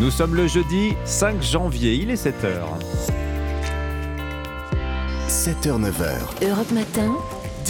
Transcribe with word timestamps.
Nous 0.00 0.10
sommes 0.10 0.34
le 0.34 0.46
jeudi 0.46 0.94
5 1.04 1.42
janvier, 1.42 1.92
il 1.92 2.10
est 2.10 2.14
7h. 2.14 2.62
7h, 5.28 5.78
9h. 5.78 6.48
Europe 6.48 6.72
Matin. 6.72 7.14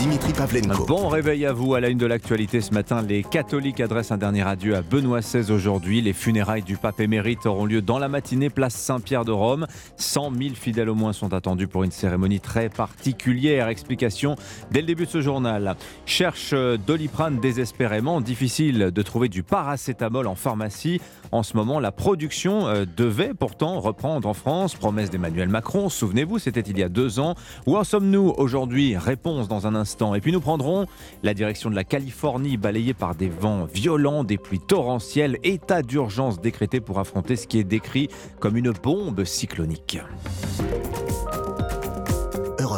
Dimitri 0.01 0.33
Pavlenko. 0.33 0.87
Bon 0.87 1.09
réveil 1.09 1.45
à 1.45 1.53
vous 1.53 1.75
à 1.75 1.81
la 1.81 1.91
une 1.91 1.99
de 1.99 2.07
l'actualité 2.07 2.63
ce 2.63 2.73
matin. 2.73 3.03
Les 3.03 3.23
catholiques 3.23 3.81
adressent 3.81 4.13
un 4.13 4.17
dernier 4.17 4.49
adieu 4.49 4.75
à 4.75 4.81
Benoît 4.81 5.21
XVI 5.21 5.53
aujourd'hui. 5.53 6.01
Les 6.01 6.15
funérailles 6.15 6.63
du 6.63 6.79
pape 6.79 7.01
émérite 7.01 7.45
auront 7.45 7.67
lieu 7.67 7.83
dans 7.83 7.99
la 7.99 8.09
matinée, 8.09 8.49
place 8.49 8.75
Saint-Pierre 8.75 9.27
de 9.27 9.33
Rome. 9.33 9.67
100 9.99 10.33
000 10.39 10.55
fidèles 10.55 10.89
au 10.89 10.95
moins 10.95 11.13
sont 11.13 11.35
attendus 11.35 11.67
pour 11.67 11.85
une 11.85 11.91
cérémonie 11.91 12.41
très 12.41 12.71
particulière. 12.71 13.69
Explication 13.69 14.37
dès 14.71 14.81
le 14.81 14.87
début 14.87 15.05
de 15.05 15.11
ce 15.11 15.21
journal. 15.21 15.77
Cherche 16.07 16.55
Doliprane 16.87 17.39
désespérément. 17.39 18.23
Difficile 18.23 18.93
de 18.95 19.03
trouver 19.03 19.29
du 19.29 19.43
paracétamol 19.43 20.29
en 20.29 20.35
pharmacie. 20.35 20.99
En 21.31 21.43
ce 21.43 21.57
moment, 21.59 21.79
la 21.79 21.93
production 21.93 22.67
euh, 22.67 22.87
devait 22.97 23.35
pourtant 23.35 23.79
reprendre 23.81 24.27
en 24.27 24.35
France. 24.35 24.75
Promesse 24.75 25.11
d'Emmanuel 25.11 25.51
Macron. 25.51 25.91
Souvenez-vous, 25.91 26.39
c'était 26.39 26.61
il 26.61 26.79
y 26.79 26.83
a 26.83 26.89
deux 26.89 27.21
ans. 27.21 27.35
Où 27.67 27.77
en 27.77 27.85
sommes-nous 27.85 28.35
aujourd'hui? 28.39 28.97
Réponse 28.97 29.47
dans 29.47 29.67
un 29.67 29.75
instant. 29.75 29.90
Et 30.15 30.21
puis 30.21 30.33
nous 30.33 30.41
prendrons 30.41 30.87
la 31.23 31.35
direction 31.35 31.71
de 31.71 31.75
la 31.75 31.85
Californie 31.85 32.57
balayée 32.57 32.95
par 32.95 33.15
des 33.15 33.29
vents 33.29 33.65
violents, 33.65 34.25
des 34.25 34.39
pluies 34.39 34.61
torrentielles, 34.61 35.39
état 35.43 35.83
d'urgence 35.83 36.41
décrété 36.41 36.81
pour 36.81 36.99
affronter 36.99 37.37
ce 37.37 37.47
qui 37.47 37.59
est 37.59 37.65
décrit 37.65 38.09
comme 38.39 38.57
une 38.57 38.71
bombe 38.71 39.25
cyclonique. 39.25 39.99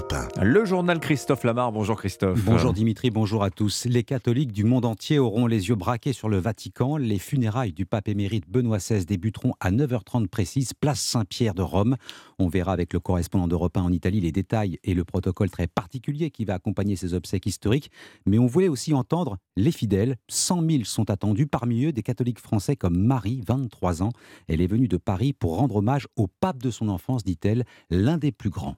Europe 0.02 0.30
1. 0.36 0.42
Le 0.42 0.64
journal 0.64 0.98
Christophe 0.98 1.44
Lamar. 1.44 1.70
Bonjour 1.70 1.96
Christophe. 1.96 2.42
Bonjour 2.44 2.72
Dimitri, 2.72 3.10
bonjour 3.10 3.44
à 3.44 3.50
tous. 3.50 3.84
Les 3.84 4.02
catholiques 4.02 4.52
du 4.52 4.64
monde 4.64 4.84
entier 4.84 5.18
auront 5.18 5.46
les 5.46 5.68
yeux 5.68 5.76
braqués 5.76 6.12
sur 6.12 6.28
le 6.28 6.38
Vatican. 6.38 6.96
Les 6.96 7.18
funérailles 7.18 7.72
du 7.72 7.86
pape 7.86 8.08
émérite 8.08 8.48
Benoît 8.48 8.78
XVI 8.78 9.04
débuteront 9.04 9.54
à 9.60 9.70
9h30 9.70 10.26
précise, 10.26 10.72
place 10.74 11.00
Saint-Pierre 11.00 11.54
de 11.54 11.62
Rome. 11.62 11.96
On 12.40 12.48
verra 12.48 12.72
avec 12.72 12.92
le 12.92 13.00
correspondant 13.00 13.46
d'Europe 13.46 13.76
1 13.76 13.82
en 13.82 13.92
Italie 13.92 14.20
les 14.20 14.32
détails 14.32 14.78
et 14.82 14.94
le 14.94 15.04
protocole 15.04 15.50
très 15.50 15.68
particulier 15.68 16.30
qui 16.30 16.44
va 16.44 16.54
accompagner 16.54 16.96
ces 16.96 17.14
obsèques 17.14 17.46
historiques. 17.46 17.90
Mais 18.26 18.38
on 18.38 18.46
voulait 18.46 18.68
aussi 18.68 18.94
entendre 18.94 19.38
les 19.56 19.72
fidèles. 19.72 20.16
100 20.28 20.68
000 20.68 20.84
sont 20.84 21.10
attendus, 21.10 21.46
parmi 21.46 21.84
eux 21.84 21.92
des 21.92 22.02
catholiques 22.02 22.40
français 22.40 22.74
comme 22.74 22.98
Marie, 22.98 23.42
23 23.46 24.02
ans. 24.02 24.10
Elle 24.48 24.62
est 24.62 24.66
venue 24.66 24.88
de 24.88 24.96
Paris 24.96 25.32
pour 25.32 25.56
rendre 25.56 25.76
hommage 25.76 26.08
au 26.16 26.26
pape 26.26 26.60
de 26.60 26.70
son 26.70 26.88
enfance, 26.88 27.22
dit-elle, 27.22 27.64
l'un 27.90 28.18
des 28.18 28.32
plus 28.32 28.50
grands. 28.50 28.76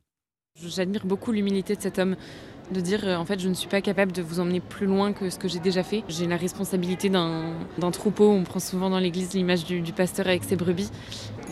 J'admire 0.63 1.05
beaucoup 1.05 1.33
l'humilité 1.33 1.75
de 1.75 1.81
cet 1.81 1.99
homme, 1.99 2.15
de 2.71 2.81
dire 2.81 3.01
euh, 3.09 3.17
en 3.17 3.25
fait 3.25 3.41
je 3.41 3.49
ne 3.49 3.55
suis 3.55 3.67
pas 3.67 3.81
capable 3.81 4.13
de 4.13 4.23
vous 4.23 4.39
emmener 4.39 4.61
plus 4.61 4.87
loin 4.87 5.13
que 5.13 5.29
ce 5.29 5.37
que 5.37 5.49
j'ai 5.49 5.59
déjà 5.59 5.83
fait. 5.83 6.05
J'ai 6.09 6.29
la 6.29 6.37
responsabilité 6.37 7.09
d'un 7.09 7.91
troupeau, 7.91 8.31
on 8.31 8.45
prend 8.45 8.61
souvent 8.61 8.89
dans 8.89 9.01
l'église 9.01 9.35
l'image 9.35 9.65
du, 9.65 9.83
pasteur 9.93 10.29
avec 10.29 10.45
ses 10.45 10.55
brebis, 10.55 10.93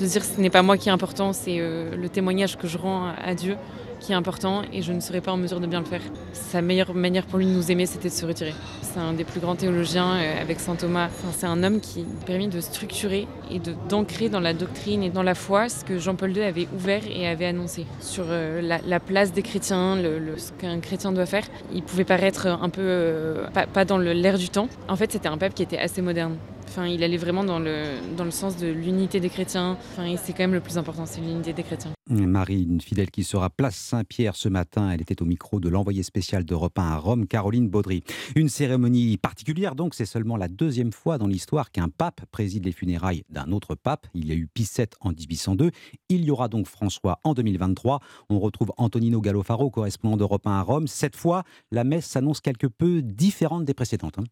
de 0.00 0.06
dire 0.06 0.24
ce 0.24 0.40
n'est 0.40 0.50
pas 0.50 0.62
moi 0.62 0.78
qui 0.78 0.88
est 0.88 0.92
important, 0.92 1.32
c'est 1.32 1.58
euh, 1.58 1.96
le 1.96 2.08
témoignage 2.08 2.56
que 2.56 2.68
je 2.68 2.78
rends 2.78 3.08
à 3.08 3.34
Dieu 3.34 3.56
qui 4.02 4.12
est 4.12 4.16
important 4.16 4.62
et 4.72 4.82
je 4.82 4.92
ne 4.92 5.00
serais 5.00 5.20
pas 5.20 5.32
en 5.32 5.36
mesure 5.36 5.60
de 5.60 5.66
bien 5.66 5.80
le 5.80 5.86
faire. 5.86 6.02
Sa 6.32 6.60
meilleure 6.60 6.92
manière 6.92 7.24
pour 7.24 7.38
lui 7.38 7.46
de 7.46 7.52
nous 7.52 7.70
aimer, 7.70 7.86
c'était 7.86 8.08
de 8.08 8.14
se 8.14 8.26
retirer. 8.26 8.52
C'est 8.82 8.98
un 8.98 9.12
des 9.12 9.24
plus 9.24 9.40
grands 9.40 9.54
théologiens 9.54 10.16
euh, 10.16 10.42
avec 10.42 10.60
saint 10.60 10.74
Thomas. 10.74 11.06
Enfin, 11.06 11.28
c'est 11.32 11.46
un 11.46 11.62
homme 11.62 11.80
qui 11.80 12.00
a 12.00 12.24
permis 12.26 12.48
de 12.48 12.60
structurer 12.60 13.26
et 13.50 13.60
d'ancrer 13.88 14.28
dans 14.28 14.40
la 14.40 14.52
doctrine 14.52 15.02
et 15.02 15.10
dans 15.10 15.22
la 15.22 15.34
foi 15.34 15.68
ce 15.68 15.84
que 15.84 15.98
Jean-Paul 15.98 16.36
II 16.36 16.42
avait 16.42 16.68
ouvert 16.74 17.02
et 17.08 17.26
avait 17.28 17.46
annoncé 17.46 17.86
sur 18.00 18.24
euh, 18.28 18.60
la, 18.60 18.80
la, 18.86 19.00
place 19.00 19.32
des 19.32 19.42
chrétiens, 19.42 19.96
le, 19.96 20.36
ce 20.36 20.52
qu'un 20.52 20.80
chrétien 20.80 21.12
doit 21.12 21.26
faire. 21.26 21.44
Il 21.72 21.82
pouvait 21.82 22.04
paraître 22.04 22.46
un 22.46 22.68
peu 22.68 22.82
euh, 22.82 23.46
pas, 23.54 23.66
pas 23.66 23.84
dans 23.84 23.98
l'air 23.98 24.36
du 24.36 24.48
temps. 24.48 24.68
En 24.88 24.96
fait, 24.96 25.12
c'était 25.12 25.28
un 25.28 25.38
pape 25.38 25.54
qui 25.54 25.62
était 25.62 25.78
assez 25.78 26.02
moderne. 26.02 26.36
Enfin, 26.72 26.86
il 26.86 27.04
allait 27.04 27.18
vraiment 27.18 27.44
dans 27.44 27.58
le, 27.58 27.84
dans 28.16 28.24
le 28.24 28.30
sens 28.30 28.56
de 28.56 28.66
l'unité 28.66 29.20
des 29.20 29.28
chrétiens. 29.28 29.76
Enfin, 29.92 30.16
c'est 30.16 30.32
quand 30.32 30.44
même 30.44 30.54
le 30.54 30.62
plus 30.62 30.78
important, 30.78 31.04
c'est 31.04 31.20
l'unité 31.20 31.52
des 31.52 31.64
chrétiens. 31.64 31.92
Marie, 32.08 32.62
une 32.62 32.80
fidèle 32.80 33.10
qui 33.10 33.24
sera 33.24 33.50
place 33.50 33.76
Saint-Pierre 33.76 34.36
ce 34.36 34.48
matin. 34.48 34.90
Elle 34.90 35.02
était 35.02 35.20
au 35.20 35.26
micro 35.26 35.60
de 35.60 35.68
l'envoyé 35.68 36.02
spécial 36.02 36.44
d'Europe 36.44 36.78
1 36.78 36.82
à 36.82 36.96
Rome, 36.96 37.26
Caroline 37.26 37.68
Baudry. 37.68 38.02
Une 38.36 38.48
cérémonie 38.48 39.18
particulière, 39.18 39.74
donc, 39.74 39.94
c'est 39.94 40.06
seulement 40.06 40.38
la 40.38 40.48
deuxième 40.48 40.92
fois 40.92 41.18
dans 41.18 41.26
l'histoire 41.26 41.72
qu'un 41.72 41.90
pape 41.90 42.22
préside 42.30 42.64
les 42.64 42.72
funérailles 42.72 43.24
d'un 43.28 43.52
autre 43.52 43.74
pape. 43.74 44.06
Il 44.14 44.26
y 44.26 44.32
a 44.32 44.34
eu 44.34 44.46
Pie 44.46 44.66
VII 44.74 44.86
en 45.00 45.10
1802. 45.10 45.72
Il 46.08 46.24
y 46.24 46.30
aura 46.30 46.48
donc 46.48 46.66
François 46.66 47.20
en 47.22 47.34
2023. 47.34 48.00
On 48.30 48.40
retrouve 48.40 48.72
Antonino 48.78 49.20
Gallofaro, 49.20 49.68
correspondant 49.68 50.16
d'Europe 50.16 50.46
1 50.46 50.50
à 50.52 50.62
Rome. 50.62 50.86
Cette 50.86 51.16
fois, 51.16 51.44
la 51.70 51.84
messe 51.84 52.06
s'annonce 52.06 52.40
quelque 52.40 52.66
peu 52.66 53.02
différente 53.02 53.66
des 53.66 53.74
précédentes. 53.74 54.18
Hein. 54.18 54.24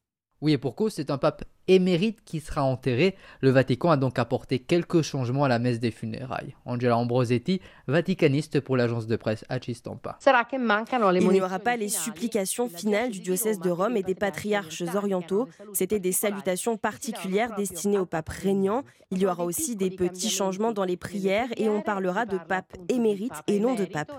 Oui, 0.42 0.52
et 0.52 0.58
pour 0.58 0.74
cause, 0.74 0.94
c'est 0.94 1.10
un 1.10 1.18
pape 1.18 1.44
émérite 1.68 2.24
qui 2.24 2.40
sera 2.40 2.64
enterré. 2.64 3.14
Le 3.42 3.50
Vatican 3.50 3.90
a 3.90 3.96
donc 3.96 4.18
apporté 4.18 4.58
quelques 4.58 5.02
changements 5.02 5.44
à 5.44 5.48
la 5.48 5.58
messe 5.58 5.80
des 5.80 5.90
funérailles. 5.90 6.56
Angela 6.64 6.96
Ambrosetti, 6.96 7.60
vaticaniste 7.86 8.60
pour 8.60 8.76
l'agence 8.76 9.06
de 9.06 9.16
presse 9.16 9.44
Acistampa. 9.48 10.18
Il 10.26 11.28
n'y 11.28 11.40
aura 11.40 11.58
pas 11.58 11.76
les 11.76 11.88
supplications 11.88 12.68
finales 12.68 13.10
du 13.10 13.20
diocèse 13.20 13.60
de 13.60 13.70
Rome 13.70 13.96
et 13.96 14.02
des 14.02 14.14
patriarches 14.14 14.82
orientaux. 14.94 15.48
C'était 15.74 16.00
des 16.00 16.12
salutations 16.12 16.76
particulières 16.76 17.54
destinées 17.54 17.98
au 17.98 18.06
pape 18.06 18.30
régnant. 18.30 18.82
Il 19.12 19.18
y 19.18 19.26
aura 19.26 19.44
aussi 19.44 19.76
des 19.76 19.90
petits 19.90 20.30
changements 20.30 20.72
dans 20.72 20.84
les 20.84 20.96
prières 20.96 21.48
et 21.56 21.68
on 21.68 21.82
parlera 21.82 22.26
de 22.26 22.38
pape 22.38 22.76
émérite 22.88 23.32
et 23.46 23.58
non 23.58 23.74
de 23.74 23.84
pape. 23.84 24.12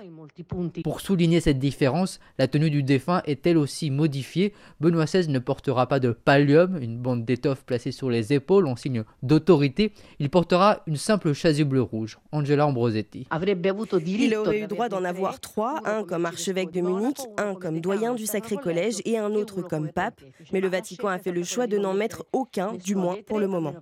Pour 0.83 1.01
souligner 1.01 1.39
cette 1.39 1.59
différence, 1.59 2.19
la 2.37 2.47
tenue 2.47 2.69
du 2.69 2.83
défunt 2.83 3.21
est 3.25 3.45
elle 3.47 3.57
aussi 3.57 3.89
modifiée? 3.89 4.53
Benoît 4.79 5.05
XVI 5.05 5.29
ne 5.29 5.39
portera 5.39 5.87
pas 5.87 5.99
de 5.99 6.10
pallium, 6.13 6.77
une 6.81 6.97
bande 6.97 7.25
d'étoffe 7.25 7.63
placée 7.63 7.91
sur 7.91 8.09
les 8.09 8.33
épaules 8.33 8.67
en 8.67 8.75
signe 8.75 9.03
d'autorité. 9.23 9.93
Il 10.19 10.29
portera 10.29 10.81
une 10.87 10.97
simple 10.97 11.33
chasuble 11.33 11.79
rouge. 11.79 12.17
Angela 12.31 12.67
Ambrosetti. 12.67 13.27
Il 14.05 14.35
aurait 14.35 14.61
eu 14.61 14.67
droit 14.67 14.89
d'en 14.89 15.03
avoir 15.03 15.39
trois, 15.39 15.81
un 15.85 16.03
comme 16.03 16.25
archevêque 16.25 16.71
de 16.71 16.81
Munich, 16.81 17.17
un 17.37 17.55
comme 17.55 17.79
doyen 17.81 18.13
du 18.13 18.25
Sacré 18.25 18.57
Collège 18.57 19.01
et 19.05 19.17
un 19.17 19.31
autre 19.31 19.61
comme 19.61 19.89
pape. 19.89 20.21
Mais 20.53 20.61
le 20.61 20.67
Vatican 20.67 21.07
a 21.07 21.19
fait 21.19 21.31
le 21.31 21.43
choix 21.43 21.67
de 21.67 21.77
n'en 21.77 21.93
mettre 21.93 22.25
aucun, 22.33 22.73
du 22.73 22.95
moins 22.95 23.17
pour 23.25 23.39
le 23.39 23.47
moment. 23.47 23.73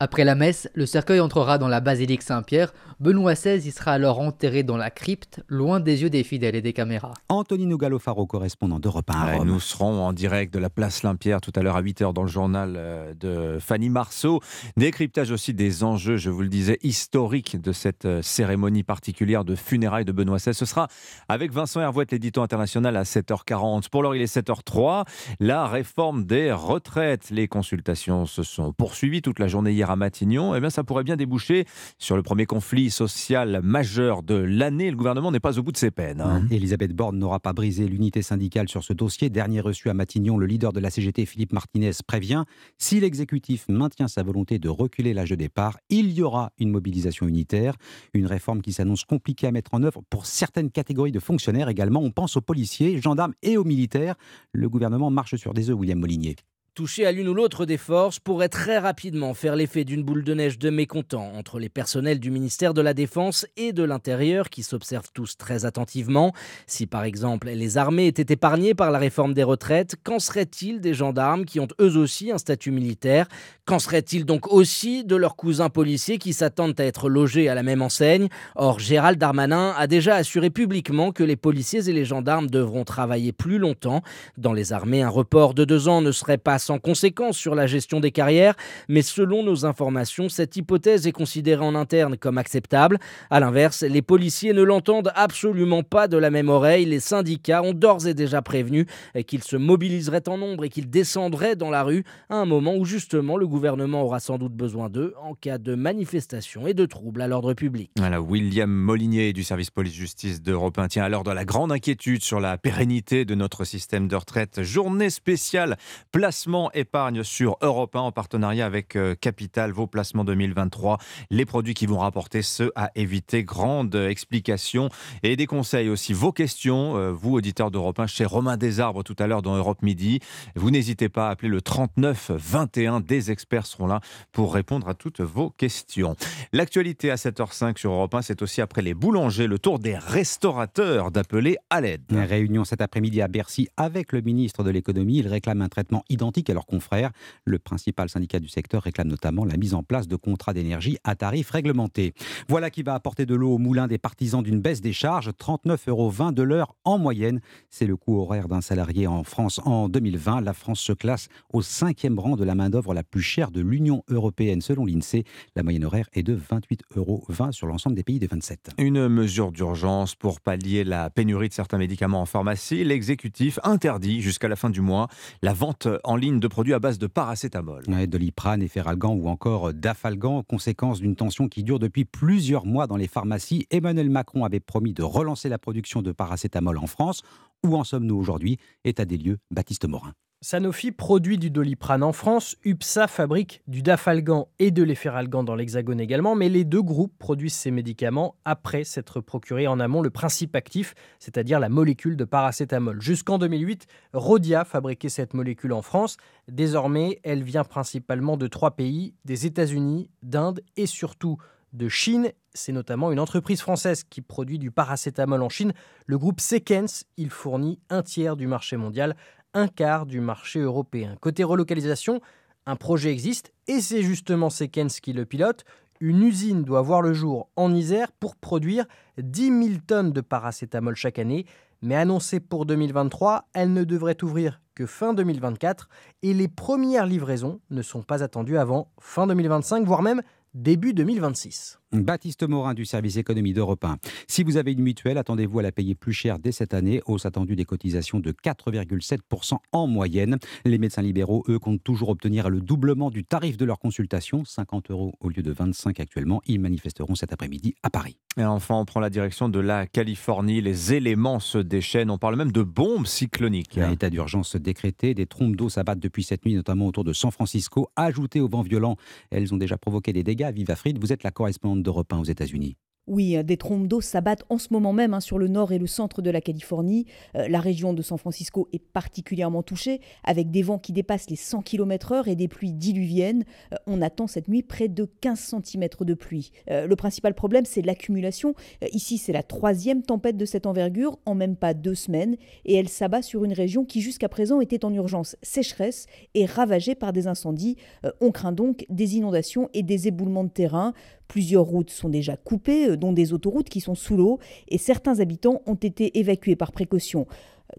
Après 0.00 0.24
la 0.24 0.34
messe, 0.34 0.68
le 0.74 0.86
cercueil 0.86 1.20
entrera 1.20 1.58
dans 1.58 1.68
la 1.68 1.80
basilique 1.80 2.22
Saint-Pierre. 2.22 2.72
Benoît 3.00 3.34
XVI 3.34 3.66
y 3.66 3.70
sera 3.70 3.92
alors 3.92 4.20
enterré 4.20 4.62
dans 4.62 4.76
la 4.76 4.90
crypte, 4.90 5.42
loin 5.48 5.80
des 5.80 6.02
yeux 6.02 6.10
des 6.10 6.24
fidèles 6.24 6.56
et 6.56 6.62
des 6.62 6.72
caméras. 6.72 7.14
Antonino 7.28 7.76
Gallofaro, 7.76 8.26
correspondant 8.26 8.78
d'Europe 8.78 9.10
1 9.10 9.14
à 9.14 9.36
Rome. 9.36 9.48
Nous 9.48 9.60
serons 9.60 10.04
en 10.04 10.12
direct 10.12 10.52
de 10.52 10.58
la 10.58 10.70
place 10.70 11.00
Saint-Pierre 11.00 11.37
tout 11.40 11.52
à 11.54 11.62
l'heure 11.62 11.76
à 11.76 11.82
8h 11.82 12.12
dans 12.12 12.22
le 12.22 12.28
journal 12.28 12.74
euh, 12.76 13.14
de 13.14 13.58
Fanny 13.60 13.90
Marceau. 13.90 14.40
Décryptage 14.76 15.30
aussi 15.30 15.54
des 15.54 15.84
enjeux, 15.84 16.16
je 16.16 16.30
vous 16.30 16.42
le 16.42 16.48
disais, 16.48 16.78
historiques 16.82 17.60
de 17.60 17.72
cette 17.72 18.04
euh, 18.04 18.22
cérémonie 18.22 18.82
particulière 18.82 19.44
de 19.44 19.54
funérailles 19.54 20.04
de 20.04 20.12
Benoît 20.12 20.38
XVI. 20.38 20.54
Ce 20.54 20.66
sera 20.66 20.88
avec 21.28 21.52
Vincent 21.52 21.80
Hervouette, 21.80 22.12
l'édito 22.12 22.42
international, 22.42 22.96
à 22.96 23.02
7h40. 23.02 23.88
Pour 23.90 24.02
l'heure, 24.02 24.14
il 24.14 24.22
est 24.22 24.36
7h03. 24.36 25.04
La 25.40 25.66
réforme 25.66 26.24
des 26.24 26.52
retraites. 26.52 27.30
Les 27.30 27.48
consultations 27.48 28.26
se 28.26 28.42
sont 28.42 28.72
poursuivies 28.72 29.22
toute 29.22 29.38
la 29.38 29.48
journée 29.48 29.72
hier 29.72 29.90
à 29.90 29.96
Matignon. 29.96 30.54
Eh 30.54 30.60
bien, 30.60 30.70
ça 30.70 30.84
pourrait 30.84 31.04
bien 31.04 31.16
déboucher 31.16 31.64
sur 31.98 32.16
le 32.16 32.22
premier 32.22 32.46
conflit 32.46 32.90
social 32.90 33.60
majeur 33.62 34.22
de 34.22 34.34
l'année. 34.34 34.90
Le 34.90 34.96
gouvernement 34.96 35.30
n'est 35.30 35.40
pas 35.40 35.58
au 35.58 35.62
bout 35.62 35.72
de 35.72 35.76
ses 35.76 35.90
peines. 35.90 36.20
Hein. 36.20 36.42
Elisabeth 36.50 36.92
Borne 36.92 37.18
n'aura 37.18 37.40
pas 37.40 37.52
brisé 37.52 37.86
l'unité 37.86 38.22
syndicale 38.22 38.68
sur 38.68 38.84
ce 38.84 38.92
dossier. 38.92 39.30
Dernier 39.30 39.60
reçu 39.60 39.90
à 39.90 39.94
Matignon, 39.94 40.38
le 40.38 40.46
leader 40.46 40.72
de 40.72 40.80
la 40.80 40.90
CGT, 40.90 41.26
Philippe 41.28 41.52
Martinez, 41.52 41.92
prévient 42.06 42.44
si 42.78 42.98
l'exécutif 43.00 43.66
maintient 43.68 44.08
sa 44.08 44.22
volonté 44.22 44.58
de 44.58 44.68
reculer 44.68 45.14
l'âge 45.14 45.30
de 45.30 45.36
départ, 45.36 45.78
il 45.88 46.12
y 46.12 46.22
aura 46.22 46.52
une 46.58 46.70
mobilisation 46.70 47.28
unitaire. 47.28 47.74
Une 48.14 48.26
réforme 48.26 48.62
qui 48.62 48.72
s'annonce 48.72 49.04
compliquée 49.04 49.46
à 49.46 49.52
mettre 49.52 49.74
en 49.74 49.82
œuvre 49.82 50.02
pour 50.10 50.26
certaines 50.26 50.70
catégories 50.70 51.12
de 51.12 51.20
fonctionnaires 51.20 51.68
également. 51.68 52.00
On 52.00 52.10
pense 52.10 52.36
aux 52.36 52.40
policiers, 52.40 53.00
gendarmes 53.00 53.34
et 53.42 53.56
aux 53.56 53.64
militaires. 53.64 54.16
Le 54.52 54.68
gouvernement 54.68 55.10
marche 55.10 55.36
sur 55.36 55.54
des 55.54 55.70
œufs, 55.70 55.76
William 55.78 55.98
Molinier 55.98 56.36
toucher 56.78 57.06
à 57.06 57.10
l'une 57.10 57.26
ou 57.26 57.34
l'autre 57.34 57.66
des 57.66 57.76
forces 57.76 58.20
pourrait 58.20 58.48
très 58.48 58.78
rapidement 58.78 59.34
faire 59.34 59.56
l'effet 59.56 59.82
d'une 59.82 60.04
boule 60.04 60.22
de 60.22 60.32
neige 60.32 60.60
de 60.60 60.70
mécontents 60.70 61.32
entre 61.34 61.58
les 61.58 61.68
personnels 61.68 62.20
du 62.20 62.30
ministère 62.30 62.72
de 62.72 62.80
la 62.80 62.94
Défense 62.94 63.48
et 63.56 63.72
de 63.72 63.82
l'Intérieur 63.82 64.48
qui 64.48 64.62
s'observent 64.62 65.10
tous 65.12 65.36
très 65.36 65.64
attentivement. 65.64 66.32
Si 66.68 66.86
par 66.86 67.02
exemple 67.02 67.48
les 67.48 67.78
armées 67.78 68.06
étaient 68.06 68.32
épargnées 68.32 68.74
par 68.74 68.92
la 68.92 69.00
réforme 69.00 69.34
des 69.34 69.42
retraites, 69.42 69.96
qu'en 70.04 70.20
serait-il 70.20 70.80
des 70.80 70.94
gendarmes 70.94 71.46
qui 71.46 71.58
ont 71.58 71.66
eux 71.80 71.96
aussi 71.96 72.30
un 72.30 72.38
statut 72.38 72.70
militaire? 72.70 73.26
Qu'en 73.64 73.80
serait-il 73.80 74.24
donc 74.24 74.46
aussi 74.52 75.02
de 75.02 75.16
leurs 75.16 75.34
cousins 75.34 75.70
policiers 75.70 76.18
qui 76.18 76.32
s'attendent 76.32 76.80
à 76.80 76.84
être 76.84 77.08
logés 77.08 77.48
à 77.48 77.56
la 77.56 77.64
même 77.64 77.82
enseigne? 77.82 78.28
Or, 78.54 78.78
Gérald 78.78 79.18
Darmanin 79.18 79.74
a 79.76 79.88
déjà 79.88 80.14
assuré 80.14 80.48
publiquement 80.50 81.10
que 81.10 81.24
les 81.24 81.34
policiers 81.36 81.88
et 81.88 81.92
les 81.92 82.04
gendarmes 82.04 82.48
devront 82.48 82.84
travailler 82.84 83.32
plus 83.32 83.58
longtemps. 83.58 84.02
Dans 84.36 84.52
les 84.52 84.72
armées, 84.72 85.02
un 85.02 85.08
report 85.08 85.54
de 85.54 85.64
deux 85.64 85.88
ans 85.88 86.02
ne 86.02 86.12
serait 86.12 86.38
pas 86.38 86.67
sans 86.68 86.78
conséquence 86.78 87.38
sur 87.38 87.54
la 87.54 87.66
gestion 87.66 87.98
des 87.98 88.10
carrières, 88.10 88.54
mais 88.90 89.00
selon 89.00 89.42
nos 89.42 89.64
informations, 89.64 90.28
cette 90.28 90.54
hypothèse 90.56 91.06
est 91.06 91.12
considérée 91.12 91.64
en 91.64 91.74
interne 91.74 92.18
comme 92.18 92.36
acceptable. 92.36 92.98
A 93.30 93.40
l'inverse, 93.40 93.84
les 93.84 94.02
policiers 94.02 94.52
ne 94.52 94.60
l'entendent 94.62 95.10
absolument 95.14 95.82
pas 95.82 96.08
de 96.08 96.18
la 96.18 96.28
même 96.28 96.50
oreille. 96.50 96.84
Les 96.84 97.00
syndicats 97.00 97.62
ont 97.62 97.72
d'ores 97.72 98.06
et 98.06 98.12
déjà 98.12 98.42
prévenu 98.42 98.86
qu'ils 99.26 99.44
se 99.44 99.56
mobiliseraient 99.56 100.28
en 100.28 100.36
nombre 100.36 100.64
et 100.64 100.68
qu'ils 100.68 100.90
descendraient 100.90 101.56
dans 101.56 101.70
la 101.70 101.84
rue 101.84 102.04
à 102.28 102.36
un 102.36 102.44
moment 102.44 102.76
où 102.76 102.84
justement 102.84 103.38
le 103.38 103.46
gouvernement 103.46 104.02
aura 104.02 104.20
sans 104.20 104.36
doute 104.36 104.52
besoin 104.52 104.90
d'eux 104.90 105.14
en 105.22 105.34
cas 105.34 105.56
de 105.56 105.74
manifestation 105.74 106.66
et 106.66 106.74
de 106.74 106.84
troubles 106.84 107.22
à 107.22 107.28
l'ordre 107.28 107.54
public. 107.54 107.90
Voilà, 107.96 108.20
William 108.20 108.70
Molinier 108.70 109.32
du 109.32 109.42
service 109.42 109.70
police-justice 109.70 110.42
d'Europe 110.42 110.78
1 110.78 110.88
tient 110.88 111.04
alors 111.04 111.22
dans 111.22 111.32
la 111.32 111.46
grande 111.46 111.72
inquiétude 111.72 112.22
sur 112.22 112.40
la 112.40 112.58
pérennité 112.58 113.24
de 113.24 113.34
notre 113.34 113.64
système 113.64 114.06
de 114.06 114.16
retraite. 114.16 114.62
Journée 114.62 115.08
spéciale 115.08 115.78
placement 116.12 116.47
épargne 116.72 117.22
sur 117.24 117.56
Europe 117.60 117.94
1 117.94 118.00
en 118.00 118.12
partenariat 118.12 118.64
avec 118.64 118.96
euh, 118.96 119.14
Capital, 119.14 119.70
vos 119.70 119.86
placements 119.86 120.24
2023, 120.24 120.98
les 121.30 121.44
produits 121.44 121.74
qui 121.74 121.86
vont 121.86 121.98
rapporter 121.98 122.40
ceux 122.42 122.72
à 122.74 122.90
éviter. 122.94 123.44
Grande 123.44 123.94
explication 123.94 124.88
et 125.22 125.36
des 125.36 125.46
conseils 125.46 125.90
aussi. 125.90 126.12
Vos 126.14 126.32
questions, 126.32 126.96
euh, 126.96 127.10
vous 127.12 127.34
auditeurs 127.34 127.70
d'Europe 127.70 128.00
1, 128.00 128.06
chez 128.06 128.24
Romain 128.24 128.56
Desarbres 128.56 129.04
tout 129.04 129.16
à 129.18 129.26
l'heure 129.26 129.42
dans 129.42 129.56
Europe 129.56 129.82
Midi. 129.82 130.20
Vous 130.56 130.70
n'hésitez 130.70 131.08
pas 131.08 131.28
à 131.28 131.30
appeler 131.32 131.48
le 131.48 131.60
39 131.60 132.30
21. 132.34 133.00
Des 133.00 133.30
experts 133.30 133.66
seront 133.66 133.86
là 133.86 134.00
pour 134.32 134.54
répondre 134.54 134.88
à 134.88 134.94
toutes 134.94 135.20
vos 135.20 135.50
questions. 135.50 136.16
L'actualité 136.52 137.10
à 137.10 137.16
7h05 137.16 137.78
sur 137.78 137.92
Europe 137.92 138.14
1, 138.14 138.22
c'est 138.22 138.40
aussi 138.40 138.62
après 138.62 138.80
les 138.80 138.94
boulangers, 138.94 139.46
le 139.46 139.58
tour 139.58 139.78
des 139.78 139.96
restaurateurs 139.96 141.10
d'appeler 141.10 141.56
à 141.68 141.82
l'aide. 141.82 142.04
Réunion 142.10 142.64
cet 142.64 142.80
après-midi 142.80 143.20
à 143.20 143.28
Bercy 143.28 143.68
avec 143.76 144.12
le 144.12 144.22
ministre 144.22 144.64
de 144.64 144.70
l'économie. 144.70 145.18
Ils 145.18 145.28
réclament 145.28 145.62
un 145.62 145.68
traitement 145.68 146.04
identique 146.08 146.37
à 146.48 146.54
leurs 146.54 146.66
confrères. 146.66 147.10
Le 147.44 147.58
principal 147.58 148.08
syndicat 148.08 148.40
du 148.40 148.48
secteur 148.48 148.82
réclame 148.82 149.08
notamment 149.08 149.44
la 149.44 149.56
mise 149.56 149.74
en 149.74 149.82
place 149.82 150.08
de 150.08 150.16
contrats 150.16 150.52
d'énergie 150.52 150.98
à 151.04 151.14
tarifs 151.14 151.50
réglementés. 151.50 152.14
Voilà 152.48 152.70
qui 152.70 152.82
va 152.82 152.94
apporter 152.94 153.26
de 153.26 153.34
l'eau 153.34 153.54
au 153.54 153.58
moulin 153.58 153.86
des 153.86 153.98
partisans 153.98 154.42
d'une 154.42 154.60
baisse 154.60 154.80
des 154.80 154.92
charges, 154.92 155.30
39,20 155.30 155.88
euros 155.88 156.32
de 156.32 156.42
l'heure 156.42 156.74
en 156.84 156.98
moyenne. 156.98 157.40
C'est 157.70 157.86
le 157.86 157.96
coût 157.96 158.18
horaire 158.18 158.48
d'un 158.48 158.60
salarié 158.60 159.06
en 159.06 159.24
France 159.24 159.60
en 159.64 159.88
2020. 159.88 160.40
La 160.42 160.52
France 160.52 160.80
se 160.80 160.92
classe 160.92 161.28
au 161.52 161.62
cinquième 161.62 162.18
rang 162.18 162.36
de 162.36 162.44
la 162.44 162.54
main-d'œuvre 162.54 162.94
la 162.94 163.02
plus 163.02 163.22
chère 163.22 163.50
de 163.50 163.60
l'Union 163.60 164.04
européenne 164.08 164.60
selon 164.60 164.84
l'INSEE. 164.84 165.24
La 165.56 165.62
moyenne 165.62 165.84
horaire 165.84 166.08
est 166.12 166.22
de 166.22 166.36
28,20 166.36 166.78
euros 166.96 167.24
sur 167.50 167.66
l'ensemble 167.66 167.96
des 167.96 168.02
pays 168.02 168.18
des 168.18 168.26
27. 168.26 168.70
Une 168.78 169.08
mesure 169.08 169.52
d'urgence 169.52 170.14
pour 170.14 170.40
pallier 170.40 170.84
la 170.84 171.10
pénurie 171.10 171.48
de 171.48 171.54
certains 171.54 171.78
médicaments 171.78 172.20
en 172.20 172.26
pharmacie. 172.26 172.84
L'exécutif 172.84 173.58
interdit 173.62 174.20
jusqu'à 174.20 174.48
la 174.48 174.56
fin 174.56 174.70
du 174.70 174.80
mois 174.80 175.08
la 175.42 175.52
vente 175.52 175.88
en 176.04 176.16
ligne 176.16 176.27
de 176.36 176.48
produits 176.48 176.74
à 176.74 176.78
base 176.78 176.98
de 176.98 177.06
paracétamol. 177.06 177.82
Ouais, 177.88 178.06
Doliprane, 178.06 178.62
Efferalgan 178.62 179.14
ou 179.14 179.28
encore 179.28 179.72
Dafalgan, 179.72 180.42
conséquence 180.42 181.00
d'une 181.00 181.16
tension 181.16 181.48
qui 181.48 181.62
dure 181.62 181.78
depuis 181.78 182.04
plusieurs 182.04 182.66
mois 182.66 182.86
dans 182.86 182.96
les 182.96 183.08
pharmacies. 183.08 183.66
Emmanuel 183.70 184.10
Macron 184.10 184.44
avait 184.44 184.60
promis 184.60 184.92
de 184.92 185.02
relancer 185.02 185.48
la 185.48 185.58
production 185.58 186.02
de 186.02 186.12
paracétamol 186.12 186.76
en 186.78 186.86
France. 186.86 187.22
Où 187.66 187.76
en 187.76 187.82
sommes-nous 187.82 188.16
aujourd'hui? 188.16 188.58
État 188.84 189.04
des 189.04 189.18
lieux, 189.18 189.38
Baptiste 189.50 189.86
Morin. 189.86 190.12
Sanofi 190.40 190.92
produit 190.92 191.36
du 191.36 191.50
doliprane 191.50 192.04
en 192.04 192.12
France, 192.12 192.54
UPSA 192.64 193.08
fabrique 193.08 193.60
du 193.66 193.82
dafalgan 193.82 194.48
et 194.60 194.70
de 194.70 194.84
l'efferalgan 194.84 195.42
dans 195.42 195.56
l'Hexagone 195.56 195.98
également, 195.98 196.36
mais 196.36 196.48
les 196.48 196.62
deux 196.62 196.82
groupes 196.82 197.18
produisent 197.18 197.56
ces 197.56 197.72
médicaments 197.72 198.36
après 198.44 198.84
s'être 198.84 199.20
procuré 199.20 199.66
en 199.66 199.80
amont 199.80 200.00
le 200.00 200.10
principe 200.10 200.54
actif, 200.54 200.94
c'est-à-dire 201.18 201.58
la 201.58 201.68
molécule 201.68 202.16
de 202.16 202.24
paracétamol. 202.24 203.02
Jusqu'en 203.02 203.38
2008, 203.38 203.88
Rodia 204.12 204.64
fabriquait 204.64 205.08
cette 205.08 205.34
molécule 205.34 205.72
en 205.72 205.82
France. 205.82 206.18
Désormais, 206.46 207.18
elle 207.24 207.42
vient 207.42 207.64
principalement 207.64 208.36
de 208.36 208.46
trois 208.46 208.76
pays, 208.76 209.14
des 209.24 209.46
États-Unis, 209.46 210.08
d'Inde 210.22 210.60
et 210.76 210.86
surtout 210.86 211.38
de 211.72 211.88
Chine. 211.88 212.30
C'est 212.58 212.72
notamment 212.72 213.12
une 213.12 213.20
entreprise 213.20 213.60
française 213.60 214.02
qui 214.02 214.20
produit 214.20 214.58
du 214.58 214.70
paracétamol 214.70 215.42
en 215.42 215.48
Chine. 215.48 215.72
Le 216.06 216.18
groupe 216.18 216.40
Sequence, 216.40 217.04
il 217.16 217.30
fournit 217.30 217.78
un 217.88 218.02
tiers 218.02 218.36
du 218.36 218.46
marché 218.46 218.76
mondial 218.76 219.14
un 219.54 219.68
quart 219.68 220.06
du 220.06 220.20
marché 220.20 220.60
européen. 220.60 221.16
Côté 221.20 221.42
relocalisation, 221.42 222.20
un 222.66 222.76
projet 222.76 223.10
existe 223.10 223.52
et 223.66 223.80
c'est 223.80 224.02
justement 224.02 224.50
Sekens 224.50 225.00
qui 225.00 225.12
le 225.12 225.24
pilote. 225.24 225.64
Une 226.00 226.22
usine 226.22 226.62
doit 226.64 226.82
voir 226.82 227.02
le 227.02 227.12
jour 227.12 227.48
en 227.56 227.74
Isère 227.74 228.12
pour 228.12 228.36
produire 228.36 228.84
10 229.18 229.46
000 229.46 229.80
tonnes 229.86 230.12
de 230.12 230.20
paracétamol 230.20 230.94
chaque 230.94 231.18
année, 231.18 231.46
mais 231.82 231.96
annoncée 231.96 232.40
pour 232.40 232.66
2023, 232.66 233.48
elle 233.52 233.72
ne 233.72 233.84
devrait 233.84 234.22
ouvrir 234.22 234.60
que 234.74 234.86
fin 234.86 235.12
2024 235.14 235.88
et 236.22 236.34
les 236.34 236.46
premières 236.46 237.06
livraisons 237.06 237.60
ne 237.70 237.82
sont 237.82 238.02
pas 238.02 238.22
attendues 238.22 238.58
avant 238.58 238.92
fin 239.00 239.26
2025, 239.26 239.84
voire 239.84 240.02
même 240.02 240.22
début 240.54 240.94
2026. 240.94 241.80
Baptiste 241.92 242.46
Morin 242.46 242.74
du 242.74 242.84
service 242.84 243.16
économie 243.16 243.54
d'Europe 243.54 243.82
1. 243.82 243.96
Si 244.26 244.42
vous 244.42 244.58
avez 244.58 244.72
une 244.72 244.82
mutuelle, 244.82 245.16
attendez-vous 245.16 245.60
à 245.60 245.62
la 245.62 245.72
payer 245.72 245.94
plus 245.94 246.12
cher 246.12 246.38
dès 246.38 246.52
cette 246.52 246.74
année. 246.74 247.00
Hausse 247.06 247.24
attendue 247.24 247.56
des 247.56 247.64
cotisations 247.64 248.20
de 248.20 248.30
4,7% 248.30 249.56
en 249.72 249.86
moyenne. 249.86 250.36
Les 250.66 250.76
médecins 250.76 251.00
libéraux, 251.00 251.44
eux, 251.48 251.58
comptent 251.58 251.82
toujours 251.82 252.10
obtenir 252.10 252.50
le 252.50 252.60
doublement 252.60 253.10
du 253.10 253.24
tarif 253.24 253.56
de 253.56 253.64
leur 253.64 253.78
consultation, 253.78 254.44
50 254.44 254.90
euros 254.90 255.14
au 255.20 255.30
lieu 255.30 255.42
de 255.42 255.50
25 255.50 255.98
actuellement. 255.98 256.42
Ils 256.46 256.60
manifesteront 256.60 257.14
cet 257.14 257.32
après-midi 257.32 257.74
à 257.82 257.88
Paris. 257.88 258.18
Et 258.36 258.44
enfin, 258.44 258.74
on 258.74 258.84
prend 258.84 259.00
la 259.00 259.10
direction 259.10 259.48
de 259.48 259.58
la 259.58 259.86
Californie. 259.86 260.60
Les 260.60 260.92
éléments 260.92 261.40
se 261.40 261.56
déchaînent. 261.56 262.10
On 262.10 262.18
parle 262.18 262.36
même 262.36 262.52
de 262.52 262.62
bombes 262.62 263.06
cycloniques. 263.06 263.78
Un 263.78 263.92
état 263.92 264.10
d'urgence 264.10 264.56
décrété. 264.56 265.14
Des 265.14 265.26
trompes 265.26 265.56
d'eau 265.56 265.70
s'abattent 265.70 265.98
depuis 266.00 266.22
cette 266.22 266.44
nuit, 266.44 266.54
notamment 266.54 266.86
autour 266.86 267.04
de 267.04 267.14
San 267.14 267.30
Francisco. 267.30 267.88
Ajoutées 267.96 268.40
au 268.40 268.48
vent 268.48 268.62
violent, 268.62 268.96
elles 269.30 269.54
ont 269.54 269.56
déjà 269.56 269.78
provoqué 269.78 270.12
des 270.12 270.22
dégâts. 270.22 270.52
Viva 270.52 270.76
Fried, 270.76 270.98
vous 270.98 271.12
êtes 271.14 271.22
la 271.22 271.30
correspondante 271.30 271.77
d'Europe 271.82 272.12
1 272.12 272.18
aux 272.18 272.24
États-Unis. 272.24 272.76
Oui, 273.08 273.36
euh, 273.36 273.42
des 273.42 273.56
trompes 273.56 273.88
d'eau 273.88 274.00
s'abattent 274.00 274.44
en 274.50 274.58
ce 274.58 274.68
moment 274.70 274.92
même 274.92 275.14
hein, 275.14 275.20
sur 275.20 275.38
le 275.38 275.48
nord 275.48 275.72
et 275.72 275.78
le 275.78 275.86
centre 275.86 276.20
de 276.20 276.30
la 276.30 276.42
Californie. 276.42 277.06
Euh, 277.34 277.48
la 277.48 277.58
région 277.58 277.94
de 277.94 278.02
San 278.02 278.18
Francisco 278.18 278.68
est 278.72 278.78
particulièrement 278.78 279.62
touchée, 279.62 280.00
avec 280.24 280.50
des 280.50 280.62
vents 280.62 280.78
qui 280.78 280.92
dépassent 280.92 281.30
les 281.30 281.36
100 281.36 281.62
km/h 281.62 282.28
et 282.28 282.36
des 282.36 282.48
pluies 282.48 282.74
diluviennes. 282.74 283.44
Euh, 283.72 283.76
on 283.86 284.02
attend 284.02 284.26
cette 284.26 284.48
nuit 284.48 284.62
près 284.62 284.88
de 284.88 285.08
15 285.22 285.54
cm 285.64 285.88
de 286.00 286.14
pluie. 286.14 286.50
le 286.68 286.94
principal 286.96 287.34
problème, 287.34 287.64
c'est 287.64 287.80
l'accumulation. 287.80 288.54
ici, 288.92 289.16
c'est 289.16 289.32
la 289.32 289.42
troisième 289.42 290.02
tempête 290.02 290.36
de 290.36 290.44
cette 290.44 290.66
envergure 290.66 291.18
en 291.24 291.34
même 291.34 291.56
pas 291.56 291.72
deux 291.72 291.94
semaines, 291.94 292.36
et 292.66 292.74
elle 292.74 292.88
s'abat 292.88 293.22
sur 293.22 293.44
une 293.44 293.52
région 293.52 293.84
qui 293.84 294.00
jusqu'à 294.02 294.28
présent 294.28 294.60
était 294.60 294.84
en 294.84 294.92
urgence 294.92 295.36
sécheresse 295.42 296.06
et 296.34 296.44
ravagée 296.44 296.94
par 296.94 297.12
des 297.12 297.26
incendies. 297.26 297.76
on 298.20 298.30
craint 298.32 298.52
donc 298.52 298.84
des 298.90 299.16
inondations 299.16 299.70
et 299.72 299.82
des 299.82 300.08
éboulements 300.08 300.44
de 300.44 300.50
terrain. 300.50 300.92
Plusieurs 301.28 301.64
routes 301.64 301.90
sont 301.90 302.08
déjà 302.08 302.36
coupées, 302.36 302.88
euh, 302.88 302.96
dont 302.96 303.12
des 303.12 303.32
autoroutes 303.32 303.68
qui 303.68 303.80
sont 303.80 303.94
sous 303.94 304.16
l'eau, 304.16 304.38
et 304.68 304.78
certains 304.78 305.20
habitants 305.20 305.62
ont 305.66 305.74
été 305.74 306.18
évacués 306.18 306.56
par 306.56 306.72
précaution. 306.72 307.26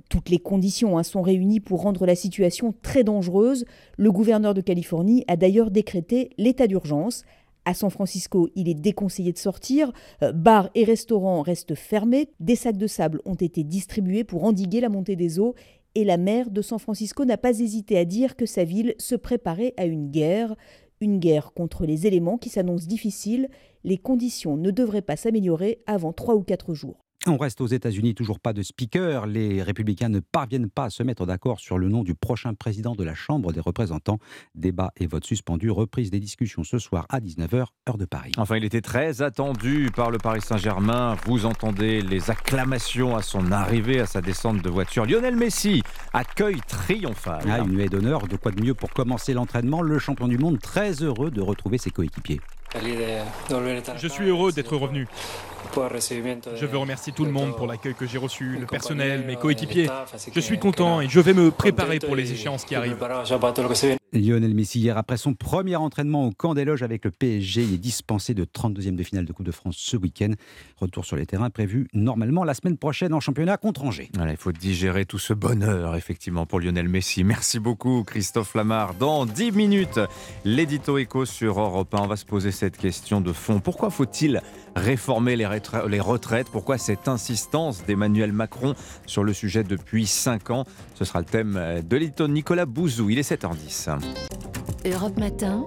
Toutes 0.10 0.30
les 0.30 0.38
conditions 0.38 0.98
hein, 0.98 1.04
sont 1.04 1.24
réunies 1.24 1.60
pour 1.60 1.81
rendre 1.81 2.06
la 2.06 2.16
situation 2.16 2.74
très 2.84 3.04
dangereuse. 3.04 3.66
Le 3.98 4.12
gouverneur 4.12 4.54
de 4.54 4.62
Californie 4.62 5.25
a 5.28 5.36
d'ailleurs 5.36 5.72
décrété 5.72 6.30
l'état 6.38 6.68
d'urgence. 6.68 7.24
À 7.66 7.74
San 7.74 7.90
Francisco, 7.90 8.50
il 8.56 8.69
est 8.69 8.75
déconseillé 8.75 9.33
de 9.33 9.38
sortir. 9.38 9.92
Euh, 10.24 10.31
bars 10.31 10.69
et 10.76 10.83
restaurants 10.83 11.42
restent 11.42 11.76
fermés. 11.76 12.30
Des 12.40 12.56
sacs 12.56 12.78
de 12.78 12.88
sable 12.88 13.21
ont 13.26 13.35
été 13.35 13.64
distribués 13.64 14.24
pour 14.24 14.44
endiguer 14.44 14.80
la 14.80 14.90
montée 14.90 15.16
des 15.16 15.40
eaux. 15.40 15.56
Et 15.95 16.06
la 16.06 16.18
maire 16.18 16.52
de 16.52 16.62
San 16.62 16.80
Francisco 16.80 17.26
n'a 17.26 17.38
pas 17.38 17.59
hésité 17.59 17.97
à 17.97 18.06
dire 18.06 18.35
que 18.35 18.45
sa 18.45 18.64
ville 18.64 18.94
se 19.00 19.16
préparait 19.16 19.74
à 19.76 19.85
une 19.85 20.12
guerre. 20.12 20.56
Une 21.02 21.20
guerre 21.20 21.54
contre 21.54 21.86
les 21.86 22.08
éléments 22.08 22.38
qui 22.38 22.50
s'annonce 22.50 22.86
difficile, 22.86 23.48
les 23.86 23.98
conditions 23.98 24.58
ne 24.58 24.70
devraient 24.70 25.02
pas 25.02 25.16
s'améliorer 25.16 25.82
avant 25.88 26.12
trois 26.12 26.36
ou 26.36 26.44
quatre 26.44 26.74
jours. 26.74 27.06
On 27.28 27.35
reste 27.35 27.59
aux 27.59 27.68
États-Unis, 27.68 28.16
toujours 28.16 28.40
pas 28.40 28.54
de 28.54 28.61
speaker. 28.61 29.28
Les 29.28 29.61
républicains 29.61 30.07
ne 30.07 30.21
parviennent 30.21 30.69
pas 30.69 30.85
à 30.85 30.90
se 30.90 31.04
mettre 31.04 31.26
d'accord 31.26 31.59
sur 31.59 31.78
le 31.78 31.90
nom 31.90 32.02
du 32.04 32.16
prochain 32.16 32.54
président 32.54 32.95
de 32.95 33.04
la 33.04 33.14
Chambre 33.14 33.52
des 33.52 33.59
représentants. 33.59 34.19
Débat 34.56 34.94
et 34.95 35.06
vote 35.06 35.26
suspendu, 35.26 35.69
reprise 35.69 36.11
des 36.11 36.21
discussions 36.21 36.64
ce 36.64 36.80
soir 36.80 37.06
à 37.09 37.19
19h, 37.19 37.66
heure 37.90 37.97
de 37.97 38.06
Paris. 38.06 38.31
Enfin, 38.38 38.56
il 38.56 38.64
était 38.64 38.80
très 38.80 39.21
attendu 39.21 39.90
par 39.94 40.11
le 40.11 40.18
Paris 40.18 40.40
Saint-Germain. 40.42 41.18
Vous 41.26 41.45
entendez 41.45 42.02
les 42.02 42.31
acclamations 42.31 43.18
à 43.18 43.21
son 43.21 43.52
arrivée, 43.52 43.99
à 43.99 44.06
sa 44.06 44.21
descente 44.21 44.61
de 44.61 44.69
voiture. 44.69 45.06
Lionel 45.06 45.35
Messi 45.35 45.83
accueille 46.14 46.61
triomphal. 46.69 47.44
Ah, 47.49 47.59
une 47.59 47.71
nuée 47.71 47.90
d'honneur, 47.90 48.30
de 48.30 48.38
quoi 48.38 48.54
de 48.54 48.64
mieux 48.64 48.76
pour 48.76 48.92
commencer 48.92 49.33
l'entraînement? 49.33 49.81
Le 49.81 49.99
champion 49.99 50.30
du 50.30 50.38
monde 50.38 50.59
très 50.59 51.04
heureux 51.04 51.31
de 51.31 51.42
retrouver 51.42 51.78
ses 51.78 51.90
coéquipiers. 51.90 52.40
Je 52.76 54.07
suis 54.07 54.28
heureux 54.28 54.52
d'être 54.52 54.78
revenu. 54.78 55.07
Je 56.56 56.66
veux 56.66 56.78
remercier 56.78 57.13
tout 57.13 57.25
le 57.25 57.31
monde 57.31 57.56
pour 57.56 57.68
l'accueil 57.68 57.94
que 57.94 58.06
j'ai 58.06 58.18
reçu, 58.18 58.57
le 58.59 58.66
personnel, 58.66 59.25
mes 59.25 59.35
coéquipiers. 59.35 59.89
Je 60.33 60.39
suis 60.39 60.59
content 60.59 61.01
et 61.01 61.09
je 61.09 61.19
vais 61.19 61.33
me 61.33 61.51
préparer 61.51 61.99
pour 61.99 62.16
les 62.16 62.31
échéances 62.31 62.66
qui 62.66 62.75
arrivent. 62.75 62.97
Lionel 64.11 64.56
Messi, 64.56 64.80
hier, 64.80 64.97
après 64.97 65.18
son 65.18 65.35
premier 65.35 65.75
entraînement 65.75 66.25
au 66.25 66.31
camp 66.31 66.56
des 66.56 66.66
loges 66.66 66.81
avec 66.81 67.06
le 67.06 67.11
PSG, 67.11 67.61
il 67.61 67.73
est 67.75 67.78
dispensé 67.78 68.33
de 68.33 68.44
32e 68.44 68.95
de 68.95 69.04
finale 69.04 69.25
de 69.25 69.33
Coupe 69.33 69.45
de 69.45 69.51
France 69.51 69.75
ce 69.78 69.97
week-end. 69.97 70.31
Retour 70.78 71.06
sur 71.06 71.16
les 71.16 71.28
terrains 71.28 71.51
prévu 71.51 71.87
normalement 71.94 72.44
la 72.44 72.56
semaine 72.56 72.78
prochaine 72.78 73.13
en 73.13 73.19
championnat 73.19 73.57
contre 73.57 73.83
Angers. 73.83 74.09
il 74.16 74.37
faut 74.37 74.51
digérer 74.51 75.06
tout 75.06 75.19
ce 75.19 75.33
bonheur, 75.33 75.95
effectivement, 75.95 76.47
pour 76.47 76.59
Lionel 76.59 76.89
Messi. 76.89 77.23
Merci 77.23 77.59
beaucoup, 77.59 78.04
Christophe 78.04 78.56
Lamar. 78.56 78.95
Dans 78.95 79.28
10 79.28 79.51
minutes, 79.51 79.99
l'édito 80.44 80.97
écho 80.97 81.25
sur 81.25 81.59
Europe 81.59 81.94
1, 81.94 81.99
on 81.99 82.07
va 82.07 82.16
se 82.16 82.25
poser 82.25 82.51
cette 82.51 82.78
question 82.78 83.21
de 83.21 83.31
fond. 83.31 83.59
Pourquoi 83.59 83.92
faut-il 83.92 84.42
réformer 84.80 85.36
les, 85.36 85.45
retraites 85.45 86.50
Pourquoi 86.50 86.78
cette 86.78 87.07
insistance 87.07 87.86
d'Emmanuel 87.86 88.31
Macron 88.31 88.74
sur 89.06 89.24
le 89.24 89.33
sujet 89.33 89.64
depuis 89.64 90.07
5 90.07 90.50
ans? 90.50 90.66
Ce 90.95 91.06
sera 91.06 91.19
le 91.19 91.26
thème 91.26 91.81
de 91.88 91.98
l'édito 91.98 92.28
Nicolas 92.28 92.66
Bouzou. 92.66 93.09
Il 93.09 93.19
est 93.19 93.30
7h10. 93.30 94.00
Europe 94.86 95.18
Matin, 95.19 95.66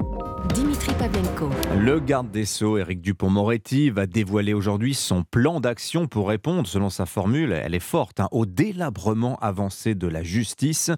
Dimitri 0.54 0.92
Pavlenko. 0.94 1.50
Le 1.78 2.00
garde 2.00 2.30
des 2.30 2.46
Sceaux, 2.46 2.78
Éric 2.78 3.00
Dupont-Moretti, 3.02 3.90
va 3.90 4.06
dévoiler 4.06 4.54
aujourd'hui 4.54 4.94
son 4.94 5.22
plan 5.22 5.60
d'action 5.60 6.06
pour 6.06 6.28
répondre, 6.28 6.66
selon 6.66 6.88
sa 6.88 7.04
formule, 7.04 7.52
elle 7.52 7.74
est 7.74 7.80
forte, 7.80 8.20
hein, 8.20 8.28
au 8.32 8.46
délabrement 8.46 9.36
avancé 9.36 9.94
de 9.94 10.08
la 10.08 10.22
justice 10.22 10.90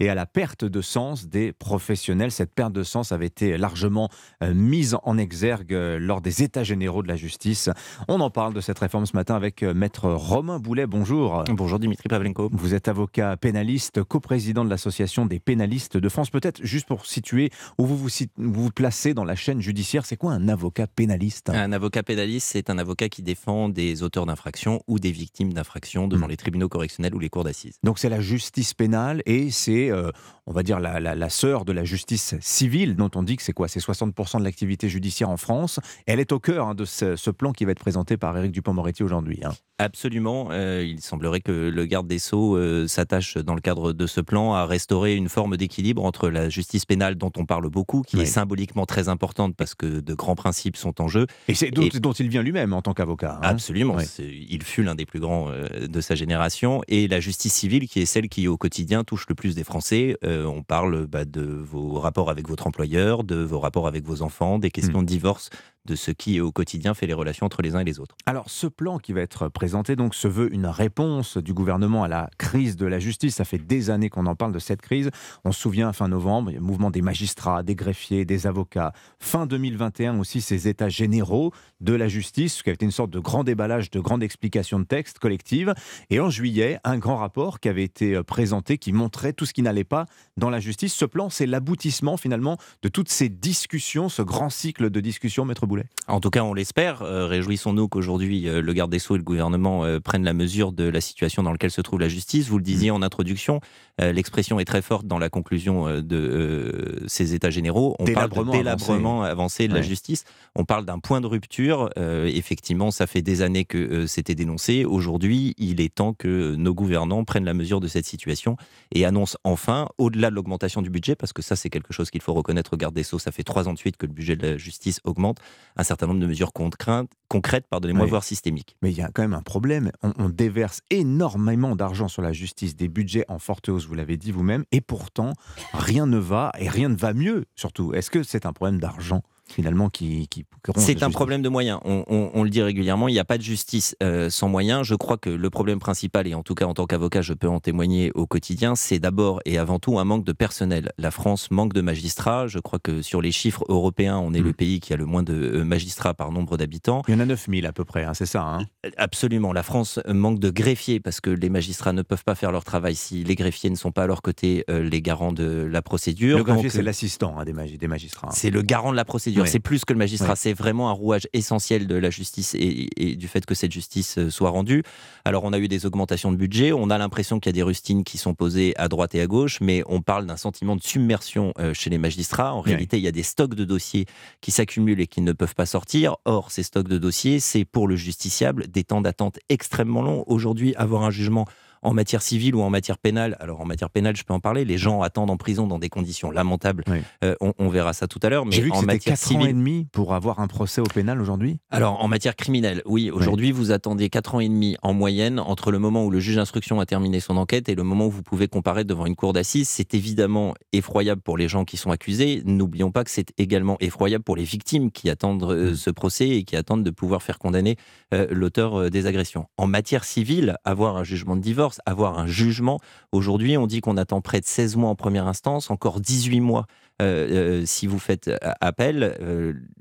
et 0.00 0.08
à 0.08 0.14
la 0.14 0.26
perte 0.26 0.64
de 0.64 0.80
sens 0.80 1.28
des 1.28 1.52
professionnels. 1.52 2.30
Cette 2.30 2.54
perte 2.54 2.72
de 2.72 2.82
sens 2.82 3.10
avait 3.10 3.26
été 3.26 3.56
largement 3.56 4.08
euh, 4.42 4.52
mise 4.52 4.96
en 5.02 5.16
exergue 5.16 5.72
euh, 5.72 5.98
lors 5.98 6.20
des 6.20 6.42
États 6.42 6.64
généraux 6.64 7.02
de 7.02 7.08
la 7.08 7.16
justice. 7.16 7.70
On 8.08 8.20
en 8.20 8.30
parle 8.30 8.52
de 8.52 8.60
cette 8.60 8.78
réforme 8.78 9.06
ce 9.06 9.16
matin 9.16 9.34
avec 9.34 9.62
euh, 9.62 9.72
maître 9.74 10.10
Romain 10.10 10.58
Boulet. 10.58 10.86
Bonjour. 10.86 11.44
Bonjour 11.48 11.78
Dimitri 11.78 12.08
Pavlenko. 12.08 12.50
Vous 12.52 12.74
êtes 12.74 12.88
avocat 12.88 13.36
pénaliste, 13.36 14.02
coprésident 14.02 14.64
de 14.64 14.70
l'Association 14.70 15.26
des 15.26 15.40
pénalistes 15.40 15.96
de 15.96 16.08
France. 16.08 16.30
Peut-être 16.30 16.64
juste 16.64 16.86
pour 16.86 17.06
situer 17.06 17.50
où 17.78 17.86
vous 17.86 17.96
vous, 17.96 18.10
vous 18.36 18.70
placez 18.70 19.14
dans 19.14 19.24
la 19.24 19.34
chaîne 19.34 19.60
judiciaire, 19.60 20.06
c'est 20.06 20.16
quoi 20.16 20.32
un 20.32 20.48
avocat 20.48 20.86
pénaliste 20.86 21.50
Un 21.50 21.72
avocat 21.72 22.02
pénaliste, 22.02 22.48
c'est 22.52 22.70
un 22.70 22.78
avocat 22.78 23.08
qui 23.08 23.22
défend 23.22 23.68
des 23.68 24.02
auteurs 24.02 24.26
d'infractions 24.26 24.80
ou 24.86 24.98
des 24.98 25.12
victimes 25.12 25.52
d'infractions 25.52 26.08
devant 26.08 26.26
hmm. 26.26 26.30
les 26.30 26.36
tribunaux 26.36 26.68
correctionnels 26.68 27.14
ou 27.14 27.18
les 27.18 27.28
cours 27.28 27.44
d'assises. 27.44 27.78
Donc 27.82 27.98
c'est 27.98 28.08
la 28.08 28.20
justice 28.20 28.74
pénale 28.74 29.22
et 29.26 29.50
c'est, 29.50 29.90
euh, 29.90 30.10
on 30.46 30.52
va 30.52 30.62
dire, 30.62 30.80
la, 30.80 31.00
la, 31.00 31.28
sœur 31.30 31.64
de 31.64 31.72
la 31.72 31.84
justice 31.84 32.34
civile 32.40 32.96
dont 32.96 33.10
on 33.14 33.22
dit 33.22 33.36
que 33.36 33.42
c'est 33.42 33.52
quoi? 33.52 33.68
C'est 33.68 33.80
60% 33.80 34.38
de 34.38 34.44
l'activité 34.44 34.88
judiciaire 34.88 35.30
en 35.30 35.36
France. 35.36 35.80
Elle 36.06 36.20
est 36.20 36.32
au 36.32 36.40
cœur 36.40 36.68
hein, 36.68 36.74
de 36.74 36.84
ce, 36.84 37.30
plan 37.30 37.52
qui 37.52 37.64
va 37.64 37.72
être 37.72 37.80
présenté 37.80 38.16
par 38.16 38.36
Éric 38.36 38.52
Dupont-Moretti 38.52 39.02
aujourd'hui. 39.02 39.40
Hein. 39.44 39.52
Absolument. 39.78 40.48
Euh, 40.50 40.84
il 40.86 41.00
semblerait 41.00 41.40
que 41.40 41.52
le 41.52 41.86
garde 41.86 42.06
des 42.06 42.18
Sceaux 42.18 42.56
euh, 42.56 42.86
s'attache 42.86 43.36
dans 43.36 43.54
le 43.54 43.60
cadre 43.60 43.92
de 43.92 44.06
ce 44.06 44.20
plan 44.20 44.54
à 44.54 44.66
restaurer 44.66 45.16
une 45.16 45.28
forme 45.28 45.56
d'équilibre 45.56 46.04
entre 46.04 46.28
la 46.28 46.48
justice 46.48 46.84
pénale 46.84 47.16
dont 47.16 47.32
on 47.36 47.46
parle 47.46 47.51
beaucoup, 47.60 48.02
qui 48.02 48.20
est 48.20 48.26
symboliquement 48.26 48.86
très 48.86 49.08
importante 49.08 49.54
parce 49.56 49.74
que 49.74 50.00
de 50.00 50.14
grands 50.14 50.34
principes 50.34 50.76
sont 50.76 51.00
en 51.00 51.08
jeu. 51.08 51.26
Et 51.48 51.54
c'est 51.54 51.70
dont, 51.70 52.12
il 52.12 52.28
vient 52.28 52.42
lui-même 52.42 52.72
en 52.72 52.82
tant 52.82 52.94
qu'avocat. 52.94 53.38
Hein. 53.42 53.48
Absolument. 53.48 53.96
Il 54.18 54.62
fut 54.62 54.82
l'un 54.82 54.94
des 54.94 55.06
plus 55.06 55.20
grands 55.20 55.50
euh, 55.50 55.86
de 55.86 56.00
sa 56.00 56.14
génération. 56.14 56.82
Et 56.88 57.08
la 57.08 57.20
justice 57.20 57.52
civile, 57.52 57.88
qui 57.88 58.00
est 58.00 58.06
celle 58.06 58.28
qui 58.28 58.48
au 58.48 58.56
quotidien 58.56 59.04
touche 59.04 59.26
le 59.28 59.34
plus 59.34 59.54
des 59.54 59.64
Français. 59.64 60.16
on 60.22 60.62
parle 60.62 61.06
bah, 61.06 61.24
de 61.24 61.42
vos 61.42 61.98
rapports 62.00 62.30
avec 62.30 62.48
votre 62.48 62.66
employeur, 62.66 63.24
de 63.24 63.36
vos 63.36 63.60
rapports 63.60 63.86
avec 63.86 64.04
vos 64.04 64.22
enfants, 64.22 64.58
des 64.58 64.70
questions 64.70 65.00
hmm. 65.00 65.04
de 65.04 65.08
divorce, 65.08 65.50
de 65.84 65.94
ce 65.94 66.10
qui 66.10 66.40
au 66.40 66.52
quotidien 66.52 66.94
fait 66.94 67.06
les 67.06 67.14
relations 67.14 67.46
entre 67.46 67.62
les 67.62 67.74
uns 67.74 67.80
et 67.80 67.84
les 67.84 67.98
autres. 67.98 68.16
Alors 68.26 68.48
ce 68.48 68.66
plan 68.66 68.98
qui 68.98 69.12
va 69.12 69.20
être 69.20 69.48
présenté 69.48 69.96
donc 69.96 70.14
se 70.14 70.28
veut 70.28 70.52
une 70.52 70.66
réponse 70.66 71.38
du 71.38 71.52
gouvernement 71.54 72.04
à 72.04 72.08
la 72.08 72.30
crise 72.38 72.76
de 72.76 72.86
la 72.86 72.98
justice. 72.98 73.36
Ça 73.36 73.44
fait 73.44 73.58
des 73.58 73.90
années 73.90 74.08
qu'on 74.08 74.26
en 74.26 74.34
parle 74.34 74.52
de 74.52 74.58
cette 74.58 74.80
crise. 74.80 75.10
On 75.44 75.52
se 75.52 75.60
souvient 75.60 75.92
fin 75.92 76.08
novembre, 76.08 76.52
le 76.52 76.60
mouvement 76.60 76.90
des 76.90 77.02
magistrats, 77.02 77.62
des 77.62 77.74
greffiers, 77.74 78.24
des 78.24 78.46
avocats. 78.46 78.92
Fin 79.18 79.46
2021 79.46 80.18
aussi 80.18 80.40
ces 80.40 80.68
états 80.68 80.88
généraux 80.88 81.52
de 81.80 81.94
la 81.94 82.08
justice 82.08 82.62
qui 82.62 82.70
a 82.70 82.72
été 82.72 82.84
une 82.84 82.92
sorte 82.92 83.10
de 83.10 83.18
grand 83.18 83.44
déballage, 83.44 83.90
de 83.90 84.00
grande 84.00 84.22
explication 84.22 84.78
de 84.78 84.84
texte 84.84 85.18
collective. 85.18 85.74
Et 86.10 86.20
en 86.20 86.30
juillet, 86.30 86.78
un 86.84 86.98
grand 86.98 87.16
rapport 87.16 87.60
qui 87.60 87.68
avait 87.68 87.84
été 87.84 88.14
euh, 88.14 88.22
présenté 88.22 88.78
qui 88.78 88.92
montrait 88.92 89.32
tout 89.32 89.46
ce 89.46 89.52
qui 89.52 89.62
n'allait 89.62 89.84
pas 89.84 90.06
dans 90.36 90.50
la 90.50 90.60
justice. 90.60 90.94
Ce 90.94 91.04
plan, 91.04 91.30
c'est 91.30 91.46
l'aboutissement 91.46 92.16
finalement 92.16 92.56
de 92.82 92.88
toutes 92.88 93.08
ces 93.08 93.28
discussions, 93.28 94.08
ce 94.08 94.22
grand 94.22 94.50
cycle 94.50 94.90
de 94.90 95.00
discussions, 95.00 95.44
maître 95.44 95.66
en 96.08 96.20
tout 96.20 96.30
cas, 96.30 96.42
on 96.42 96.52
l'espère. 96.52 97.02
Euh, 97.02 97.26
réjouissons-nous 97.26 97.88
qu'aujourd'hui, 97.88 98.48
euh, 98.48 98.60
le 98.60 98.72
garde 98.72 98.90
des 98.90 98.98
Sceaux 98.98 99.14
et 99.14 99.18
le 99.18 99.24
gouvernement 99.24 99.84
euh, 99.84 100.00
prennent 100.00 100.24
la 100.24 100.32
mesure 100.32 100.72
de 100.72 100.84
la 100.84 101.00
situation 101.00 101.42
dans 101.42 101.52
laquelle 101.52 101.70
se 101.70 101.80
trouve 101.80 102.00
la 102.00 102.08
justice. 102.08 102.48
Vous 102.48 102.58
le 102.58 102.64
disiez 102.64 102.90
mm. 102.90 102.94
en 102.94 103.02
introduction, 103.02 103.60
l'expression 103.98 104.58
est 104.58 104.64
très 104.64 104.82
forte 104.82 105.06
dans 105.06 105.18
la 105.18 105.28
conclusion 105.28 106.00
de 106.00 107.02
ces 107.06 107.34
États 107.34 107.50
généraux. 107.50 107.94
On 108.00 108.06
parle 108.06 108.30
de 108.30 108.50
délabrement 108.50 109.22
avancé, 109.22 109.68
de 109.68 109.74
la 109.74 109.82
justice. 109.82 110.24
On 110.56 110.64
parle 110.64 110.84
d'un 110.84 110.98
point 110.98 111.20
de 111.20 111.26
rupture. 111.26 111.90
effectivement, 111.96 112.90
ça 112.90 113.06
fait 113.06 113.22
des 113.22 113.42
années 113.42 113.64
que 113.64 114.06
c'était 114.06 114.34
dénoncé. 114.34 114.84
Aujourd'hui, 114.84 115.54
il 115.58 115.80
est 115.80 115.94
temps 115.94 116.14
que 116.14 116.54
nos 116.56 116.74
gouvernants 116.74 117.24
prennent 117.24 117.44
la 117.44 117.54
mesure 117.54 117.80
de 117.80 117.86
cette 117.86 118.06
situation 118.06 118.56
et 118.92 119.04
annoncent 119.04 119.38
enfin, 119.44 119.88
au-delà 119.98 120.30
de 120.30 120.34
l'augmentation 120.34 120.82
du 120.82 120.90
budget, 120.90 121.14
parce 121.14 121.32
que 121.32 121.42
ça, 121.42 121.54
c'est 121.54 121.70
quelque 121.70 121.92
chose 121.92 122.10
qu'il 122.10 122.22
faut 122.22 122.34
reconnaître 122.34 122.72
au 122.72 122.76
garde 122.76 122.94
des 122.94 123.04
Sceaux, 123.04 123.18
ça 123.18 123.30
fait 123.30 123.44
trois 123.44 123.68
ans 123.68 123.72
de 123.72 123.78
suite 123.78 123.96
que 123.96 124.06
le 124.06 124.12
budget 124.12 124.36
de 124.36 124.46
la 124.46 124.56
justice 124.56 125.00
augmente, 125.04 125.38
un 125.76 125.84
certain 125.84 126.06
nombre 126.06 126.20
de 126.20 126.26
mesures 126.26 126.52
concrètes, 126.52 127.66
pardonnez-moi, 127.68 128.06
voire 128.06 128.24
systémiques. 128.24 128.76
Mais 128.82 128.90
il 128.90 128.96
y 128.96 129.02
a 129.02 129.10
quand 129.12 129.22
même 129.22 129.34
un 129.34 129.42
problème. 129.42 129.90
On, 130.02 130.28
déverse 130.28 130.80
énormément 130.90 131.76
d'argent 131.76 132.08
sur 132.08 132.22
la 132.22 132.32
justice, 132.32 132.76
des 132.76 132.88
budgets 132.88 133.24
en 133.28 133.38
forte 133.38 133.68
hausse, 133.68 133.86
vous 133.86 133.94
l'avez 133.94 134.16
dit 134.16 134.32
vous-même, 134.32 134.64
et 134.72 134.80
pourtant, 134.80 135.32
rien 135.72 136.06
ne 136.06 136.18
va 136.18 136.52
et 136.58 136.68
rien 136.68 136.88
ne 136.88 136.96
va 136.96 137.12
mieux, 137.14 137.44
surtout. 137.54 137.94
Est-ce 137.94 138.10
que 138.10 138.22
c'est 138.22 138.46
un 138.46 138.52
problème 138.52 138.80
d'argent? 138.80 139.22
Finalement 139.48 139.90
qui, 139.90 140.28
c'est 140.76 141.02
un 141.02 141.10
problème 141.10 141.42
de 141.42 141.48
moyens. 141.48 141.80
On, 141.84 142.42
le 142.42 142.50
dit 142.50 142.62
régulièrement, 142.62 143.08
il 143.08 143.12
n'y 143.12 143.18
a 143.18 143.24
pas 143.24 143.38
de 143.38 143.42
justice 143.42 143.96
euh, 144.02 144.30
sans 144.30 144.48
moyens. 144.48 144.84
Je 144.84 144.94
crois 144.94 145.16
que 145.16 145.30
le 145.30 145.50
problème 145.50 145.78
principal, 145.78 146.26
et 146.26 146.34
en 146.34 146.42
tout 146.42 146.54
cas 146.54 146.66
en 146.66 146.74
tant 146.74 146.86
qu'avocat, 146.86 147.20
je 147.20 147.34
peux 147.34 147.48
en 147.48 147.60
témoigner 147.60 148.12
au 148.14 148.26
quotidien, 148.26 148.74
c'est 148.74 148.98
d'abord 148.98 149.40
et 149.44 149.58
avant 149.58 149.78
tout 149.78 149.98
un 149.98 150.04
manque 150.04 150.24
de 150.24 150.32
personnel. 150.32 150.92
La 150.98 151.10
France 151.10 151.50
manque 151.50 151.72
de 151.72 151.80
magistrats. 151.80 152.46
Je 152.46 152.58
crois 152.58 152.78
que 152.78 153.02
sur 153.02 153.20
les 153.20 153.32
chiffres 153.32 153.64
européens, 153.68 154.18
on 154.18 154.32
est 154.34 154.40
le 154.40 154.50
mm. 154.50 154.54
pays 154.54 154.80
qui 154.80 154.92
a 154.92 154.96
le 154.96 155.06
moins 155.06 155.22
de 155.22 155.34
euh, 155.34 155.64
magistrats 155.64 156.14
par 156.14 156.32
nombre 156.32 156.56
d'habitants. 156.56 157.02
Il 157.08 157.14
y 157.14 157.16
en 157.16 157.20
a 157.20 157.26
9000 157.26 157.66
à 157.66 157.72
peu 157.72 157.84
près, 157.84 158.04
hein, 158.04 158.14
c'est 158.14 158.26
ça 158.26 158.42
hein? 158.42 158.66
Absolument. 158.96 159.52
La 159.52 159.62
France 159.62 160.00
manque 160.08 160.38
de 160.38 160.50
greffiers 160.50 161.00
parce 161.00 161.20
que 161.20 161.30
les 161.30 161.50
magistrats 161.50 161.92
ne 161.92 162.02
peuvent 162.02 162.24
pas 162.24 162.34
faire 162.34 162.52
leur 162.52 162.64
travail 162.64 162.94
si 162.94 163.24
les 163.24 163.34
greffiers 163.34 163.70
ne 163.70 163.76
sont 163.76 163.92
pas 163.92 164.04
à 164.04 164.06
leur 164.06 164.22
côté 164.22 164.64
euh, 164.70 164.82
les 164.82 165.02
garants 165.02 165.32
de 165.32 165.68
la 165.70 165.82
procédure. 165.82 166.38
Le 166.38 166.44
greffier, 166.44 166.70
c'est 166.70 166.82
l'assistant 166.82 167.36
hein, 167.38 167.44
des, 167.44 167.52
magistrats. 167.88 168.30
C'est 168.32 168.50
le 168.50 168.62
garant 168.62 168.90
de 168.90 168.96
la 168.96 169.04
procédure. 169.04 169.41
C'est 169.46 169.60
plus 169.60 169.84
que 169.84 169.92
le 169.92 169.98
magistrat. 169.98 170.36
C'est 170.36 170.52
vraiment 170.52 170.88
un 170.88 170.92
rouage 170.92 171.28
essentiel 171.32 171.86
de 171.86 171.94
la 171.94 172.10
justice 172.10 172.54
et, 172.58 173.16
du 173.16 173.28
fait 173.28 173.44
que 173.44 173.54
cette 173.54 173.72
justice 173.72 174.18
euh, 174.18 174.30
soit 174.30 174.50
rendue. 174.50 174.82
Alors, 175.24 175.44
on 175.44 175.52
a 175.52 175.58
eu 175.58 175.68
des 175.68 175.86
augmentations 175.86 176.32
de 176.32 176.36
budget. 176.36 176.72
On 176.72 176.90
a 176.90 176.98
l'impression 176.98 177.40
qu'il 177.40 177.50
y 177.50 177.54
a 177.54 177.58
des 177.58 177.62
rustines 177.62 178.04
qui 178.04 178.18
sont 178.18 178.34
posées 178.34 178.74
à 178.76 178.88
droite 178.88 179.14
et 179.14 179.20
à 179.20 179.26
gauche, 179.26 179.60
mais 179.60 179.82
on 179.86 180.00
parle 180.00 180.26
d'un 180.26 180.36
sentiment 180.36 180.76
de 180.76 180.82
submersion 180.82 181.52
euh, 181.58 181.74
chez 181.74 181.90
les 181.90 181.98
magistrats. 181.98 182.54
En 182.54 182.60
réalité, 182.60 182.98
il 182.98 183.02
y 183.02 183.08
a 183.08 183.12
des 183.12 183.22
stocks 183.22 183.54
de 183.54 183.64
dossiers 183.64 184.06
qui 184.40 184.50
s'accumulent 184.50 185.00
et 185.00 185.06
qui 185.06 185.20
ne 185.20 185.32
peuvent 185.32 185.54
pas 185.54 185.66
sortir. 185.66 186.16
Or, 186.24 186.50
ces 186.50 186.62
stocks 186.62 186.88
de 186.88 186.98
dossiers, 186.98 187.40
c'est 187.40 187.64
pour 187.64 187.88
le 187.88 187.96
justiciable 187.96 188.68
des 188.68 188.84
temps 188.84 189.00
d'attente 189.00 189.38
extrêmement 189.48 190.02
longs. 190.02 190.24
Aujourd'hui, 190.26 190.74
avoir 190.76 191.02
un 191.02 191.10
jugement 191.10 191.46
en 191.82 191.94
matière 191.94 192.22
civile 192.22 192.54
ou 192.54 192.62
en 192.62 192.70
matière 192.70 192.98
pénale. 192.98 193.36
Alors 193.40 193.60
en 193.60 193.66
matière 193.66 193.90
pénale, 193.90 194.16
je 194.16 194.22
peux 194.22 194.32
en 194.32 194.40
parler. 194.40 194.64
Les 194.64 194.78
gens 194.78 195.02
attendent 195.02 195.30
en 195.30 195.36
prison 195.36 195.66
dans 195.66 195.78
des 195.78 195.88
conditions 195.88 196.30
lamentables. 196.30 196.84
Euh, 197.24 197.34
on, 197.40 197.68
verra 197.68 197.92
ça 197.92 198.06
tout 198.06 198.20
à 198.22 198.28
l'heure. 198.28 198.46
Mais 198.46 198.60
vu 198.60 198.70
que 198.70 198.76
en 198.76 198.82
matière 198.82 199.14
4 199.14 199.18
civile, 199.18 199.42
ans 199.42 199.46
et 199.46 199.52
demi 199.52 199.86
pour 199.92 200.14
avoir 200.14 200.40
un 200.40 200.46
procès 200.46 200.80
au 200.80 200.86
pénal 200.86 201.20
aujourd'hui. 201.20 201.58
Alors 201.70 202.02
en 202.02 202.08
matière 202.08 202.36
criminelle, 202.36 202.82
oui. 202.86 203.10
Aujourd'hui, 203.10 203.52
vous 203.52 203.72
attendez 203.72 204.08
4 204.08 204.36
ans 204.36 204.40
et 204.40 204.48
demi 204.48 204.76
en 204.82 204.94
moyenne 204.94 205.40
entre 205.40 205.70
le 205.70 205.78
moment 205.78 206.04
où 206.04 206.10
le 206.10 206.20
juge 206.20 206.36
d'instruction 206.36 206.80
a 206.80 206.86
terminé 206.86 207.20
son 207.20 207.36
enquête 207.36 207.68
et 207.68 207.74
le 207.74 207.82
moment 207.82 208.06
où 208.06 208.10
vous 208.10 208.22
pouvez 208.22 208.48
comparaître 208.48 208.88
devant 208.88 209.06
une 209.06 209.16
cour 209.16 209.32
d'assises. 209.32 209.68
C'est 209.68 209.94
évidemment 209.94 210.54
effroyable 210.72 211.20
pour 211.20 211.36
les 211.36 211.48
gens 211.48 211.64
qui 211.64 211.76
sont 211.76 211.90
accusés. 211.90 212.42
N'oublions 212.44 212.90
pas 212.90 213.04
que 213.04 213.10
c'est 213.10 213.32
également 213.38 213.76
effroyable 213.80 214.24
pour 214.24 214.36
les 214.36 214.44
victimes 214.44 214.90
qui 214.90 215.10
attendent 215.10 215.42
euh, 215.44 215.72
mm. 215.72 215.74
ce 215.74 215.90
procès 215.90 216.28
et 216.28 216.44
qui 216.44 216.56
attendent 216.56 216.84
de 216.84 216.90
pouvoir 216.90 217.22
faire 217.22 217.38
condamner 217.38 217.76
euh, 218.14 218.26
l'auteur 218.30 218.90
des 218.90 219.06
agressions. 219.06 219.46
En 219.56 219.66
matière 219.66 220.04
civile, 220.04 220.56
avoir 220.64 220.96
un 220.96 221.04
jugement 221.04 221.36
de 221.36 221.40
divorce, 221.40 221.71
avoir 221.86 222.18
un 222.18 222.26
jugement. 222.26 222.80
Aujourd'hui, 223.12 223.56
on 223.56 223.66
dit 223.66 223.80
qu'on 223.80 223.96
attend 223.96 224.20
près 224.20 224.40
de 224.40 224.46
16 224.46 224.76
mois 224.76 224.90
en 224.90 224.94
première 224.94 225.26
instance, 225.26 225.70
encore 225.70 226.00
18 226.00 226.40
mois 226.40 226.66
euh, 227.02 227.62
euh, 227.62 227.62
si 227.66 227.86
vous 227.86 227.98
faites 227.98 228.28
euh, 228.28 228.36
appel, 228.60 229.16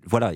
voilà, 0.06 0.34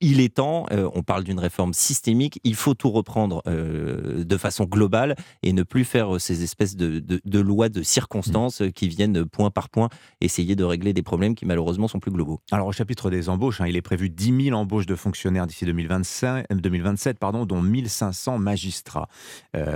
il, 0.00 0.20
est 0.20 0.36
temps, 0.36 0.66
on 0.70 1.02
parle 1.02 1.24
d'une 1.24 1.38
réforme 1.38 1.74
systémique, 1.74 2.40
il 2.44 2.54
faut 2.54 2.74
tout 2.74 2.90
reprendre 2.90 3.42
de 3.46 4.36
façon 4.36 4.64
globale 4.64 5.16
et 5.42 5.52
ne 5.52 5.62
plus 5.62 5.84
faire 5.84 6.20
ces 6.20 6.42
espèces 6.42 6.76
de, 6.76 7.40
lois 7.40 7.68
de 7.68 7.82
circonstances 7.82 8.62
qui 8.74 8.88
viennent 8.88 9.24
point 9.24 9.50
par 9.50 9.68
point 9.68 9.88
essayer 10.20 10.54
de 10.56 10.64
régler 10.64 10.92
des 10.92 11.02
problèmes 11.02 11.34
qui 11.34 11.44
malheureusement 11.44 11.88
sont 11.88 11.98
plus 11.98 12.12
globaux. 12.12 12.40
Alors 12.52 12.68
au 12.68 12.72
chapitre 12.72 13.10
des 13.10 13.28
embauches, 13.28 13.60
hein, 13.60 13.66
il 13.66 13.76
est 13.76 13.82
prévu 13.82 14.08
10 14.10 14.44
000 14.46 14.58
embauches 14.58 14.86
de 14.86 14.94
fonctionnaires 14.94 15.46
d'ici 15.46 15.64
2027, 15.64 17.18
pardon, 17.18 17.44
dont 17.44 17.60
1500 17.60 18.38
magistrats. 18.38 19.08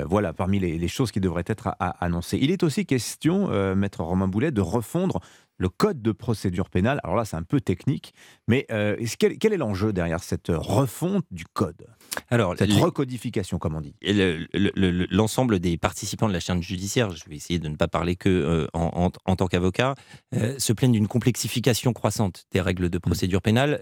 voilà, 0.06 0.32
parmi 0.32 0.60
les, 0.60 0.88
choses 0.88 1.10
qui 1.10 1.20
devraient 1.20 1.44
être 1.46 1.74
annoncées. 1.78 2.38
Il 2.40 2.50
est 2.50 2.62
aussi 2.62 2.86
question, 2.86 3.48
maître 3.74 4.02
Romain 4.02 4.28
Boulet, 4.28 4.52
de 4.52 4.60
refondre 4.60 5.20
le 5.58 5.68
code 5.68 6.02
de 6.02 6.12
procédure 6.12 6.70
pénale. 6.70 7.00
Alors 7.04 7.16
là, 7.16 7.24
c'est 7.24 7.36
un 7.36 7.42
peu 7.42 7.60
technique, 7.60 8.14
mais 8.48 8.66
euh, 8.70 8.96
quel, 9.18 9.38
quel, 9.38 9.52
est 9.52 9.56
l'enjeu 9.56 9.92
derrière 9.92 10.22
cette 10.22 10.48
refonte 10.48 11.24
du 11.30 11.44
code? 11.44 11.86
Alors, 12.30 12.54
cette 12.56 12.72
recodification, 12.72 13.58
comme 13.58 13.76
on 13.76 13.80
dit. 13.80 13.94
L'ensemble 15.10 15.58
des 15.58 15.76
participants 15.76 16.28
de 16.28 16.32
la 16.32 16.40
chaîne 16.40 16.62
judiciaire, 16.62 17.10
je 17.10 17.28
vais 17.28 17.36
essayer 17.36 17.58
de 17.58 17.68
ne 17.68 17.76
pas 17.76 17.88
parler 17.88 18.16
que 18.16 18.28
euh, 18.28 18.66
en, 18.72 19.10
tant 19.10 19.46
qu'avocat, 19.46 19.94
euh, 20.34 20.58
se 20.58 20.72
plaignent 20.72 20.92
d'une 20.92 21.08
complexification 21.08 21.92
croissante 21.92 22.46
des 22.52 22.60
règles 22.60 22.90
de 22.90 22.98
procédure 22.98 23.42
pénale. 23.42 23.80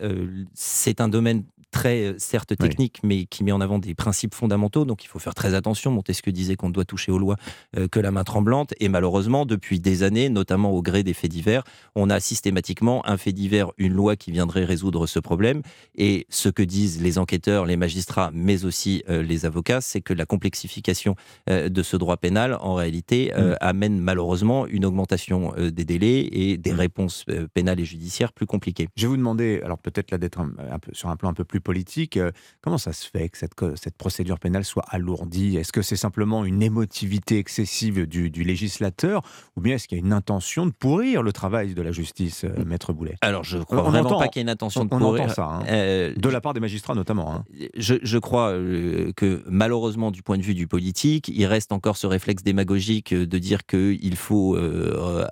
c'est 0.55 1.01
un 1.01 1.09
domaine 1.09 1.45
très, 1.73 2.05
euh, 2.05 2.15
certes 2.19 2.57
technique, 2.57 3.01
mais 3.03 3.25
qui 3.25 3.43
met 3.43 3.51
en 3.51 3.61
avant 3.61 3.81
des 3.81 3.95
principes 3.95 4.35
fondamentaux. 4.35 4.85
Donc 4.85 5.05
il 5.05 5.09
faut 5.09 5.19
faire 5.19 5.35
très 5.35 5.55
attention. 5.55 5.91
Montesquieu 5.91 6.31
disait 6.31 6.55
qu'on 6.55 6.69
ne 6.69 6.73
doit 6.73 6.85
toucher 6.85 7.11
aux 7.11 7.19
lois 7.19 7.37
euh, 7.77 7.89
que 7.89 7.99
la 7.99 8.13
main 8.13 8.23
tremblante. 8.23 8.75
Et 8.79 8.89
malheureusement, 8.89 9.47
depuis 9.47 9.81
des 9.81 10.05
années, 10.05 10.29
notamment 10.29 10.71
au 10.71 10.83
gré 10.83 11.03
des 11.03 11.15
faits 11.15 11.31
divers, 11.31 11.65
on 11.97 12.11
a 12.11 12.21
systématiquement 12.21 13.05
un 13.09 13.17
fait 13.17 13.33
divers, 13.33 13.73
une 13.79 13.95
loi 13.95 14.15
qui 14.15 14.31
viendrait 14.31 14.65
résoudre 14.65 15.07
ce 15.07 15.19
problème. 15.19 15.63
Et 15.97 16.27
ce 16.29 16.49
que 16.49 16.63
disent 16.63 17.03
les 17.03 17.19
enquêteurs, 17.19 17.65
les 17.65 17.77
magistrats, 17.77 18.31
mais 18.33 18.65
aussi 18.65 19.03
euh, 19.09 19.23
les 19.23 19.47
avocats, 19.47 19.81
c'est 19.81 20.03
que 20.03 20.13
la 20.13 20.27
complexification 20.27 21.17
de 21.49 21.83
ce 21.83 21.97
droit 21.97 22.19
pénal, 22.19 22.57
en 22.61 22.75
réalité, 22.75 23.33
mm. 23.37 23.57
amène 23.61 23.99
malheureusement 23.99 24.67
une 24.67 24.85
augmentation 24.85 25.53
des 25.57 25.85
délais 25.85 26.29
et 26.31 26.59
des 26.59 26.73
mm. 26.73 26.79
réponses 26.79 27.25
pénales 27.55 27.81
et 27.81 27.85
judiciaires 27.85 28.33
plus 28.33 28.47
compliquées. 28.47 28.89
Je 28.97 29.03
vais 29.03 29.09
vous 29.09 29.17
demander, 29.17 29.61
alors 29.65 29.79
peut-être 29.79 30.11
là 30.11 30.19
d'être 30.19 30.41
un, 30.41 30.79
peu, 30.79 30.93
sur 30.93 31.09
un 31.09 31.17
plan 31.17 31.31
un 31.31 31.35
peu 31.35 31.45
plus 31.45 31.62
politique. 31.63 32.17
Euh, 32.17 32.31
comment 32.61 32.79
ça 32.79 32.93
se 32.93 33.09
fait 33.09 33.29
que 33.29 33.39
cette, 33.39 33.53
cette 33.77 33.97
procédure 33.97 34.39
pénale 34.39 34.65
soit 34.65 34.85
alourdie? 34.89 35.57
Est-ce 35.57 35.73
que 35.73 35.83
c'est 35.83 35.97
simplement 35.97 36.45
une 36.45 36.63
émotivité 36.63 37.39
excessive 37.39 38.07
du, 38.07 38.31
législateur 38.31 39.23
ou 39.57 39.61
bien 39.61 39.77
est-ce 39.77 39.89
qu'il 39.89 39.99
y 39.99 40.01
a 40.01 40.05
une 40.05 40.13
intention 40.13 40.67
de 40.67 40.73
pourrir 40.73 41.23
le 41.23 41.33
travail 41.33 41.75
de 41.75 41.83
la 41.83 41.93
justice, 41.93 42.45
euh, 42.45 42.65
Maître 42.65 42.93
Boulet? 42.93 43.17
Alors, 43.21 43.45
je 43.45 43.59
crois 43.59 43.83
vraiment 43.83 44.19
pas 44.19 44.29
qu'il 44.29 44.41
y 44.41 44.43
ait 44.43 44.43
une 44.43 44.51
intention 44.51 44.85
de 44.85 44.91
pourrir. 44.91 45.23
On 45.23 45.25
entend 45.25 45.35
ça, 45.35 45.45
hein. 45.45 45.65
euh, 45.69 46.13
de 46.15 46.29
la 46.29 46.41
part 46.41 46.55
des 46.55 46.61
magistrats 46.61 46.95
notamment. 46.95 47.35
Hein. 47.35 47.45
Je, 47.77 48.19
crois 48.19 48.53
que 48.53 49.43
malheureusement, 49.47 50.11
du 50.11 50.23
point 50.23 50.37
de 50.37 50.43
vue 50.43 50.55
du 50.55 50.67
politique, 50.67 51.29
il 51.29 51.47
reste 51.47 51.73
encore 51.73 51.97
ce 51.97 52.07
réflexe 52.07 52.43
démagogique 52.43 53.15
de 53.15 53.39
dire 53.39 53.65
qu'il 53.67 54.17
faut 54.17 54.59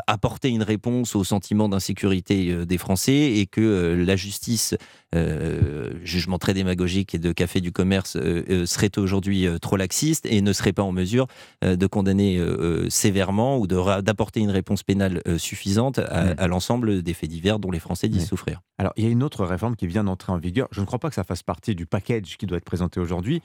apporter 0.06 0.48
une 0.48 0.62
réponse 0.62 1.14
au 1.16 1.24
sentiment 1.24 1.68
d'insécurité 1.68 2.64
des 2.64 2.78
Français 2.78 3.32
et 3.36 3.46
que 3.46 4.04
la 4.06 4.16
justice 4.16 4.76
euh, 5.14 5.90
jugement 6.20 6.38
très 6.38 6.54
démagogique 6.54 7.14
et 7.14 7.18
de 7.18 7.32
café 7.32 7.60
du 7.60 7.72
commerce 7.72 8.16
euh, 8.16 8.44
euh, 8.50 8.66
serait 8.66 8.98
aujourd'hui 8.98 9.46
trop 9.60 9.76
laxiste 9.76 10.26
et 10.26 10.42
ne 10.42 10.52
serait 10.52 10.74
pas 10.74 10.82
en 10.82 10.92
mesure 10.92 11.26
de 11.62 11.86
condamner 11.86 12.40
sévèrement 12.88 13.58
ou 13.58 13.66
d'apporter 13.66 14.40
une 14.40 14.50
réponse 14.50 14.82
pénale 14.82 15.22
suffisante 15.38 15.98
à, 15.98 16.46
l'ensemble 16.46 17.02
des 17.02 17.14
faits 17.14 17.30
divers 17.30 17.58
dont 17.58 17.70
les 17.70 17.78
Français 17.78 18.08
disent 18.08 18.26
souffrir. 18.26 18.60
Alors, 18.78 18.92
il 18.96 19.04
y 19.04 19.06
a 19.06 19.10
une 19.10 19.22
autre 19.22 19.44
réforme 19.44 19.76
qui 19.76 19.86
vient 19.86 20.04
d'entrer 20.04 20.32
en 20.32 20.38
vigueur. 20.38 20.68
Je 20.72 20.80
ne 20.80 20.86
crois 20.86 20.98
pas 20.98 21.08
que 21.08 21.14
ça 21.14 21.24
fasse 21.24 21.42
partie 21.42 21.74
du 21.74 21.86
package 21.86 22.36
qui 22.36 22.46
doit 22.46 22.58
être 22.58 22.64
présenté 22.64 23.00
aujourd'hui, 23.00 23.42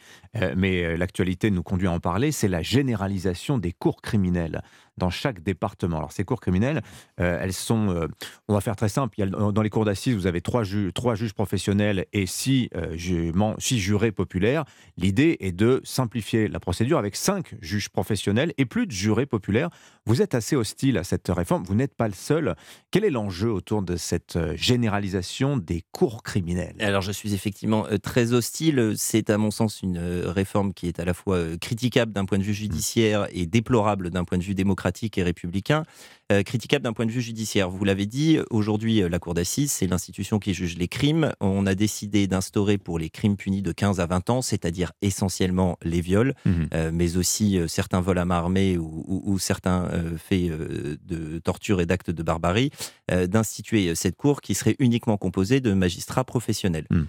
mais 0.56 0.98
l'actualité 0.98 1.52
nous 1.52 1.64
conduit 1.64 1.88
à 1.88 1.92
en 1.92 2.00
parler. 2.00 2.32
C'est 2.32 2.48
la 2.48 2.62
généralisation 2.62 3.58
des 3.58 3.72
cours 3.72 4.02
criminels 4.02 4.62
dans 4.98 5.10
chaque 5.10 5.44
département. 5.44 5.98
Alors, 5.98 6.12
ces 6.12 6.24
cours 6.24 6.40
criminelles, 6.40 6.82
euh, 7.20 7.40
elles 7.42 7.54
sont, 7.54 7.90
euh, 7.90 8.08
on 8.48 8.54
va 8.54 8.62
faire 8.62 8.76
très 8.76 8.90
simple, 8.90 9.16
il 9.18 9.22
y 9.22 9.24
a, 9.24 9.52
dans 9.52 9.62
les 9.62 9.70
cours 9.70 9.86
d'assises, 9.86 10.16
vous 10.16 10.28
avez 10.28 10.42
trois, 10.42 10.64
juges 10.64 11.34
professionnels 11.34 12.06
et 12.14 12.26
six, 12.26 12.70
euh, 12.76 13.56
six 13.58 13.80
jurés 13.80 14.12
populaires. 14.12 14.64
L'idée 14.98 15.38
est 15.42 15.52
de 15.52 15.82
simplifier 15.84 16.48
la 16.48 16.60
procédure 16.60 16.98
avec 16.98 17.16
cinq 17.16 17.56
juges 17.62 17.90
professionnels 17.90 18.54
et 18.58 18.66
plus 18.66 18.88
de 18.88 18.92
jurés 18.92 19.26
populaires. 19.26 19.70
Vous 20.06 20.22
êtes 20.22 20.36
assez 20.36 20.56
hostile 20.56 20.98
à 20.98 21.04
cette 21.04 21.28
réforme, 21.30 21.64
vous 21.64 21.76
n'êtes 21.76 21.96
pas 21.96 22.08
le 22.08 22.14
seul. 22.14 22.56
Quel 22.92 23.04
est 23.04 23.10
l'enjeu 23.10 23.52
autour 23.52 23.82
de 23.82 23.98
cette 23.98 24.38
généralisation 24.56 25.58
des 25.58 25.84
cours 25.92 26.24
criminels? 26.24 26.76
Alors, 26.80 27.02
je 27.02 27.12
suis 27.12 27.34
effectivement 27.34 27.86
très 28.02 28.34
hostile. 28.34 28.94
C'est 28.96 29.30
à 29.30 29.38
mon 29.38 29.52
sens 29.52 29.82
une 29.82 29.98
réforme 29.98 30.74
qui 30.74 30.88
est 30.88 31.00
à 31.00 31.06
la 31.06 31.14
fois 31.14 31.58
critiquable 31.60 32.14
d'un 32.14 32.26
point 32.26 32.38
de 32.38 32.44
vue 32.44 32.54
judiciaire 32.54 33.28
et 33.32 33.46
déplorable 33.46 34.12
d'un 34.12 34.24
point 34.24 34.38
de 34.38 34.44
vue 34.44 34.56
démocratique 34.56 34.85
et 35.16 35.24
républicain, 35.24 35.84
euh, 36.32 36.44
critiquable 36.44 36.84
d'un 36.84 36.94
point 36.94 37.06
de 37.06 37.12
vue 37.12 37.22
judiciaire. 37.22 37.70
Vous 37.70 37.84
l'avez 37.86 38.06
dit, 38.06 38.40
aujourd'hui, 38.50 39.02
euh, 39.02 39.10
la 39.10 39.20
Cour 39.20 39.34
d'assises, 39.34 39.72
c'est 39.72 39.88
l'institution 39.88 40.40
qui 40.40 40.54
juge 40.54 40.78
les 40.78 40.88
crimes. 40.88 41.32
On 41.40 41.66
a 41.66 41.76
décidé 41.76 42.28
d'instaurer 42.28 42.78
pour 42.78 43.00
les 43.00 43.10
crimes 43.10 43.36
punis 43.36 43.62
de 43.62 43.72
15 43.72 44.00
à 44.00 44.06
20 44.06 44.30
ans, 44.30 44.42
c'est-à-dire 44.42 44.92
essentiellement 45.02 45.78
les 45.84 46.02
viols, 46.02 46.34
mmh 46.46 46.52
euh, 46.74 46.92
mais 46.94 47.18
aussi 47.18 47.60
certains 47.68 48.02
vols 48.02 48.18
à 48.18 48.26
main 48.26 48.36
armée 48.36 48.78
ou, 48.78 49.38
certains 49.40 49.90
faits 50.18 50.50
de 51.06 51.40
torture 51.40 51.82
et 51.82 51.86
d'actes 51.86 52.12
de 52.12 52.24
barbarie, 52.24 52.72
d'instituer 53.10 53.94
cette 53.96 54.16
Cour 54.16 54.42
qui 54.42 54.56
serait 54.56 54.76
uniquement 54.80 55.18
composée 55.18 55.60
de 55.60 55.74
magistrats 55.74 56.24
professionnels. 56.24 56.88
Mmh. 56.90 57.04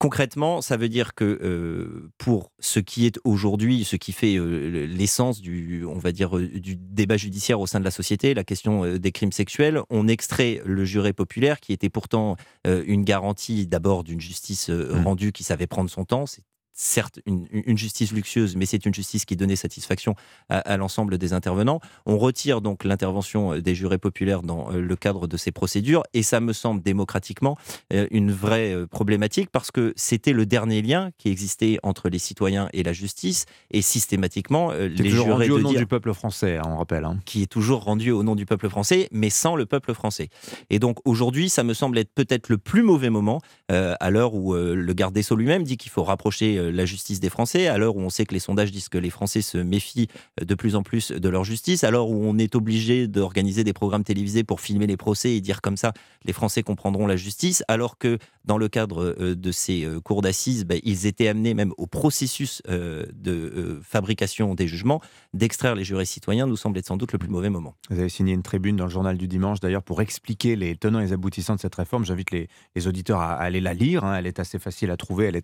Concrètement, 0.00 0.62
ça 0.62 0.78
veut 0.78 0.88
dire 0.88 1.14
que 1.14 1.24
euh, 1.42 2.10
pour 2.16 2.52
ce 2.58 2.80
qui 2.80 3.04
est 3.04 3.20
aujourd'hui, 3.24 3.84
ce 3.84 3.96
qui 3.96 4.12
fait 4.12 4.36
euh, 4.36 4.86
l'essence 4.86 5.42
du, 5.42 5.84
on 5.84 5.98
va 5.98 6.10
dire, 6.10 6.38
euh, 6.38 6.48
du 6.48 6.74
débat 6.74 7.18
judiciaire 7.18 7.60
au 7.60 7.66
sein 7.66 7.80
de 7.80 7.84
la 7.84 7.90
société, 7.90 8.32
la 8.32 8.42
question 8.42 8.96
des 8.96 9.12
crimes 9.12 9.30
sexuels, 9.30 9.82
on 9.90 10.08
extrait 10.08 10.62
le 10.64 10.86
juré 10.86 11.12
populaire, 11.12 11.60
qui 11.60 11.74
était 11.74 11.90
pourtant 11.90 12.36
une 12.64 13.04
garantie 13.04 13.66
d'abord 13.66 14.02
d'une 14.02 14.20
justice 14.20 14.70
mmh. 14.70 15.04
rendue 15.04 15.32
qui 15.32 15.44
savait 15.44 15.66
prendre 15.66 15.90
son 15.90 16.06
temps 16.06 16.24
certes 16.72 17.20
une, 17.26 17.46
justice 17.76 18.12
luxueuse, 18.12 18.56
mais 18.56 18.66
c'est 18.66 18.86
une 18.86 18.94
justice 18.94 19.24
qui 19.24 19.36
donnait 19.36 19.56
satisfaction 19.56 20.14
à, 20.48 20.76
l'ensemble 20.76 21.18
des 21.18 21.32
intervenants. 21.32 21.80
On 22.06 22.18
retire 22.18 22.60
donc 22.60 22.84
l'intervention 22.84 23.54
euh, 23.54 23.60
des 23.60 23.74
jurés 23.74 23.98
populaires 23.98 24.42
dans 24.42 24.72
euh, 24.72 24.80
le 24.80 24.96
cadre 24.96 25.26
de 25.26 25.36
ces 25.36 25.52
procédures, 25.52 26.02
et 26.14 26.22
ça 26.22 26.40
me 26.40 26.52
semble 26.52 26.82
démocratiquement 26.82 27.56
euh, 27.92 28.06
une 28.10 28.32
vraie 28.32 28.74
problématique 28.90 29.50
parce 29.50 29.70
que 29.70 29.92
c'était 29.96 30.32
le 30.32 30.46
dernier 30.46 30.82
lien 30.82 31.10
qui 31.18 31.28
existait 31.28 31.78
entre 31.82 32.08
les 32.08 32.18
citoyens 32.18 32.68
et 32.72 32.82
la 32.82 32.92
justice, 32.92 33.46
et 33.70 33.82
systématiquement 33.82 34.72
les 34.72 35.10
jurés 35.10 35.30
rendu 35.30 35.50
au 35.50 35.58
nom 35.60 35.72
du 35.72 35.86
peuple 35.86 36.12
français, 36.14 36.56
hein, 36.56 36.62
on 36.66 36.78
rappelle, 36.78 37.04
hein. 37.04 37.18
qui 37.24 37.42
est 37.42 37.46
toujours 37.46 37.84
rendu 37.84 38.10
au 38.10 38.22
nom 38.22 38.34
du 38.34 38.46
peuple 38.46 38.68
français, 38.68 39.08
mais 39.12 39.30
sans 39.30 39.56
le 39.56 39.66
peuple 39.66 39.94
français. 39.94 40.28
Et 40.70 40.78
donc 40.78 40.98
aujourd'hui, 41.04 41.48
ça 41.48 41.62
me 41.62 41.74
semble 41.74 41.98
être 41.98 42.12
peut-être 42.14 42.48
le 42.48 42.58
plus 42.58 42.82
mauvais 42.82 43.10
moment 43.10 43.40
à 43.68 44.10
l'heure 44.10 44.34
où 44.34 44.54
le 44.54 44.92
garde 44.92 45.14
des 45.14 45.22
sceaux 45.22 45.36
lui-même 45.36 45.62
dit 45.62 45.76
qu'il 45.76 45.90
faut 45.90 46.02
rapprocher 46.02 46.69
la 46.70 46.84
justice 46.84 47.20
des 47.20 47.30
Français, 47.30 47.66
à 47.66 47.78
l'heure 47.78 47.96
où 47.96 48.00
on 48.00 48.10
sait 48.10 48.26
que 48.26 48.34
les 48.34 48.40
sondages 48.40 48.72
disent 48.72 48.88
que 48.88 48.98
les 48.98 49.10
Français 49.10 49.42
se 49.42 49.58
méfient 49.58 50.08
de 50.40 50.54
plus 50.54 50.76
en 50.76 50.82
plus 50.82 51.12
de 51.12 51.28
leur 51.28 51.44
justice, 51.44 51.84
à 51.84 51.90
l'heure 51.90 52.08
où 52.08 52.24
on 52.24 52.38
est 52.38 52.54
obligé 52.54 53.08
d'organiser 53.08 53.64
des 53.64 53.72
programmes 53.72 54.04
télévisés 54.04 54.44
pour 54.44 54.60
filmer 54.60 54.86
les 54.86 54.96
procès 54.96 55.32
et 55.32 55.40
dire 55.40 55.60
comme 55.60 55.76
ça 55.76 55.92
les 56.24 56.32
Français 56.32 56.62
comprendront 56.62 57.06
la 57.06 57.16
justice, 57.16 57.62
alors 57.68 57.98
que 57.98 58.18
dans 58.44 58.58
le 58.58 58.68
cadre 58.68 59.14
euh, 59.20 59.34
de 59.34 59.52
ces 59.52 59.84
euh, 59.84 60.00
cours 60.00 60.22
d'assises, 60.22 60.64
ben, 60.64 60.80
ils 60.82 61.06
étaient 61.06 61.28
amenés 61.28 61.54
même 61.54 61.72
au 61.76 61.86
processus 61.86 62.62
euh, 62.68 63.04
de 63.12 63.80
fabrication 63.82 64.54
des 64.54 64.66
jugements, 64.66 65.00
d'extraire 65.34 65.74
les 65.74 65.84
jurés 65.84 66.04
citoyens 66.04 66.46
nous 66.46 66.56
semble 66.56 66.78
être 66.78 66.86
sans 66.86 66.96
doute 66.96 67.12
le 67.12 67.18
plus 67.18 67.28
mauvais 67.28 67.50
moment. 67.50 67.74
Vous 67.90 67.98
avez 67.98 68.08
signé 68.08 68.32
une 68.32 68.42
tribune 68.42 68.76
dans 68.76 68.84
le 68.84 68.90
journal 68.90 69.16
du 69.16 69.28
dimanche 69.28 69.60
d'ailleurs 69.60 69.82
pour 69.82 70.00
expliquer 70.00 70.56
les 70.56 70.76
tenants 70.76 71.00
et 71.00 71.04
les 71.04 71.12
aboutissants 71.12 71.54
de 71.54 71.60
cette 71.60 71.74
réforme. 71.74 72.04
J'invite 72.04 72.30
les, 72.30 72.48
auditeurs 72.86 73.20
à, 73.20 73.34
aller 73.34 73.60
la 73.60 73.74
lire. 73.74 74.04
Hein. 74.04 74.16
Elle 74.16 74.26
est 74.26 74.40
assez 74.40 74.58
facile 74.58 74.90
à 74.90 74.96
trouver. 74.96 75.26
Elle 75.26 75.36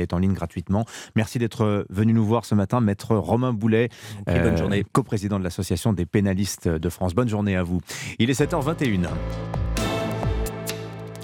est 0.00 0.12
en 0.12 0.15
ligne 0.18 0.34
gratuitement. 0.34 0.84
Merci 1.14 1.38
d'être 1.38 1.86
venu 1.90 2.12
nous 2.12 2.24
voir 2.24 2.44
ce 2.44 2.54
matin, 2.54 2.80
maître 2.80 3.16
Romain 3.16 3.52
Boulet, 3.52 3.88
bonne 4.26 4.56
journée. 4.56 4.84
coprésident 4.92 5.38
de 5.38 5.44
l'Association 5.44 5.92
des 5.92 6.06
pénalistes 6.06 6.68
de 6.68 6.88
France. 6.88 7.14
Bonne 7.14 7.28
journée 7.28 7.56
à 7.56 7.62
vous. 7.62 7.80
Il 8.18 8.30
est 8.30 8.40
7h21. 8.40 9.08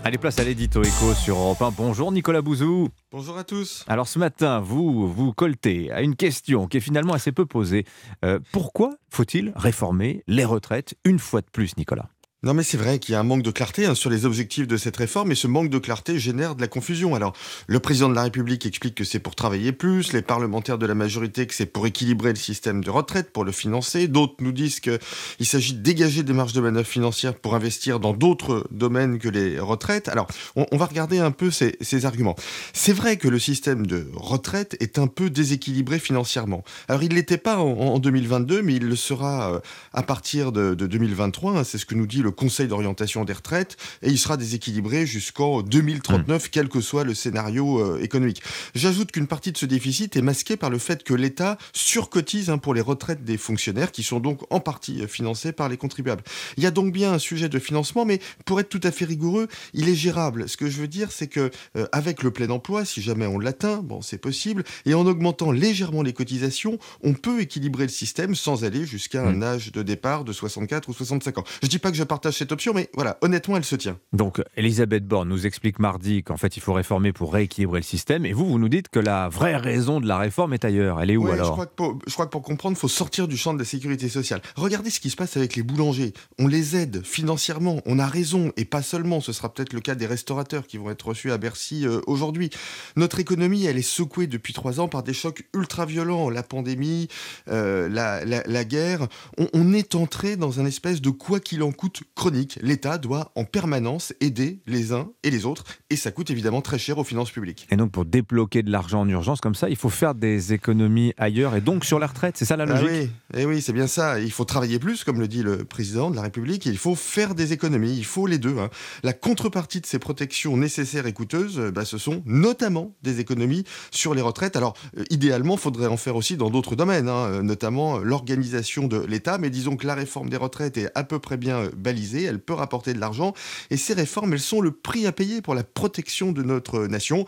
Allez, 0.04 0.18
place 0.18 0.40
à 0.40 0.44
l'édito 0.44 0.82
écho 0.82 1.14
sur 1.14 1.36
Europe 1.36 1.62
1. 1.62 1.70
Bonjour 1.76 2.10
Nicolas 2.10 2.42
Bouzou. 2.42 2.88
Bonjour 3.12 3.38
à 3.38 3.44
tous. 3.44 3.84
Alors 3.86 4.08
ce 4.08 4.18
matin, 4.18 4.58
vous 4.58 5.06
vous 5.06 5.32
coltez 5.32 5.92
à 5.92 6.02
une 6.02 6.16
question 6.16 6.66
qui 6.66 6.78
est 6.78 6.80
finalement 6.80 7.12
assez 7.12 7.30
peu 7.30 7.46
posée. 7.46 7.84
Euh, 8.24 8.40
pourquoi 8.50 8.90
faut-il 9.10 9.52
réformer 9.54 10.24
les 10.26 10.44
retraites 10.44 10.96
une 11.04 11.20
fois 11.20 11.40
de 11.40 11.46
plus, 11.52 11.76
Nicolas? 11.76 12.08
Non 12.44 12.54
mais 12.54 12.64
c'est 12.64 12.76
vrai 12.76 12.98
qu'il 12.98 13.12
y 13.12 13.14
a 13.14 13.20
un 13.20 13.22
manque 13.22 13.44
de 13.44 13.52
clarté 13.52 13.86
hein, 13.86 13.94
sur 13.94 14.10
les 14.10 14.26
objectifs 14.26 14.66
de 14.66 14.76
cette 14.76 14.96
réforme 14.96 15.30
et 15.30 15.36
ce 15.36 15.46
manque 15.46 15.70
de 15.70 15.78
clarté 15.78 16.18
génère 16.18 16.56
de 16.56 16.60
la 16.60 16.66
confusion. 16.66 17.14
Alors 17.14 17.36
le 17.68 17.78
président 17.78 18.08
de 18.08 18.16
la 18.16 18.24
République 18.24 18.66
explique 18.66 18.96
que 18.96 19.04
c'est 19.04 19.20
pour 19.20 19.36
travailler 19.36 19.70
plus, 19.70 20.12
les 20.12 20.22
parlementaires 20.22 20.76
de 20.76 20.86
la 20.86 20.96
majorité 20.96 21.46
que 21.46 21.54
c'est 21.54 21.66
pour 21.66 21.86
équilibrer 21.86 22.30
le 22.30 22.36
système 22.36 22.82
de 22.82 22.90
retraite, 22.90 23.32
pour 23.32 23.44
le 23.44 23.52
financer, 23.52 24.08
d'autres 24.08 24.34
nous 24.40 24.50
disent 24.50 24.80
qu'il 24.80 25.46
s'agit 25.46 25.74
de 25.74 25.82
dégager 25.82 26.24
des 26.24 26.32
marges 26.32 26.52
de 26.52 26.60
manœuvre 26.60 26.88
financières 26.88 27.36
pour 27.36 27.54
investir 27.54 28.00
dans 28.00 28.12
d'autres 28.12 28.66
domaines 28.72 29.20
que 29.20 29.28
les 29.28 29.60
retraites. 29.60 30.08
Alors 30.08 30.26
on, 30.56 30.76
va 30.76 30.86
regarder 30.86 31.20
un 31.20 31.30
peu 31.30 31.52
ces, 31.52 31.76
arguments. 32.04 32.34
C'est 32.72 32.92
vrai 32.92 33.18
que 33.18 33.28
le 33.28 33.38
système 33.38 33.86
de 33.86 34.08
retraite 34.14 34.76
est 34.80 34.98
un 34.98 35.06
peu 35.06 35.30
déséquilibré 35.30 36.00
financièrement. 36.00 36.64
Alors 36.88 37.04
il 37.04 37.10
ne 37.10 37.14
l'était 37.14 37.38
pas 37.38 37.58
en, 37.58 38.00
2022 38.00 38.62
mais 38.62 38.74
il 38.74 38.88
le 38.88 38.96
sera 38.96 39.54
euh, 39.54 39.60
à 39.92 40.02
partir 40.02 40.50
de, 40.50 40.74
2023, 40.74 41.58
hein, 41.58 41.62
c'est 41.62 41.78
ce 41.78 41.86
que 41.86 41.94
nous 41.94 42.08
dit 42.08 42.20
le 42.20 42.31
Conseil 42.32 42.68
d'orientation 42.68 43.24
des 43.24 43.32
retraites, 43.32 43.76
et 44.02 44.10
il 44.10 44.18
sera 44.18 44.36
déséquilibré 44.36 45.06
jusqu'en 45.06 45.62
2039, 45.62 46.50
quel 46.50 46.68
que 46.68 46.80
soit 46.80 47.04
le 47.04 47.14
scénario 47.14 47.78
euh, 47.78 48.02
économique. 48.02 48.42
J'ajoute 48.74 49.12
qu'une 49.12 49.26
partie 49.26 49.52
de 49.52 49.58
ce 49.58 49.66
déficit 49.66 50.16
est 50.16 50.22
masquée 50.22 50.56
par 50.56 50.70
le 50.70 50.78
fait 50.78 51.02
que 51.02 51.14
l'État 51.14 51.58
surcotise 51.72 52.50
hein, 52.50 52.58
pour 52.58 52.74
les 52.74 52.80
retraites 52.80 53.24
des 53.24 53.36
fonctionnaires, 53.36 53.92
qui 53.92 54.02
sont 54.02 54.20
donc 54.20 54.40
en 54.50 54.60
partie 54.60 55.06
financés 55.06 55.52
par 55.52 55.68
les 55.68 55.76
contribuables. 55.76 56.22
Il 56.56 56.62
y 56.62 56.66
a 56.66 56.70
donc 56.70 56.92
bien 56.92 57.12
un 57.12 57.18
sujet 57.18 57.48
de 57.48 57.58
financement, 57.58 58.04
mais 58.04 58.20
pour 58.44 58.60
être 58.60 58.68
tout 58.68 58.80
à 58.82 58.90
fait 58.90 59.04
rigoureux, 59.04 59.48
il 59.74 59.88
est 59.88 59.94
gérable. 59.94 60.48
Ce 60.48 60.56
que 60.56 60.68
je 60.68 60.80
veux 60.80 60.88
dire, 60.88 61.12
c'est 61.12 61.28
que 61.28 61.50
euh, 61.76 61.86
avec 61.92 62.22
le 62.22 62.30
plein 62.30 62.50
emploi, 62.50 62.84
si 62.84 63.02
jamais 63.02 63.26
on 63.26 63.38
l'atteint, 63.38 63.78
bon, 63.82 64.02
c'est 64.02 64.18
possible, 64.18 64.64
et 64.86 64.94
en 64.94 65.06
augmentant 65.06 65.52
légèrement 65.52 66.02
les 66.02 66.12
cotisations, 66.12 66.78
on 67.02 67.14
peut 67.14 67.40
équilibrer 67.40 67.84
le 67.84 67.90
système 67.90 68.34
sans 68.34 68.64
aller 68.64 68.84
jusqu'à 68.84 69.22
un 69.22 69.34
mm. 69.34 69.42
âge 69.42 69.72
de 69.72 69.82
départ 69.82 70.24
de 70.24 70.32
64 70.32 70.88
ou 70.88 70.92
65 70.92 71.38
ans. 71.38 71.44
Je 71.62 71.68
dis 71.68 71.78
pas 71.78 71.90
que 71.90 71.96
je 71.96 72.04
partage 72.04 72.21
cette 72.30 72.52
option, 72.52 72.72
mais 72.74 72.88
voilà, 72.94 73.18
honnêtement, 73.22 73.56
elle 73.56 73.64
se 73.64 73.76
tient. 73.76 73.98
Donc, 74.12 74.42
Elisabeth 74.56 75.06
Borne 75.06 75.28
nous 75.28 75.46
explique 75.46 75.78
mardi 75.78 76.22
qu'en 76.22 76.36
fait, 76.36 76.56
il 76.56 76.60
faut 76.60 76.72
réformer 76.72 77.12
pour 77.12 77.32
rééquilibrer 77.32 77.80
le 77.80 77.84
système, 77.84 78.24
et 78.26 78.32
vous, 78.32 78.46
vous 78.46 78.58
nous 78.58 78.68
dites 78.68 78.88
que 78.88 79.00
la 79.00 79.28
vraie 79.28 79.56
raison 79.56 80.00
de 80.00 80.06
la 80.06 80.18
réforme 80.18 80.54
est 80.54 80.64
ailleurs. 80.64 81.00
Elle 81.00 81.10
est 81.10 81.16
où 81.16 81.26
alors 81.26 81.46
je 81.46 81.52
crois, 81.52 81.66
que 81.66 81.74
pour, 81.74 81.98
je 82.06 82.12
crois 82.12 82.26
que 82.26 82.30
pour 82.30 82.42
comprendre, 82.42 82.76
il 82.76 82.80
faut 82.80 82.88
sortir 82.88 83.28
du 83.28 83.36
champ 83.36 83.54
de 83.54 83.58
la 83.58 83.64
sécurité 83.64 84.08
sociale. 84.08 84.42
Regardez 84.56 84.90
ce 84.90 85.00
qui 85.00 85.10
se 85.10 85.16
passe 85.16 85.36
avec 85.36 85.56
les 85.56 85.62
boulangers. 85.62 86.12
On 86.38 86.46
les 86.46 86.76
aide 86.76 87.04
financièrement, 87.04 87.80
on 87.86 87.98
a 87.98 88.06
raison, 88.06 88.52
et 88.56 88.64
pas 88.64 88.82
seulement. 88.82 89.20
Ce 89.20 89.32
sera 89.32 89.52
peut-être 89.52 89.72
le 89.72 89.80
cas 89.80 89.94
des 89.94 90.06
restaurateurs 90.06 90.66
qui 90.66 90.76
vont 90.76 90.90
être 90.90 91.08
reçus 91.08 91.32
à 91.32 91.38
Bercy 91.38 91.86
euh, 91.86 92.00
aujourd'hui. 92.06 92.50
Notre 92.96 93.20
économie, 93.20 93.64
elle 93.64 93.78
est 93.78 93.82
secouée 93.82 94.26
depuis 94.26 94.52
trois 94.52 94.80
ans 94.80 94.88
par 94.88 95.02
des 95.02 95.14
chocs 95.14 95.44
ultra 95.54 95.86
violents. 95.86 96.30
La 96.30 96.42
pandémie, 96.42 97.08
euh, 97.48 97.88
la, 97.88 98.64
guerre. 98.64 99.08
On, 99.52 99.72
est 99.72 99.94
entré 99.94 100.36
dans 100.36 100.60
un 100.60 100.66
espèce 100.66 101.00
de 101.00 101.10
quoi 101.10 101.40
qu'il 101.40 101.62
en 101.62 101.72
coûte 101.72 102.02
chronique. 102.14 102.58
L'État 102.62 102.98
doit 102.98 103.32
en 103.34 103.44
permanence 103.44 104.12
aider 104.20 104.60
les 104.66 104.92
uns 104.92 105.10
et 105.22 105.30
les 105.30 105.44
autres, 105.44 105.64
et 105.90 105.96
ça 105.96 106.10
coûte 106.10 106.30
évidemment 106.30 106.60
très 106.60 106.78
cher 106.78 106.98
aux 106.98 107.04
finances 107.04 107.30
publiques. 107.30 107.66
Et 107.70 107.76
donc 107.76 107.92
pour 107.92 108.04
débloquer 108.04 108.62
de 108.62 108.70
l'argent 108.70 109.00
en 109.00 109.08
urgence 109.08 109.40
comme 109.40 109.54
ça, 109.54 109.68
il 109.68 109.76
faut 109.76 109.88
faire 109.88 110.14
des 110.14 110.52
économies 110.52 111.14
ailleurs 111.16 111.56
et 111.56 111.60
donc 111.60 111.84
sur 111.84 111.98
la 111.98 112.06
retraite. 112.06 112.36
C'est 112.36 112.44
ça 112.44 112.56
la 112.56 112.64
ah 112.64 112.80
logique? 112.80 112.88
Oui, 112.88 113.38
et 113.38 113.42
eh 113.42 113.46
oui 113.46 113.62
c'est 113.62 113.72
bien 113.72 113.86
ça. 113.86 114.20
Il 114.20 114.30
faut 114.30 114.44
travailler 114.44 114.78
plus, 114.78 115.04
comme 115.04 115.20
le 115.20 115.28
dit 115.28 115.42
le 115.42 115.64
président 115.64 116.10
de 116.10 116.16
la 116.16 116.22
République, 116.22 116.66
et 116.66 116.70
il 116.70 116.78
faut 116.78 116.94
faire 116.94 117.34
des 117.34 117.52
économies. 117.52 117.96
Il 117.96 118.04
faut 118.04 118.26
les 118.26 118.38
deux. 118.38 118.58
Hein. 118.58 118.68
La 119.02 119.12
contrepartie 119.12 119.80
de 119.80 119.86
ces 119.86 119.98
protections 119.98 120.56
nécessaires 120.56 121.06
et 121.06 121.12
coûteuses, 121.12 121.58
euh, 121.58 121.70
bah, 121.70 121.84
ce 121.84 121.98
sont 121.98 122.22
notamment 122.26 122.94
des 123.02 123.20
économies 123.20 123.64
sur 123.90 124.14
les 124.14 124.22
retraites. 124.22 124.56
Alors, 124.56 124.76
euh, 124.98 125.04
idéalement, 125.10 125.54
il 125.54 125.60
faudrait 125.60 125.86
en 125.86 125.96
faire 125.96 126.16
aussi 126.16 126.36
dans 126.36 126.50
d'autres 126.50 126.76
domaines, 126.76 127.08
hein, 127.08 127.26
euh, 127.26 127.42
notamment 127.42 127.98
l'organisation 127.98 128.86
de 128.86 129.04
l'État. 129.04 129.38
Mais 129.38 129.50
disons 129.50 129.76
que 129.76 129.86
la 129.86 129.94
réforme 129.94 130.28
des 130.28 130.36
retraites 130.36 130.76
est 130.76 130.90
à 130.94 131.04
peu 131.04 131.18
près 131.18 131.36
bien 131.36 131.70
Elle 131.92 132.40
peut 132.40 132.54
rapporter 132.54 132.94
de 132.94 133.00
l'argent. 133.00 133.34
Et 133.70 133.76
ces 133.76 133.94
réformes, 133.94 134.32
elles 134.32 134.40
sont 134.40 134.60
le 134.60 134.70
prix 134.70 135.06
à 135.06 135.12
payer 135.12 135.42
pour 135.42 135.54
la 135.54 135.64
protection 135.64 136.32
de 136.32 136.42
notre 136.42 136.86
nation. 136.86 137.24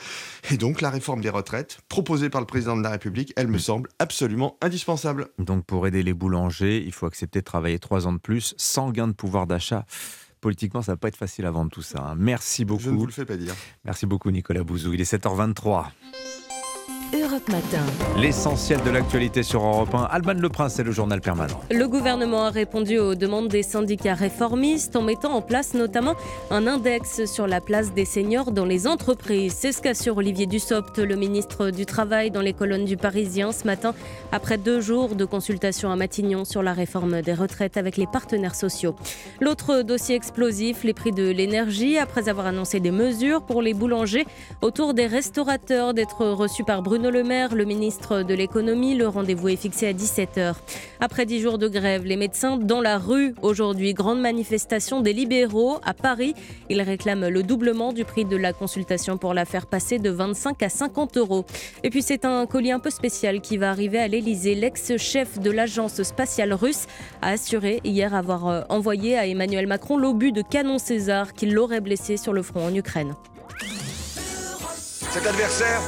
Et 0.50 0.56
donc, 0.56 0.80
la 0.80 0.90
réforme 0.90 1.20
des 1.20 1.30
retraites, 1.30 1.78
proposée 1.88 2.30
par 2.30 2.40
le 2.40 2.46
président 2.46 2.76
de 2.76 2.82
la 2.82 2.90
République, 2.90 3.32
elle 3.36 3.48
me 3.48 3.58
semble 3.58 3.88
absolument 3.98 4.56
indispensable. 4.60 5.28
Donc, 5.38 5.64
pour 5.64 5.86
aider 5.86 6.02
les 6.02 6.14
boulangers, 6.14 6.82
il 6.84 6.92
faut 6.92 7.06
accepter 7.06 7.40
de 7.40 7.44
travailler 7.44 7.78
trois 7.78 8.06
ans 8.06 8.12
de 8.12 8.18
plus 8.18 8.54
sans 8.56 8.90
gain 8.90 9.08
de 9.08 9.12
pouvoir 9.12 9.46
d'achat 9.46 9.86
politiquement, 10.40 10.82
ça 10.82 10.92
va 10.92 10.96
pas 10.98 11.08
être 11.08 11.16
facile 11.16 11.46
à 11.46 11.50
vendre 11.50 11.70
tout 11.70 11.80
ça. 11.80 12.00
Hein. 12.00 12.16
Merci 12.18 12.66
beaucoup. 12.66 12.82
Je 12.82 12.90
ne 12.90 12.96
vous 12.96 13.06
le 13.06 13.12
fais 13.12 13.24
pas 13.24 13.38
dire. 13.38 13.54
Merci 13.82 14.04
beaucoup, 14.04 14.30
Nicolas 14.30 14.62
Bouzou. 14.62 14.92
Il 14.92 15.00
est 15.00 15.10
7h23. 15.10 15.86
Europe 17.14 17.48
Matin. 17.48 17.84
L'essentiel 18.18 18.82
de 18.82 18.90
l'actualité 18.90 19.44
sur 19.44 19.64
Europe 19.64 19.94
1. 19.94 20.02
Alban 20.10 20.32
Le 20.32 20.48
Prince, 20.48 20.74
c'est 20.74 20.82
le 20.82 20.90
journal 20.90 21.20
permanent. 21.20 21.60
Le 21.70 21.86
gouvernement 21.86 22.46
a 22.46 22.50
répondu 22.50 22.98
aux 22.98 23.14
demandes 23.14 23.46
des 23.46 23.62
syndicats 23.62 24.14
réformistes 24.14 24.96
en 24.96 25.02
mettant 25.02 25.32
en 25.32 25.40
place 25.40 25.74
notamment 25.74 26.14
un 26.50 26.66
index 26.66 27.26
sur 27.26 27.46
la 27.46 27.60
place 27.60 27.94
des 27.94 28.04
seniors 28.04 28.50
dans 28.50 28.64
les 28.64 28.88
entreprises. 28.88 29.54
C'est 29.56 29.70
ce 29.70 29.80
qu'assure 29.80 30.16
Olivier 30.16 30.46
Dussopt, 30.46 30.98
le 30.98 31.14
ministre 31.14 31.70
du 31.70 31.86
Travail, 31.86 32.32
dans 32.32 32.40
les 32.40 32.52
colonnes 32.52 32.84
du 32.84 32.96
Parisien 32.96 33.52
ce 33.52 33.64
matin, 33.64 33.94
après 34.32 34.58
deux 34.58 34.80
jours 34.80 35.14
de 35.14 35.24
consultation 35.24 35.92
à 35.92 35.96
Matignon 35.96 36.44
sur 36.44 36.64
la 36.64 36.72
réforme 36.72 37.22
des 37.22 37.34
retraites 37.34 37.76
avec 37.76 37.96
les 37.96 38.08
partenaires 38.08 38.56
sociaux. 38.56 38.96
L'autre 39.40 39.82
dossier 39.82 40.16
explosif, 40.16 40.82
les 40.82 40.94
prix 40.94 41.12
de 41.12 41.30
l'énergie, 41.30 41.96
après 41.96 42.28
avoir 42.28 42.46
annoncé 42.46 42.80
des 42.80 42.90
mesures 42.90 43.42
pour 43.42 43.62
les 43.62 43.72
boulangers 43.72 44.26
autour 44.62 44.94
des 44.94 45.06
restaurateurs 45.06 45.94
d'être 45.94 46.26
reçus 46.26 46.64
par 46.64 46.82
Bruno 46.82 47.03
le 47.10 47.22
Maire, 47.22 47.54
le 47.54 47.64
ministre 47.64 48.22
de 48.22 48.34
l'économie. 48.34 48.94
Le 48.94 49.08
rendez-vous 49.08 49.48
est 49.48 49.56
fixé 49.56 49.86
à 49.86 49.92
17h. 49.92 50.54
Après 51.00 51.26
dix 51.26 51.40
jours 51.40 51.58
de 51.58 51.68
grève, 51.68 52.04
les 52.04 52.16
médecins 52.16 52.56
dans 52.56 52.80
la 52.80 52.98
rue 52.98 53.34
aujourd'hui. 53.42 53.94
Grande 53.94 54.20
manifestation 54.20 55.00
des 55.00 55.12
libéraux 55.12 55.78
à 55.84 55.94
Paris. 55.94 56.34
Ils 56.70 56.80
réclament 56.80 57.28
le 57.28 57.42
doublement 57.42 57.92
du 57.92 58.04
prix 58.04 58.24
de 58.24 58.36
la 58.36 58.52
consultation 58.52 59.18
pour 59.18 59.34
la 59.34 59.44
faire 59.44 59.66
passer 59.66 59.98
de 59.98 60.10
25 60.10 60.62
à 60.62 60.68
50 60.68 61.16
euros. 61.16 61.44
Et 61.82 61.90
puis 61.90 62.02
c'est 62.02 62.24
un 62.24 62.46
colis 62.46 62.72
un 62.72 62.80
peu 62.80 62.90
spécial 62.90 63.40
qui 63.40 63.56
va 63.56 63.70
arriver 63.70 63.98
à 63.98 64.08
l'Elysée. 64.08 64.54
L'ex-chef 64.54 65.38
de 65.38 65.50
l'agence 65.50 66.02
spatiale 66.02 66.52
russe 66.54 66.86
a 67.22 67.30
assuré 67.30 67.80
hier 67.84 68.14
avoir 68.14 68.48
euh, 68.48 68.62
envoyé 68.68 69.18
à 69.18 69.26
Emmanuel 69.26 69.66
Macron 69.66 69.96
l'obus 69.96 70.32
de 70.32 70.42
canon 70.42 70.78
César 70.78 71.34
qui 71.34 71.46
l'aurait 71.46 71.80
blessé 71.80 72.16
sur 72.16 72.32
le 72.32 72.42
front 72.42 72.66
en 72.66 72.74
Ukraine. 72.74 73.14
Cet 75.14 75.28
adversaire, 75.28 75.80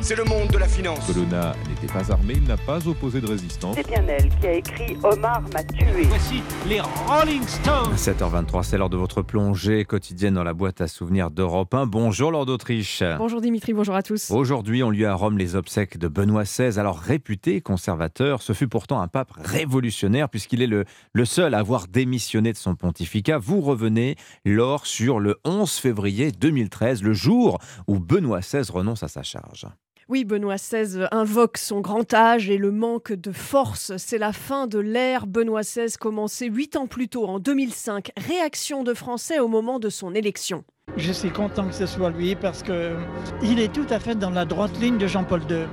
c'est 0.00 0.14
le 0.14 0.22
monde 0.22 0.46
de 0.46 0.58
la 0.58 0.68
finance. 0.68 1.04
Colonna 1.08 1.56
n'était 1.68 1.92
pas 1.92 2.12
armé, 2.12 2.34
il 2.36 2.44
n'a 2.44 2.56
pas 2.56 2.86
opposé 2.86 3.20
de 3.20 3.26
résistance. 3.26 3.74
C'est 3.76 3.88
bien 3.88 4.04
elle 4.06 4.28
qui 4.28 4.46
a 4.46 4.52
écrit 4.52 4.96
Omar 5.02 5.42
m'a 5.52 5.64
tué. 5.64 6.02
Voici 6.04 6.40
les 6.68 6.80
Rolling 6.80 7.42
Stones. 7.42 7.94
7h23, 7.96 8.62
c'est 8.62 8.78
l'heure 8.78 8.90
de 8.90 8.96
votre 8.96 9.22
plongée 9.22 9.84
quotidienne 9.84 10.34
dans 10.34 10.44
la 10.44 10.54
boîte 10.54 10.80
à 10.80 10.86
souvenirs 10.86 11.32
d'Europe 11.32 11.74
1. 11.74 11.86
Bonjour 11.86 12.30
Lord 12.30 12.46
d'Autriche. 12.46 13.02
Bonjour 13.18 13.40
Dimitri, 13.40 13.72
bonjour 13.72 13.96
à 13.96 14.04
tous. 14.04 14.30
Aujourd'hui, 14.30 14.84
on 14.84 14.90
lui 14.90 15.04
à 15.04 15.14
Rome 15.14 15.36
les 15.36 15.56
obsèques 15.56 15.98
de 15.98 16.06
Benoît 16.06 16.44
XVI. 16.44 16.78
Alors 16.78 16.98
réputé 16.98 17.60
conservateur, 17.60 18.40
ce 18.40 18.52
fut 18.52 18.68
pourtant 18.68 19.00
un 19.00 19.08
pape 19.08 19.32
révolutionnaire 19.36 20.28
puisqu'il 20.28 20.62
est 20.62 20.68
le, 20.68 20.84
le 21.12 21.24
seul 21.24 21.54
à 21.54 21.58
avoir 21.58 21.88
démissionné 21.88 22.52
de 22.52 22.58
son 22.58 22.76
pontificat. 22.76 23.38
Vous 23.38 23.60
revenez, 23.60 24.14
lors 24.44 24.86
sur 24.86 25.18
le 25.18 25.40
11 25.44 25.72
février 25.72 26.30
2013, 26.30 27.02
le 27.02 27.14
jour 27.14 27.58
où 27.88 27.98
Benoît 28.12 28.40
XVI 28.40 28.70
renonce 28.70 29.02
à 29.02 29.08
sa 29.08 29.22
charge. 29.22 29.66
Oui, 30.10 30.26
Benoît 30.26 30.56
XVI 30.56 31.06
invoque 31.12 31.56
son 31.56 31.80
grand 31.80 32.12
âge 32.12 32.50
et 32.50 32.58
le 32.58 32.70
manque 32.70 33.14
de 33.14 33.32
force. 33.32 33.96
C'est 33.96 34.18
la 34.18 34.34
fin 34.34 34.66
de 34.66 34.78
l'ère 34.78 35.26
Benoît 35.26 35.62
XVI 35.62 35.94
commencé 35.98 36.48
huit 36.48 36.76
ans 36.76 36.86
plus 36.86 37.08
tôt, 37.08 37.24
en 37.24 37.38
2005. 37.38 38.10
Réaction 38.18 38.84
de 38.84 38.92
Français 38.92 39.38
au 39.38 39.48
moment 39.48 39.78
de 39.78 39.88
son 39.88 40.14
élection. 40.14 40.62
Je 40.96 41.12
suis 41.12 41.30
content 41.30 41.66
que 41.68 41.74
ce 41.74 41.86
soit 41.86 42.10
lui 42.10 42.34
parce 42.34 42.62
qu'il 42.62 43.58
est 43.58 43.72
tout 43.72 43.86
à 43.88 43.98
fait 43.98 44.14
dans 44.14 44.30
la 44.30 44.44
droite 44.44 44.78
ligne 44.80 44.98
de 44.98 45.06
Jean-Paul 45.06 45.40
II 45.48 45.66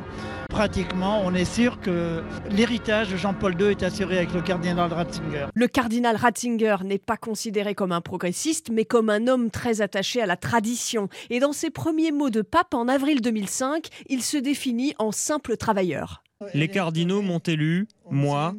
pratiquement, 0.49 1.21
on 1.23 1.33
est 1.35 1.45
sûr 1.45 1.79
que 1.79 2.21
l'héritage 2.49 3.09
de 3.09 3.15
Jean-Paul 3.15 3.55
II 3.61 3.67
est 3.67 3.83
assuré 3.83 4.17
avec 4.17 4.33
le 4.33 4.41
cardinal 4.41 4.91
Ratzinger. 4.91 5.45
Le 5.53 5.67
cardinal 5.67 6.17
Ratzinger 6.17 6.77
n'est 6.83 6.97
pas 6.97 7.15
considéré 7.15 7.75
comme 7.75 7.93
un 7.93 8.01
progressiste, 8.01 8.69
mais 8.69 8.83
comme 8.83 9.09
un 9.09 9.27
homme 9.27 9.51
très 9.51 9.79
attaché 9.79 10.21
à 10.21 10.25
la 10.25 10.35
tradition. 10.35 11.07
Et 11.29 11.39
dans 11.39 11.53
ses 11.53 11.69
premiers 11.69 12.11
mots 12.11 12.29
de 12.29 12.41
pape 12.41 12.73
en 12.73 12.89
avril 12.89 13.21
2005, 13.21 13.87
il 14.09 14.21
se 14.21 14.35
définit 14.35 14.95
en 14.97 15.13
simple 15.13 15.55
travailleur. 15.55 16.23
Les 16.53 16.69
cardinaux 16.69 17.21
m'ont 17.21 17.39
élu, 17.39 17.87
moi, 18.11 18.55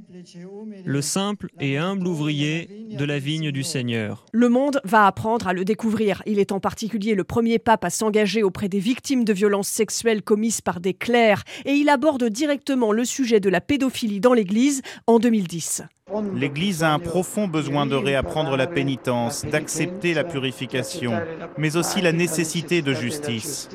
le 0.85 1.03
simple 1.03 1.49
et 1.61 1.77
humble 1.79 2.07
ouvrier 2.07 2.69
de 2.97 3.05
la 3.05 3.19
vigne 3.19 3.51
du 3.51 3.63
Seigneur. 3.63 4.27
Le 4.33 4.49
monde 4.49 4.81
va 4.85 5.07
apprendre 5.07 5.47
à 5.49 5.53
le 5.53 5.65
découvrir. 5.65 6.23
Il 6.27 6.39
est 6.39 6.53
en 6.53 6.61
particulier 6.61 7.15
le 7.15 7.25
premier 7.25 7.59
pape 7.59 7.85
à 7.85 7.91
s'engager 7.91 8.43
auprès 8.43 8.69
des 8.69 8.79
victimes 8.79 9.25
de 9.25 9.33
violences 9.33 9.69
sexuelles 9.69 10.23
commises 10.23 10.61
par 10.61 10.81
des 10.81 10.95
clercs 10.95 11.45
et 11.65 11.73
il 11.73 11.89
aborde 11.89 12.25
directement 12.25 12.93
le 12.93 13.05
sujet 13.05 13.41
de 13.41 13.49
la 13.49 13.61
pédophilie 13.61 14.21
dans 14.21 14.35
l'Église 14.35 14.83
en 15.07 15.19
2010. 15.19 15.83
L'Église 16.35 16.83
a 16.83 16.93
un 16.93 16.99
profond 16.99 17.47
besoin 17.47 17.87
de 17.87 17.95
réapprendre 17.95 18.57
la 18.57 18.67
pénitence, 18.67 19.45
d'accepter 19.45 20.13
la 20.15 20.25
purification, 20.25 21.13
mais 21.57 21.77
aussi 21.77 22.01
la 22.01 22.13
nécessité 22.13 22.83
de 22.83 22.93
justice. 22.93 23.69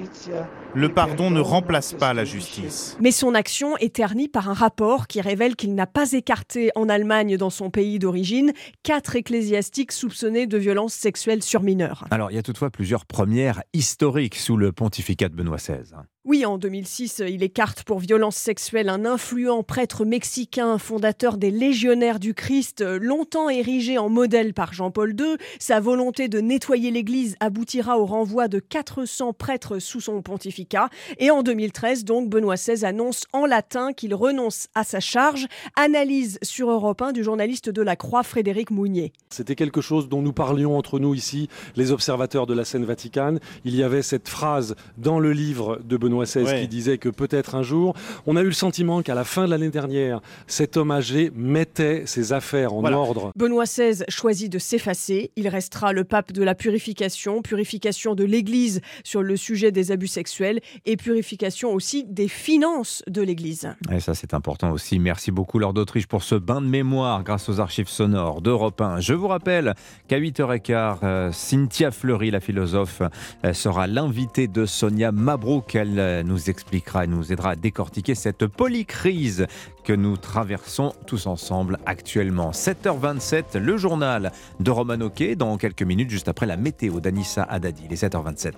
Le 0.73 0.89
pardon 0.89 1.31
ne 1.31 1.39
remplace 1.39 1.93
pas 1.93 2.13
la 2.13 2.25
justice. 2.25 2.97
Mais 2.99 3.11
son 3.11 3.33
action 3.35 3.77
est 3.77 3.95
ternie 3.95 4.27
par 4.27 4.49
un 4.49 4.53
rapport 4.53 5.07
qui 5.07 5.21
révèle 5.21 5.55
qu'il 5.65 5.73
n'a 5.73 5.87
pas 5.87 6.11
écarté 6.11 6.69
en 6.75 6.89
Allemagne, 6.89 7.37
dans 7.37 7.49
son 7.49 7.71
pays 7.71 7.97
d'origine, 7.97 8.53
quatre 8.83 9.15
ecclésiastiques 9.15 9.91
soupçonnés 9.91 10.45
de 10.45 10.59
violences 10.59 10.93
sexuelles 10.93 11.41
sur 11.41 11.63
mineurs. 11.63 12.05
Alors, 12.11 12.29
il 12.29 12.35
y 12.35 12.37
a 12.37 12.43
toutefois 12.43 12.69
plusieurs 12.69 13.07
premières 13.07 13.63
historiques 13.73 14.35
sous 14.35 14.57
le 14.57 14.71
pontificat 14.71 15.27
de 15.27 15.33
Benoît 15.33 15.57
XVI. 15.57 15.95
Oui, 16.27 16.43
en 16.43 16.57
2006, 16.57 17.21
il 17.27 17.43
écarte 17.43 17.83
pour 17.83 17.99
violence 17.99 18.35
sexuelle 18.35 18.89
un 18.89 19.05
influent 19.05 19.61
prêtre 19.61 20.05
mexicain, 20.05 20.79
fondateur 20.79 21.37
des 21.37 21.51
Légionnaires 21.51 22.19
du 22.19 22.33
Christ, 22.33 22.81
longtemps 22.81 23.47
érigé 23.47 23.99
en 23.99 24.09
modèle 24.09 24.55
par 24.55 24.73
Jean-Paul 24.73 25.11
II. 25.11 25.35
Sa 25.59 25.79
volonté 25.79 26.27
de 26.27 26.39
nettoyer 26.39 26.89
l'Église 26.89 27.35
aboutira 27.41 27.99
au 27.99 28.07
renvoi 28.07 28.47
de 28.47 28.57
400 28.57 29.33
prêtres 29.33 29.77
sous 29.77 30.01
son 30.01 30.23
pontificat. 30.23 30.89
Et 31.19 31.29
en 31.29 31.43
2013, 31.43 32.05
donc, 32.05 32.27
Benoît 32.27 32.55
XVI 32.55 32.85
annonce 32.85 33.25
en 33.31 33.45
latin 33.45 33.93
qu'il 33.93 34.15
renonce 34.15 34.67
à 34.73 34.83
sa 34.83 34.99
charge. 34.99 35.45
Analyse 35.75 36.39
sur 36.41 36.71
Europe 36.71 37.03
1 37.03 37.11
du 37.11 37.23
journaliste 37.23 37.69
de 37.69 37.83
la 37.83 37.95
Croix, 37.95 38.23
Frédéric 38.23 38.71
Mounier. 38.71 39.13
C'était 39.29 39.53
quelque 39.53 39.81
chose 39.81 40.09
dont 40.09 40.23
nous 40.23 40.33
parlions 40.33 40.75
entre 40.75 40.97
nous 40.97 41.13
ici, 41.13 41.49
les 41.75 41.91
observateurs 41.91 42.47
de 42.47 42.55
la 42.55 42.65
scène 42.65 42.83
vaticane. 42.83 43.39
Il 43.63 43.75
y 43.75 43.83
avait 43.83 44.01
cette 44.01 44.27
phrase 44.27 44.75
dans 44.97 45.19
le 45.19 45.31
livre 45.31 45.79
de 45.83 45.97
Benoît 45.97 46.14
qui 46.23 46.67
disait 46.67 46.97
que 46.97 47.09
peut-être 47.09 47.55
un 47.55 47.63
jour, 47.63 47.95
on 48.25 48.35
a 48.35 48.41
eu 48.41 48.45
le 48.45 48.51
sentiment 48.51 49.01
qu'à 49.01 49.15
la 49.15 49.23
fin 49.23 49.45
de 49.45 49.49
l'année 49.49 49.69
dernière, 49.69 50.21
cet 50.47 50.77
homme 50.77 50.91
âgé 50.91 51.31
mettait 51.35 52.03
ses 52.05 52.33
affaires 52.33 52.73
en 52.73 52.83
ordre. 52.85 53.31
Benoît 53.35 53.65
XVI 53.65 54.03
choisit 54.09 54.51
de 54.51 54.59
s'effacer. 54.59 55.31
Il 55.35 55.47
restera 55.47 55.93
le 55.93 56.03
pape 56.03 56.31
de 56.31 56.43
la 56.43 56.55
purification, 56.55 57.41
purification 57.41 58.15
de 58.15 58.23
l'Église 58.23 58.81
sur 59.03 59.21
le 59.21 59.35
sujet 59.35 59.71
des 59.71 59.91
abus 59.91 60.07
sexuels 60.07 60.59
et 60.85 60.97
purification 60.97 61.73
aussi 61.73 62.03
des 62.03 62.27
finances 62.27 63.03
de 63.07 63.21
l'Église. 63.21 63.69
Et 63.91 63.99
ça, 63.99 64.13
c'est 64.13 64.33
important 64.33 64.71
aussi. 64.71 64.99
Merci 64.99 65.31
beaucoup, 65.31 65.59
Lord 65.59 65.73
d'Autriche, 65.73 66.07
pour 66.07 66.23
ce 66.23 66.35
bain 66.35 66.61
de 66.61 66.67
mémoire 66.67 67.23
grâce 67.23 67.49
aux 67.49 67.59
archives 67.59 67.89
sonores 67.89 68.41
d'Europe 68.41 68.79
1. 68.79 68.99
Je 68.99 69.13
vous 69.13 69.27
rappelle 69.27 69.73
qu'à 70.07 70.19
8h15, 70.19 70.97
euh, 71.03 71.31
Cynthia 71.31 71.91
Fleury, 71.91 72.31
la 72.31 72.39
philosophe, 72.39 73.01
euh, 73.43 73.53
sera 73.53 73.87
l'invitée 73.87 74.47
de 74.47 74.65
Sonia 74.65 75.11
Mabrouk. 75.11 75.75
Elle 75.75 75.99
euh, 76.05 76.23
nous 76.23 76.49
expliquera 76.49 77.03
et 77.03 77.07
nous 77.07 77.33
aidera 77.33 77.51
à 77.51 77.55
décortiquer 77.55 78.15
cette 78.15 78.47
polycrise 78.47 79.47
que 79.83 79.93
nous 79.93 80.17
traversons 80.17 80.93
tous 81.07 81.27
ensemble 81.27 81.79
actuellement. 81.85 82.51
7h27, 82.51 83.57
le 83.57 83.77
journal 83.77 84.31
de 84.59 84.71
Roman 84.71 85.01
Oquet, 85.01 85.35
dans 85.35 85.57
quelques 85.57 85.83
minutes, 85.83 86.09
juste 86.09 86.27
après 86.27 86.45
la 86.45 86.57
météo 86.57 86.99
d'Anissa 86.99 87.43
Haddadi, 87.43 87.87
les 87.89 87.97
7h27. 87.97 88.53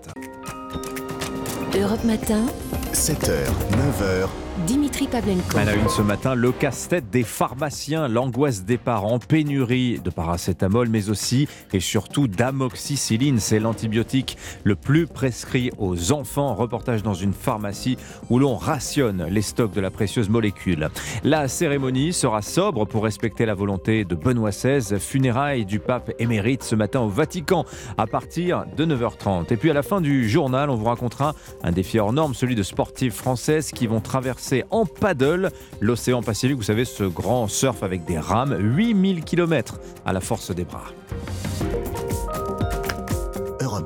Europe 1.76 2.04
Matin, 2.04 2.46
7h, 2.94 3.46
9h. 3.72 4.47
Dimitri 4.66 5.08
Pavlenko. 5.08 5.56
À 5.56 5.66
la 5.66 5.76
une 5.76 5.88
ce 5.88 6.02
matin, 6.02 6.34
le 6.34 6.52
casse-tête 6.52 7.12
des 7.12 7.22
pharmaciens, 7.22 8.08
l'angoisse 8.08 8.64
des 8.64 8.80
parents, 8.80 9.20
pénurie 9.20 10.00
de 10.00 10.10
paracétamol, 10.10 10.90
mais 10.90 11.10
aussi 11.10 11.48
et 11.74 11.80
surtout 11.80 12.28
d'amoxicilline. 12.28 13.40
C'est 13.40 13.60
l'antibiotique 13.60 14.36
le 14.64 14.76
plus 14.76 15.06
prescrit 15.06 15.70
aux 15.78 16.12
enfants. 16.12 16.56
Reportage 16.56 17.04
dans 17.04 17.14
une 17.14 17.34
pharmacie 17.34 17.98
où 18.32 18.40
l'on 18.40 18.56
rationne 18.56 19.28
les 19.30 19.44
stocks 19.44 19.74
de 19.74 19.82
la 19.82 19.92
précieuse 19.92 20.30
molécule. 20.30 20.90
La 21.24 21.48
cérémonie 21.48 22.12
sera 22.12 22.42
sobre 22.42 22.86
pour 22.86 23.04
respecter 23.04 23.46
la 23.46 23.54
volonté 23.54 24.06
de 24.06 24.16
Benoît 24.16 24.50
XVI. 24.50 25.00
Funérailles 25.00 25.66
du 25.66 25.80
pape 25.80 26.12
émérite 26.18 26.64
ce 26.64 26.74
matin 26.74 27.02
au 27.02 27.10
Vatican 27.10 27.64
à 28.00 28.08
partir 28.08 28.66
de 28.76 28.86
9h30. 28.86 29.54
Et 29.54 29.58
puis 29.58 29.70
à 29.70 29.74
la 29.74 29.84
fin 29.84 30.02
du 30.02 30.28
journal, 30.28 30.72
on 30.72 30.76
vous 30.76 30.86
racontera 30.86 31.36
un 31.64 31.72
défi 31.72 32.00
hors 32.00 32.12
norme, 32.12 32.34
celui 32.34 32.56
de 32.56 32.64
sportives 32.64 33.14
françaises 33.14 33.72
qui 33.72 33.86
vont 33.86 34.02
traverser 34.02 34.47
en 34.72 34.86
paddle 34.86 35.52
l'océan 35.80 36.22
Pacifique. 36.22 36.58
Vous 36.58 36.64
savez, 36.64 36.86
ce 36.86 37.04
grand 37.04 37.48
surf 37.48 37.84
avec 37.84 38.06
des 38.06 38.20
rames, 38.20 38.56
8000 38.60 39.24
km 39.24 39.80
à 40.06 40.14
la 40.14 40.22
force 40.22 40.52
des 40.52 40.64
bras. 40.64 40.92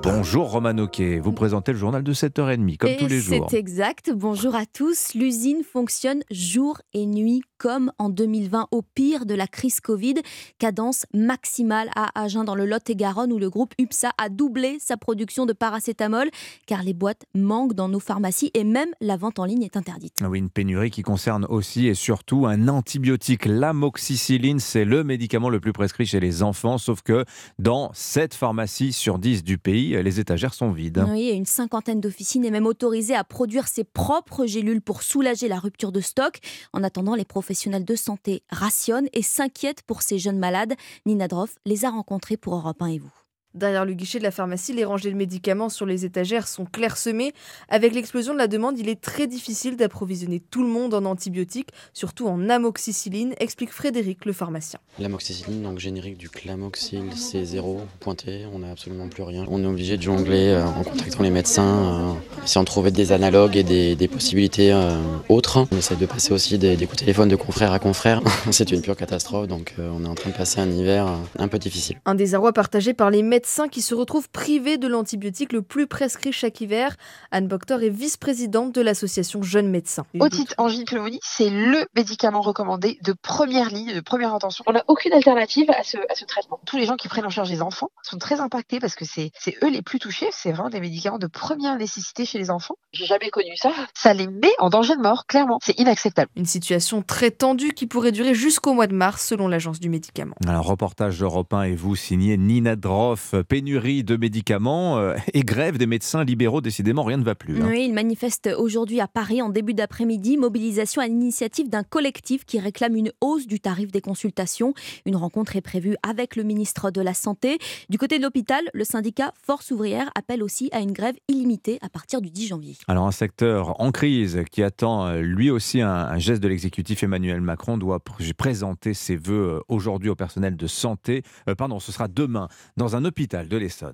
Bonjour 0.03 0.51
Roman 0.51 0.77
Oquet, 0.79 1.19
vous 1.19 1.31
présentez 1.31 1.71
le 1.73 1.77
journal 1.77 2.03
de 2.03 2.13
7h30 2.13 2.77
comme 2.77 2.95
tous 2.97 3.07
les 3.07 3.19
jours. 3.19 3.47
C'est 3.49 3.57
exact, 3.57 4.11
bonjour 4.11 4.55
à 4.55 4.65
tous. 4.65 5.13
L'usine 5.13 5.63
fonctionne 5.63 6.23
jour 6.31 6.81
et 6.93 7.05
nuit 7.05 7.43
comme 7.59 7.91
en 7.99 8.09
2020 8.09 8.69
au 8.71 8.81
pire 8.81 9.27
de 9.27 9.35
la 9.35 9.45
crise 9.45 9.79
Covid. 9.79 10.15
Cadence 10.57 11.05
maximale 11.13 11.91
à 11.95 12.09
Agen 12.19 12.43
dans 12.43 12.55
le 12.55 12.65
Lot-et-Garonne 12.65 13.31
où 13.31 13.37
le 13.37 13.51
groupe 13.51 13.75
UPSA 13.77 14.11
a 14.17 14.29
doublé 14.29 14.77
sa 14.79 14.97
production 14.97 15.45
de 15.45 15.53
paracétamol 15.53 16.31
car 16.65 16.81
les 16.81 16.95
boîtes 16.95 17.25
manquent 17.35 17.75
dans 17.75 17.87
nos 17.87 17.99
pharmacies 17.99 18.49
et 18.55 18.63
même 18.63 18.89
la 18.99 19.17
vente 19.17 19.37
en 19.37 19.45
ligne 19.45 19.61
est 19.61 19.77
interdite. 19.77 20.17
Oui, 20.27 20.39
une 20.39 20.49
pénurie 20.49 20.89
qui 20.89 21.03
concerne 21.03 21.45
aussi 21.45 21.87
et 21.87 21.93
surtout 21.93 22.47
un 22.47 22.67
antibiotique. 22.67 23.45
L'amoxicilline, 23.45 24.59
c'est 24.59 24.85
le 24.85 25.03
médicament 25.03 25.49
le 25.49 25.59
plus 25.59 25.73
prescrit 25.73 26.07
chez 26.07 26.19
les 26.19 26.41
enfants, 26.41 26.79
sauf 26.79 27.03
que 27.03 27.25
dans 27.59 27.91
7 27.93 28.33
pharmacies 28.33 28.93
sur 28.93 29.19
10 29.19 29.43
du 29.43 29.59
pays, 29.59 29.90
les 29.95 30.19
étagères 30.19 30.53
sont 30.53 30.71
vides. 30.71 31.05
Oui, 31.09 31.29
une 31.29 31.45
cinquantaine 31.45 32.01
d'officines 32.01 32.45
est 32.45 32.51
même 32.51 32.65
autorisée 32.65 33.15
à 33.15 33.23
produire 33.23 33.67
ses 33.67 33.83
propres 33.83 34.45
gélules 34.45 34.81
pour 34.81 35.03
soulager 35.03 35.47
la 35.47 35.59
rupture 35.59 35.91
de 35.91 36.01
stock. 36.01 36.39
En 36.73 36.83
attendant, 36.83 37.15
les 37.15 37.25
professionnels 37.25 37.51
professionnels 37.51 37.85
de 37.85 37.95
santé 37.95 38.43
rationnent 38.49 39.09
et 39.13 39.21
s'inquiètent 39.23 39.81
pour 39.81 40.03
ces 40.03 40.19
jeunes 40.19 40.39
malades. 40.39 40.75
Nina 41.05 41.27
Droff 41.27 41.55
les 41.65 41.85
a 41.85 41.89
rencontrés 41.89 42.37
pour 42.37 42.55
Europe 42.55 42.81
1 42.81 42.85
et 42.87 42.99
vous. 42.99 43.20
Derrière 43.53 43.83
le 43.83 43.91
guichet 43.91 44.17
de 44.17 44.23
la 44.23 44.31
pharmacie, 44.31 44.71
les 44.71 44.85
rangées 44.85 45.11
de 45.11 45.17
médicaments 45.17 45.67
sur 45.67 45.85
les 45.85 46.05
étagères 46.05 46.47
sont 46.47 46.63
clairsemées. 46.63 47.33
Avec 47.67 47.93
l'explosion 47.93 48.31
de 48.31 48.37
la 48.37 48.47
demande, 48.47 48.79
il 48.79 48.87
est 48.87 49.01
très 49.01 49.27
difficile 49.27 49.75
d'approvisionner 49.75 50.39
tout 50.39 50.63
le 50.63 50.69
monde 50.69 50.93
en 50.93 51.03
antibiotiques, 51.03 51.71
surtout 51.91 52.27
en 52.27 52.49
amoxicilline, 52.49 53.33
explique 53.39 53.73
Frédéric, 53.73 54.23
le 54.23 54.31
pharmacien. 54.31 54.79
L'amoxicilline, 54.99 55.63
donc 55.63 55.79
générique 55.79 56.17
du 56.17 56.29
clamoxyl, 56.29 57.11
c'est 57.17 57.43
zéro 57.43 57.81
pointé, 57.99 58.45
on 58.53 58.59
n'a 58.59 58.71
absolument 58.71 59.09
plus 59.09 59.23
rien. 59.23 59.45
On 59.49 59.61
est 59.61 59.67
obligé 59.67 59.97
de 59.97 60.01
jongler 60.01 60.47
euh, 60.47 60.65
en 60.65 60.83
contactant 60.83 61.21
les 61.21 61.29
médecins, 61.29 62.13
euh, 62.15 62.43
essayant 62.45 62.63
de 62.63 62.67
trouver 62.67 62.91
des 62.91 63.11
analogues 63.11 63.57
et 63.57 63.63
des, 63.63 64.07
possibilités 64.07 64.71
euh, 64.71 64.95
autres. 65.27 65.67
On 65.71 65.77
essaie 65.77 65.97
de 65.97 66.05
passer 66.05 66.31
aussi 66.31 66.57
des, 66.57 66.77
des, 66.77 66.85
coups 66.85 66.99
de 66.99 67.01
téléphone 67.01 67.27
de 67.27 67.35
confrère 67.35 67.73
à 67.73 67.79
confrère. 67.79 68.21
c'est 68.51 68.71
une 68.71 68.81
pure 68.81 68.95
catastrophe, 68.95 69.49
donc 69.49 69.73
on 69.77 70.05
est 70.05 70.07
en 70.07 70.15
train 70.15 70.29
de 70.29 70.35
passer 70.35 70.61
un 70.61 70.71
hiver 70.71 71.07
un 71.37 71.47
peu 71.49 71.59
difficile. 71.59 71.97
Un 72.05 72.15
désarroi 72.15 72.53
partagé 72.53 72.93
par 72.93 73.09
les 73.09 73.23
médecins 73.23 73.40
médecins 73.41 73.67
qui 73.67 73.81
se 73.81 73.95
retrouvent 73.95 74.29
privés 74.29 74.77
de 74.77 74.87
l'antibiotique 74.87 75.51
le 75.51 75.63
plus 75.63 75.87
prescrit 75.87 76.31
chaque 76.31 76.61
hiver. 76.61 76.95
Anne 77.31 77.47
Boctor 77.47 77.81
est 77.81 77.89
vice-présidente 77.89 78.71
de 78.71 78.81
l'association 78.81 79.41
Jeunes 79.41 79.69
Médecins. 79.69 80.05
Otite 80.19 80.53
angine 80.59 80.85
pneumonie, 80.85 81.19
c'est 81.23 81.49
le 81.49 81.87
médicament 81.95 82.41
recommandé 82.41 82.99
de 83.03 83.13
première 83.13 83.69
ligne, 83.69 83.95
de 83.95 83.99
première 83.99 84.35
intention. 84.35 84.63
On 84.67 84.73
n'a 84.73 84.83
aucune 84.87 85.11
alternative 85.13 85.71
à 85.71 85.81
ce, 85.81 85.97
à 85.97 86.13
ce, 86.13 86.25
traitement. 86.25 86.59
Tous 86.67 86.77
les 86.77 86.85
gens 86.85 86.97
qui 86.97 87.07
prennent 87.07 87.25
en 87.25 87.31
charge 87.31 87.49
les 87.49 87.63
enfants 87.63 87.89
sont 88.03 88.19
très 88.19 88.39
impactés 88.39 88.79
parce 88.79 88.93
que 88.93 89.05
c'est 89.05 89.31
eux 89.63 89.71
les 89.71 89.81
plus 89.81 89.97
touchés. 89.97 90.27
C'est 90.31 90.51
vraiment 90.51 90.69
des 90.69 90.79
médicaments 90.79 91.17
de 91.17 91.25
première 91.25 91.75
nécessité 91.77 92.25
chez 92.25 92.37
les 92.37 92.51
enfants. 92.51 92.75
J'ai 92.93 93.07
jamais 93.07 93.31
connu 93.31 93.55
ça. 93.55 93.71
Ça 93.95 94.13
les 94.13 94.27
met 94.27 94.53
en 94.59 94.69
danger 94.69 94.95
de 94.95 95.01
mort, 95.01 95.25
clairement. 95.25 95.57
C'est 95.63 95.79
inacceptable. 95.79 96.29
Une 96.35 96.45
situation 96.45 97.01
très 97.01 97.31
tendue 97.31 97.73
qui 97.73 97.87
pourrait 97.87 98.11
durer 98.11 98.35
jusqu'au 98.35 98.73
mois 98.73 98.85
de 98.85 98.93
mars 98.93 99.25
selon 99.25 99.47
l'agence 99.47 99.79
du 99.79 99.89
médicament. 99.89 100.35
Alors, 100.47 100.67
reportage 100.67 101.17
d'Europe 101.17 101.51
1 101.51 101.63
et 101.63 101.75
vous, 101.75 101.95
signé 101.95 102.37
Nina 102.37 102.75
Droff 102.75 103.30
pénurie 103.37 104.03
de 104.03 104.17
médicaments 104.17 104.97
euh, 104.97 105.15
et 105.33 105.41
grève 105.41 105.77
des 105.77 105.85
médecins 105.85 106.23
libéraux. 106.23 106.61
Décidément, 106.61 107.03
rien 107.03 107.17
ne 107.17 107.23
va 107.23 107.35
plus. 107.35 107.61
Hein. 107.61 107.67
Oui, 107.69 107.85
ils 107.85 107.93
manifestent 107.93 108.49
aujourd'hui 108.57 108.99
à 108.99 109.07
Paris 109.07 109.41
en 109.41 109.49
début 109.49 109.73
d'après-midi. 109.73 110.37
Mobilisation 110.37 111.01
à 111.01 111.07
l'initiative 111.07 111.69
d'un 111.69 111.83
collectif 111.83 112.45
qui 112.45 112.59
réclame 112.59 112.95
une 112.95 113.11
hausse 113.21 113.47
du 113.47 113.59
tarif 113.59 113.91
des 113.91 114.01
consultations. 114.01 114.73
Une 115.05 115.15
rencontre 115.15 115.55
est 115.55 115.61
prévue 115.61 115.95
avec 116.03 116.35
le 116.35 116.43
ministre 116.43 116.91
de 116.91 117.01
la 117.01 117.13
Santé. 117.13 117.57
Du 117.89 117.97
côté 117.97 118.17
de 118.17 118.23
l'hôpital, 118.23 118.63
le 118.73 118.83
syndicat 118.83 119.33
Force 119.41 119.71
ouvrière 119.71 120.09
appelle 120.15 120.43
aussi 120.43 120.69
à 120.71 120.79
une 120.79 120.91
grève 120.91 121.15
illimitée 121.27 121.79
à 121.81 121.89
partir 121.89 122.21
du 122.21 122.29
10 122.29 122.47
janvier. 122.47 122.75
Alors 122.87 123.07
un 123.07 123.11
secteur 123.11 123.79
en 123.81 123.91
crise 123.91 124.41
qui 124.51 124.63
attend 124.63 125.07
euh, 125.07 125.21
lui 125.21 125.49
aussi 125.49 125.81
un, 125.81 126.17
geste 126.17 126.43
de 126.43 126.47
l'exécutif 126.47 127.03
Emmanuel 127.03 127.41
Macron 127.41 127.77
doit 127.77 127.99
présenter 128.37 128.93
ses 128.93 129.15
voeux 129.15 129.55
euh, 129.55 129.59
aujourd'hui 129.67 130.09
au 130.09 130.15
personnel 130.15 130.55
de 130.55 130.67
santé. 130.67 131.23
pardon, 131.57 131.79
ce 131.79 131.91
sera 131.91 132.07
demain 132.07 132.47
dans 132.77 132.95
un 132.95 133.05
hôpital 133.05 133.20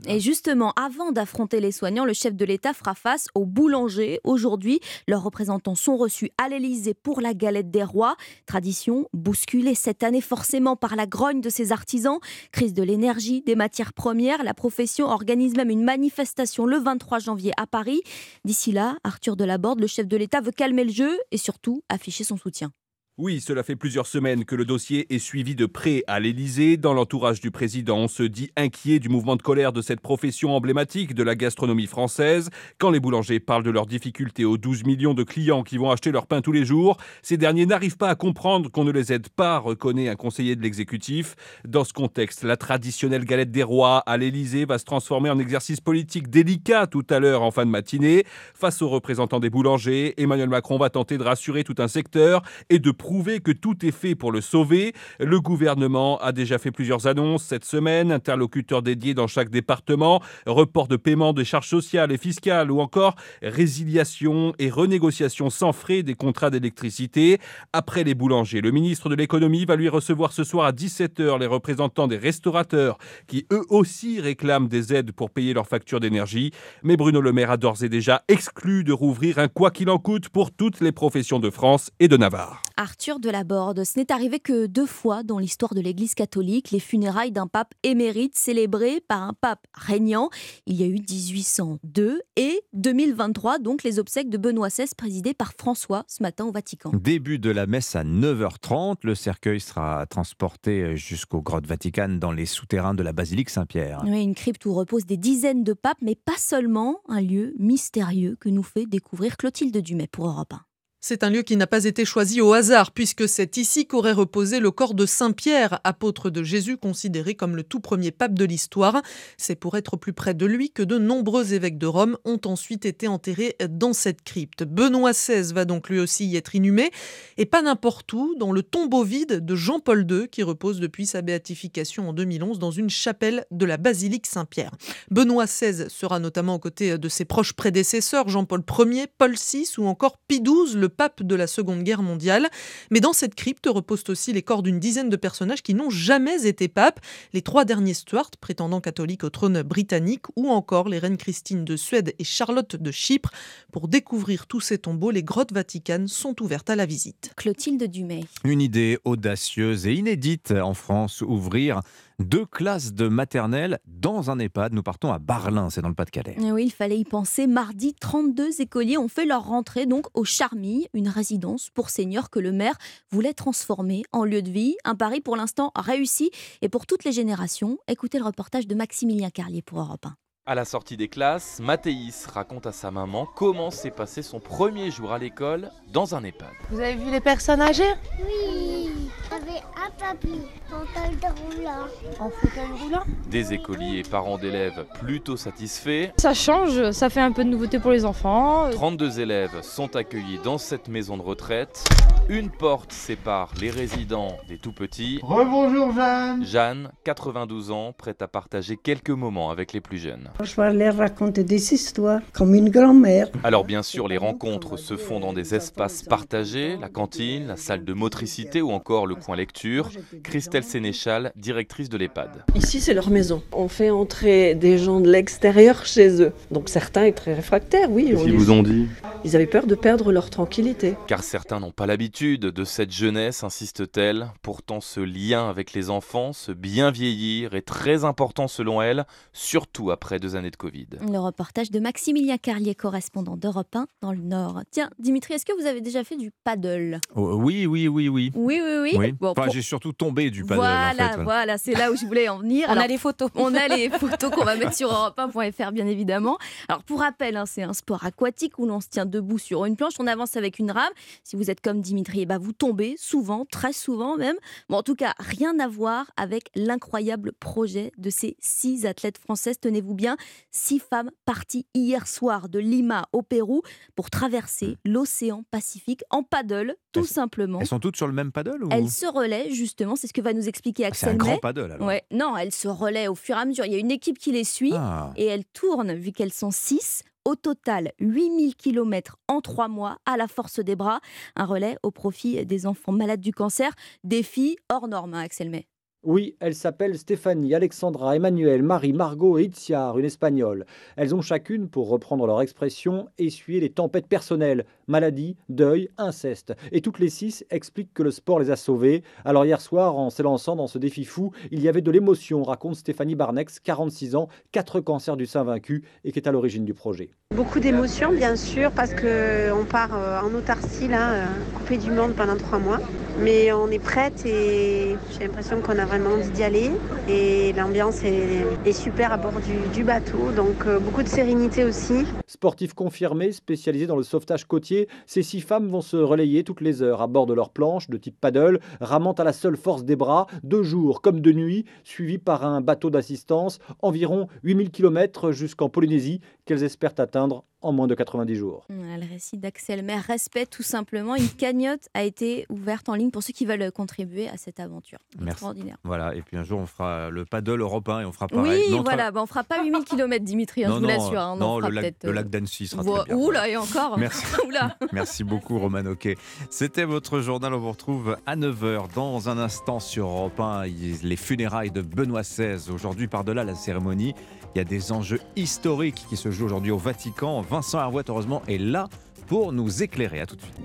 Et 0.07 0.19
justement, 0.19 0.73
avant 0.75 1.11
d'affronter 1.11 1.59
les 1.59 1.71
soignants, 1.71 2.05
le 2.05 2.13
chef 2.13 2.35
de 2.35 2.45
l'État 2.45 2.73
fera 2.73 2.95
face 2.95 3.27
aux 3.35 3.45
boulangers. 3.45 4.19
Aujourd'hui, 4.23 4.79
leurs 5.07 5.23
représentants 5.23 5.75
sont 5.75 5.97
reçus 5.97 6.31
à 6.37 6.49
l'Élysée 6.49 6.93
pour 6.93 7.21
la 7.21 7.33
galette 7.33 7.71
des 7.71 7.83
rois. 7.83 8.15
Tradition 8.45 9.07
bousculée 9.13 9.75
cette 9.75 10.03
année 10.03 10.21
forcément 10.21 10.75
par 10.75 10.95
la 10.95 11.05
grogne 11.05 11.41
de 11.41 11.49
ces 11.49 11.71
artisans. 11.71 12.19
Crise 12.51 12.73
de 12.73 12.83
l'énergie, 12.83 13.41
des 13.41 13.55
matières 13.55 13.93
premières. 13.93 14.43
La 14.43 14.53
profession 14.53 15.07
organise 15.07 15.55
même 15.55 15.69
une 15.69 15.83
manifestation 15.83 16.65
le 16.65 16.77
23 16.77 17.19
janvier 17.19 17.51
à 17.57 17.67
Paris. 17.67 18.01
D'ici 18.45 18.71
là, 18.71 18.97
Arthur 19.03 19.35
Delaborde, 19.35 19.79
le 19.79 19.87
chef 19.87 20.07
de 20.07 20.17
l'État, 20.17 20.41
veut 20.41 20.51
calmer 20.51 20.83
le 20.83 20.91
jeu 20.91 21.17
et 21.31 21.37
surtout 21.37 21.83
afficher 21.89 22.23
son 22.23 22.37
soutien. 22.37 22.71
Oui, 23.19 23.41
cela 23.41 23.63
fait 23.63 23.75
plusieurs 23.75 24.05
semaines 24.05 24.45
que 24.45 24.53
le 24.53 24.63
dossier 24.63 25.11
est 25.11 25.17
suivi 25.17 25.55
de 25.55 25.65
près 25.65 26.03
à 26.05 26.19
l'Élysée. 26.19 26.77
Dans 26.77 26.93
l'entourage 26.93 27.41
du 27.41 27.49
président, 27.49 27.97
on 27.97 28.07
se 28.07 28.21
dit 28.21 28.51
inquiet 28.55 28.99
du 28.99 29.09
mouvement 29.09 29.35
de 29.35 29.41
colère 29.41 29.73
de 29.73 29.81
cette 29.81 30.01
profession 30.01 30.55
emblématique 30.55 31.15
de 31.15 31.23
la 31.23 31.33
gastronomie 31.33 31.87
française. 31.87 32.51
Quand 32.77 32.91
les 32.91 32.99
boulangers 32.99 33.39
parlent 33.39 33.63
de 33.63 33.71
leurs 33.71 33.87
difficultés 33.87 34.45
aux 34.45 34.59
12 34.59 34.83
millions 34.83 35.15
de 35.15 35.23
clients 35.23 35.63
qui 35.63 35.79
vont 35.79 35.89
acheter 35.89 36.11
leur 36.11 36.27
pain 36.27 36.41
tous 36.41 36.51
les 36.51 36.63
jours, 36.63 36.97
ces 37.23 37.37
derniers 37.37 37.65
n'arrivent 37.65 37.97
pas 37.97 38.09
à 38.09 38.13
comprendre 38.13 38.69
qu'on 38.69 38.83
ne 38.83 38.91
les 38.91 39.11
aide 39.11 39.29
pas, 39.29 39.57
reconnaît 39.57 40.09
un 40.09 40.15
conseiller 40.15 40.55
de 40.55 40.61
l'exécutif. 40.61 41.35
Dans 41.67 41.85
ce 41.85 41.93
contexte, 41.93 42.43
la 42.43 42.55
traditionnelle 42.55 43.25
galette 43.25 43.49
des 43.49 43.63
rois 43.63 44.03
à 44.05 44.17
l'Élysée 44.17 44.65
va 44.65 44.77
se 44.77 44.85
transformer 44.85 45.31
en 45.31 45.39
exercice 45.39 45.81
politique 45.81 46.29
délicat 46.29 46.85
tout 46.85 47.05
à 47.09 47.17
l'heure 47.17 47.41
en 47.41 47.49
fin 47.49 47.65
de 47.65 47.71
matinée. 47.71 48.25
Face 48.53 48.83
aux 48.83 48.89
représentants 48.89 49.39
des 49.39 49.49
boulangers, 49.49 50.13
Emmanuel 50.21 50.49
Macron 50.49 50.77
va 50.77 50.91
tenter 50.91 51.17
de 51.17 51.23
rassurer 51.23 51.63
tout 51.63 51.75
un 51.79 51.87
secteur 51.87 52.43
et 52.69 52.77
de 52.77 52.91
prouver 53.07 53.39
que 53.39 53.53
tout 53.53 53.85
est 53.85 53.93
fait 53.93 54.15
pour 54.15 54.33
le 54.33 54.41
sauver. 54.41 54.91
Le 55.21 55.39
gouvernement 55.39 56.17
a 56.17 56.33
déjà 56.33 56.57
fait 56.57 56.71
plusieurs 56.71 57.07
annonces 57.07 57.45
cette 57.45 57.63
semaine, 57.63 58.11
interlocuteurs 58.11 58.81
dédiés 58.81 59.13
dans 59.13 59.27
chaque 59.27 59.49
département, 59.49 60.21
report 60.45 60.89
de 60.89 60.97
paiement 60.97 61.31
des 61.31 61.45
charges 61.45 61.69
sociales 61.69 62.11
et 62.11 62.17
fiscales 62.17 62.69
ou 62.69 62.81
encore 62.81 63.15
résiliation 63.41 64.53
et 64.59 64.69
renégociation 64.69 65.49
sans 65.49 65.71
frais 65.71 66.03
des 66.03 66.15
contrats 66.15 66.49
d'électricité. 66.49 67.37
Après 67.71 68.03
les 68.03 68.13
boulangers, 68.13 68.59
le 68.59 68.71
ministre 68.71 69.07
de 69.07 69.15
l'économie 69.15 69.63
va 69.63 69.77
lui 69.77 69.87
recevoir 69.87 70.33
ce 70.33 70.43
soir 70.43 70.65
à 70.65 70.73
17h 70.73 71.39
les 71.39 71.47
représentants 71.47 72.07
des 72.07 72.17
restaurateurs 72.17 72.97
qui 73.27 73.47
eux 73.53 73.63
aussi 73.69 74.19
réclament 74.19 74.67
des 74.67 74.93
aides 74.93 75.13
pour 75.13 75.29
payer 75.29 75.53
leurs 75.53 75.69
factures 75.69 76.01
d'énergie. 76.01 76.51
Mais 76.83 76.97
Bruno 76.97 77.21
Le 77.21 77.31
Maire 77.31 77.51
a 77.51 77.57
d'ores 77.57 77.83
et 77.83 77.89
déjà 77.89 78.23
exclu 78.27 78.83
de 78.83 78.91
rouvrir 78.91 79.39
un 79.39 79.47
quoi 79.47 79.71
qu'il 79.71 79.89
en 79.89 79.97
coûte 79.97 80.27
pour 80.27 80.51
toutes 80.51 80.81
les 80.81 80.91
professions 80.91 81.39
de 81.39 81.49
France 81.49 81.89
et 82.01 82.09
de 82.09 82.17
Navarre. 82.17 82.61
Arthur 82.99 83.19
de 83.19 83.29
la 83.29 83.43
Borde, 83.43 83.83
ce 83.83 83.99
n'est 83.99 84.11
arrivé 84.11 84.39
que 84.39 84.65
deux 84.65 84.87
fois 84.87 85.21
dans 85.21 85.37
l'histoire 85.37 85.75
de 85.75 85.81
l'Église 85.81 86.15
catholique, 86.15 86.71
les 86.71 86.79
funérailles 86.79 87.31
d'un 87.31 87.45
pape 87.45 87.75
émérite 87.83 88.35
célébrées 88.35 89.01
par 89.07 89.21
un 89.21 89.33
pape 89.39 89.67
régnant. 89.75 90.31
Il 90.65 90.77
y 90.77 90.83
a 90.83 90.87
eu 90.87 90.97
1802 91.07 92.23
et 92.37 92.59
2023, 92.73 93.59
donc 93.59 93.83
les 93.83 93.99
obsèques 93.99 94.31
de 94.31 94.39
Benoît 94.39 94.69
XVI 94.69 94.87
présidées 94.97 95.35
par 95.35 95.53
François 95.53 96.05
ce 96.07 96.23
matin 96.23 96.45
au 96.45 96.51
Vatican. 96.51 96.89
Début 96.91 97.37
de 97.37 97.51
la 97.51 97.67
messe 97.67 97.95
à 97.95 98.03
9h30. 98.03 98.95
Le 99.03 99.13
cercueil 99.13 99.59
sera 99.59 100.07
transporté 100.07 100.97
jusqu'aux 100.97 101.43
grottes 101.43 101.67
Vatican 101.67 102.09
dans 102.09 102.31
les 102.31 102.47
souterrains 102.47 102.95
de 102.95 103.03
la 103.03 103.13
basilique 103.13 103.51
Saint-Pierre. 103.51 104.01
Oui, 104.05 104.23
une 104.23 104.33
crypte 104.33 104.65
où 104.65 104.73
reposent 104.73 105.05
des 105.05 105.17
dizaines 105.17 105.63
de 105.63 105.73
papes, 105.73 105.99
mais 106.01 106.15
pas 106.15 106.37
seulement, 106.39 107.01
un 107.07 107.21
lieu 107.21 107.53
mystérieux 107.59 108.37
que 108.39 108.49
nous 108.49 108.63
fait 108.63 108.87
découvrir 108.87 109.37
Clotilde 109.37 109.77
Dumais 109.77 110.07
pour 110.07 110.27
Europe 110.27 110.53
1. 110.53 110.61
C'est 110.99 111.23
un 111.23 111.29
lieu 111.29 111.43
qui 111.43 111.57
n'a 111.57 111.67
pas 111.67 111.83
été 111.83 112.05
choisi 112.05 112.41
au 112.41 112.53
hasard, 112.53 112.91
puisque 112.91 113.29
c'est 113.29 113.57
ici 113.57 113.85
qu'aurait 113.85 114.13
reposé 114.13 114.59
le 114.59 114.71
corps 114.71 114.95
de 114.95 115.05
Saint 115.05 115.31
Pierre, 115.31 115.79
apôtre 115.83 116.31
de 116.31 116.41
Jésus, 116.41 116.75
considéré 116.75 117.35
comme 117.35 117.55
le 117.55 117.61
tout 117.61 117.79
premier 117.79 118.09
pape 118.09 118.33
de 118.33 118.43
l'histoire. 118.43 119.03
C'est 119.37 119.55
pour 119.55 119.77
être 119.77 119.95
plus 119.95 120.11
près 120.11 120.33
de 120.33 120.47
lui 120.47 120.71
que 120.71 120.81
de 120.81 120.97
nombreux 120.97 121.53
évêques 121.53 121.77
de 121.77 121.85
Rome 121.85 122.17
ont 122.25 122.41
ensuite 122.45 122.83
été 122.83 123.07
enterrés 123.07 123.55
dans 123.69 123.93
cette 123.93 124.23
crypte. 124.23 124.63
Benoît 124.63 125.11
XVI 125.11 125.53
va 125.53 125.65
donc 125.65 125.87
lui 125.87 125.99
aussi 125.99 126.25
y 126.25 126.35
être 126.35 126.55
inhumé, 126.55 126.89
et 127.37 127.45
pas 127.45 127.61
n'importe 127.61 128.11
où, 128.13 128.33
dans 128.35 128.51
le 128.51 128.63
tombeau 128.63 129.03
vide 129.03 129.45
de 129.45 129.55
Jean-Paul 129.55 130.03
II, 130.09 130.27
qui 130.29 130.41
repose 130.41 130.79
depuis 130.79 131.05
sa 131.05 131.21
béatification 131.21 132.09
en 132.09 132.13
2011 132.13 132.57
dans 132.57 132.71
une 132.71 132.89
chapelle 132.89 133.45
de 133.51 133.67
la 133.67 133.77
basilique 133.77 134.25
Saint-Pierre. 134.25 134.71
Benoît 135.11 135.45
XVI 135.45 135.91
sera 135.91 136.17
notamment 136.19 136.55
aux 136.55 136.59
côtés 136.59 136.97
de 136.97 137.07
ses 137.07 137.25
proches 137.25 137.53
prédécesseurs, 137.53 138.29
Jean-Paul 138.29 138.63
Ier, 138.79 139.05
Paul 139.15 139.35
VI 139.35 139.69
ou 139.77 139.85
encore 139.85 140.17
Pie 140.27 140.41
XII, 140.41 140.86
pape 140.87 141.23
de 141.23 141.35
la 141.35 141.47
Seconde 141.47 141.83
Guerre 141.83 142.01
mondiale. 142.01 142.49
Mais 142.91 142.99
dans 142.99 143.13
cette 143.13 143.35
crypte 143.35 143.67
reposent 143.67 144.03
aussi 144.09 144.33
les 144.33 144.41
corps 144.41 144.63
d'une 144.63 144.79
dizaine 144.79 145.09
de 145.09 145.15
personnages 145.15 145.63
qui 145.63 145.73
n'ont 145.73 145.89
jamais 145.89 146.47
été 146.47 146.67
papes. 146.67 146.99
Les 147.33 147.41
trois 147.41 147.65
derniers 147.65 147.93
Stuart, 147.93 148.31
prétendants 148.39 148.81
catholiques 148.81 149.23
au 149.23 149.29
trône 149.29 149.61
britannique, 149.61 150.25
ou 150.35 150.49
encore 150.49 150.89
les 150.89 150.99
reines 150.99 151.17
Christine 151.17 151.65
de 151.65 151.75
Suède 151.75 152.13
et 152.19 152.23
Charlotte 152.23 152.75
de 152.75 152.91
Chypre. 152.91 153.31
Pour 153.71 153.87
découvrir 153.87 154.47
tous 154.47 154.61
ces 154.61 154.77
tombeaux, 154.77 155.11
les 155.11 155.23
grottes 155.23 155.53
vaticanes 155.53 156.07
sont 156.07 156.41
ouvertes 156.41 156.69
à 156.69 156.75
la 156.75 156.85
visite. 156.85 157.31
Clotilde 157.35 157.83
Dumay. 157.83 158.21
Une 158.43 158.61
idée 158.61 158.97
audacieuse 159.05 159.87
et 159.87 159.93
inédite 159.93 160.51
en 160.51 160.73
France, 160.73 161.21
ouvrir 161.21 161.81
deux 162.19 162.45
classes 162.45 162.93
de 162.93 163.07
maternelle 163.07 163.79
dans 163.85 164.31
un 164.31 164.39
EHPAD. 164.39 164.73
Nous 164.73 164.83
partons 164.83 165.11
à 165.11 165.19
Barlin, 165.19 165.69
c'est 165.69 165.81
dans 165.81 165.89
le 165.89 165.95
Pas-de-Calais. 165.95 166.35
Oui, 166.39 166.65
il 166.65 166.71
fallait 166.71 166.99
y 166.99 167.05
penser. 167.05 167.47
Mardi, 167.47 167.93
32 167.93 168.61
écoliers 168.61 168.97
ont 168.97 169.07
fait 169.07 169.25
leur 169.25 169.45
rentrée 169.45 169.85
donc 169.85 170.07
au 170.13 170.23
Charmille, 170.23 170.87
une 170.93 171.09
résidence 171.09 171.69
pour 171.69 171.89
seniors 171.89 172.29
que 172.29 172.39
le 172.39 172.51
maire 172.51 172.77
voulait 173.11 173.33
transformer 173.33 174.03
en 174.11 174.23
lieu 174.23 174.41
de 174.41 174.49
vie. 174.49 174.75
Un 174.83 174.95
pari 174.95 175.21
pour 175.21 175.35
l'instant 175.35 175.71
réussi 175.75 176.31
et 176.61 176.69
pour 176.69 176.85
toutes 176.85 177.03
les 177.03 177.11
générations. 177.11 177.77
Écoutez 177.87 178.19
le 178.19 178.25
reportage 178.25 178.67
de 178.67 178.75
Maximilien 178.75 179.29
Carlier 179.29 179.61
pour 179.61 179.79
Europe 179.79 180.05
1. 180.05 180.15
À 180.49 180.55
la 180.55 180.63
sortie 180.63 180.95
des 180.95 181.09
classes, 181.09 181.59
Mathéis 181.61 182.25
raconte 182.33 182.67
à 182.67 182.71
sa 182.71 182.89
maman 182.89 183.27
comment 183.35 183.69
s'est 183.69 183.91
passé 183.91 184.21
son 184.21 184.39
premier 184.39 184.91
jour 184.91 185.11
à 185.11 185.17
l'école 185.17 185.69
dans 185.91 186.15
un 186.15 186.23
EHPAD. 186.23 186.47
Vous 186.69 186.79
avez 186.79 186.95
vu 186.95 187.11
les 187.11 187.19
personnes 187.19 187.59
âgées? 187.59 187.83
Oui, 188.25 189.09
avait 189.29 189.61
un 189.75 189.89
papy 189.99 190.39
en 190.71 190.85
fauteuil 190.85 191.31
roulant. 191.57 191.87
En 192.21 192.29
fauteuil 192.29 192.81
roulant? 192.81 193.03
Des 193.29 193.51
écoliers 193.51 193.99
et 193.99 194.03
parents 194.03 194.37
d'élèves 194.37 194.85
plutôt 195.01 195.35
satisfaits. 195.35 196.11
Ça 196.17 196.33
change, 196.33 196.91
ça 196.91 197.09
fait 197.09 197.19
un 197.19 197.33
peu 197.33 197.43
de 197.43 197.49
nouveauté 197.49 197.79
pour 197.79 197.91
les 197.91 198.05
enfants. 198.05 198.69
32 198.71 199.19
élèves 199.19 199.61
sont 199.63 199.97
accueillis 199.97 200.39
dans 200.45 200.57
cette 200.57 200.87
maison 200.87 201.17
de 201.17 201.23
retraite. 201.23 201.83
Une 202.29 202.49
porte 202.49 202.93
sépare 202.93 203.51
les 203.59 203.69
résidents 203.69 204.37
des 204.47 204.57
tout 204.57 204.73
petits. 204.73 205.19
Rebonjour 205.23 205.93
Jeanne 205.93 206.43
Jeanne, 206.45 206.91
92 207.03 207.71
ans, 207.71 207.91
prête 207.91 208.21
à 208.21 208.27
partager 208.29 208.77
quelques 208.77 209.09
moments 209.09 209.49
avec 209.49 209.73
les 209.73 209.81
plus 209.81 209.97
jeunes. 209.97 210.29
Je 210.43 210.55
vais 210.55 210.71
leur 210.71 210.97
raconter 210.97 211.43
des 211.43 211.73
histoires, 211.73 212.21
comme 212.31 212.53
une 212.53 212.69
grand-mère. 212.69 213.27
Alors 213.43 213.65
bien 213.65 213.81
sûr, 213.81 214.07
les 214.07 214.17
rencontres 214.17 214.77
se 214.77 214.95
font 214.95 215.19
dans 215.19 215.33
des 215.33 215.55
espaces 215.55 216.03
partagés, 216.03 216.77
la 216.79 216.89
cantine, 216.89 217.47
la 217.47 217.57
salle 217.57 217.83
de 217.83 217.93
motricité 217.93 218.61
ou 218.61 218.69
encore 218.71 219.07
le 219.07 219.15
coin 219.15 219.35
lecture. 219.35 219.89
Christelle 220.23 220.63
Sénéchal, 220.63 221.31
directrice 221.35 221.89
de 221.89 221.97
l'EHPAD. 221.97 222.43
Ici, 222.55 222.79
c'est 222.81 222.93
leur 222.93 223.09
maison. 223.09 223.41
On 223.51 223.67
fait 223.67 223.89
entrer 223.89 224.53
des 224.53 224.77
gens 224.77 224.99
de 224.99 225.09
l'extérieur 225.09 225.85
chez 225.85 226.21
eux. 226.21 226.31
Donc 226.51 226.69
certains 226.69 227.07
sont 227.07 227.13
très 227.13 227.33
réfractaires, 227.33 227.89
oui. 227.89 228.09
Qu'est-ce 228.09 228.23
qu'ils 228.23 228.37
vous 228.37 228.51
ont 228.51 228.63
dit 228.63 228.87
Ils 229.25 229.35
avaient 229.35 229.47
peur 229.47 229.65
de 229.65 229.75
perdre 229.75 230.11
leur 230.11 230.29
tranquillité. 230.29 230.95
Car 231.07 231.23
certains 231.23 231.59
n'ont 231.59 231.71
pas 231.71 231.87
l'habitude 231.87 232.41
de 232.41 232.63
cette 232.63 232.91
jeunesse, 232.91 233.43
insiste-t-elle. 233.43 234.31
Pourtant, 234.43 234.81
ce 234.81 234.99
lien 234.99 235.49
avec 235.49 235.73
les 235.73 235.89
enfants, 235.89 236.31
ce 236.31 236.51
bien 236.51 236.91
vieillir, 236.91 237.55
est 237.55 237.65
très 237.65 238.05
important 238.05 238.47
selon 238.47 238.83
elle, 238.83 239.05
surtout 239.33 239.89
après 239.89 240.19
deux 240.27 240.35
années 240.35 240.51
de 240.51 240.57
Covid. 240.57 240.87
Le 241.09 241.19
reportage 241.19 241.71
de 241.71 241.79
Maximilien 241.79 242.37
Carlier, 242.37 242.75
correspondant 242.75 243.37
d'Europe 243.37 243.73
1 243.73 243.87
dans 244.01 244.11
le 244.11 244.19
Nord. 244.19 244.61
Tiens, 244.71 244.89
Dimitri, 244.99 245.35
est-ce 245.35 245.45
que 245.45 245.57
vous 245.57 245.65
avez 245.65 245.79
déjà 245.79 246.03
fait 246.03 246.17
du 246.17 246.31
paddle? 246.43 246.99
Oh, 247.15 247.35
oui, 247.35 247.65
oui, 247.65 247.87
oui, 247.87 248.09
oui. 248.09 248.31
Oui, 248.35 248.59
oui, 248.61 248.97
oui. 248.97 249.11
Bon, 249.13 249.29
enfin, 249.29 249.47
j'ai 249.49 249.61
surtout 249.61 249.93
tombé 249.93 250.29
du 250.29 250.43
paddle. 250.43 250.59
Voilà, 250.59 250.91
en 250.91 251.09
fait, 251.11 251.17
ouais. 251.19 251.23
voilà, 251.23 251.57
c'est 251.57 251.73
là 251.75 251.91
où 251.93 251.95
je 251.95 252.05
voulais 252.05 252.27
en 252.27 252.39
venir. 252.39 252.65
On 252.67 252.71
Alors, 252.71 252.83
a 252.83 252.87
les 252.87 252.97
photos. 252.97 253.29
On 253.35 253.55
a 253.55 253.69
les 253.69 253.89
photos 253.99 254.29
qu'on 254.31 254.43
va 254.43 254.57
mettre 254.57 254.73
sur 254.73 254.89
europe1.fr, 254.89 255.71
bien 255.71 255.87
évidemment. 255.87 256.37
Alors, 256.67 256.83
pour 256.83 256.99
rappel, 256.99 257.37
hein, 257.37 257.45
c'est 257.45 257.63
un 257.63 257.73
sport 257.73 258.03
aquatique 258.03 258.59
où 258.59 258.65
l'on 258.65 258.81
se 258.81 258.89
tient 258.89 259.05
debout 259.05 259.39
sur 259.39 259.63
une 259.63 259.77
planche, 259.77 259.93
on 259.99 260.07
avance 260.07 260.35
avec 260.35 260.59
une 260.59 260.71
rame. 260.71 260.91
Si 261.23 261.37
vous 261.37 261.49
êtes 261.49 261.61
comme 261.61 261.79
Dimitri, 261.79 262.21
eh 262.21 262.25
ben, 262.25 262.37
vous 262.37 262.51
tombez 262.51 262.95
souvent, 262.97 263.45
très 263.45 263.71
souvent 263.71 264.17
même. 264.17 264.35
Bon, 264.67 264.75
en 264.75 264.83
tout 264.83 264.95
cas, 264.95 265.13
rien 265.19 265.57
à 265.59 265.69
voir 265.69 266.11
avec 266.17 266.49
l'incroyable 266.53 267.31
projet 267.31 267.93
de 267.97 268.09
ces 268.09 268.35
six 268.41 268.85
athlètes 268.85 269.19
françaises. 269.19 269.57
Tenez-vous 269.61 269.93
bien, 269.93 270.16
six 270.51 270.79
femmes 270.79 271.11
parties 271.25 271.65
hier 271.73 272.07
soir 272.07 272.49
de 272.49 272.59
Lima 272.59 273.05
au 273.13 273.21
Pérou 273.21 273.61
pour 273.95 274.09
traverser 274.09 274.77
l'océan 274.85 275.43
Pacifique 275.51 276.03
en 276.09 276.23
paddle, 276.23 276.75
tout 276.91 277.01
Elles- 277.01 277.05
simplement. 277.05 277.59
Elles 277.59 277.67
sont 277.67 277.79
toutes 277.79 277.95
sur 277.97 278.07
le 278.07 278.13
même 278.13 278.31
paddle 278.31 278.63
ou... 278.63 278.69
Elles 278.71 278.89
se 278.89 279.05
relaient 279.05 279.51
justement, 279.51 279.95
c'est 279.95 280.07
ce 280.07 280.13
que 280.13 280.21
va 280.21 280.33
nous 280.33 280.47
expliquer 280.47 280.85
Ah, 280.85 280.87
Axel 280.87 281.09
C'est 281.09 281.13
un 281.13 281.17
grand 281.17 281.37
paddle 281.37 281.71
alors. 281.71 281.87
Ouais, 281.87 282.03
non, 282.11 282.35
elles 282.37 282.53
se 282.53 282.67
relaient 282.67 283.07
au 283.07 283.15
fur 283.15 283.35
et 283.37 283.39
à 283.39 283.45
mesure. 283.45 283.65
Il 283.65 283.71
y 283.71 283.75
a 283.75 283.79
une 283.79 283.91
équipe 283.91 284.17
qui 284.19 284.31
les 284.31 284.43
suit 284.43 284.73
Ah. 284.75 285.11
et 285.15 285.25
elles 285.25 285.45
tournent, 285.45 285.93
vu 285.93 286.11
qu'elles 286.11 286.33
sont 286.33 286.51
six. 286.51 287.03
Au 287.25 287.35
total, 287.35 287.91
8000 287.99 288.55
km 288.55 289.17
en 289.27 289.41
trois 289.41 289.67
mois 289.67 289.97
à 290.05 290.15
la 290.15 290.29
force 290.29 290.59
des 290.61 290.77
bras. 290.77 291.01
Un 291.35 291.43
relais 291.45 291.77
au 291.83 291.91
profit 291.91 292.45
des 292.45 292.65
enfants 292.65 292.93
malades 292.93 293.19
du 293.19 293.33
cancer. 293.33 293.73
Défi 294.05 294.55
hors 294.69 294.87
norme, 294.87 295.13
hein, 295.13 295.23
Axel 295.23 295.49
May. 295.49 295.67
Oui, 296.03 296.35
elles 296.39 296.53
s'appellent 296.53 296.97
Stéphanie, 296.97 297.55
Alexandra, 297.55 298.15
Emmanuel, 298.15 298.61
Marie, 298.61 298.93
Margot 298.93 299.39
et 299.39 299.45
Itziar, 299.45 299.97
une 299.97 300.05
espagnole. 300.05 300.65
Elles 300.95 301.15
ont 301.15 301.21
chacune, 301.21 301.69
pour 301.69 301.89
reprendre 301.89 302.27
leur 302.27 302.39
expression, 302.41 303.09
essuyé 303.17 303.59
les 303.59 303.71
tempêtes 303.71 304.05
personnelles, 304.05 304.65
maladie, 304.87 305.37
deuil, 305.49 305.89
inceste. 305.97 306.53
Et 306.71 306.81
toutes 306.81 306.99
les 306.99 307.09
six 307.09 307.43
expliquent 307.49 307.95
que 307.95 308.03
le 308.03 308.11
sport 308.11 308.39
les 308.39 308.51
a 308.51 308.55
sauvées. 308.55 309.01
Alors 309.25 309.43
hier 309.43 309.59
soir, 309.59 309.97
en 309.97 310.11
s'élançant 310.11 310.55
dans 310.55 310.67
ce 310.67 310.77
défi 310.77 311.03
fou, 311.03 311.31
il 311.51 311.61
y 311.61 311.67
avait 311.67 311.81
de 311.81 311.91
l'émotion, 311.91 312.43
raconte 312.43 312.75
Stéphanie 312.75 313.15
Barnex, 313.15 313.59
46 313.59 314.15
ans, 314.15 314.29
4 314.51 314.79
cancers 314.81 315.17
du 315.17 315.25
sein 315.25 315.43
vaincus 315.43 315.81
et 316.05 316.11
qui 316.11 316.19
est 316.19 316.27
à 316.27 316.31
l'origine 316.31 316.63
du 316.63 316.75
projet. 316.75 317.09
Beaucoup 317.35 317.59
d'émotions, 317.59 318.13
bien 318.13 318.35
sûr, 318.35 318.71
parce 318.71 318.93
qu'on 318.93 319.65
part 319.65 319.95
euh, 319.95 320.21
en 320.21 320.33
autarcie, 320.33 320.87
là, 320.87 321.11
euh, 321.11 321.25
coupé 321.55 321.77
du 321.77 321.91
monde 321.91 322.13
pendant 322.13 322.37
trois 322.37 322.59
mois. 322.59 322.79
Mais 323.19 323.51
on 323.51 323.67
est 323.69 323.79
prête 323.79 324.25
et 324.25 324.95
j'ai 325.11 325.25
l'impression 325.25 325.59
qu'on 325.61 325.77
a 325.79 325.85
vraiment 325.87 326.11
envie 326.11 326.29
d'y 326.29 326.43
aller. 326.43 326.71
Et 327.09 327.53
l'ambiance 327.53 328.03
est, 328.03 328.71
super 328.73 329.11
à 329.11 329.17
bord 329.17 329.33
du, 329.73 329.83
bateau, 329.83 330.31
donc 330.35 330.65
euh, 330.65 330.79
beaucoup 330.79 331.01
de 331.01 331.07
sérénité 331.07 331.63
aussi. 331.63 332.05
Sportifs 332.27 332.73
confirmés, 332.73 333.31
spécialisés 333.31 333.87
dans 333.87 333.95
le 333.95 334.03
sauvetage 334.03 334.45
côtier, 334.45 334.87
ces 335.05 335.23
six 335.23 335.41
femmes 335.41 335.67
vont 335.67 335.81
se 335.81 335.97
relayer 335.97 336.43
toutes 336.43 336.61
les 336.61 336.81
heures 336.81 337.01
à 337.01 337.07
bord 337.07 337.25
de 337.25 337.33
leur 337.33 337.49
planche 337.49 337.89
de 337.89 337.97
type 337.97 338.19
paddle, 338.19 338.59
ramant 338.81 339.13
à 339.13 339.23
la 339.23 339.33
seule 339.33 339.57
force 339.57 339.83
des 339.85 339.95
bras, 339.95 340.27
de 340.43 340.61
jour 340.61 341.01
comme 341.01 341.21
de 341.21 341.31
nuit, 341.31 341.65
suivis 341.83 342.17
par 342.17 342.45
un 342.45 342.61
bateau 342.61 342.89
d'assistance, 342.89 343.59
environ 343.81 344.27
8000 344.43 344.69
km 344.69 345.31
jusqu'en 345.31 345.69
Polynésie, 345.69 346.19
qu'elles 346.45 346.63
espèrent 346.63 346.93
atteindre 346.97 347.45
en 347.67 347.73
moins 347.73 347.87
de 347.87 347.95
90 347.95 348.35
jours. 348.35 348.65
Le 348.69 349.07
récit 349.11 349.37
d'Axel 349.37 349.83
Maire, 349.83 350.03
respect 350.07 350.45
tout 350.45 350.63
simplement. 350.63 351.15
Une 351.15 351.29
cagnotte 351.29 351.89
a 351.93 352.03
été 352.03 352.45
ouverte 352.49 352.89
en 352.89 352.95
ligne 352.95 353.11
pour 353.11 353.21
ceux 353.23 353.33
qui 353.33 353.45
veulent 353.45 353.71
contribuer 353.71 354.27
à 354.29 354.37
cette 354.37 354.59
aventure. 354.59 354.99
Merci. 355.19 355.31
Extraordinaire. 355.31 355.77
Voilà, 355.83 356.15
et 356.15 356.21
puis 356.21 356.37
un 356.37 356.43
jour 356.43 356.59
on 356.59 356.65
fera 356.65 357.09
le 357.09 357.25
paddle 357.25 357.61
européen 357.61 357.99
et 358.01 358.05
on 358.05 358.11
fera 358.11 358.27
pareil. 358.27 358.63
Oui, 358.67 358.71
Non, 358.75 358.83
voilà, 358.83 359.11
bah, 359.11 359.21
on 359.21 359.25
fera 359.25 359.43
pas 359.43 359.63
8000 359.63 359.83
km, 359.83 360.23
Dimitri, 360.23 360.63
hein, 360.65 360.69
non, 360.69 360.75
je 360.75 360.79
vous 360.79 360.87
non, 360.87 360.93
l'assure. 360.97 361.19
hein, 361.19 361.35
non, 361.37 361.59
le 361.59 361.69
lac, 361.69 361.95
le 362.03 362.09
euh, 362.09 362.13
lac 362.13 362.29
d'Annecy 362.29 362.67
sera 362.67 362.83
très 362.83 363.03
bien. 363.05 363.15
Oula, 363.15 363.47
et 363.49 363.57
encore. 363.57 363.97
Merci. 363.99 364.25
Oula. 364.47 364.75
Merci 364.93 365.23
beaucoup 365.23 365.59
Roman 365.59 365.85
Oquet. 365.85 366.15
C'était 366.49 366.85
votre 366.85 367.19
journal, 367.19 367.53
on 367.53 367.59
vous 367.59 367.71
retrouve 367.71 368.17
à 368.25 368.35
9h 368.35 368.93
dans 368.95 369.29
un 369.29 369.37
instant 369.37 369.79
sur 369.79 370.07
Europe 370.07 370.39
1, 370.39 370.67
il- 370.67 370.99
les 371.03 371.15
funérailles 371.15 371.71
de 371.71 371.81
Benoît 371.81 372.21
XVI. 372.21 372.71
Aujourd'hui, 372.71 373.07
par-delà 373.07 373.43
la 373.43 373.55
cérémonie, 373.55 374.13
il 374.57 374.61
y 374.61 374.61
a 374.61 374.63
des 374.63 374.91
enjeux 374.91 375.21
historiques 375.35 376.03
qui 376.09 376.17
se 376.17 376.31
jouent 376.31 376.45
aujourd'hui 376.45 376.71
au 376.71 376.79
Vatican. 376.79 377.41
Vincent 377.41 377.77
Hervouet, 377.79 378.01
heureusement, 378.09 378.41
est 378.47 378.57
là 378.57 378.89
pour 379.27 379.53
nous 379.53 379.83
éclairer. 379.83 380.19
À 380.19 380.25
tout 380.25 380.35
de 380.35 380.41
suite. 380.41 380.55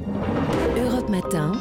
Europe 0.79 1.11
Matin, 1.11 1.53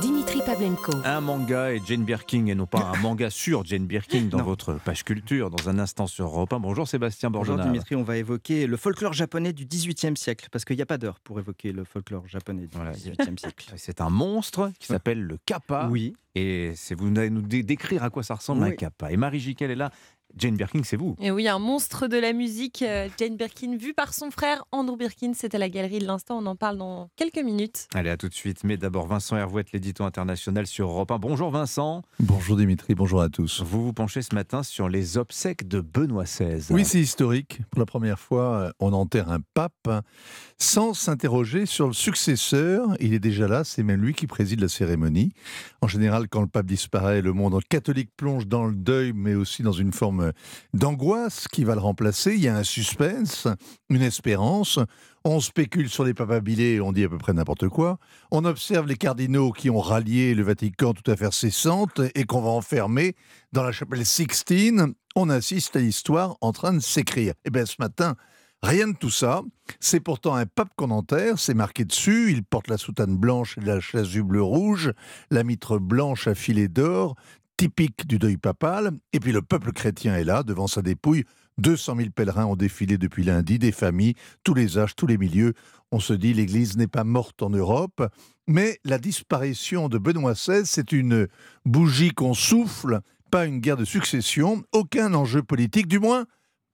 Dimitri 0.00 0.42
Pavlenko. 0.46 0.92
Un 1.04 1.20
manga 1.20 1.72
et 1.72 1.80
Jane 1.84 2.04
Birkin, 2.04 2.46
et 2.46 2.54
non 2.54 2.66
pas 2.66 2.92
un 2.94 3.00
manga 3.00 3.30
sur 3.30 3.64
Jane 3.64 3.84
Birkin 3.86 4.26
dans 4.30 4.44
votre 4.44 4.74
page 4.74 5.02
culture, 5.02 5.50
dans 5.50 5.68
un 5.68 5.80
instant 5.80 6.06
sur 6.06 6.26
Europe 6.26 6.52
1. 6.52 6.60
Bonjour 6.60 6.86
Sébastien 6.86 7.30
Bonjour 7.30 7.56
Borjona. 7.56 7.72
Dimitri, 7.72 7.96
on 7.96 8.04
va 8.04 8.16
évoquer 8.16 8.68
le 8.68 8.76
folklore 8.76 9.12
japonais 9.12 9.52
du 9.52 9.66
XVIIIe 9.66 10.16
siècle, 10.16 10.46
parce 10.52 10.64
qu'il 10.64 10.76
n'y 10.76 10.82
a 10.82 10.86
pas 10.86 10.98
d'heure 10.98 11.18
pour 11.18 11.40
évoquer 11.40 11.72
le 11.72 11.82
folklore 11.82 12.28
japonais 12.28 12.68
du 12.68 12.78
XVIIIe 12.78 13.36
siècle. 13.40 13.72
C'est 13.76 14.00
un 14.00 14.10
monstre 14.10 14.70
qui 14.78 14.86
s'appelle 14.86 15.20
le 15.20 15.36
kappa. 15.44 15.88
Oui. 15.90 16.14
Et 16.38 16.72
c'est 16.76 16.94
vous 16.94 17.06
allez 17.16 17.30
nous 17.30 17.40
dé- 17.40 17.62
décrire 17.62 18.04
à 18.04 18.10
quoi 18.10 18.22
ça 18.22 18.34
ressemble 18.34 18.62
un 18.62 18.68
Oui. 18.68 18.76
kappa. 18.76 19.10
Et 19.10 19.16
Marie 19.16 19.40
Jiquel 19.40 19.70
est 19.70 19.74
là. 19.74 19.90
Jane 20.36 20.56
Birkin, 20.56 20.82
c'est 20.84 20.96
vous. 20.96 21.16
Et 21.20 21.30
oui, 21.30 21.48
un 21.48 21.58
monstre 21.58 22.08
de 22.08 22.18
la 22.18 22.32
musique, 22.34 22.82
euh, 22.82 23.08
Jane 23.18 23.36
Birkin, 23.36 23.76
vu 23.76 23.94
par 23.94 24.12
son 24.12 24.30
frère 24.30 24.64
Andrew 24.70 24.96
Birkin. 24.96 25.32
C'était 25.34 25.56
la 25.56 25.70
galerie 25.70 25.98
de 25.98 26.06
l'instant. 26.06 26.38
On 26.38 26.46
en 26.46 26.56
parle 26.56 26.76
dans 26.76 27.08
quelques 27.16 27.38
minutes. 27.38 27.88
Allez, 27.94 28.10
à 28.10 28.16
tout 28.18 28.28
de 28.28 28.34
suite. 28.34 28.62
Mais 28.62 28.76
d'abord, 28.76 29.06
Vincent 29.06 29.36
Hervouette, 29.36 29.72
l'édito 29.72 30.04
international 30.04 30.66
sur 30.66 30.88
Europe 30.90 31.10
1. 31.10 31.18
Bonjour 31.18 31.50
Vincent. 31.50 32.02
Bonjour 32.20 32.56
Dimitri, 32.56 32.94
bonjour 32.94 33.22
à 33.22 33.30
tous. 33.30 33.62
Vous 33.62 33.82
vous 33.82 33.92
penchez 33.94 34.20
ce 34.20 34.34
matin 34.34 34.62
sur 34.62 34.90
les 34.90 35.16
obsèques 35.16 35.66
de 35.68 35.80
Benoît 35.80 36.24
XVI. 36.24 36.66
Oui, 36.70 36.84
c'est 36.84 37.00
historique. 37.00 37.60
Pour 37.70 37.80
la 37.80 37.86
première 37.86 38.18
fois, 38.18 38.56
euh, 38.56 38.70
on 38.78 38.92
enterre 38.92 39.30
un 39.30 39.40
pape 39.54 39.88
sans 40.58 40.92
s'interroger 40.92 41.64
sur 41.64 41.86
le 41.86 41.94
successeur. 41.94 42.94
Il 43.00 43.14
est 43.14 43.18
déjà 43.18 43.48
là, 43.48 43.64
c'est 43.64 43.82
même 43.82 44.02
lui 44.02 44.12
qui 44.12 44.26
préside 44.26 44.60
la 44.60 44.68
cérémonie. 44.68 45.32
En 45.80 45.88
général, 45.88 46.28
quand 46.28 46.40
le 46.42 46.46
pape 46.46 46.66
disparaît, 46.66 47.22
le 47.22 47.32
monde 47.32 47.58
catholique 47.68 48.10
plonge 48.16 48.46
dans 48.46 48.66
le 48.66 48.74
deuil, 48.74 49.12
mais 49.14 49.34
aussi 49.34 49.62
dans 49.62 49.72
une 49.72 49.92
forme 49.92 50.15
d'angoisse 50.74 51.48
qui 51.48 51.64
va 51.64 51.74
le 51.74 51.80
remplacer. 51.80 52.34
Il 52.34 52.40
y 52.40 52.48
a 52.48 52.56
un 52.56 52.64
suspense, 52.64 53.48
une 53.88 54.02
espérance. 54.02 54.78
On 55.24 55.40
spécule 55.40 55.88
sur 55.88 56.04
les 56.04 56.14
papabilés, 56.14 56.80
on 56.80 56.92
dit 56.92 57.02
à 57.02 57.08
peu 57.08 57.18
près 57.18 57.32
n'importe 57.32 57.68
quoi. 57.68 57.98
On 58.30 58.44
observe 58.44 58.86
les 58.86 58.96
cardinaux 58.96 59.50
qui 59.50 59.70
ont 59.70 59.80
rallié 59.80 60.34
le 60.34 60.44
Vatican 60.44 60.94
tout 60.94 61.10
à 61.10 61.16
fait 61.16 61.32
cessante 61.32 62.00
et 62.14 62.24
qu'on 62.24 62.42
va 62.42 62.50
enfermer 62.50 63.16
dans 63.52 63.64
la 63.64 63.72
chapelle 63.72 64.06
Sixtine. 64.06 64.94
On 65.16 65.28
assiste 65.28 65.74
à 65.74 65.80
l'histoire 65.80 66.36
en 66.40 66.52
train 66.52 66.72
de 66.72 66.78
s'écrire. 66.78 67.34
Et 67.44 67.50
bien 67.50 67.66
ce 67.66 67.74
matin, 67.80 68.14
rien 68.62 68.88
de 68.88 68.96
tout 68.96 69.10
ça. 69.10 69.42
C'est 69.80 70.00
pourtant 70.00 70.34
un 70.34 70.46
pape 70.46 70.70
qu'on 70.76 70.90
enterre, 70.90 71.38
c'est 71.38 71.54
marqué 71.54 71.84
dessus. 71.84 72.30
Il 72.30 72.44
porte 72.44 72.68
la 72.68 72.78
soutane 72.78 73.16
blanche 73.16 73.58
et 73.58 73.62
la 73.62 73.80
chasuble 73.80 74.38
rouge, 74.38 74.92
la 75.30 75.42
mitre 75.42 75.78
blanche 75.78 76.28
à 76.28 76.34
filets 76.34 76.68
d'or, 76.68 77.16
typique 77.56 78.06
du 78.06 78.18
deuil 78.18 78.36
papal. 78.36 78.90
Et 79.12 79.20
puis 79.20 79.32
le 79.32 79.42
peuple 79.42 79.72
chrétien 79.72 80.16
est 80.16 80.24
là, 80.24 80.42
devant 80.42 80.66
sa 80.66 80.82
dépouille. 80.82 81.24
200 81.58 81.96
000 81.96 82.10
pèlerins 82.10 82.44
ont 82.44 82.56
défilé 82.56 82.98
depuis 82.98 83.24
lundi, 83.24 83.58
des 83.58 83.72
familles, 83.72 84.14
tous 84.44 84.54
les 84.54 84.78
âges, 84.78 84.94
tous 84.94 85.06
les 85.06 85.16
milieux. 85.16 85.54
On 85.90 86.00
se 86.00 86.12
dit 86.12 86.34
l'Église 86.34 86.76
n'est 86.76 86.86
pas 86.86 87.04
morte 87.04 87.42
en 87.42 87.50
Europe, 87.50 88.02
mais 88.46 88.78
la 88.84 88.98
disparition 88.98 89.88
de 89.88 89.98
Benoît 89.98 90.34
XVI, 90.34 90.66
c'est 90.66 90.92
une 90.92 91.28
bougie 91.64 92.10
qu'on 92.10 92.34
souffle, 92.34 93.00
pas 93.30 93.46
une 93.46 93.60
guerre 93.60 93.76
de 93.76 93.84
succession, 93.84 94.62
aucun 94.72 95.14
enjeu 95.14 95.42
politique, 95.42 95.88
du 95.88 95.98
moins 95.98 96.26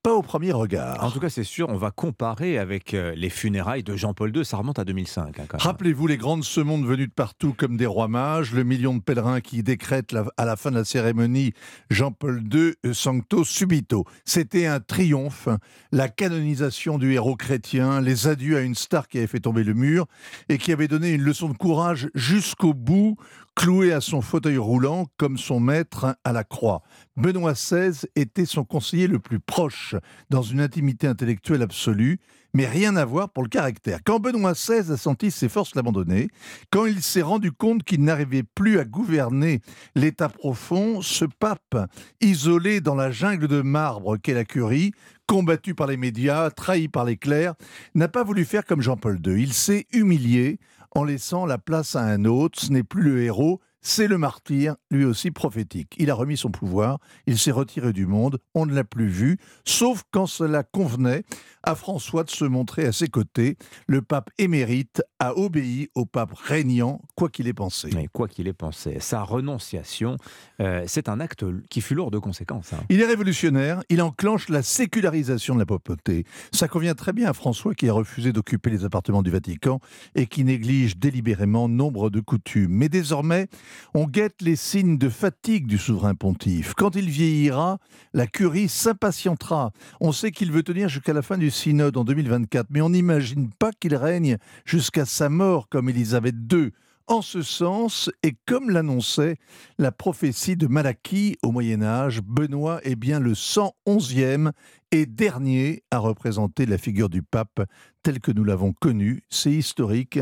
pas 0.03 0.15
au 0.15 0.23
premier 0.23 0.51
regard. 0.51 1.05
En 1.05 1.13
tout 1.13 1.21
cas, 1.21 1.29
c'est 1.31 1.45
sûr, 1.45 1.69
on 1.69 1.77
va 1.77 1.93
comparer 1.93 2.59
avec 2.59 2.93
euh, 2.93 3.15
les 3.15 3.31
funérailles 3.31 3.85
de 3.85 3.95
Jean-Paul 3.97 4.37
II. 4.37 4.45
Ça 4.45 4.57
remonte 4.57 4.81
à 4.81 4.85
2005. 4.85 5.39
hein. 5.39 5.45
Rappelez-vous 5.55 6.09
les 6.09 6.17
grandes 6.17 6.43
semondes 6.43 6.85
venues 6.85 7.07
de 7.07 7.13
partout 7.13 7.55
comme 7.57 7.77
des 7.77 7.87
rois 7.87 8.09
mages, 8.09 8.53
le 8.53 8.65
million 8.65 8.95
de 8.97 9.01
pèlerins 9.01 9.41
qui 9.41 9.63
décrètent 9.63 10.11
la- 10.11 10.27
à 10.37 10.45
la 10.45 10.57
fin 10.57 10.73
de 10.73 10.77
la 10.79 10.85
cérémonie 10.85 11.53
Jean-Paul 11.91 12.43
II 12.53 12.73
euh, 12.85 12.93
Sancto 12.93 13.45
Subito. 13.45 14.05
C'était 14.25 14.67
un 14.67 14.81
triomphe, 14.81 15.49
la 15.93 16.09
canonisation 16.09 16.99
du 16.99 17.13
héros 17.13 17.37
chrétien, 17.37 18.01
les 18.01 18.27
adieux 18.27 18.57
à 18.57 18.63
une 18.63 18.75
star 18.75 19.07
qui 19.07 19.19
avait 19.19 19.29
fait 19.29 19.39
tomber 19.41 19.63
le 19.63 19.75
mur 19.75 20.07
et 20.49 20.59
qui 20.59 20.73
avait 20.73 20.89
donné 20.89 21.11
une 21.13 21.23
leçon 21.23 21.49
de 21.49 21.57
courage 21.57 22.09
jusqu'au 22.17 22.75
bout, 22.75 23.17
cloué 23.55 23.93
à 23.93 24.01
son 24.01 24.21
fauteuil 24.21 24.59
roulant 24.59 25.07
comme 25.17 25.39
son 25.39 25.61
maître 25.61 26.17
à 26.25 26.33
la 26.33 26.45
croix. 26.45 26.83
Benoît 27.17 27.53
XVI 27.53 28.07
était 28.17 28.47
son 28.47 28.65
conseiller 28.65 29.07
le 29.07 29.19
plus 29.19 29.41
proche, 29.41 29.95
dans 30.31 30.43
une 30.43 30.61
intimité 30.61 31.07
intellectuelle 31.07 31.63
absolue, 31.63 32.19
mais 32.55 32.67
rien 32.67 32.97
à 32.97 33.05
voir 33.05 33.31
pour 33.31 33.43
le 33.43 33.49
caractère. 33.49 34.01
Quand 34.05 34.21
Benoît 34.21 34.53
XVI 34.53 34.93
a 34.93 34.97
senti 34.97 35.31
ses 35.31 35.49
forces 35.49 35.75
l'abandonner, 35.75 36.29
quand 36.71 36.87
il 36.87 37.03
s'est 37.03 37.23
rendu 37.23 37.53
compte 37.53 37.83
qu'il 37.85 38.03
n'arrivait 38.03 38.43
plus 38.43 38.79
à 38.79 38.85
gouverner 38.85 39.61
l'état 39.95 40.29
profond, 40.29 41.01
ce 41.03 41.25
pape, 41.25 41.77
isolé 42.21 42.81
dans 42.81 42.95
la 42.95 43.11
jungle 43.11 43.49
de 43.49 43.63
marbre 43.63 44.17
qu'est 44.17 44.35
la 44.35 44.45
curie, 44.45 44.93
combattu 45.27 45.75
par 45.75 45.87
les 45.87 45.97
médias, 45.97 46.51
trahi 46.51 46.89
par 46.89 47.05
les 47.05 47.17
clercs, 47.17 47.55
n'a 47.95 48.09
pas 48.09 48.25
voulu 48.25 48.45
faire 48.45 48.65
comme 48.65 48.83
Jean-Paul 48.83 49.19
II. 49.25 49.43
Il 49.43 49.53
s'est 49.53 49.87
humilié 49.93 50.59
en 50.95 51.05
laissant 51.05 51.47
la 51.47 51.59
place 51.59 51.97
à 51.97 52.03
un 52.03 52.25
autre. 52.25 52.61
Ce 52.61 52.73
n'est 52.73 52.83
plus 52.83 53.03
le 53.03 53.23
héros, 53.23 53.61
c'est 53.81 54.07
le 54.07 54.17
martyr, 54.17 54.77
lui 54.91 55.05
aussi 55.05 55.31
prophétique. 55.31 55.95
Il 55.99 56.11
a 56.11 56.15
remis 56.15 56.37
son 56.37 56.51
pouvoir, 56.51 56.99
il 57.27 57.39
s'est 57.39 57.51
retiré 57.51 57.93
du 57.93 58.07
monde, 58.07 58.39
on 58.55 58.65
ne 58.67 58.75
l'a 58.75 58.85
plus 58.85 59.09
vu, 59.09 59.39
sauf 59.65 60.05
quand 60.11 60.27
cela 60.27 60.63
convenait 60.63 61.25
à 61.63 61.75
François 61.75 62.25
de 62.25 62.31
se 62.31 62.45
montrer 62.45 62.85
à 62.87 62.93
ses 62.93 63.09
côtés. 63.09 63.57
Le 63.87 64.03
pape 64.03 64.31
émérite 64.39 65.03
a 65.19 65.37
obéi 65.37 65.89
au 65.95 66.05
pape 66.07 66.33
régnant, 66.35 67.01
quoi 67.15 67.29
qu'il 67.29 67.47
ait 67.49 67.53
pensé. 67.53 67.91
Mais 67.95 68.09
quoi 68.13 68.29
qu'il 68.29 68.49
ait 68.49 68.53
pensé, 68.53 68.99
sa 69.01 69.23
renonciation, 69.23 70.17
euh, 70.61 70.85
c'est 70.87 71.09
un 71.09 71.21
acte 71.21 71.45
qui 71.69 71.81
fut 71.81 71.95
lourd 71.95 72.11
de 72.11 72.19
conséquences. 72.19 72.73
hein. 72.73 72.81
Il 72.89 73.01
est 73.01 73.07
révolutionnaire, 73.07 73.83
il 73.89 74.03
enclenche 74.03 74.49
la 74.49 74.63
sécularisation 74.63 75.55
de 75.55 75.61
la 75.61 75.67
papauté. 75.67 76.25
Ça 76.53 76.69
convient 76.69 76.95
très 76.95 77.13
bien 77.13 77.29
à 77.29 77.33
François 77.33 77.75
qui 77.75 77.89
a 77.89 77.93
refusé 77.93 78.33
d'occuper 78.33 78.71
les 78.71 78.85
appartements 78.85 79.23
du 79.23 79.31
Vatican 79.31 79.81
et 80.15 80.27
qui 80.27 80.45
néglige 80.45 80.97
délibérément 80.97 81.69
nombre 81.69 82.11
de 82.11 82.21
coutumes. 82.21 82.73
Mais 82.73 82.89
désormais, 82.89 83.49
on 83.95 84.07
guette 84.07 84.43
les 84.43 84.57
signes 84.57 84.99
de 84.99 85.09
fatigue 85.09 85.67
du 85.67 85.79
souverain 85.79 86.15
pontife. 86.15 86.75
Quand 86.77 86.97
il 86.97 87.09
vieillira, 87.09 87.79
la 88.13 88.27
curie 88.27 88.69
s'impatientera. 88.69 89.71
On 90.01 90.13
sait 90.13 90.31
qu'il 90.33 90.51
veut 90.53 90.63
tenir 90.63 90.89
jusqu'à 90.89 91.13
la 91.13 91.23
fin 91.23 91.39
du 91.39 91.51
synode 91.53 91.97
en 91.97 92.05
2024, 92.05 92.67
mais 92.71 92.81
on 92.81 92.91
n'imagine 92.91 93.51
pas 93.51 93.71
qu'il 93.71 93.95
règne 93.95 94.39
jusqu'à 94.65 95.05
sa 95.05 95.29
mort 95.29 95.69
comme 95.69 95.89
Élisabeth 95.89 96.35
II. 96.53 96.73
En 97.09 97.21
ce 97.21 97.43
sens, 97.43 98.11
et 98.23 98.37
comme 98.47 98.71
l'annonçait 98.71 99.37
la 99.79 99.93
prophétie 99.93 100.57
de 100.57 100.67
Malachie 100.67 101.37
au 101.43 101.51
Moyen 101.53 101.83
Âge, 101.83 102.23
Benoît 102.23 102.81
est 102.85 102.97
bien 102.97 103.21
le 103.21 103.35
111e 103.35 104.53
et 104.93 105.07
dernier 105.07 105.83
à 105.91 105.99
représenter 105.99 106.65
la 106.65 106.79
figure 106.79 107.09
du 107.09 107.23
pape 107.23 107.63
telle 108.03 108.21
que 108.21 108.33
nous 108.33 108.45
l'avons 108.45 108.73
connue. 108.73 109.23
C'est 109.29 109.53
historique 109.53 110.19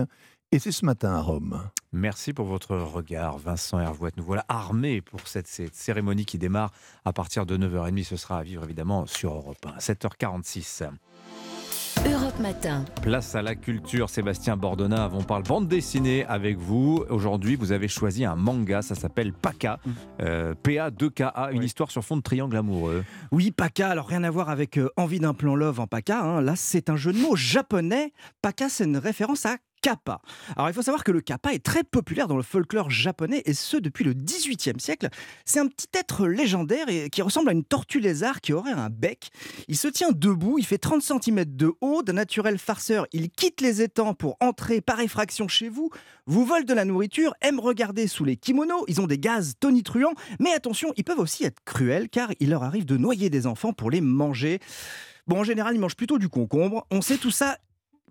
et 0.53 0.59
c'est 0.59 0.73
ce 0.73 0.85
matin 0.85 1.13
à 1.13 1.21
Rome. 1.21 1.63
Merci 1.93 2.33
pour 2.33 2.47
votre 2.47 2.77
regard, 2.77 3.39
Vincent 3.39 3.79
Hervouette. 3.79 4.17
Nous 4.17 4.25
voilà 4.25 4.45
armés 4.49 5.01
pour 5.01 5.27
cette, 5.27 5.47
cette 5.47 5.75
cérémonie 5.75 6.25
qui 6.25 6.39
démarre 6.39 6.73
à 7.05 7.13
partir 7.13 7.47
de 7.47 7.57
9h30. 7.57 8.05
Ce 8.05 8.17
sera 8.17 8.39
à 8.39 8.43
vivre 8.43 8.65
évidemment 8.65 9.07
sur 9.07 9.35
Europe 9.35 9.65
1. 9.65 9.79
7h46. 9.79 10.89
Europe 11.99 12.39
Matin. 12.41 12.85
Place 13.03 13.35
à 13.35 13.43
la 13.43 13.55
culture, 13.55 14.09
Sébastien 14.09 14.57
Bordonna. 14.57 15.11
On 15.13 15.23
parle 15.23 15.43
bande 15.43 15.69
dessinée 15.69 16.25
avec 16.25 16.57
vous. 16.57 17.05
Aujourd'hui, 17.11 17.57
vous 17.57 17.73
avez 17.73 17.89
choisi 17.89 18.25
un 18.25 18.37
manga, 18.37 18.81
ça 18.81 18.95
s'appelle 18.95 19.33
Paka. 19.33 19.79
Euh, 20.23 20.55
P-A-2-K-A, 20.63 21.51
une 21.53 21.63
histoire 21.63 21.91
sur 21.91 22.03
fond 22.05 22.17
de 22.17 22.23
triangle 22.23 22.57
amoureux. 22.57 23.05
Oui, 23.33 23.51
Paka, 23.51 23.91
alors 23.91 24.07
rien 24.07 24.25
à 24.25 24.31
voir 24.31 24.49
avec 24.51 24.79
euh, 24.79 24.89
Envie 24.97 25.21
d'un 25.21 25.35
plan 25.35 25.55
love 25.55 25.81
en 25.81 25.87
Paka. 25.87 26.23
hein. 26.23 26.41
Là, 26.41 26.55
c'est 26.57 26.89
un 26.91 26.97
jeu 26.97 27.13
de 27.13 27.19
mots 27.19 27.37
japonais. 27.37 28.13
Paka, 28.41 28.69
c'est 28.69 28.85
une 28.85 28.97
référence 28.97 29.45
à 29.45 29.57
kappa. 29.81 30.21
Alors 30.57 30.69
il 30.69 30.73
faut 30.73 30.83
savoir 30.83 31.05
que 31.05 31.13
le 31.13 31.21
kappa 31.21 31.53
est 31.53 31.65
très 31.65 31.85
populaire 31.85 32.29
dans 32.29 32.37
le 32.37 32.43
folklore 32.43 32.91
japonais 32.91 33.43
et 33.47 33.55
ce 33.55 33.77
depuis 33.77 34.05
le 34.05 34.13
XVIIIe 34.13 34.79
siècle. 34.79 35.09
C'est 35.45 35.61
un 35.61 35.67
petit 35.67 35.89
être 35.95 36.27
légendaire 36.27 36.89
et 36.89 37.11
qui 37.11 37.23
ressemble 37.23 37.49
à 37.49 37.53
une 37.53 37.65
tortue 37.65 38.01
lézard 38.01 38.41
qui 38.41 38.53
aurait 38.53 38.73
un 38.73 38.91
bec. 38.91 39.31
Il 39.69 39.77
se 39.77 39.89
tient 39.89 40.11
debout, 40.13 40.59
il 40.59 40.67
fait 40.67 40.79
30 40.79 41.03
cm 41.03 41.45
de 41.45 41.73
haut, 41.81 42.03
d'un 42.03 42.15
naturel 42.15 42.59
farceur. 42.59 43.07
Il 43.13 43.31
quitte 43.31 43.61
les 43.61 43.83
étangs 43.83 44.15
pour 44.15 44.37
entrer 44.41 44.81
par 44.81 45.01
effraction 45.01 45.49
chez 45.49 45.69
vous, 45.69 45.91
vous 46.27 46.45
vole 46.45 46.65
de 46.65 46.75
la 46.75 46.85
nourriture, 46.85 47.35
aime 47.41 47.61
regarder 47.61 48.07
sous 48.07 48.25
les 48.25 48.37
kimonos, 48.37 48.85
ils 48.89 49.01
ont 49.01 49.07
des 49.07 49.19
gaz 49.19 49.55
tonitruants, 49.59 50.15
mais 50.39 50.53
attention, 50.53 50.93
ils 50.97 51.05
peuvent 51.05 51.19
aussi 51.19 51.45
être 51.45 51.61
cruels 51.65 52.09
car 52.09 52.31
il 52.41 52.51
leur 52.51 52.63
arrive 52.63 52.85
de 52.85 52.97
noyer 52.97 53.31
des 53.31 53.47
enfants 53.47 53.73
pour 53.73 53.91
les 53.91 54.01
manger. 54.01 54.61
Bon, 55.27 55.41
en 55.41 55.45
général, 55.45 55.75
ils 55.75 55.81
mangent 55.81 55.97
plutôt 55.97 56.19
du 56.19 56.29
concombre. 56.29 56.87
On 56.91 57.03
sait 57.03 57.17
tout 57.17 57.31
ça 57.31 57.57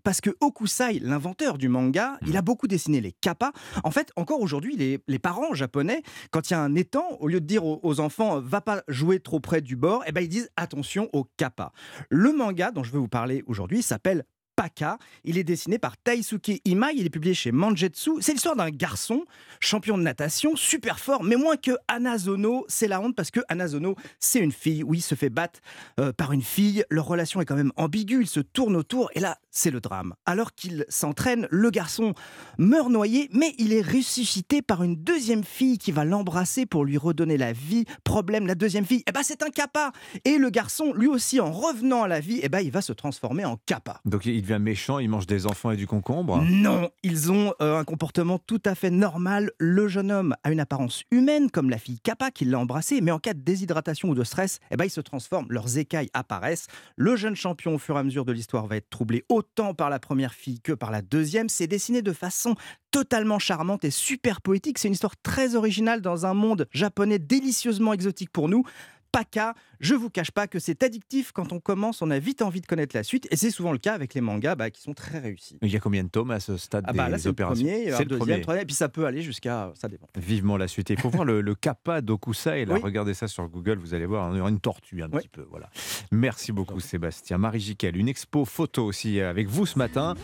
parce 0.03 0.21
que 0.21 0.31
Okusai, 0.41 0.99
l'inventeur 0.99 1.57
du 1.57 1.69
manga, 1.69 2.17
il 2.25 2.37
a 2.37 2.41
beaucoup 2.41 2.67
dessiné 2.67 3.01
les 3.01 3.11
kappas. 3.11 3.51
En 3.83 3.91
fait, 3.91 4.11
encore 4.15 4.41
aujourd'hui, 4.41 4.75
les, 4.75 5.19
parents 5.19 5.53
japonais, 5.53 6.01
quand 6.31 6.49
il 6.49 6.53
y 6.53 6.55
a 6.55 6.61
un 6.61 6.75
étang, 6.75 7.17
au 7.19 7.27
lieu 7.27 7.41
de 7.41 7.45
dire 7.45 7.65
aux, 7.65 7.99
enfants 7.99 8.39
va 8.39 8.61
pas 8.61 8.83
jouer 8.87 9.19
trop 9.19 9.39
près 9.39 9.61
du 9.61 9.75
bord, 9.75 10.03
eh 10.07 10.11
ben, 10.11 10.21
ils 10.21 10.29
disent 10.29 10.49
attention 10.55 11.09
aux 11.13 11.25
kappas. 11.37 11.71
Le 12.09 12.31
manga 12.31 12.71
dont 12.71 12.83
je 12.83 12.91
veux 12.91 12.99
vous 12.99 13.07
parler 13.07 13.43
aujourd'hui 13.47 13.81
s'appelle 13.81 14.23
Paka. 14.59 14.97
Il 15.23 15.37
est 15.37 15.45
dessiné 15.45 15.79
par 15.79 15.95
Taisuke 15.95 16.59
Imai, 16.65 16.91
il 16.97 17.05
est 17.05 17.09
publié 17.09 17.33
chez 17.33 17.53
Manjetsu. 17.53 18.11
C'est 18.19 18.33
l'histoire 18.33 18.57
d'un 18.57 18.69
garçon, 18.71 19.23
champion 19.61 19.97
de 19.97 20.03
natation, 20.03 20.57
super 20.57 20.99
fort, 20.99 21.23
mais 21.23 21.37
moins 21.37 21.55
que 21.55 21.71
Anazono. 21.87 22.65
C'est 22.67 22.89
la 22.89 22.99
honte 22.99 23.15
parce 23.15 23.31
que 23.31 23.39
Anazono, 23.47 23.95
c'est 24.19 24.39
une 24.39 24.51
fille. 24.51 24.83
Oui, 24.83 24.97
il 24.97 25.01
se 25.01 25.15
fait 25.15 25.29
battre 25.29 25.61
euh, 26.01 26.11
par 26.11 26.33
une 26.33 26.41
fille. 26.41 26.83
Leur 26.89 27.05
relation 27.05 27.39
est 27.39 27.45
quand 27.45 27.55
même 27.55 27.71
ambiguë. 27.77 28.23
Il 28.23 28.27
se 28.27 28.41
tourne 28.41 28.75
autour 28.75 29.09
et 29.15 29.21
là, 29.21 29.37
c'est 29.51 29.71
le 29.71 29.79
drame. 29.79 30.13
Alors 30.25 30.53
qu'il 30.53 30.85
s'entraîne, 30.89 31.47
le 31.49 31.69
garçon 31.69 32.13
meurt 32.57 32.89
noyé, 32.89 33.29
mais 33.33 33.53
il 33.57 33.73
est 33.73 33.81
ressuscité 33.81 34.61
par 34.61 34.83
une 34.83 34.95
deuxième 34.95 35.43
fille 35.43 35.77
qui 35.77 35.91
va 35.91 36.05
l'embrasser 36.05 36.65
pour 36.65 36.85
lui 36.85 36.97
redonner 36.97 37.37
la 37.37 37.53
vie. 37.53 37.85
Problème, 38.03 38.45
la 38.45 38.55
deuxième 38.55 38.85
fille, 38.85 39.03
eh 39.07 39.11
ben, 39.11 39.21
c'est 39.23 39.43
un 39.43 39.49
kappa. 39.49 39.91
Et 40.25 40.37
le 40.37 40.49
garçon, 40.49 40.93
lui 40.93 41.07
aussi, 41.07 41.39
en 41.39 41.51
revenant 41.51 42.03
à 42.03 42.07
la 42.07 42.19
vie, 42.19 42.39
eh 42.43 42.49
ben, 42.49 42.59
il 42.59 42.71
va 42.71 42.81
se 42.81 42.93
transformer 42.93 43.45
en 43.45 43.57
kappa. 43.65 44.01
Donc 44.05 44.25
il 44.25 44.43
méchant, 44.57 44.99
ils 44.99 45.09
mangent 45.09 45.27
des 45.27 45.45
enfants 45.45 45.71
et 45.71 45.77
du 45.77 45.87
concombre? 45.87 46.41
Non, 46.43 46.89
ils 47.03 47.31
ont 47.31 47.53
euh, 47.61 47.77
un 47.77 47.83
comportement 47.83 48.39
tout 48.39 48.61
à 48.65 48.75
fait 48.75 48.89
normal. 48.89 49.51
Le 49.59 49.87
jeune 49.87 50.11
homme 50.11 50.35
a 50.43 50.51
une 50.51 50.59
apparence 50.59 51.03
humaine, 51.11 51.51
comme 51.51 51.69
la 51.69 51.77
fille 51.77 51.99
Kappa 51.99 52.31
qui 52.31 52.45
l'a 52.45 52.59
embrassé, 52.59 53.01
mais 53.01 53.11
en 53.11 53.19
cas 53.19 53.33
de 53.33 53.39
déshydratation 53.39 54.09
ou 54.09 54.15
de 54.15 54.23
stress, 54.23 54.59
eh 54.71 54.77
ben, 54.77 54.85
ils 54.85 54.89
se 54.89 55.01
transforment, 55.01 55.47
leurs 55.49 55.77
écailles 55.77 56.09
apparaissent. 56.13 56.67
Le 56.95 57.15
jeune 57.15 57.35
champion, 57.35 57.75
au 57.75 57.77
fur 57.77 57.95
et 57.95 57.99
à 57.99 58.03
mesure 58.03 58.25
de 58.25 58.31
l'histoire, 58.31 58.67
va 58.67 58.77
être 58.77 58.89
troublé 58.89 59.23
autant 59.39 59.73
par 59.73 59.89
la 59.89 59.99
première 59.99 60.33
fille 60.33 60.59
que 60.59 60.73
par 60.73 60.91
la 60.91 61.01
deuxième. 61.01 61.47
C'est 61.47 61.67
dessiné 61.67 62.01
de 62.01 62.11
façon 62.11 62.55
totalement 62.91 63.39
charmante 63.39 63.85
et 63.85 63.91
super 63.91 64.41
poétique. 64.41 64.77
C'est 64.77 64.89
une 64.89 64.93
histoire 64.93 65.15
très 65.17 65.55
originale 65.55 66.01
dans 66.01 66.25
un 66.25 66.33
monde 66.33 66.67
japonais 66.71 67.19
délicieusement 67.19 67.93
exotique 67.93 68.31
pour 68.31 68.49
nous. 68.49 68.63
Paka. 69.11 69.53
Je 69.79 69.95
vous 69.95 70.09
cache 70.09 70.31
pas 70.31 70.47
que 70.47 70.59
c'est 70.59 70.83
addictif 70.83 71.31
quand 71.31 71.53
on 71.53 71.59
commence, 71.59 72.01
on 72.01 72.11
a 72.11 72.19
vite 72.19 72.41
envie 72.41 72.61
de 72.61 72.65
connaître 72.65 72.95
la 72.95 73.03
suite, 73.03 73.27
et 73.31 73.35
c'est 73.35 73.51
souvent 73.51 73.71
le 73.71 73.77
cas 73.77 73.93
avec 73.93 74.13
les 74.13 74.21
mangas 74.21 74.55
bah, 74.55 74.69
qui 74.69 74.81
sont 74.81 74.93
très 74.93 75.19
réussis. 75.19 75.57
Il 75.61 75.71
y 75.71 75.75
a 75.75 75.79
combien 75.79 76.03
de 76.03 76.09
tomes 76.09 76.31
à 76.31 76.39
ce 76.39 76.57
stade 76.57 76.83
ah 76.87 76.93
bah, 76.93 77.09
des 77.09 77.27
opérations 77.27 77.65
C'est 77.65 78.09
le 78.09 78.17
premier, 78.17 78.41
troisième, 78.41 78.63
et 78.63 78.65
puis 78.65 78.75
ça 78.75 78.89
peut 78.89 79.05
aller 79.05 79.21
jusqu'à, 79.21 79.71
ça 79.75 79.87
dépend. 79.87 80.07
Vivement 80.17 80.57
la 80.57 80.67
suite. 80.67 80.89
Il 80.89 80.99
faut 80.99 81.09
voir 81.09 81.25
le, 81.25 81.41
le 81.41 81.55
kappa 81.59 82.01
d'Okusai, 82.01 82.65
là, 82.65 82.77
regardez 82.81 83.13
ça 83.13 83.27
sur 83.27 83.47
Google, 83.47 83.77
vous 83.77 83.93
allez 83.93 84.05
voir, 84.05 84.29
on 84.31 84.47
une 84.47 84.59
tortue 84.59 85.01
un 85.03 85.09
petit 85.09 85.27
peu, 85.27 85.45
voilà. 85.49 85.69
Merci 86.11 86.51
beaucoup 86.51 86.79
Sébastien. 86.79 87.37
Marie 87.37 87.59
Jiquel, 87.59 87.97
une 87.97 88.09
expo 88.09 88.45
photo 88.45 88.85
aussi 88.85 89.21
avec 89.21 89.47
vous 89.47 89.65
ce 89.65 89.77
matin. 89.77 90.15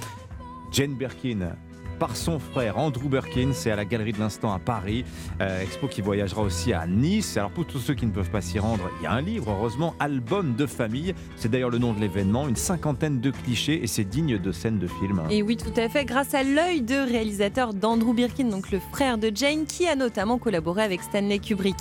Jane 0.72 0.96
Birkin, 0.96 1.56
par 1.96 2.16
son 2.16 2.40
frère 2.40 2.78
Andrew 2.78 3.10
Birkin. 3.10 3.52
C'est 3.54 3.72
à 3.72 3.76
la 3.76 3.86
Galerie 3.86 4.14
de 4.14 4.20
l'Instant 4.20 4.54
à 4.54 4.60
Paris. 4.60 5.06
Euh, 5.42 5.62
expo 5.62 5.88
qui 5.88 6.02
voyagera 6.02 6.42
aussi 6.42 6.74
à 6.74 6.86
Nice. 6.88 7.38
Alors 7.38 7.52
pour 7.52 7.66
tous 7.66 7.80
ceux 7.80 7.94
qui 7.94 8.06
ne 8.06 8.12
peuvent 8.12 8.30
pas 8.30 8.42
s'y 8.42 8.60
rendre, 8.60 8.90
il 9.00 9.04
y 9.04 9.08
a 9.08 9.12
un 9.12 9.22
livre, 9.22 9.52
heureusement, 9.52 9.96
Album 10.00 10.56
de 10.56 10.66
famille. 10.66 11.14
C'est 11.36 11.50
d'ailleurs 11.50 11.70
le 11.70 11.78
nom 11.78 11.94
de 11.94 12.00
l'événement. 12.00 12.48
Une 12.48 12.56
cinquantaine 12.56 13.20
de 13.22 13.32
clichés 13.32 13.84
et 13.84 13.88
c'est 13.88 14.04
digne 14.04 14.38
de 14.38 14.52
scènes 14.52 14.80
de 14.80 14.88
film. 14.88 15.22
Et 15.30 15.42
oui, 15.42 15.58
tout 15.58 15.74
à 15.80 15.90
fait. 15.90 16.06
Grâce 16.06 16.34
à 16.34 16.44
l'œil 16.44 16.82
de 16.82 16.96
réalisateur 16.96 17.74
d'Andrew 17.74 18.14
Birkin, 18.14 18.46
donc 18.46 18.72
le 18.72 18.80
frère 18.92 19.18
de 19.18 19.32
Jane, 19.34 19.66
qui 19.66 19.88
a 19.88 19.96
notamment 19.96 20.38
collaboré 20.38 20.84
avec 20.84 21.02
Stanley 21.02 21.40
Kubrick. 21.40 21.78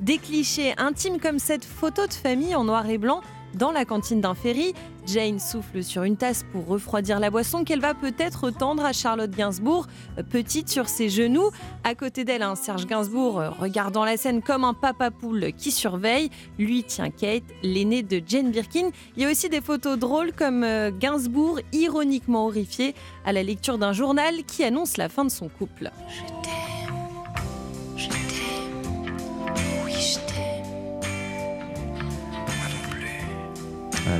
Des 0.00 0.18
clichés 0.18 0.74
intimes 0.78 1.20
comme 1.20 1.38
cette 1.38 1.64
photo 1.64 2.06
de 2.06 2.12
famille 2.12 2.56
en 2.56 2.64
noir 2.64 2.88
et 2.88 2.98
blanc 2.98 3.20
dans 3.54 3.72
la 3.72 3.84
cantine 3.84 4.20
d'un 4.20 4.34
ferry, 4.34 4.74
Jane 5.06 5.38
souffle 5.38 5.82
sur 5.82 6.04
une 6.04 6.16
tasse 6.16 6.44
pour 6.52 6.66
refroidir 6.66 7.18
la 7.18 7.30
boisson 7.30 7.64
qu'elle 7.64 7.80
va 7.80 7.94
peut-être 7.94 8.50
tendre 8.50 8.84
à 8.84 8.92
Charlotte 8.92 9.30
Gainsbourg, 9.30 9.86
petite 10.30 10.68
sur 10.68 10.88
ses 10.88 11.08
genoux. 11.08 11.50
À 11.84 11.94
côté 11.94 12.24
d'elle, 12.24 12.42
un 12.42 12.54
Serge 12.54 12.86
Gainsbourg 12.86 13.40
euh, 13.40 13.50
regardant 13.50 14.04
la 14.04 14.16
scène 14.16 14.42
comme 14.42 14.64
un 14.64 14.74
papa 14.74 15.10
poule 15.10 15.52
qui 15.56 15.70
surveille. 15.70 16.30
Lui 16.58 16.84
tient 16.84 17.10
Kate, 17.10 17.42
l'aînée 17.62 18.02
de 18.02 18.22
Jane 18.24 18.50
Birkin. 18.50 18.90
Il 19.16 19.22
y 19.22 19.26
a 19.26 19.30
aussi 19.30 19.48
des 19.48 19.60
photos 19.60 19.98
drôles 19.98 20.32
comme 20.32 20.62
euh, 20.64 20.90
Gainsbourg 20.90 21.60
ironiquement 21.72 22.46
horrifié 22.46 22.94
à 23.24 23.32
la 23.32 23.42
lecture 23.42 23.78
d'un 23.78 23.92
journal 23.92 24.44
qui 24.44 24.64
annonce 24.64 24.96
la 24.96 25.08
fin 25.08 25.24
de 25.24 25.30
son 25.30 25.48
couple. 25.48 25.90
Euh, 25.90 26.71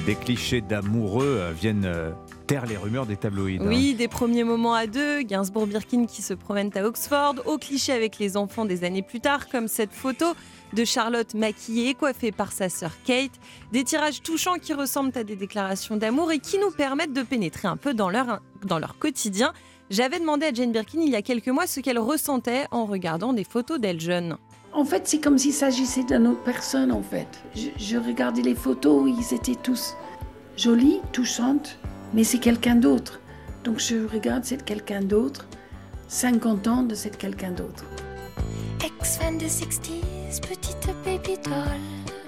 des 0.06 0.14
clichés 0.14 0.60
d'amoureux 0.60 1.38
euh, 1.40 1.52
viennent 1.52 1.84
euh, 1.84 2.12
taire 2.46 2.66
les 2.66 2.76
rumeurs 2.76 3.06
des 3.06 3.16
tabloïds. 3.16 3.58
Hein. 3.60 3.66
Oui, 3.66 3.94
des 3.94 4.08
premiers 4.08 4.44
moments 4.44 4.74
à 4.74 4.86
deux, 4.86 5.22
Gainsbourg-Birkin 5.22 6.06
qui 6.06 6.22
se 6.22 6.34
promènent 6.34 6.70
à 6.74 6.84
Oxford, 6.84 7.34
au 7.46 7.58
cliché 7.58 7.92
avec 7.92 8.18
les 8.18 8.36
enfants 8.36 8.64
des 8.64 8.84
années 8.84 9.02
plus 9.02 9.20
tard, 9.20 9.48
comme 9.48 9.68
cette 9.68 9.92
photo 9.92 10.26
de 10.72 10.84
Charlotte 10.84 11.34
maquillée 11.34 11.90
et 11.90 11.94
coiffée 11.94 12.32
par 12.32 12.52
sa 12.52 12.68
sœur 12.68 12.92
Kate, 13.04 13.32
des 13.72 13.84
tirages 13.84 14.22
touchants 14.22 14.56
qui 14.60 14.72
ressemblent 14.72 15.16
à 15.16 15.24
des 15.24 15.36
déclarations 15.36 15.96
d'amour 15.96 16.32
et 16.32 16.38
qui 16.38 16.58
nous 16.58 16.70
permettent 16.70 17.12
de 17.12 17.22
pénétrer 17.22 17.68
un 17.68 17.76
peu 17.76 17.94
dans 17.94 18.08
leur, 18.08 18.40
dans 18.64 18.78
leur 18.78 18.98
quotidien. 18.98 19.52
J'avais 19.90 20.18
demandé 20.18 20.46
à 20.46 20.52
Jane 20.52 20.72
Birkin 20.72 21.00
il 21.02 21.10
y 21.10 21.16
a 21.16 21.22
quelques 21.22 21.48
mois 21.48 21.66
ce 21.66 21.80
qu'elle 21.80 21.98
ressentait 21.98 22.66
en 22.70 22.86
regardant 22.86 23.32
des 23.32 23.44
photos 23.44 23.78
d'elle 23.78 24.00
jeune. 24.00 24.38
En 24.74 24.84
fait, 24.86 25.06
c'est 25.06 25.20
comme 25.20 25.36
s'il 25.36 25.52
s'agissait 25.52 26.04
d'une 26.04 26.26
autre 26.26 26.42
personne, 26.44 26.92
en 26.92 27.02
fait. 27.02 27.28
Je, 27.54 27.98
regardais 27.98 28.40
les 28.40 28.54
photos, 28.54 29.10
ils 29.18 29.34
étaient 29.34 29.58
tous 29.62 29.94
jolis, 30.56 31.00
touchantes, 31.12 31.78
mais 32.14 32.24
c'est 32.24 32.38
quelqu'un 32.38 32.76
d'autre. 32.76 33.20
Donc 33.64 33.78
je 33.78 34.06
regarde, 34.06 34.44
c'est 34.44 34.64
quelqu'un 34.64 35.02
d'autre. 35.02 35.46
50 36.08 36.68
ans 36.68 36.82
de 36.82 36.94
cette 36.94 37.18
quelqu'un 37.18 37.52
d'autre. 37.52 37.84
Ex-fan 38.84 39.38
de 39.38 39.44
60s, 39.44 40.40
petite 40.40 40.88
baby 41.04 41.38
doll. 41.44 42.21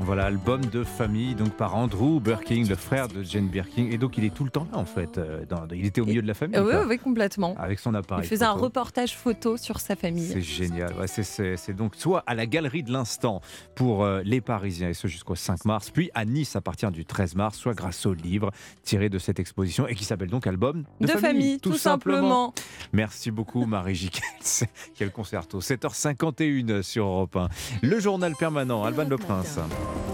Voilà, 0.00 0.24
album 0.24 0.60
de 0.66 0.82
famille, 0.82 1.36
donc 1.36 1.50
par 1.50 1.76
Andrew 1.76 2.18
Birking, 2.20 2.68
le 2.68 2.74
frère 2.74 3.06
de 3.06 3.22
Jane 3.22 3.46
Birking. 3.46 3.92
Et 3.92 3.96
donc, 3.96 4.18
il 4.18 4.24
est 4.24 4.34
tout 4.34 4.42
le 4.42 4.50
temps 4.50 4.66
là, 4.72 4.78
en 4.78 4.84
fait. 4.84 5.18
Euh, 5.18 5.44
il 5.72 5.86
était 5.86 6.00
au 6.00 6.04
milieu 6.04 6.20
de 6.20 6.26
la 6.26 6.34
famille. 6.34 6.58
oui, 6.58 6.74
oui, 6.88 6.98
complètement. 6.98 7.54
Avec 7.58 7.78
son 7.78 7.94
appareil. 7.94 8.24
Il 8.24 8.28
faisait 8.28 8.44
un 8.44 8.52
reportage 8.52 9.14
photo 9.16 9.56
sur 9.56 9.78
sa 9.78 9.94
famille. 9.94 10.26
C'est 10.26 10.40
génial. 10.40 10.92
c'est 11.06 11.72
donc 11.76 11.94
soit 11.94 12.24
à 12.26 12.34
la 12.34 12.46
Galerie 12.46 12.82
de 12.82 12.90
l'Instant 12.90 13.40
pour 13.76 14.04
euh, 14.04 14.20
les 14.24 14.40
Parisiens, 14.40 14.88
et 14.88 14.94
ce 14.94 15.06
jusqu'au 15.06 15.36
5 15.36 15.64
mars, 15.64 15.90
puis 15.90 16.10
à 16.14 16.24
Nice 16.24 16.56
à 16.56 16.60
partir 16.60 16.90
du 16.90 17.04
13 17.04 17.36
mars, 17.36 17.56
soit 17.56 17.74
grâce 17.74 18.04
au 18.04 18.14
livre 18.14 18.50
tiré 18.82 19.08
de 19.08 19.18
cette 19.20 19.38
exposition 19.38 19.86
et 19.86 19.94
qui 19.94 20.04
s'appelle 20.04 20.28
donc 20.28 20.48
Album 20.48 20.84
de, 21.00 21.06
famille, 21.06 21.60
tout, 21.60 21.76
simplement. 21.76 22.52
Merci 22.92 23.30
beaucoup, 23.30 23.64
Marie 23.64 23.94
Jiquel. 23.94 24.22
Quel 24.96 25.12
concerto. 25.12 25.60
7h51 25.60 26.82
sur 26.82 27.06
Europe 27.06 27.36
1. 27.36 27.48
Le 27.82 28.00
journal 28.00 28.34
permanent, 28.36 28.82
Alban 28.82 29.04
Le 29.04 29.18
Prince. 29.18 29.58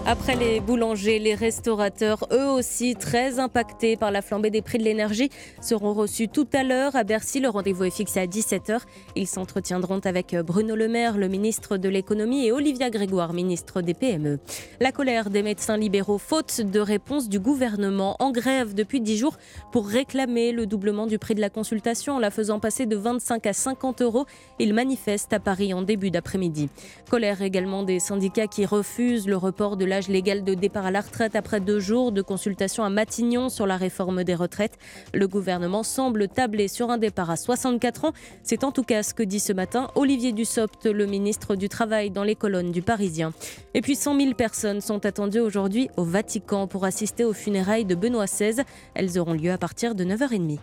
Après 0.07 0.35
les 0.35 0.59
boulangers, 0.59 1.19
les 1.19 1.35
restaurateurs, 1.35 2.27
eux 2.33 2.49
aussi 2.49 2.95
très 2.95 3.39
impactés 3.39 3.95
par 3.95 4.09
la 4.09 4.23
flambée 4.23 4.49
des 4.49 4.63
prix 4.63 4.79
de 4.79 4.83
l'énergie, 4.83 5.29
seront 5.61 5.93
reçus 5.93 6.27
tout 6.27 6.47
à 6.53 6.63
l'heure 6.63 6.95
à 6.95 7.03
Bercy. 7.03 7.39
Le 7.39 7.49
rendez-vous 7.49 7.83
est 7.83 7.95
fixé 7.95 8.19
à 8.19 8.25
17h. 8.25 8.79
Ils 9.15 9.27
s'entretiendront 9.27 9.99
avec 9.99 10.35
Bruno 10.35 10.75
Le 10.75 10.87
Maire, 10.87 11.17
le 11.17 11.27
ministre 11.27 11.77
de 11.77 11.87
l'économie, 11.87 12.47
et 12.47 12.51
Olivia 12.51 12.89
Grégoire, 12.89 13.31
ministre 13.31 13.81
des 13.81 13.93
PME. 13.93 14.39
La 14.79 14.91
colère 14.91 15.29
des 15.29 15.43
médecins 15.43 15.77
libéraux, 15.77 16.17
faute 16.17 16.61
de 16.61 16.79
réponse 16.79 17.29
du 17.29 17.39
gouvernement, 17.39 18.15
en 18.19 18.31
grève 18.31 18.73
depuis 18.73 19.01
10 19.01 19.17
jours 19.17 19.37
pour 19.71 19.87
réclamer 19.87 20.51
le 20.51 20.65
doublement 20.65 21.05
du 21.05 21.19
prix 21.19 21.35
de 21.35 21.41
la 21.41 21.51
consultation 21.51 22.15
en 22.15 22.19
la 22.19 22.31
faisant 22.31 22.59
passer 22.59 22.87
de 22.87 22.95
25 22.95 23.45
à 23.45 23.53
50 23.53 24.01
euros. 24.01 24.25
Ils 24.57 24.73
manifestent 24.73 25.31
à 25.31 25.39
Paris 25.39 25.75
en 25.75 25.83
début 25.83 26.09
d'après-midi. 26.09 26.69
Colère 27.09 27.43
également 27.43 27.83
des 27.83 27.99
syndicats 27.99 28.47
qui 28.47 28.65
refusent 28.65 29.27
le 29.27 29.37
report 29.37 29.60
de 29.61 29.85
l'âge 29.85 30.07
légal 30.07 30.43
de 30.43 30.55
départ 30.55 30.87
à 30.87 30.91
la 30.91 31.01
retraite 31.01 31.35
après 31.35 31.59
deux 31.59 31.79
jours 31.79 32.11
de 32.11 32.23
consultation 32.23 32.83
à 32.83 32.89
Matignon 32.89 33.49
sur 33.49 33.67
la 33.67 33.77
réforme 33.77 34.23
des 34.23 34.33
retraites. 34.33 34.77
Le 35.13 35.27
gouvernement 35.27 35.83
semble 35.83 36.27
tabler 36.27 36.67
sur 36.67 36.89
un 36.89 36.97
départ 36.97 37.29
à 37.29 37.35
64 37.35 38.05
ans. 38.05 38.13
C'est 38.41 38.63
en 38.63 38.71
tout 38.71 38.81
cas 38.81 39.03
ce 39.03 39.13
que 39.13 39.21
dit 39.21 39.39
ce 39.39 39.53
matin 39.53 39.89
Olivier 39.93 40.31
Dussopt, 40.31 40.87
le 40.87 41.05
ministre 41.05 41.55
du 41.55 41.69
Travail, 41.69 42.09
dans 42.09 42.23
les 42.23 42.35
colonnes 42.35 42.71
du 42.71 42.81
Parisien. 42.81 43.33
Et 43.75 43.81
puis 43.81 43.95
100 43.95 44.19
000 44.19 44.33
personnes 44.33 44.81
sont 44.81 45.05
attendues 45.05 45.39
aujourd'hui 45.39 45.89
au 45.95 46.03
Vatican 46.03 46.65
pour 46.65 46.83
assister 46.83 47.23
aux 47.23 47.33
funérailles 47.33 47.85
de 47.85 47.93
Benoît 47.93 48.25
XVI. 48.25 48.63
Elles 48.95 49.19
auront 49.19 49.33
lieu 49.33 49.51
à 49.51 49.59
partir 49.59 49.93
de 49.93 50.03
9h30. 50.03 50.57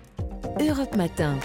Europe 0.61 0.97
Matin. 0.97 1.39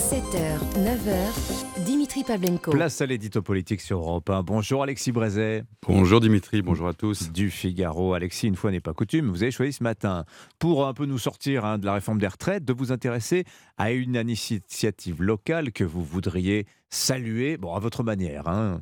7h, 0.00 0.58
9h, 0.82 1.84
Dimitri 1.84 2.24
Pavlenko. 2.24 2.70
Place 2.70 3.02
à 3.02 3.06
l'édito 3.06 3.42
politique 3.42 3.82
sur 3.82 3.98
Europe 3.98 4.30
1. 4.30 4.42
Bonjour 4.42 4.82
Alexis 4.82 5.12
Brézet. 5.12 5.64
Bonjour 5.86 6.20
Dimitri, 6.20 6.62
bonjour 6.62 6.88
à 6.88 6.94
tous. 6.94 7.30
Du 7.30 7.50
Figaro. 7.50 8.14
Alexis, 8.14 8.46
une 8.46 8.56
fois 8.56 8.70
n'est 8.70 8.80
pas 8.80 8.94
coutume, 8.94 9.28
vous 9.28 9.42
avez 9.42 9.52
choisi 9.52 9.74
ce 9.74 9.82
matin, 9.82 10.24
pour 10.58 10.86
un 10.86 10.94
peu 10.94 11.04
nous 11.04 11.18
sortir 11.18 11.66
hein, 11.66 11.76
de 11.76 11.84
la 11.84 11.92
réforme 11.92 12.18
des 12.18 12.28
retraites, 12.28 12.64
de 12.64 12.72
vous 12.72 12.92
intéresser 12.92 13.44
à 13.76 13.92
une 13.92 14.14
initiative 14.14 15.22
locale 15.22 15.70
que 15.70 15.84
vous 15.84 16.02
voudriez 16.02 16.64
saluer, 16.88 17.58
bon, 17.58 17.74
à 17.74 17.78
votre 17.78 18.02
manière. 18.02 18.48
Hein. 18.48 18.80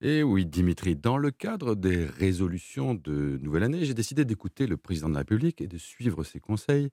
Et 0.00 0.18
Eh 0.18 0.22
oui, 0.24 0.44
Dimitri, 0.44 0.96
dans 0.96 1.18
le 1.18 1.30
cadre 1.30 1.76
des 1.76 2.04
résolutions 2.04 2.94
de 2.94 3.38
nouvelle 3.40 3.62
année, 3.62 3.84
j'ai 3.84 3.94
décidé 3.94 4.24
d'écouter 4.24 4.66
le 4.66 4.76
président 4.76 5.08
de 5.08 5.14
la 5.14 5.20
République 5.20 5.60
et 5.60 5.68
de 5.68 5.78
suivre 5.78 6.24
ses 6.24 6.40
conseils 6.40 6.90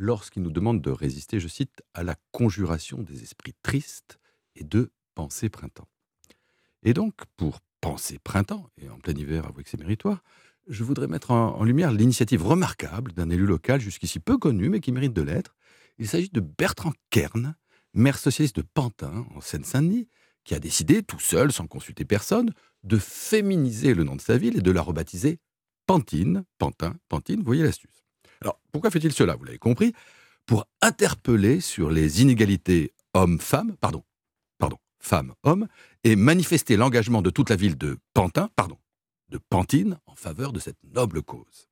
lorsqu'il 0.00 0.42
nous 0.42 0.50
demande 0.50 0.80
de 0.80 0.90
résister, 0.90 1.38
je 1.38 1.46
cite, 1.46 1.82
à 1.92 2.02
la 2.02 2.16
conjuration 2.32 3.02
des 3.02 3.22
esprits 3.22 3.54
tristes 3.62 4.18
et 4.56 4.64
de 4.64 4.90
penser 5.14 5.50
printemps. 5.50 5.88
Et 6.82 6.94
donc, 6.94 7.14
pour 7.36 7.60
penser 7.82 8.18
printemps, 8.18 8.66
et 8.78 8.88
en 8.88 8.98
plein 8.98 9.14
hiver, 9.14 9.46
avouez 9.46 9.62
que 9.62 9.68
c'est 9.68 9.78
méritoire, 9.78 10.22
je 10.68 10.84
voudrais 10.84 11.06
mettre 11.06 11.30
en, 11.32 11.62
lumière 11.64 11.92
l'initiative 11.92 12.46
remarquable 12.46 13.12
d'un 13.12 13.28
élu 13.28 13.44
local 13.44 13.80
jusqu'ici 13.80 14.20
peu 14.20 14.38
connu, 14.38 14.70
mais 14.70 14.80
qui 14.80 14.90
mérite 14.90 15.12
de 15.12 15.22
l'être. 15.22 15.54
Il 15.98 16.08
s'agit 16.08 16.30
de 16.30 16.40
Bertrand 16.40 16.92
Kern, 17.10 17.54
maire 17.92 18.18
socialiste 18.18 18.56
de 18.56 18.62
Pantin, 18.62 19.26
en 19.34 19.42
Seine-Saint-Denis, 19.42 20.08
qui 20.44 20.54
a 20.54 20.60
décidé, 20.60 21.02
tout 21.02 21.20
seul, 21.20 21.52
sans 21.52 21.66
consulter 21.66 22.06
personne, 22.06 22.54
de 22.84 22.96
féminiser 22.96 23.92
le 23.92 24.04
nom 24.04 24.16
de 24.16 24.22
sa 24.22 24.38
ville 24.38 24.56
et 24.56 24.62
de 24.62 24.70
la 24.70 24.80
rebaptiser 24.80 25.40
Pantine, 25.86 26.44
Pantin, 26.56 26.96
Pantine, 27.10 27.42
voyez 27.42 27.62
l'astuce. 27.62 27.99
Alors, 28.42 28.58
pourquoi 28.72 28.90
fait-il 28.90 29.12
cela 29.12 29.36
Vous 29.36 29.44
l'avez 29.44 29.58
compris, 29.58 29.92
pour 30.46 30.66
interpeller 30.80 31.60
sur 31.60 31.90
les 31.90 32.22
inégalités 32.22 32.92
hommes-femmes, 33.14 33.76
pardon, 33.80 34.02
pardon, 34.58 34.78
femmes-hommes, 34.98 35.68
et 36.04 36.16
manifester 36.16 36.76
l'engagement 36.76 37.22
de 37.22 37.30
toute 37.30 37.50
la 37.50 37.56
ville 37.56 37.76
de 37.76 37.98
Pantin, 38.14 38.48
pardon, 38.56 38.78
de 39.28 39.38
Pantine, 39.38 39.98
en 40.06 40.14
faveur 40.14 40.52
de 40.52 40.58
cette 40.58 40.82
noble 40.94 41.22
cause. 41.22 41.68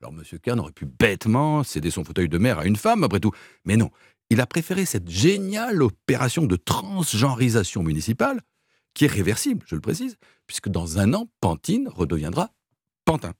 Alors, 0.00 0.12
M. 0.12 0.38
Kern 0.40 0.60
aurait 0.60 0.72
pu 0.72 0.86
bêtement 0.86 1.64
céder 1.64 1.90
son 1.90 2.04
fauteuil 2.04 2.28
de 2.28 2.38
maire 2.38 2.58
à 2.58 2.66
une 2.66 2.76
femme, 2.76 3.04
après 3.04 3.20
tout, 3.20 3.32
mais 3.64 3.76
non, 3.76 3.90
il 4.30 4.40
a 4.40 4.46
préféré 4.46 4.84
cette 4.84 5.08
géniale 5.08 5.82
opération 5.82 6.46
de 6.46 6.56
transgenrisation 6.56 7.82
municipale, 7.82 8.40
qui 8.94 9.04
est 9.04 9.08
réversible, 9.08 9.64
je 9.66 9.74
le 9.74 9.80
précise, 9.80 10.16
puisque 10.46 10.68
dans 10.68 10.98
un 10.98 11.14
an, 11.14 11.28
Pantine 11.40 11.88
redeviendra 11.88 12.50
Pantin. 13.04 13.32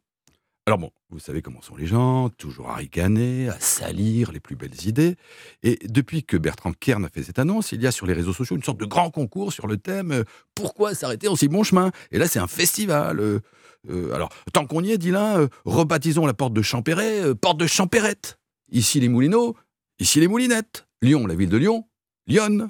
Alors 0.69 0.77
bon, 0.77 0.91
vous 1.09 1.19
savez 1.19 1.41
comment 1.41 1.63
sont 1.63 1.77
les 1.77 1.87
gens, 1.87 2.29
toujours 2.29 2.69
à 2.69 2.75
ricaner, 2.75 3.49
à 3.49 3.59
salir 3.59 4.33
les 4.33 4.39
plus 4.39 4.55
belles 4.55 4.87
idées. 4.87 5.17
Et 5.63 5.79
depuis 5.87 6.25
que 6.25 6.37
Bertrand 6.37 6.75
Kern 6.75 7.07
a 7.07 7.09
fait 7.09 7.23
cette 7.23 7.39
annonce, 7.39 7.73
il 7.73 7.81
y 7.81 7.87
a 7.87 7.91
sur 7.91 8.05
les 8.05 8.13
réseaux 8.13 8.35
sociaux 8.35 8.55
une 8.55 8.63
sorte 8.63 8.79
de 8.79 8.85
grand 8.85 9.09
concours 9.09 9.51
sur 9.51 9.67
le 9.67 9.79
thème 9.79 10.13
euh, 10.13 10.25
Pourquoi 10.55 10.95
s'arrêter 10.95 11.27
en 11.27 11.37
si 11.37 11.49
bon 11.49 11.63
chemin? 11.63 11.91
Et 12.11 12.19
là, 12.19 12.29
c'est 12.29 12.39
un 12.39 12.47
festival. 12.47 13.19
euh, 13.19 13.41
euh, 13.89 14.13
alors, 14.13 14.29
tant 14.53 14.67
qu'on 14.67 14.85
y 14.85 14.93
est, 14.93 14.99
dit 14.99 15.11
l'un, 15.11 15.39
euh, 15.39 15.49
rebaptisons 15.65 16.27
la 16.27 16.35
porte 16.35 16.53
de 16.53 16.61
Champéret, 16.61 17.35
porte 17.35 17.57
de 17.57 17.67
Champérette. 17.67 18.39
Ici 18.71 19.01
les 19.01 19.09
Moulineaux, 19.09 19.57
ici 19.99 20.21
les 20.21 20.29
Moulinettes. 20.29 20.87
Lyon, 21.01 21.27
la 21.27 21.35
ville 21.35 21.49
de 21.49 21.57
Lyon, 21.57 21.87
Lyon. 22.27 22.69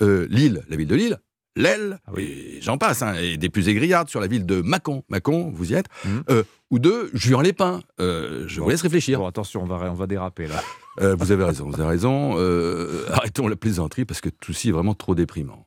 Lille, 0.00 0.64
la 0.68 0.76
ville 0.76 0.88
de 0.88 0.96
Lille, 0.96 1.20
L'Aile, 1.56 1.98
et 2.18 2.58
j'en 2.60 2.76
passe, 2.78 3.00
hein, 3.02 3.14
et 3.14 3.38
des 3.38 3.48
plus 3.48 3.68
aigriardes 3.68 4.08
sur 4.10 4.20
la 4.20 4.26
ville 4.26 4.44
de 4.44 4.60
Mâcon. 4.60 5.02
Mâcon, 5.08 5.50
vous 5.54 5.72
y 5.72 5.74
êtes 5.74 5.86
Euh, 6.30 6.42
Ou 6.70 6.78
de 6.78 7.10
Juan-les-Pins. 7.14 7.80
Euh, 7.98 8.44
je 8.46 8.60
vous 8.60 8.68
laisse 8.68 8.82
réfléchir. 8.82 9.20
Bon, 9.20 9.26
attention, 9.26 9.62
on 9.62 9.66
va, 9.66 9.90
on 9.90 9.94
va 9.94 10.06
déraper 10.06 10.46
là. 10.48 10.62
Euh, 11.00 11.14
vous 11.18 11.32
avez 11.32 11.44
raison, 11.44 11.68
vous 11.68 11.80
avez 11.80 11.88
raison. 11.88 12.34
Euh, 12.36 13.06
arrêtons 13.10 13.48
la 13.48 13.56
plaisanterie 13.56 14.04
parce 14.04 14.20
que 14.20 14.28
tout 14.28 14.52
ci 14.52 14.68
est 14.68 14.72
vraiment 14.72 14.94
trop 14.94 15.14
déprimant. 15.14 15.66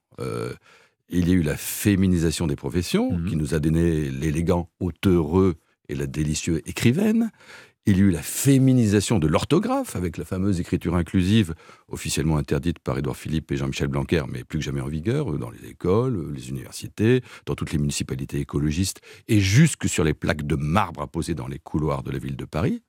Il 1.12 1.28
y 1.28 1.32
a 1.32 1.34
eu 1.34 1.42
la 1.42 1.58
féminisation 1.58 2.46
des 2.46 2.56
professions 2.56 3.20
qui 3.28 3.36
nous 3.36 3.56
a 3.56 3.60
donné 3.60 4.10
l'élégant 4.12 4.70
auteureux 4.80 5.56
et 5.88 5.96
la 5.96 6.06
délicieuse 6.06 6.62
écrivaine. 6.68 7.32
Il 7.90 7.98
y 7.98 8.02
a 8.02 8.04
eu 8.04 8.12
la 8.12 8.22
féminisation 8.22 9.18
de 9.18 9.26
l'orthographe 9.26 9.96
avec 9.96 10.18
la 10.18 10.24
fameuse 10.24 10.60
écriture 10.60 10.96
inclusive, 10.96 11.56
officiellement 11.88 12.38
interdite 12.38 12.78
par 12.78 13.00
Édouard 13.00 13.18
Philippe 13.18 13.52
et 13.52 13.58
Jean-Michel 13.58 13.88
Blanquer, 13.88 14.22
mais 14.30 14.44
plus 14.44 14.60
que 14.60 14.66
jamais 14.66 14.80
en 14.80 14.88
vigueur 14.88 15.32
euh, 15.34 15.40
dans 15.40 15.50
les 15.50 15.66
écoles, 15.70 16.18
euh, 16.18 16.32
les 16.32 16.50
universités, 16.50 17.24
dans 17.48 17.56
toutes 17.56 17.72
les 17.72 17.80
municipalités 17.80 18.40
écologistes 18.40 19.02
et 19.28 19.40
jusque 19.40 19.90
sur 19.90 20.04
les 20.04 20.14
plaques 20.14 20.46
de 20.46 20.54
marbre 20.56 21.02
apposées 21.02 21.34
dans 21.34 21.48
les 21.48 21.58
couloirs 21.58 22.04
de 22.04 22.12
la 22.12 22.20
ville 22.20 22.36
de 22.36 22.46
Paris. 22.46 22.84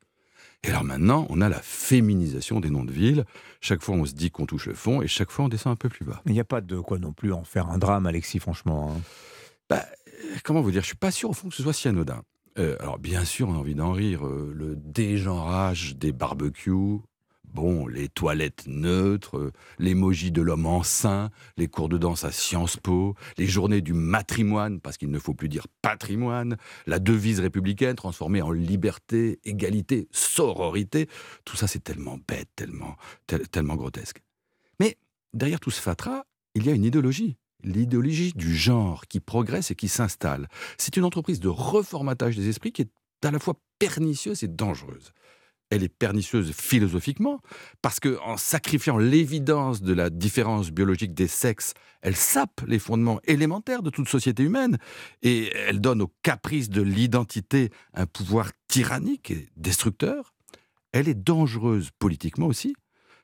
Et 0.65 0.69
alors 0.69 0.85
maintenant, 0.85 1.27
on 1.31 1.41
a 1.41 1.49
la 1.49 1.63
féminisation 1.63 2.61
des 2.61 2.69
noms 2.69 2.85
de 2.85 2.93
villes. 2.93 3.25
Chaque 3.63 3.83
fois, 3.83 3.95
on 3.95 4.05
se 4.05 4.13
dit 4.13 4.31
qu'on 4.31 4.45
touche 4.45 4.67
le 4.67 4.75
fond 4.75 5.01
et 5.01 5.09
chaque 5.09 5.31
fois, 5.31 5.47
on 5.47 5.49
descend 5.49 5.73
un 5.73 5.77
peu 5.77 5.89
plus 5.89 6.05
bas. 6.05 6.21
Il 6.27 6.33
n'y 6.33 6.41
a 6.41 6.45
pas 6.45 6.61
de 6.61 6.79
quoi 6.79 6.99
non 6.99 7.15
plus 7.15 7.33
en 7.33 7.43
faire 7.43 7.71
un 7.71 7.79
drame, 7.79 8.05
Alexis, 8.05 8.39
franchement. 8.39 8.93
hein. 8.95 9.01
Bah, 9.71 9.83
euh, 10.09 10.37
comment 10.45 10.61
vous 10.61 10.73
dire 10.73 10.83
Je 10.83 10.89
suis 10.89 10.95
pas 10.97 11.11
sûr 11.11 11.31
au 11.31 11.33
fond 11.33 11.49
que 11.49 11.55
ce 11.55 11.63
soit 11.63 11.73
si 11.73 11.89
anodin. 11.89 12.23
Euh, 12.59 12.77
alors 12.81 12.99
bien 12.99 13.25
sûr, 13.25 13.49
on 13.49 13.55
a 13.55 13.59
envie 13.59 13.75
d'en 13.75 13.93
rire. 13.93 14.27
euh, 14.27 14.53
le 14.55 14.77
dégenrage 14.77 15.97
des 15.97 16.13
barbecues, 16.13 16.99
bon, 17.45 17.87
les 17.87 18.09
toilettes 18.09 18.65
neutres, 18.67 19.39
euh, 19.39 19.53
l'emoji 19.79 20.33
de 20.33 20.43
l'homme 20.43 20.67
enceint, 20.67 21.31
les 21.57 21.69
cours 21.69 21.89
de 21.89 21.97
danse 21.97 22.25
à 22.25 22.33
Sciences 22.33 22.77
Po, 22.77 23.15
les 23.39 23.47
journées 23.47 23.81
du 23.83 23.93
matrimoine, 23.93 24.81
parce 24.81 24.97
qu'il 24.97 25.11
ne 25.11 25.19
faut 25.19 25.35
plus 25.35 25.49
dire 25.49 25.67
patrimoine, 25.81 26.57
la 26.87 26.99
devise 26.99 27.41
républicaine 27.41 27.95
transformée 27.97 28.43
en 28.43 28.51
liberté, 28.51 29.39
égalité, 29.45 30.09
sororité. 30.11 31.09
Tout 31.45 31.57
ça, 31.57 31.67
c'est 31.69 31.85
tellement 31.85 32.19
bête, 32.27 32.49
tellement, 32.57 32.97
tel- 33.27 33.49
tellement 33.49 33.77
grotesque. 33.77 34.23
Mais 34.81 34.97
derrière 35.35 35.61
tout 35.61 35.71
ce 35.71 35.81
fatras, 35.81 36.25
il 36.57 36.67
y 36.67 36.71
a 36.71 36.73
une 36.73 36.85
idéologie. 36.85 37.37
L'idéologie 37.63 38.33
du 38.35 38.55
genre 38.55 39.07
qui 39.07 39.21
progresse 39.21 39.71
et 39.71 39.75
qui 39.75 39.89
s'installe. 39.89 40.49
C'est 40.79 40.97
une 40.97 41.05
entreprise 41.05 41.41
de 41.41 41.49
reformatage 41.49 42.37
des 42.37 42.49
esprits 42.49 42.73
qui 42.73 42.83
est 42.83 42.91
à 43.25 43.31
la 43.31 43.39
fois 43.39 43.55
pernicieuse 43.79 44.43
et 44.43 44.49
dangereuse. 44.49 45.13
Elle 45.71 45.85
est 45.85 45.89
pernicieuse 45.89 46.53
philosophiquement 46.53 47.41
parce 47.81 48.01
que 48.01 48.19
en 48.25 48.37
sacrifiant 48.37 48.99
l'évidence 48.99 49.83
de 49.83 49.93
la 49.93 50.11
différence 50.11 50.71
biologique 50.71 51.15
des 51.15 51.29
sexes, 51.29 51.75
elle 52.03 52.17
sape 52.17 52.63
les 52.67 52.81
fondements 52.81 53.21
élémentaires 53.25 53.83
de 53.83 53.91
toute 53.91 54.09
société 54.09 54.43
humaine 54.43 54.79
et 55.23 55.53
elle 55.55 55.81
donne 55.81 56.03
au 56.03 56.13
caprice 56.23 56.71
de 56.71 56.83
l'identité 56.83 57.71
un 57.95 58.07
pouvoir 58.07 58.51
tyrannique 58.67 59.31
et 59.31 59.49
destructeur. 59.57 60.35
Elle 60.93 61.09
est 61.09 61.15
dangereuse 61.15 61.91
politiquement 61.99 62.47
aussi 62.47 62.75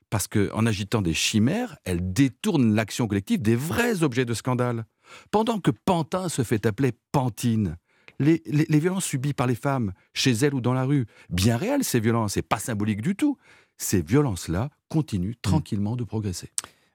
parce 0.09 0.27
qu'en 0.27 0.65
agitant 0.65 1.01
des 1.01 1.13
chimères, 1.13 1.77
elle 1.83 2.13
détourne 2.13 2.73
l'action 2.75 3.07
collective 3.07 3.41
des 3.41 3.55
vrais 3.55 4.03
objets 4.03 4.25
de 4.25 4.33
scandale. 4.33 4.85
Pendant 5.31 5.59
que 5.59 5.71
Pantin 5.71 6.29
se 6.29 6.43
fait 6.43 6.65
appeler 6.65 6.93
Pantine, 7.11 7.77
les, 8.19 8.41
les- 8.45 8.65
les 8.67 8.79
violences 8.79 9.05
subies 9.05 9.33
par 9.33 9.47
les 9.47 9.55
femmes, 9.55 9.93
chez 10.13 10.31
elles 10.31 10.53
ou 10.53 10.61
dans 10.61 10.73
la 10.73 10.85
rue, 10.85 11.05
bien 11.29 11.57
réelles 11.57 11.83
ces 11.83 11.99
violences, 11.99 12.37
et 12.37 12.41
pas 12.41 12.59
symboliques 12.59 13.01
du 13.01 13.15
tout, 13.15 13.37
ces 13.77 14.01
violences-là 14.01 14.69
continuent 14.89 15.35
tranquillement 15.41 15.95
de 15.95 16.03
progresser. 16.03 16.49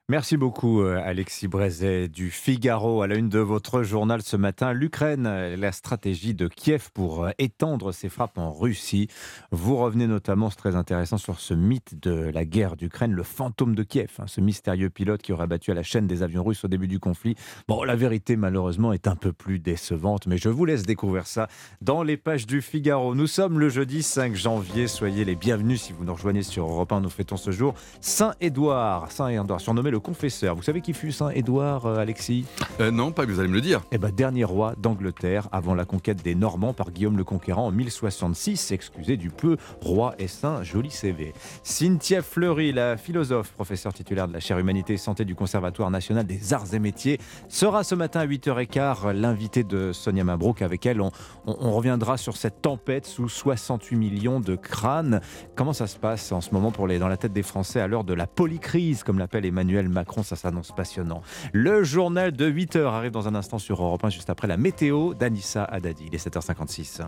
Merci 0.09 0.35
beaucoup, 0.35 0.81
euh, 0.81 1.01
Alexis 1.01 1.47
Brézet 1.47 2.09
du 2.09 2.29
Figaro. 2.29 3.03
À 3.03 3.07
la 3.07 3.15
une 3.15 3.29
de 3.29 3.39
votre 3.39 3.83
journal 3.83 4.21
ce 4.21 4.35
matin, 4.35 4.73
l'Ukraine, 4.73 5.25
euh, 5.25 5.55
la 5.55 5.71
stratégie 5.71 6.33
de 6.33 6.49
Kiev 6.49 6.89
pour 6.93 7.23
euh, 7.23 7.29
étendre 7.37 7.93
ses 7.93 8.09
frappes 8.09 8.37
en 8.37 8.51
Russie. 8.51 9.07
Vous 9.51 9.77
revenez 9.77 10.05
notamment, 10.05 10.49
c'est 10.49 10.57
très 10.57 10.75
intéressant, 10.75 11.17
sur 11.17 11.39
ce 11.39 11.53
mythe 11.53 12.01
de 12.01 12.11
la 12.33 12.43
guerre 12.43 12.75
d'Ukraine, 12.75 13.13
le 13.13 13.23
fantôme 13.23 13.75
de 13.75 13.83
Kiev, 13.83 14.09
hein, 14.19 14.25
ce 14.27 14.41
mystérieux 14.41 14.89
pilote 14.89 15.21
qui 15.21 15.31
aurait 15.31 15.47
battu 15.47 15.71
à 15.71 15.73
la 15.73 15.83
chaîne 15.83 16.05
des 16.05 16.21
avions 16.21 16.43
russes 16.43 16.65
au 16.65 16.67
début 16.67 16.89
du 16.89 16.99
conflit. 16.99 17.35
Bon, 17.69 17.85
la 17.85 17.95
vérité, 17.95 18.35
malheureusement, 18.35 18.91
est 18.91 19.07
un 19.07 19.15
peu 19.15 19.31
plus 19.31 19.59
décevante, 19.59 20.27
mais 20.27 20.37
je 20.37 20.49
vous 20.49 20.65
laisse 20.65 20.83
découvrir 20.83 21.27
ça 21.27 21.47
dans 21.79 22.03
les 22.03 22.17
pages 22.17 22.45
du 22.45 22.61
Figaro. 22.61 23.15
Nous 23.15 23.27
sommes 23.27 23.57
le 23.57 23.69
jeudi 23.69 24.03
5 24.03 24.35
janvier. 24.35 24.89
Soyez 24.89 25.23
les 25.23 25.35
bienvenus 25.35 25.81
si 25.81 25.93
vous 25.93 26.03
nous 26.03 26.13
rejoignez 26.13 26.43
sur 26.43 26.65
Europe 26.65 26.91
1. 26.91 26.99
Nous 26.99 27.09
fêtons 27.09 27.37
ce 27.37 27.51
jour 27.51 27.73
Saint-Édouard. 28.01 29.09
Saint-Édouard, 29.09 29.61
surnommé 29.61 29.92
le 29.93 29.99
confesseur. 29.99 30.55
Vous 30.55 30.63
savez 30.63 30.81
qui 30.81 30.91
fut 30.93 31.11
Saint-Édouard, 31.11 31.85
euh, 31.85 31.97
Alexis? 31.97 32.45
Euh, 32.79 32.89
non, 32.89 33.11
pas, 33.11 33.25
vous 33.25 33.39
allez 33.39 33.47
me 33.47 33.53
le 33.53 33.61
dire. 33.61 33.81
Eh 33.91 33.99
ben, 33.99 34.09
dernier 34.09 34.43
roi 34.43 34.73
d'Angleterre 34.79 35.47
avant 35.51 35.75
la 35.75 35.85
conquête 35.85 36.23
des 36.23 36.33
Normands 36.33 36.73
par 36.73 36.89
Guillaume 36.89 37.15
le 37.15 37.23
Conquérant 37.23 37.67
en 37.67 37.71
1066. 37.71 38.71
Excusez 38.71 39.17
du 39.17 39.29
peu, 39.29 39.55
roi 39.81 40.15
et 40.17 40.27
saint, 40.27 40.63
joli 40.63 40.89
CV. 40.89 41.33
Cynthia 41.61 42.23
Fleury, 42.23 42.71
la 42.73 42.97
philosophe, 42.97 43.51
professeure 43.51 43.93
titulaire 43.93 44.27
de 44.27 44.33
la 44.33 44.39
chaire 44.39 44.57
Humanité 44.57 44.93
et 44.93 44.97
Santé 44.97 45.25
du 45.25 45.35
Conservatoire 45.35 45.91
national 45.91 46.25
des 46.25 46.53
arts 46.53 46.73
et 46.73 46.79
métiers, 46.79 47.19
sera 47.49 47.83
ce 47.83 47.93
matin 47.93 48.21
à 48.21 48.25
8h15 48.25 49.11
l'invitée 49.11 49.63
de 49.63 49.91
Sonia 49.93 50.23
Mabrouk. 50.23 50.63
Avec 50.63 50.87
elle, 50.87 51.01
on, 51.01 51.11
on- 51.45 51.55
on 51.59 51.71
reviendra 51.71 52.17
sur 52.17 52.35
cette 52.35 52.63
tempête 52.63 53.05
sous 53.05 53.29
68 53.29 53.95
millions 53.95 54.39
de 54.39 54.55
crânes. 54.55 55.21
Comment 55.55 55.73
ça 55.73 55.85
se 55.85 55.97
passe 55.99 56.31
en 56.31 56.41
ce 56.41 56.51
moment 56.51 56.71
pour 56.71 56.87
les, 56.87 56.97
dans 56.97 57.07
la 57.07 57.17
tête 57.17 57.31
des 57.33 57.43
Français 57.43 57.79
à 57.79 57.85
l'heure 57.87 58.03
de 58.03 58.13
la 58.15 58.25
polycrise, 58.25 59.03
comme 59.03 59.19
l'appelle 59.19 59.45
Emmanuel 59.45 59.82
Macron 59.89 60.23
Ça 60.23 60.35
s'annonce 60.35 60.71
passionnant. 60.71 61.21
Le 61.51 61.83
journal 61.83 62.31
de 62.31 62.49
8h 62.49 62.83
arrive 62.85 63.11
dans 63.11 63.27
un 63.27 63.35
instant 63.35 63.59
sur 63.59 63.83
Europe 63.83 64.03
1, 64.03 64.09
juste 64.09 64.29
après 64.29 64.47
la 64.47 64.57
météo 64.57 65.13
d'Anissa 65.13 65.63
Haddadi. 65.63 66.05
Il 66.07 66.15
est 66.15 66.27
7h56. 66.27 67.01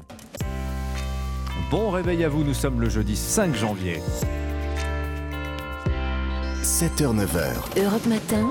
Bon 1.72 1.90
réveil 1.90 2.24
à 2.24 2.30
vous, 2.30 2.44
nous 2.44 2.54
sommes 2.54 2.80
le 2.80 2.90
jeudi 2.90 3.16
5 3.16 3.56
janvier. 3.56 4.02
7h-9h. 6.64 7.84
Europe 7.84 8.06
Matin. 8.08 8.50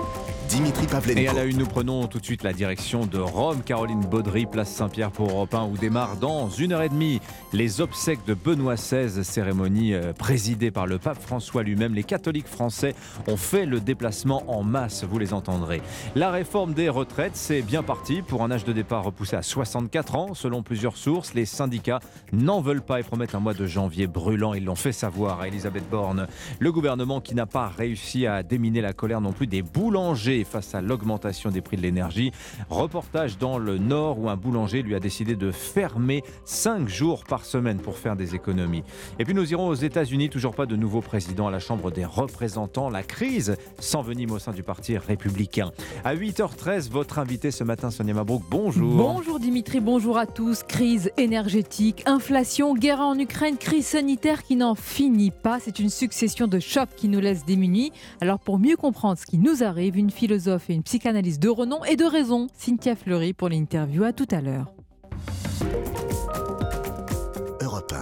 Dimitri 0.49 0.87
Pavlenko. 0.87 1.21
Et 1.21 1.29
à 1.29 1.33
la 1.33 1.45
une, 1.45 1.59
nous 1.59 1.67
prenons 1.67 2.07
tout 2.07 2.19
de 2.19 2.25
suite 2.25 2.43
la 2.43 2.53
direction 2.53 3.07
de 3.07 3.19
Rome. 3.19 3.63
Caroline 3.63 4.01
Baudry, 4.01 4.47
place 4.47 4.71
Saint-Pierre 4.71 5.11
pour 5.11 5.31
Europe 5.31 5.55
1, 5.55 5.65
où 5.65 5.77
démarre 5.77 6.17
dans 6.17 6.49
une 6.49 6.73
heure 6.73 6.83
et 6.83 6.89
demie 6.89 7.21
les 7.53 7.81
obsèques 7.81 8.25
de 8.27 8.35
Benoît 8.35 8.75
XVI, 8.75 9.25
cérémonie 9.25 9.95
euh, 9.95 10.13
présidée 10.13 10.71
par 10.71 10.87
le 10.87 10.99
pape 10.99 11.21
François 11.21 11.63
lui-même. 11.63 11.95
Les 11.95 12.05
catholiques 12.05 12.49
français 12.49 12.95
ont 13.29 13.37
fait 13.37 13.67
le 13.67 13.81
déplacement 13.81 14.45
en 14.49 14.63
masse, 14.63 15.05
vous 15.05 15.19
les 15.19 15.33
entendrez. 15.33 15.83
La 16.15 16.31
réforme 16.31 16.75
des 16.75 16.89
retraites, 16.89 17.37
c'est 17.37 17.63
bien 17.63 17.83
parti 17.83 18.23
pour 18.23 18.43
un 18.43 18.51
âge 18.51 18.65
de 18.65 18.73
départ 18.73 19.05
repoussé 19.05 19.37
à 19.37 19.43
64 19.43 20.17
ans. 20.17 20.35
Selon 20.35 20.63
plusieurs 20.63 20.97
sources, 20.97 21.35
les 21.35 21.47
syndicats 21.47 22.01
n'en 22.33 22.61
veulent 22.61 22.83
pas 22.83 23.01
et 23.01 23.03
promettent 23.03 23.35
un 23.35 23.41
mois 23.41 23.55
de 23.55 23.67
janvier 23.67 24.07
brûlant. 24.07 24.55
Ils 24.55 24.65
l'ont 24.65 24.75
fait 24.75 24.93
savoir 24.93 25.41
à 25.41 25.49
Elisabeth 25.49 25.89
Borne. 25.89 26.27
Le 26.59 26.73
gouvernement 26.73 27.21
qui 27.21 27.35
n'a 27.35 27.47
pas 27.47 27.69
réussi 27.69 28.27
à 28.27 28.43
déminer 28.43 28.81
la 28.81 28.93
colère 28.93 29.21
non 29.21 29.33
plus 29.33 29.47
des 29.47 29.63
boulangers 29.63 30.34
face 30.43 30.75
à 30.75 30.81
l'augmentation 30.81 31.51
des 31.53 31.61
prix 31.61 31.77
de 31.77 31.83
l'énergie. 31.83 32.33
Reportage 32.69 33.39
dans 33.39 33.59
le 33.59 33.79
Nord 33.79 34.19
où 34.19 34.29
un 34.29 34.37
boulanger 34.37 34.83
lui 34.83 34.97
a 34.97 35.01
décidé 35.01 35.37
de 35.37 35.53
fermer 35.53 36.25
5 36.45 36.89
jours 36.89 37.23
par 37.23 37.45
semaine 37.45 37.79
pour 37.79 37.97
faire 37.97 38.17
des 38.17 38.35
économies. 38.35 38.83
Et 39.21 39.25
puis 39.25 39.35
nous 39.35 39.53
irons 39.53 39.69
aux 39.69 39.75
États-Unis, 39.75 40.31
toujours 40.31 40.55
pas 40.57 40.67
de 40.67 40.75
nouveau 40.75 41.01
président 41.01 41.47
à 41.47 41.51
la 41.51 41.61
Chambre 41.61 41.93
des 41.93 42.05
représentants. 42.05 42.91
La 42.91 43.03
crise 43.03 43.57
s'envenime 43.79 44.33
au 44.33 44.39
sein 44.39 44.53
du 44.53 44.63
Parti 44.63 44.99
républicain. 44.99 45.71
À 46.05 46.17
8h13, 46.17 46.91
votre 46.91 47.19
invité 47.19 47.51
ce 47.51 47.63
matin, 47.63 47.91
Sonia 47.91 48.15
Mabrouk, 48.15 48.43
bonjour. 48.51 48.97
Bonjour 48.97 49.39
Dimitri, 49.39 49.81
bonjour 49.81 50.19
à 50.19 50.27
tous. 50.27 50.63
Crise 50.63 51.11
énergétique, 51.17 52.03
inflation, 52.07 52.75
guerre 52.75 53.01
en 53.01 53.19
Ukraine, 53.19 53.59
crise 53.59 53.87
sanitaire 53.87 54.43
qui 54.43 54.57
n'en 54.57 54.75
finit 54.75 55.31
pas. 55.31 55.61
C'est 55.61 55.79
une 55.79 55.91
succession 55.91 56.47
de 56.47 56.59
chocs 56.59 56.95
qui 56.97 57.09
nous 57.09 57.21
laisse 57.21 57.45
démunis. 57.45 57.93
Alors 58.21 58.39
pour 58.39 58.59
mieux 58.59 58.77
comprendre 58.77 59.19
ce 59.19 59.27
qui 59.27 59.39
nous 59.39 59.63
arrive, 59.63 59.97
une 59.97 60.11
philosophe 60.25 60.71
et 60.71 60.75
une 60.75 60.83
psychanalyste 60.83 61.43
de 61.43 61.51
renom 61.51 61.85
et 61.85 61.97
de 61.97 62.05
raison, 62.07 62.47
Cynthia 62.57 62.97
Fleury 62.97 63.35
pour 63.35 63.51
l'interview. 63.51 64.05
À 64.05 64.15
tout 64.15 64.29
à 64.31 64.41
l'heure. 64.41 64.73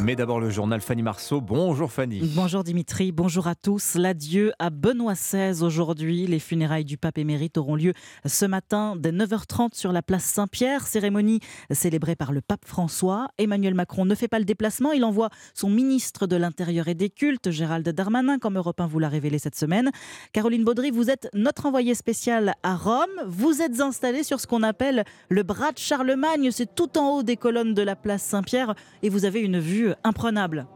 Mais 0.02 0.16
d'abord 0.16 0.40
le 0.40 0.50
journal 0.50 0.80
Fanny 0.80 1.02
Marceau. 1.02 1.40
Bonjour 1.40 1.92
Fanny. 1.92 2.20
Bonjour 2.34 2.64
Dimitri, 2.64 3.12
bonjour 3.12 3.46
à 3.46 3.54
tous. 3.54 3.94
L'adieu 3.94 4.52
à 4.58 4.68
Benoît 4.70 5.12
XVI 5.12 5.62
aujourd'hui. 5.62 6.26
Les 6.26 6.40
funérailles 6.40 6.84
du 6.84 6.98
pape 6.98 7.18
émérite 7.18 7.56
auront 7.56 7.76
lieu 7.76 7.92
ce 8.26 8.44
matin 8.44 8.96
dès 8.98 9.12
9h30 9.12 9.76
sur 9.76 9.92
la 9.92 10.02
place 10.02 10.24
Saint-Pierre. 10.24 10.88
Cérémonie 10.88 11.38
célébrée 11.70 12.16
par 12.16 12.32
le 12.32 12.40
pape 12.40 12.64
François. 12.64 13.28
Emmanuel 13.38 13.74
Macron 13.74 14.04
ne 14.04 14.16
fait 14.16 14.26
pas 14.26 14.40
le 14.40 14.44
déplacement. 14.44 14.90
Il 14.90 15.04
envoie 15.04 15.30
son 15.54 15.70
ministre 15.70 16.26
de 16.26 16.34
l'Intérieur 16.34 16.88
et 16.88 16.94
des 16.94 17.08
Cultes, 17.08 17.52
Gérald 17.52 17.88
Darmanin, 17.88 18.40
comme 18.40 18.56
Europe 18.56 18.80
1 18.80 18.88
vous 18.88 18.98
l'a 18.98 19.08
révélé 19.08 19.38
cette 19.38 19.56
semaine. 19.56 19.92
Caroline 20.32 20.64
Baudry, 20.64 20.90
vous 20.90 21.10
êtes 21.10 21.28
notre 21.32 21.66
envoyée 21.66 21.94
spéciale 21.94 22.54
à 22.64 22.74
Rome. 22.74 23.06
Vous 23.28 23.62
êtes 23.62 23.80
installée 23.80 24.24
sur 24.24 24.40
ce 24.40 24.48
qu'on 24.48 24.64
appelle 24.64 25.04
le 25.28 25.44
bras 25.44 25.70
de 25.70 25.78
Charlemagne. 25.78 26.50
C'est 26.50 26.74
tout 26.74 26.98
en 26.98 27.18
haut 27.18 27.22
des 27.22 27.36
colonnes 27.36 27.74
de 27.74 27.82
la 27.82 27.94
place 27.94 28.24
Saint-Pierre 28.24 28.74
et 29.04 29.08
vous 29.08 29.24
avez 29.24 29.38
une 29.38 29.60
vue 29.60 29.91
imprenable. 30.04 30.66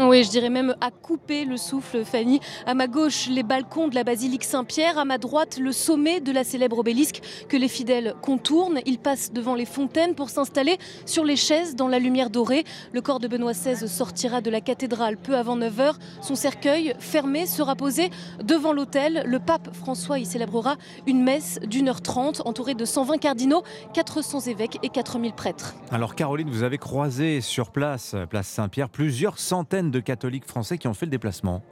Oui, 0.00 0.24
je 0.24 0.30
dirais 0.30 0.50
même 0.50 0.74
à 0.80 0.90
couper 0.90 1.44
le 1.44 1.56
souffle, 1.56 2.04
Fanny. 2.04 2.40
À 2.66 2.74
ma 2.74 2.88
gauche, 2.88 3.28
les 3.28 3.44
balcons 3.44 3.86
de 3.86 3.94
la 3.94 4.02
basilique 4.02 4.42
Saint-Pierre. 4.42 4.98
À 4.98 5.04
ma 5.04 5.18
droite, 5.18 5.56
le 5.56 5.70
sommet 5.70 6.18
de 6.18 6.32
la 6.32 6.42
célèbre 6.42 6.78
obélisque 6.78 7.20
que 7.48 7.56
les 7.56 7.68
fidèles 7.68 8.14
contournent. 8.20 8.80
Ils 8.86 8.98
passent 8.98 9.32
devant 9.32 9.54
les 9.54 9.66
fontaines 9.66 10.16
pour 10.16 10.30
s'installer 10.30 10.78
sur 11.06 11.24
les 11.24 11.36
chaises 11.36 11.76
dans 11.76 11.86
la 11.86 12.00
lumière 12.00 12.28
dorée. 12.28 12.64
Le 12.92 13.02
corps 13.02 13.20
de 13.20 13.28
Benoît 13.28 13.52
XVI 13.52 13.88
sortira 13.88 14.40
de 14.40 14.50
la 14.50 14.60
cathédrale 14.60 15.16
peu 15.16 15.36
avant 15.36 15.56
9h. 15.56 15.94
Son 16.22 16.34
cercueil, 16.34 16.94
fermé, 16.98 17.46
sera 17.46 17.76
posé 17.76 18.10
devant 18.42 18.72
l'autel. 18.72 19.22
Le 19.26 19.38
pape 19.38 19.72
François 19.76 20.18
y 20.18 20.26
célébrera 20.26 20.74
une 21.06 21.22
messe 21.22 21.60
d'une 21.68 21.88
heure 21.88 22.02
trente, 22.02 22.42
entourée 22.46 22.74
de 22.74 22.84
120 22.84 23.18
cardinaux, 23.18 23.62
400 23.92 24.40
évêques 24.40 24.80
et 24.82 24.88
4000 24.88 25.34
prêtres. 25.34 25.76
Alors 25.92 26.16
Caroline, 26.16 26.50
vous 26.50 26.64
avez 26.64 26.78
croisé 26.78 27.40
sur 27.40 27.70
place, 27.70 28.16
place 28.28 28.48
Saint-Pierre, 28.48 28.88
plusieurs 28.88 29.38
centaines 29.38 29.83
de 29.90 30.00
catholiques 30.00 30.46
français 30.46 30.78
qui 30.78 30.88
ont 30.88 30.94
fait 30.94 31.06
le 31.06 31.10
déplacement. 31.10 31.62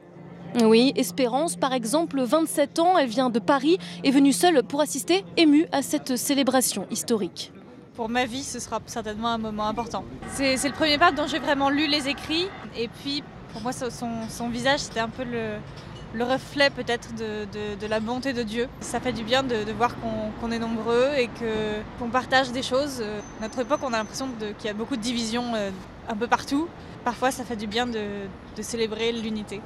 Oui, 0.62 0.92
Espérance, 0.96 1.56
par 1.56 1.72
exemple, 1.72 2.20
27 2.20 2.78
ans, 2.78 2.98
elle 2.98 3.08
vient 3.08 3.30
de 3.30 3.38
Paris, 3.38 3.78
est 4.04 4.10
venue 4.10 4.32
seule 4.32 4.62
pour 4.62 4.82
assister, 4.82 5.24
émue 5.36 5.66
à 5.72 5.80
cette 5.80 6.16
célébration 6.16 6.86
historique. 6.90 7.52
Pour 7.94 8.08
ma 8.08 8.26
vie, 8.26 8.42
ce 8.42 8.58
sera 8.58 8.80
certainement 8.86 9.28
un 9.28 9.38
moment 9.38 9.66
important. 9.66 10.04
C'est 10.34 10.56
le 10.62 10.72
premier 10.72 10.98
pape 10.98 11.14
dont 11.14 11.26
j'ai 11.26 11.38
vraiment 11.38 11.70
lu 11.70 11.86
les 11.86 12.08
écrits, 12.08 12.48
et 12.76 12.88
puis 12.88 13.22
pour 13.52 13.62
moi, 13.62 13.72
son, 13.72 13.88
son 14.28 14.48
visage, 14.48 14.80
c'était 14.80 15.00
un 15.00 15.08
peu 15.08 15.24
le, 15.24 15.56
le 16.14 16.24
reflet 16.24 16.70
peut-être 16.70 17.14
de, 17.14 17.44
de, 17.52 17.80
de, 17.80 17.86
la 17.86 18.00
bonté 18.00 18.32
de 18.32 18.42
Dieu. 18.42 18.68
Ça 18.80 19.00
fait 19.00 19.12
du 19.12 19.24
bien 19.24 19.42
de, 19.42 19.64
de 19.64 19.72
voir 19.72 19.94
qu'on 20.00 20.48
qu 20.48 20.54
est 20.54 20.58
nombreux 20.58 21.10
et 21.16 21.28
qu'on 21.98 22.08
partage 22.08 22.50
des 22.52 22.62
choses. 22.62 23.02
Notre 23.40 23.60
époque, 23.60 23.80
on 23.82 23.92
a 23.92 23.98
l'impression 23.98 24.28
qu'il 24.58 24.66
y 24.66 24.70
a 24.70 24.74
beaucoup 24.74 24.96
de 24.96 25.02
divisions 25.02 25.52
un 26.08 26.16
peu 26.16 26.26
partout. 26.26 26.68
Parfois, 27.04 27.30
ça 27.32 27.44
fait 27.44 27.56
du 27.56 27.66
bien 27.66 27.86
de, 27.86 28.00
célébrer 28.60 29.12
l'unité. 29.12 29.60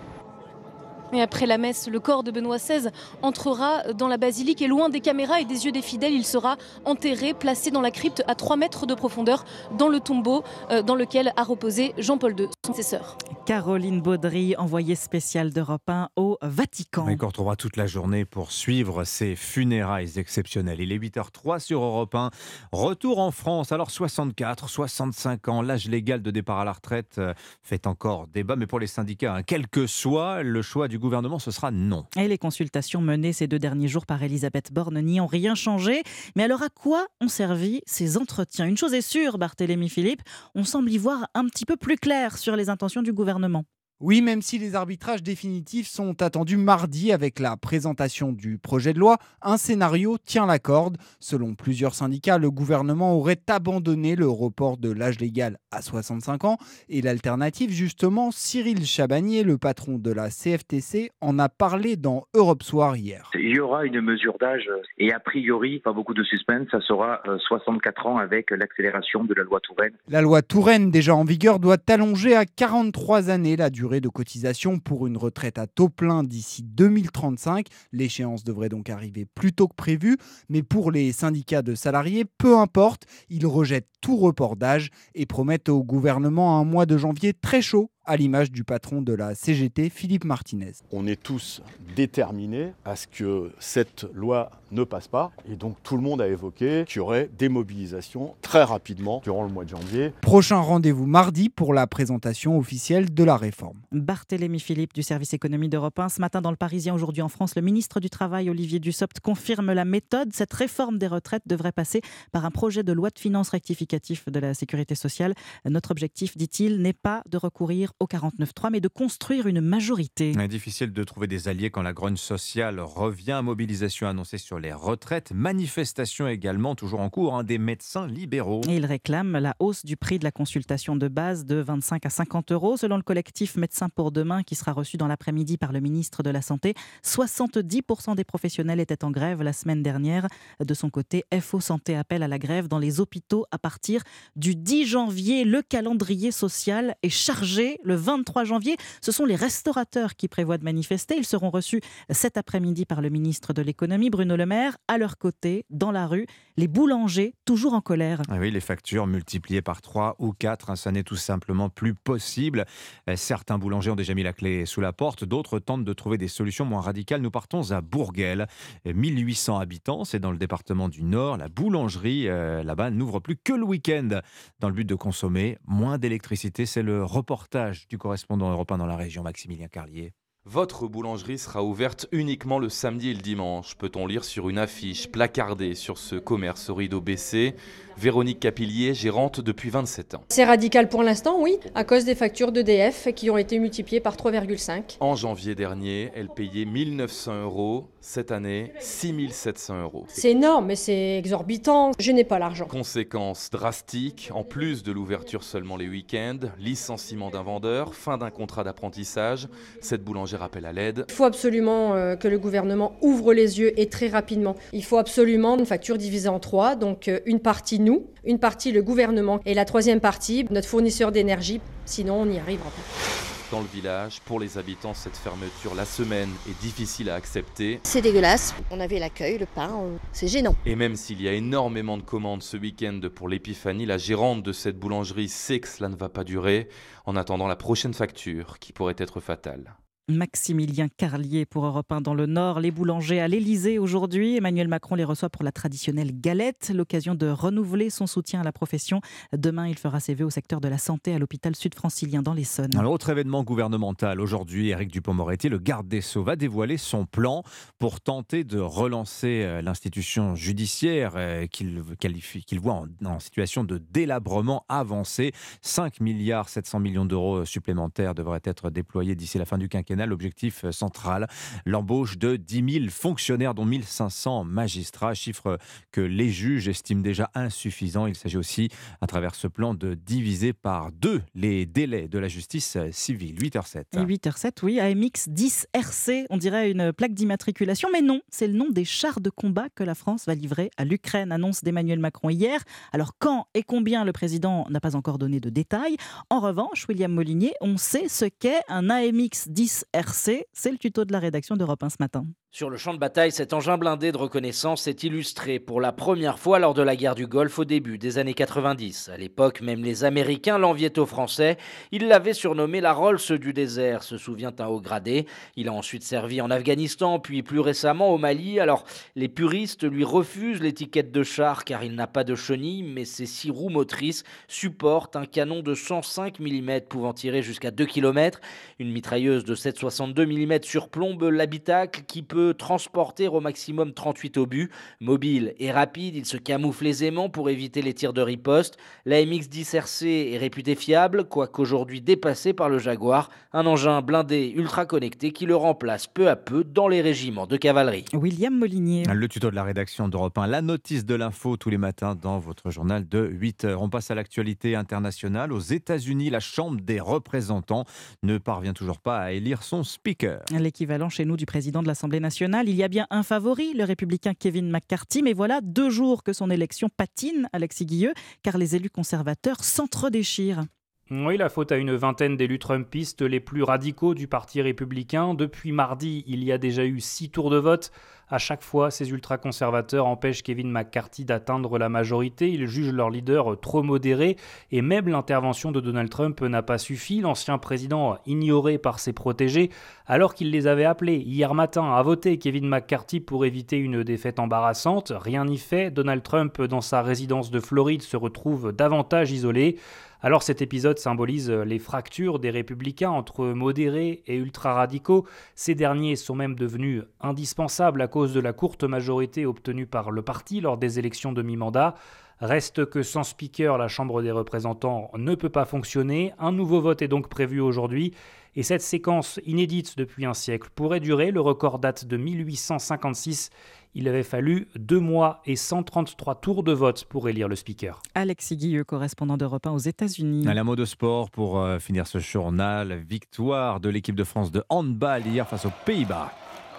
Et 1.13 1.23
après 1.23 1.47
la 1.47 1.59
messe, 1.59 1.89
le 1.89 2.01
corps 2.01 2.23
de 2.23 2.31
Benoît 2.31 2.59
XVI 2.59 2.91
entrera 3.23 3.93
dans 3.93 4.09
la 4.09 4.17
basilique 4.17 4.61
et 4.63 4.67
loin 4.67 4.89
des 4.89 5.01
caméras 5.01 5.41
et 5.41 5.45
des 5.45 5.67
yeux 5.67 5.73
des 5.73 5.83
fidèles, 5.83 6.15
il 6.15 6.25
sera 6.25 6.57
enterré, 6.85 7.35
placé 7.35 7.71
dans 7.71 7.81
la 7.81 7.91
crypte 7.91 8.25
à 8.27 8.35
3 8.35 8.57
mètres 8.57 8.87
de 8.87 8.95
profondeur, 8.95 9.45
dans 9.79 9.89
le 9.89 10.01
tombeau 10.01 10.43
dans 10.85 10.95
lequel 10.95 11.33
a 11.37 11.45
reposé 11.45 11.95
Jean-Paul 11.99 12.35
II, 12.39 12.49
son 12.65 12.73
successeur. 12.75 13.17
Caroline 13.47 14.01
Baudry, 14.01 14.57
envoyée 14.57 14.97
spéciale 14.97 15.53
d'Europe 15.53 15.89
1 15.89 16.09
au 16.17 16.39
Vatican. 16.43 17.09
Et 17.09 17.17
qu'on 17.17 17.29
retrouvera 17.29 17.57
toute 17.57 17.77
la 17.77 17.87
journée 17.87 18.25
pour 18.25 18.51
suivre 18.51 19.05
ces 19.05 19.37
funérailles 19.37 20.19
exceptionnelles. 20.19 20.81
Il 20.81 20.91
est 20.91 20.99
8h03 20.99 21.61
sur 21.61 21.83
Europe 21.83 22.15
1. 22.15 22.31
Retour 22.73 23.21
en 23.21 23.31
France. 23.31 23.71
Alors 23.71 23.91
64, 23.91 24.69
65 24.69 25.49
ans, 25.49 25.63
l'âge 25.63 25.89
légal 25.89 26.23
de 26.23 26.31
départ 26.31 26.59
à 26.59 26.65
la 26.65 26.73
retraite 26.73 27.21
fait 27.63 27.87
encore 27.87 28.27
débat, 28.27 28.57
mais 28.57 28.67
pour 28.67 28.81
les 28.81 28.87
syndicats, 28.87 29.37
hein, 29.37 29.43
quel 29.43 29.69
que 29.69 29.87
soit 29.87 30.43
le 30.43 30.63
choix 30.63 30.89
du 30.89 30.96
gouvernement, 30.99 31.39
ce 31.39 31.51
sera 31.51 31.71
non. 31.71 32.05
Et 32.17 32.29
les 32.29 32.39
consultations 32.39 33.01
menées 33.01 33.33
ces 33.33 33.47
deux 33.47 33.59
derniers 33.59 33.89
jours 33.89 34.07
par 34.07 34.23
Elisabeth 34.23 34.73
Borne 34.73 35.01
n'y 35.01 35.21
ont 35.21 35.27
rien 35.27 35.55
changé. 35.55 36.03
Mais 36.35 36.45
alors 36.45 36.63
à 36.63 36.69
quoi 36.69 37.07
ont 37.21 37.29
servi 37.29 37.83
ces 37.87 38.17
entretiens? 38.17 38.67
Une 38.67 38.77
chose 38.77 38.95
est 38.95 39.01
sûre, 39.01 39.39
Barthélémy 39.39 39.89
Philippe, 39.89 40.23
on 40.55 40.65
semble 40.65 40.91
y 40.91 40.99
voir 40.99 41.29
un 41.35 41.47
petit 41.47 41.65
peu 41.65 41.77
plus 41.77 41.97
clair 41.97 42.39
sur 42.39 42.57
les 42.57 42.69
intentions 42.69 43.03
du 43.03 43.13
gouvernement. 43.13 43.65
Oui, 43.99 44.21
même 44.21 44.43
si 44.43 44.59
les 44.59 44.75
arbitrages 44.75 45.23
définitifs 45.23 45.89
sont 45.89 46.21
attendus 46.21 46.59
mardi 46.59 47.13
avec 47.13 47.39
la 47.39 47.57
présentation 47.57 48.31
du 48.31 48.59
projet 48.59 48.93
de 48.93 48.99
loi, 48.99 49.17
un 49.41 49.57
scénario 49.57 50.19
tient 50.23 50.45
la 50.45 50.59
corde. 50.59 50.99
Selon 51.19 51.55
plusieurs 51.55 51.95
syndicats, 51.95 52.37
le 52.37 52.51
gouvernement 52.51 53.17
aurait 53.17 53.41
abandonné 53.49 54.15
le 54.15 54.29
report 54.29 54.77
de 54.77 54.93
l'âge 54.93 55.19
légal 55.19 55.57
à 55.71 55.81
65 55.81 56.45
ans 56.45 56.59
et 56.91 57.01
l'alternative, 57.01 57.71
justement, 57.71 58.31
Cyril 58.33 58.85
Chabagnier, 58.85 59.45
le 59.45 59.57
patron 59.57 59.97
de 59.97 60.13
la 60.13 60.29
CFTC, 60.29 61.11
en 61.23 61.39
a 61.39 61.49
parlé 61.49 61.97
dans 61.97 62.27
Europe 62.35 62.65
Soir 62.65 62.99
hier. 62.99 63.31
Il 63.33 63.57
y 63.57 63.61
aura 63.61 63.87
une 63.87 64.03
mesure 64.03 64.37
d'âge 64.39 64.69
et 64.99 65.11
a 65.15 65.21
priori, 65.21 65.79
pas 65.79 65.95
beaucoup 65.95 66.13
de 66.13 66.23
suspense, 66.23 66.69
ça 66.71 66.83
sera 66.83 67.23
64 67.49 68.07
ans 68.07 68.19
avec 68.19 68.51
l'accélération 68.51 69.25
de 69.25 69.33
la 69.33 69.43
loi 69.43 69.61
Touraine. 69.61 69.95
La 70.07 70.21
loi 70.21 70.43
Touraine, 70.43 70.91
déjà 70.91 71.15
en 71.15 71.25
vigueur, 71.25 71.61
doit 71.61 71.79
allonger 71.89 72.37
à 72.37 72.45
43 72.45 73.31
années 73.31 73.57
la 73.57 73.71
durée 73.71 73.86
de 73.87 74.09
cotisation 74.09 74.79
pour 74.79 75.07
une 75.07 75.17
retraite 75.17 75.59
à 75.59 75.67
taux 75.67 75.89
plein 75.89 76.25
d'ici 76.25 76.63
2035. 76.63 77.69
L'échéance 77.93 78.43
devrait 78.43 78.69
donc 78.69 78.91
arriver 78.91 79.25
plus 79.25 79.53
tôt 79.53 79.69
que 79.69 79.75
prévu, 79.75 80.17
mais 80.49 80.63
pour 80.63 80.91
les 80.91 81.13
syndicats 81.13 81.63
de 81.63 81.75
salariés, 81.75 82.25
peu 82.25 82.59
importe, 82.59 83.05
ils 83.29 83.47
rejettent 83.47 83.89
tout 84.01 84.17
report 84.17 84.57
d'âge 84.57 84.91
et 85.15 85.25
promettent 85.25 85.69
au 85.69 85.83
gouvernement 85.85 86.59
un 86.59 86.65
mois 86.65 86.87
de 86.87 86.99
janvier 86.99 87.33
très 87.33 87.63
chaud 87.63 87.91
à 88.07 88.17
l'image 88.17 88.51
du 88.51 88.65
patron 88.65 89.03
de 89.03 89.13
la 89.13 89.35
CGT, 89.35 89.91
Philippe 89.91 90.25
Martinez. 90.25 90.73
On 90.93 91.07
est 91.07 91.21
tous 91.21 91.61
déterminés 91.95 92.73
à 92.85 92.97
ce 92.97 93.07
que 93.07 93.51
cette 93.59 94.07
loi 94.15 94.51
ne 94.73 94.85
passe 94.85 95.09
pas. 95.09 95.33
Et 95.51 95.57
donc 95.57 95.77
tout 95.83 95.97
le 95.97 96.03
monde 96.03 96.21
a 96.21 96.29
évoqué 96.29 96.85
qu'il 96.87 96.97
y 96.97 97.01
aurait 97.01 97.29
des 97.39 97.49
mobilisations 97.49 98.35
très 98.43 98.65
rapidement 98.65 99.21
durant 99.23 99.45
le 99.45 99.51
mois 99.51 99.65
de 99.65 99.71
janvier. 99.71 100.13
Prochain 100.21 100.59
rendez-vous 100.59 101.07
mardi 101.07 101.49
pour 101.49 101.75
la 101.75 101.87
présentation 101.87 102.59
officielle 102.59 103.13
de 103.13 103.25
la 103.25 103.37
réforme. 103.37 103.79
Barthélémy 103.93 104.61
Philippe 104.61 104.95
du 104.95 105.03
service 105.03 105.35
économie 105.35 105.69
d'Europe 105.69 105.99
1. 105.99 106.09
Ce 106.09 106.21
matin 106.21 106.41
dans 106.41 106.51
le 106.51 106.57
Parisien, 106.57 106.95
aujourd'hui 106.95 107.23
en 107.23 107.29
France, 107.29 107.57
le 107.57 107.63
ministre 107.63 108.01
du 108.01 108.11
Travail, 108.11 108.51
Olivier 108.51 108.79
Dussopt, 108.79 109.21
confirme 109.21 109.73
la 109.73 109.85
méthode. 109.85 110.33
Cette 110.33 110.53
réforme 110.53 110.99
des 110.99 111.07
retraites 111.07 111.43
devrait 111.47 111.73
passer 111.73 112.03
par 112.33 112.45
un 112.45 112.51
projet 112.51 112.83
de 112.83 112.93
loi 112.93 113.11
de 113.11 113.19
finances 113.19 113.51
rectificatif 113.51 114.29
de 114.29 114.39
la 114.39 114.55
sécurité 114.55 114.95
sociale. 114.95 115.35
Notre 115.65 115.91
objectif, 115.91 116.37
dit-il, 116.37 116.83
n'est 116.83 116.93
pas 116.93 117.23
de 117.29 117.37
recourir 117.37 117.93
au 118.01 118.07
49.3, 118.07 118.71
mais 118.71 118.81
de 118.81 118.89
construire 118.89 119.47
une 119.47 119.61
majorité. 119.61 120.33
Difficile 120.47 120.93
de 120.93 121.05
trouver 121.05 121.27
des 121.27 121.49
alliés 121.49 121.71
quand 121.71 121.83
la 121.83 121.93
grogne 121.93 122.17
sociale 122.17 122.81
revient. 122.81 123.41
Mobilisation 123.43 124.07
annoncée 124.07 124.39
sur 124.39 124.59
les 124.59 124.73
retraites, 124.73 125.33
manifestation 125.33 126.29
également 126.29 126.75
toujours 126.75 127.01
en 127.01 127.11
cours 127.11 127.35
hein, 127.35 127.45
des 127.45 127.59
médecins 127.59 128.07
libéraux. 128.07 128.61
Et 128.69 128.77
ils 128.77 128.87
réclament 128.87 129.39
la 129.39 129.55
hausse 129.59 129.85
du 129.85 129.97
prix 129.97 130.19
de 130.19 130.25
la 130.25 130.31
consultation 130.31 130.97
de 130.97 131.09
base 131.09 131.45
de 131.45 131.57
25 131.57 132.07
à 132.07 132.11
50 132.11 132.53
euros. 132.53 132.77
Selon 132.77 132.97
le 132.97 133.03
collectif 133.03 133.57
Médecins 133.57 133.89
pour 133.89 134.13
demain, 134.13 134.43
qui 134.43 134.55
sera 134.55 134.73
reçu 134.73 134.97
dans 134.97 135.09
l'après-midi 135.09 135.57
par 135.57 135.73
le 135.73 135.81
ministre 135.81 136.23
de 136.23 136.31
la 136.31 136.43
Santé, 136.43 136.75
70% 137.05 138.15
des 138.15 138.25
professionnels 138.25 138.81
étaient 138.81 139.05
en 139.05 139.11
grève 139.11 139.43
la 139.43 139.53
semaine 139.53 139.83
dernière. 139.83 140.27
De 140.65 140.75
son 140.75 140.91
côté, 140.91 141.25
FO 141.41 141.61
Santé 141.61 141.97
appelle 141.97 142.23
à 142.23 142.29
la 142.29 142.39
grève 142.39 142.69
dans 142.69 142.79
les 142.79 143.01
hôpitaux 143.01 143.47
à 143.51 143.59
partir 143.59 144.03
du 144.37 144.55
10 144.55 144.87
janvier. 144.87 145.45
Le 145.45 145.63
calendrier 145.63 146.31
social 146.31 146.95
est 147.03 147.09
chargé 147.09 147.79
le 147.87 147.95
23 147.95 148.45
janvier. 148.45 148.77
Ce 149.01 149.13
sont 149.13 149.25
les 149.25 149.37
restaurateurs 149.37 150.17
qui 150.17 150.29
prévoient 150.29 150.59
de 150.59 150.65
manifester. 150.65 151.17
Ils 151.17 151.25
seront 151.25 151.51
reçus 151.51 151.81
cet 152.11 152.37
après-midi 152.37 152.85
par 152.85 153.01
le 153.01 153.09
ministre 153.09 153.53
de 153.53 153.63
l'économie, 153.63 154.11
Bruno 154.11 154.37
Le 154.37 154.47
Maire. 154.47 154.77
À 154.89 154.99
leur 154.99 155.19
côté, 155.19 155.65
dans 155.71 155.93
la 155.93 156.07
rue, 156.07 156.27
les 156.57 156.69
boulangers, 156.69 157.35
toujours 157.45 157.75
en 157.75 157.81
colère. 157.81 158.23
Ah 158.29 158.37
oui, 158.39 158.51
les 158.51 158.61
factures 158.61 159.07
multipliées 159.07 159.63
par 159.63 159.83
3 159.83 160.17
ou 160.19 160.33
4, 160.33 160.71
hein, 160.71 160.77
ça 160.77 160.91
n'est 160.91 161.03
tout 161.03 161.17
simplement 161.17 161.69
plus 161.69 161.95
possible. 161.95 162.65
Euh, 163.09 163.17
certains 163.17 163.59
boulangers 163.59 163.91
ont 163.91 163.97
déjà 163.97 164.15
mis 164.15 164.23
la 164.23 164.33
clé 164.33 164.67
sous 164.67 164.81
la 164.81 164.93
porte, 164.93 165.25
d'autres 165.25 165.59
tentent 165.59 165.85
de 165.85 165.93
trouver 165.93 166.19
des 166.19 166.29
solutions 166.29 166.65
moins 166.65 166.81
radicales. 166.81 167.21
Nous 167.21 167.31
partons 167.31 167.71
à 167.71 167.81
Bourguel, 167.81 168.47
1800 168.85 169.59
habitants, 169.59 170.05
c'est 170.05 170.19
dans 170.19 170.31
le 170.31 170.39
département 170.39 170.89
du 170.89 171.03
Nord. 171.03 171.37
La 171.37 171.49
boulangerie 171.49 172.29
euh, 172.29 172.63
là-bas 172.63 172.91
n'ouvre 172.91 173.21
plus 173.21 173.37
que 173.37 173.53
le 173.53 173.65
week-end 173.65 174.21
dans 174.61 174.69
le 174.69 174.75
but 174.75 174.85
de 174.85 174.95
consommer 174.95 175.59
moins 175.67 175.99
d'électricité. 175.99 176.67
C'est 176.67 176.83
le 176.83 177.05
reportage 177.05 177.76
du 177.89 177.99
correspondant 177.99 178.51
européen 178.51 178.79
dans 178.79 178.87
la 178.87 178.97
région, 178.97 179.23
Maximilien 179.23 179.69
Carlier. 179.69 180.13
Votre 180.49 180.87
boulangerie 180.87 181.39
sera 181.39 181.65
ouverte 181.65 182.07
uniquement 182.13 182.61
le 182.61 182.69
samedi 182.69 183.09
et 183.11 183.15
le 183.15 183.21
dimanche, 183.21 183.75
peut-on 183.75 184.07
lire 184.07 184.25
sur 184.25 184.49
une 184.49 184.59
affiche 184.59 185.11
placardée 185.11 185.75
sur 185.75 185.99
ce 185.99 186.15
commerce 186.15 186.71
au 186.71 186.77
rideau 186.77 187.01
baissé? 187.01 187.57
Véronique 187.99 188.41
Capillier, 188.41 188.93
gérante 188.93 189.41
depuis 189.41 189.71
27 189.71 190.15
ans. 190.17 190.25
C'est 190.29 190.45
radical 190.45 190.89
pour 190.91 191.03
l'instant, 191.03 191.41
oui, 191.41 191.57
à 191.75 191.83
cause 191.83 192.05
des 192.05 192.15
factures 192.15 192.53
d'EDF 192.53 193.09
qui 193.15 193.31
ont 193.31 193.39
été 193.39 193.59
multipliées 193.59 194.01
par 194.01 194.17
3,5. 194.17 194.99
En 195.01 195.17
janvier 195.17 195.55
dernier, 195.55 196.11
elle 196.15 196.29
payait 196.29 196.67
1900 196.67 197.43
euros. 197.43 197.87
Cette 198.09 198.31
année, 198.31 198.73
6700 198.79 199.83
euros. 199.83 200.05
C'est 200.09 200.31
énorme, 200.31 200.67
mais 200.67 200.77
c'est 200.77 201.19
exorbitant. 201.19 201.91
Je 201.99 202.13
n'ai 202.13 202.23
pas 202.23 202.39
l'argent. 202.39 202.67
Conséquences 202.67 203.51
drastiques, 203.51 204.31
en 204.33 204.45
plus 204.45 204.85
de 204.85 204.93
l'ouverture 204.93 205.43
seulement 205.43 205.77
les 205.77 205.89
week-ends, 205.89 206.39
licenciement 206.59 207.31
d'un 207.31 207.43
vendeur, 207.43 207.95
fin 207.95 208.17
d'un 208.17 208.31
contrat 208.31 208.63
d'apprentissage. 208.63 209.49
Cette 209.81 210.05
boulangère 210.05 210.45
appelle 210.45 210.67
à 210.67 210.73
l'aide. 210.73 211.05
Il 211.09 211.15
faut 211.15 211.25
absolument 211.25 211.95
euh, 211.95 212.15
que 212.15 212.29
le 212.29 212.39
gouvernement 212.39 212.97
ouvre 213.01 213.33
les 213.33 213.59
yeux 213.59 213.79
et 213.81 213.89
très 213.89 214.07
rapidement. 214.07 214.55
Il 214.73 214.85
faut 214.85 214.99
absolument 214.99 215.59
une 215.59 215.67
facture 215.67 215.99
divisée 215.99 216.29
en 216.29 216.39
trois, 216.39 216.77
donc 216.77 217.09
euh, 217.09 217.19
une 217.27 217.41
partie 217.41 217.81
nous, 217.87 218.11
une 218.25 218.39
partie 218.39 218.73
le 218.73 218.83
gouvernement 218.83 219.41
et 219.47 219.55
la 219.55 219.65
troisième 219.65 220.01
partie 220.01 220.45
notre 220.51 220.69
fournisseur 220.69 221.13
d'énergie, 221.13 221.61
sinon 221.87 222.23
on 222.23 222.27
n'y 222.27 222.39
arrivera 222.39 222.69
pas. 222.69 223.53
Dans 223.53 223.61
le 223.61 223.67
village, 223.73 224.21
pour 224.25 224.41
les 224.41 224.59
habitants, 224.59 224.93
cette 224.93 225.17
fermeture 225.17 225.77
la 225.77 225.85
semaine 225.85 226.29
est 226.51 226.61
difficile 226.61 227.09
à 227.09 227.15
accepter. 227.15 227.79
C'est 227.85 228.03
dégueulasse. 228.03 228.57
On 228.73 228.81
avait 228.81 228.99
l'accueil, 228.99 229.39
le 229.39 229.47
pain, 229.47 229.71
c'est 230.13 230.27
gênant. 230.27 230.57
Et 230.67 230.75
même 230.75 230.97
s'il 230.97 231.23
y 231.23 231.29
a 231.29 231.33
énormément 231.33 231.97
de 231.97 232.03
commandes 232.03 232.43
ce 232.43 232.57
week-end 232.57 233.01
pour 233.15 233.29
l'épiphanie, 233.29 233.87
la 233.87 233.99
gérante 233.99 234.43
de 234.43 234.53
cette 234.53 234.81
boulangerie 234.81 235.29
sait 235.29 235.61
que 235.61 235.69
cela 235.69 235.89
ne 235.89 235.95
va 235.95 236.09
pas 236.09 236.25
durer 236.25 236.69
en 237.05 237.15
attendant 237.15 237.47
la 237.47 237.55
prochaine 237.55 237.95
facture 237.95 238.59
qui 238.59 238.73
pourrait 238.73 238.97
être 238.99 239.21
fatale. 239.21 239.77
Maximilien 240.09 240.87
Carlier 240.87 241.47
pour 241.47 241.67
Europe 241.67 241.91
1 241.91 242.01
dans 242.01 242.15
le 242.15 242.27
Nord. 242.27 242.61
Les 242.61 242.71
boulangers 242.71 243.19
à 243.19 243.27
l'Elysée 243.27 243.81
aujourd'hui. 243.81 244.37
Emmanuel 244.37 244.69
Macron 244.69 244.95
les 244.95 245.03
reçoit 245.03 245.31
pour 245.31 245.43
la 245.43 245.51
traditionnelle 245.51 246.13
galette, 246.13 246.71
l'occasion 246.73 247.17
de 247.17 247.27
renouveler 247.27 247.91
son 247.91 248.07
soutien 248.07 248.41
à 248.41 248.45
la 248.45 248.53
profession. 248.53 249.01
Demain, 249.33 249.67
il 249.67 249.77
fera 249.77 249.99
ses 249.99 250.15
vœux 250.15 250.27
au 250.27 250.31
secteur 250.31 250.61
de 250.61 250.69
la 250.69 250.79
santé 250.79 251.13
à 251.13 251.19
l'hôpital 251.19 251.57
sud-francilien 251.57 252.23
dans 252.23 252.35
l'Essonne. 252.35 252.71
Un 252.77 252.85
autre 252.85 253.11
événement 253.11 253.43
gouvernemental 253.43 254.21
aujourd'hui, 254.21 254.69
Éric 254.69 254.93
Dupont-Moretti, 254.93 255.49
le 255.49 255.59
garde 255.59 255.89
des 255.89 256.01
Sceaux, 256.01 256.23
va 256.23 256.37
dévoiler 256.37 256.77
son 256.77 257.05
plan 257.05 257.43
pour 257.81 258.01
tenter 258.01 258.45
de 258.45 258.61
relancer 258.61 259.43
euh, 259.43 259.61
l'institution 259.61 260.37
judiciaire 260.37 261.15
euh, 261.17 261.49
qu'il 261.49 261.83
qualifie, 261.99 262.45
qu'il 262.45 262.61
voit 262.61 262.75
en, 262.75 262.87
en, 263.05 263.19
situation 263.19 263.65
de 263.65 263.79
délabrement 263.79 264.65
avancé. 264.69 265.33
5 265.63 265.99
milliards 265.99 266.49
700 266.49 266.79
millions 266.79 267.07
d'euros 267.07 267.45
supplémentaires 267.45 268.15
devraient 268.15 268.41
être 268.45 268.71
déployés 268.71 269.17
d'ici 269.17 269.39
la 269.39 269.47
fin 269.47 269.59
du 269.59 269.69
quinquennat 269.69 269.96
l'objectif 270.05 270.65
euh, 270.65 270.73
central, 270.73 271.27
l'embauche 271.65 272.19
de 272.19 272.37
10 272.37 272.81
000 272.81 272.91
fonctionnaires, 272.91 273.55
dont 273.55 273.65
1500 273.65 274.45
magistrats, 274.45 275.15
chiffre 275.15 275.59
que 275.93 276.03
les 276.03 276.29
juges 276.29 276.69
estiment 276.69 277.01
déjà 277.01 277.31
insuffisant. 277.35 278.07
Il 278.07 278.17
s'agit 278.17 278.37
aussi, 278.37 278.69
à 279.01 279.07
travers 279.07 279.35
ce 279.35 279.47
plan, 279.47 279.73
de 279.73 279.95
diviser 279.95 280.53
par 280.53 280.93
deux 280.93 281.23
les 281.35 281.65
délais 281.65 282.09
de 282.09 282.19
la 282.19 282.29
justice 282.29 282.77
civile. 282.91 283.39
8h07. 283.39 283.85
8h07, 283.95 284.53
oui, 284.63 284.81
AMX 284.81 285.29
10 285.29 285.69
RC, 285.73 286.27
on 286.29 286.37
dirait 286.37 286.71
une 286.71 286.93
plaque 286.93 287.15
d'immatriculation, 287.15 287.89
mais 287.93 288.03
non, 288.03 288.21
c'est 288.29 288.49
le 288.49 288.53
nom 288.53 288.69
des 288.69 288.85
chars 288.85 289.21
de 289.21 289.31
combat 289.31 289.69
que 289.75 289.85
la 289.85 289.95
France 289.95 290.27
va 290.27 290.35
livrer 290.35 290.71
à 290.77 290.85
l'Ukraine, 290.85 291.33
annonce 291.33 291.63
d'Emmanuel 291.63 291.99
Macron 291.99 292.31
hier. 292.31 292.61
Alors 292.93 293.13
quand 293.19 293.47
et 293.55 293.63
combien 293.63 294.05
le 294.05 294.13
président 294.13 294.67
n'a 294.71 294.81
pas 294.81 294.97
encore 294.97 295.19
donné 295.19 295.41
de 295.41 295.51
détails? 295.51 295.97
En 296.31 296.41
revanche, 296.41 296.87
William 296.89 297.13
Molinier, 297.13 297.53
on 297.61 297.77
sait 297.77 298.09
ce 298.09 298.25
qu'est 298.25 298.63
un 298.69 298.91
AMX 298.91 299.49
10 299.49 299.86
RC. 299.95 300.47
C'est 300.53 300.71
le 300.71 300.79
tuto 300.79 301.05
de 301.05 301.13
la 301.13 301.19
rédaction 301.19 301.57
d'Europe 301.57 301.83
1 301.83 301.91
ce 301.91 301.97
matin. 302.01 302.27
Sur 302.57 302.71
le 302.71 302.79
champ 302.79 302.95
de 302.95 302.99
bataille, 302.99 303.33
cet 303.33 303.53
engin 303.53 303.77
blindé 303.77 304.13
de 304.13 304.17
reconnaissance 304.17 304.87
est 304.87 305.03
illustré 305.03 305.59
pour 305.59 305.79
la 305.79 305.93
première 305.93 306.39
fois 306.39 306.59
lors 306.59 306.73
de 306.73 306.81
la 306.81 306.97
guerre 306.97 307.15
du 307.15 307.27
Golfe 307.27 307.59
au 307.59 307.67
début 307.67 307.99
des 307.99 308.17
années 308.17 308.33
90. 308.33 309.11
À 309.11 309.19
l'époque, 309.19 309.61
même 309.61 309.85
les 309.85 310.05
Américains 310.05 310.57
l'enviaient 310.57 310.99
aux 310.99 311.05
Français. 311.05 311.59
Ils 311.93 312.09
l'avaient 312.09 312.33
surnommé 312.33 312.81
la 312.81 312.95
Rolls 312.95 313.21
du 313.39 313.53
désert, 313.53 314.03
se 314.03 314.17
souvient 314.17 314.55
un 314.59 314.69
haut 314.69 314.81
gradé. 314.81 315.27
Il 315.57 315.69
a 315.69 315.73
ensuite 315.75 316.03
servi 316.03 316.41
en 316.41 316.51
Afghanistan, 316.51 317.19
puis 317.19 317.43
plus 317.43 317.61
récemment 317.61 318.09
au 318.09 318.17
Mali. 318.17 318.59
Alors, 318.59 318.87
les 319.17 319.29
puristes 319.29 319.85
lui 319.85 320.05
refusent 320.05 320.63
l'étiquette 320.63 321.13
de 321.13 321.23
char 321.23 321.63
car 321.63 321.85
il 321.85 321.95
n'a 321.95 322.07
pas 322.07 322.25
de 322.25 322.35
chenille, 322.35 322.83
mais 322.83 323.05
ses 323.05 323.27
six 323.27 323.51
roues 323.51 323.69
motrices 323.69 324.25
supportent 324.49 325.17
un 325.17 325.27
canon 325.27 325.61
de 325.61 325.75
105 325.75 326.41
mm 326.41 326.81
pouvant 326.89 327.13
tirer 327.13 327.43
jusqu'à 327.43 327.71
2 327.71 327.85
km. 327.85 328.41
Une 328.79 328.93
mitrailleuse 328.93 329.45
de 329.45 329.55
7,62 329.55 330.25
mm 330.25 330.63
surplombe 330.63 331.25
l'habitacle 331.25 332.05
qui 332.07 332.23
peut 332.23 332.46
transporter 332.53 333.29
au 333.29 333.41
maximum 333.41 333.93
38 333.93 334.37
obus. 334.37 334.71
Mobile 335.01 335.55
et 335.59 335.71
rapide, 335.71 336.17
il 336.17 336.27
se 336.27 336.37
camoufle 336.37 336.87
aisément 336.87 337.29
pour 337.29 337.51
éviter 337.51 337.83
les 337.83 337.95
tirs 337.95 338.13
de 338.13 338.23
riposte. 338.23 338.77
La 339.05 339.21
MX-10 339.23 339.77
RC 339.77 340.33
est 340.33 340.39
réputée 340.39 340.75
fiable, 340.75 341.25
quoiqu'aujourd'hui 341.25 342.01
dépassée 342.01 342.53
par 342.53 342.69
le 342.69 342.79
Jaguar, 342.79 343.31
un 343.53 343.67
engin 343.67 344.03
blindé 344.03 344.53
ultra 344.57 344.87
connecté 344.87 345.33
qui 345.33 345.47
le 345.47 345.57
remplace 345.57 346.07
peu 346.07 346.29
à 346.29 346.37
peu 346.37 346.65
dans 346.65 346.89
les 346.89 347.01
régiments 347.01 347.47
de 347.47 347.57
cavalerie. 347.57 348.05
William 348.13 348.57
Molinier. 348.57 349.05
Le 349.13 349.29
tuto 349.29 349.51
de 349.51 349.57
la 349.57 349.65
rédaction 349.65 350.09
d'Europe 350.09 350.39
1, 350.39 350.47
la 350.47 350.63
notice 350.63 351.05
de 351.05 351.15
l'info 351.15 351.57
tous 351.57 351.71
les 351.71 351.79
matins 351.79 352.15
dans 352.15 352.39
votre 352.39 352.71
journal 352.71 353.09
de 353.09 353.27
8 353.27 353.65
heures. 353.65 353.83
On 353.83 353.89
passe 353.89 354.11
à 354.11 354.15
l'actualité 354.15 354.77
internationale. 354.77 355.53
Aux 355.53 355.61
États-Unis, 355.61 356.31
la 356.31 356.41
Chambre 356.41 356.81
des 356.81 357.01
représentants 357.01 357.85
ne 358.23 358.39
parvient 358.39 358.73
toujours 358.73 359.01
pas 359.01 359.19
à 359.19 359.33
élire 359.33 359.63
son 359.63 359.83
speaker. 359.83 360.43
L'équivalent 360.51 361.09
chez 361.09 361.25
nous 361.25 361.37
du 361.37 361.47
président 361.47 361.83
de 361.83 361.89
l'Assemblée 361.89 362.21
nationale. 362.21 362.36
Il 362.41 362.75
y 362.75 362.83
a 362.83 362.89
bien 362.89 363.07
un 363.11 363.23
favori, 363.23 363.73
le 363.73 363.85
républicain 363.85 364.35
Kevin 364.35 364.69
McCarthy, 364.69 365.23
mais 365.23 365.33
voilà 365.33 365.61
deux 365.63 365.89
jours 365.89 366.23
que 366.23 366.35
son 366.35 366.51
élection 366.51 366.91
patine, 366.95 367.49
Alexis 367.53 367.87
Guilleux, 367.87 368.13
car 368.43 368.59
les 368.59 368.77
élus 368.77 368.91
conservateurs 368.91 369.65
s'entre-déchirent. 369.65 370.65
Oui, 371.09 371.37
la 371.37 371.49
faute 371.49 371.71
à 371.71 371.77
une 371.77 371.95
vingtaine 371.95 372.37
d'élus 372.37 372.59
trumpistes 372.59 373.23
les 373.23 373.39
plus 373.39 373.63
radicaux 373.63 374.13
du 374.13 374.27
Parti 374.27 374.61
républicain. 374.61 375.35
Depuis 375.35 375.71
mardi, 375.71 376.25
il 376.27 376.43
y 376.43 376.51
a 376.51 376.59
déjà 376.59 376.85
eu 376.85 376.99
six 376.99 377.31
tours 377.31 377.49
de 377.49 377.59
vote. 377.59 377.93
À 378.29 378.39
chaque 378.39 378.65
fois, 378.65 378.91
ces 378.91 379.11
ultra-conservateurs 379.11 380.07
empêchent 380.07 380.43
Kevin 380.43 380.69
McCarthy 380.69 381.25
d'atteindre 381.25 381.79
la 381.79 381.89
majorité. 381.89 382.49
Ils 382.51 382.67
jugent 382.67 382.93
leur 382.93 383.09
leader 383.09 383.61
trop 383.61 383.85
modéré 383.85 384.37
et 384.73 384.83
même 384.83 385.09
l'intervention 385.09 385.71
de 385.71 385.79
Donald 385.79 386.11
Trump 386.11 386.41
n'a 386.41 386.63
pas 386.63 386.77
suffi. 386.77 387.21
L'ancien 387.21 387.59
président, 387.59 388.19
ignoré 388.27 388.77
par 388.77 388.99
ses 388.99 389.13
protégés, 389.13 389.71
alors 390.09 390.35
qu'il 390.35 390.51
les 390.51 390.67
avait 390.67 390.85
appelés 390.85 391.19
hier 391.19 391.55
matin 391.55 391.95
à 391.95 392.03
voter 392.03 392.37
Kevin 392.41 392.67
McCarthy 392.67 393.21
pour 393.21 393.45
éviter 393.45 393.79
une 393.79 394.03
défaite 394.03 394.41
embarrassante, 394.41 395.13
rien 395.15 395.45
n'y 395.45 395.59
fait. 395.59 395.93
Donald 395.93 396.25
Trump, 396.25 396.61
dans 396.63 396.81
sa 396.81 397.03
résidence 397.03 397.53
de 397.53 397.61
Floride, 397.61 398.03
se 398.03 398.17
retrouve 398.17 398.73
davantage 398.73 399.31
isolé. 399.31 399.77
Alors 400.23 400.43
cet 400.43 400.63
épisode 400.63 400.99
symbolise 400.99 401.51
les 401.51 401.79
fractures 401.79 402.39
des 402.39 402.51
républicains 402.51 403.11
entre 403.11 403.45
modérés 403.47 404.23
et 404.27 404.37
ultra-radicaux. 404.37 405.27
Ces 405.55 405.75
derniers 405.75 406.17
sont 406.17 406.35
même 406.35 406.55
devenus 406.55 407.03
indispensables 407.21 408.01
à 408.01 408.09
cause 408.09 408.33
de 408.33 408.41
la 408.41 408.53
courte 408.53 408.85
majorité 408.85 409.47
obtenue 409.47 409.87
par 409.87 410.11
le 410.11 410.23
parti 410.23 410.61
lors 410.61 410.79
des 410.79 410.99
élections 410.99 411.33
de 411.33 411.43
mi-mandat. 411.43 411.95
Reste 412.41 412.85
que 412.85 413.03
sans 413.03 413.23
speaker, 413.23 413.79
la 413.79 413.89
Chambre 413.89 414.23
des 414.23 414.31
représentants 414.31 415.11
ne 415.17 415.35
peut 415.35 415.49
pas 415.49 415.65
fonctionner. 415.65 416.35
Un 416.39 416.53
nouveau 416.53 416.83
vote 416.83 417.01
est 417.01 417.09
donc 417.09 417.29
prévu 417.29 417.61
aujourd'hui. 417.61 418.13
Et 418.57 418.63
cette 418.63 418.83
séquence 418.83 419.41
inédite 419.45 419.97
depuis 419.97 420.25
un 420.25 420.35
siècle 420.35 420.71
pourrait 420.75 421.01
durer. 421.01 421.31
Le 421.31 421.41
record 421.41 421.79
date 421.79 422.07
de 422.07 422.17
1856. 422.17 423.51
Il 423.99 424.09
avait 424.09 424.25
fallu 424.25 424.69
deux 424.77 425.01
mois 425.01 425.41
et 425.47 425.57
133 425.57 426.35
tours 426.35 426.63
de 426.63 426.73
vote 426.73 427.07
pour 427.07 427.31
élire 427.31 427.49
le 427.49 427.57
speaker. 427.57 428.03
Alexis 428.15 428.59
Guilleux, 428.59 428.85
correspondant 428.85 429.39
d'Europe 429.39 429.67
1 429.67 429.71
aux 429.71 429.79
États-Unis. 429.79 430.47
À 430.47 430.53
la 430.53 430.65
mode 430.65 430.81
de 430.81 430.85
sport 430.85 431.31
pour 431.31 431.59
euh, 431.59 431.79
finir 431.79 432.07
ce 432.07 432.19
journal. 432.19 433.03
Victoire 433.09 433.81
de 433.81 433.89
l'équipe 433.89 434.15
de 434.15 434.23
France 434.23 434.53
de 434.53 434.63
handball 434.69 435.27
hier 435.27 435.49
face 435.49 435.65
aux 435.65 435.73
Pays-Bas. 435.87 436.31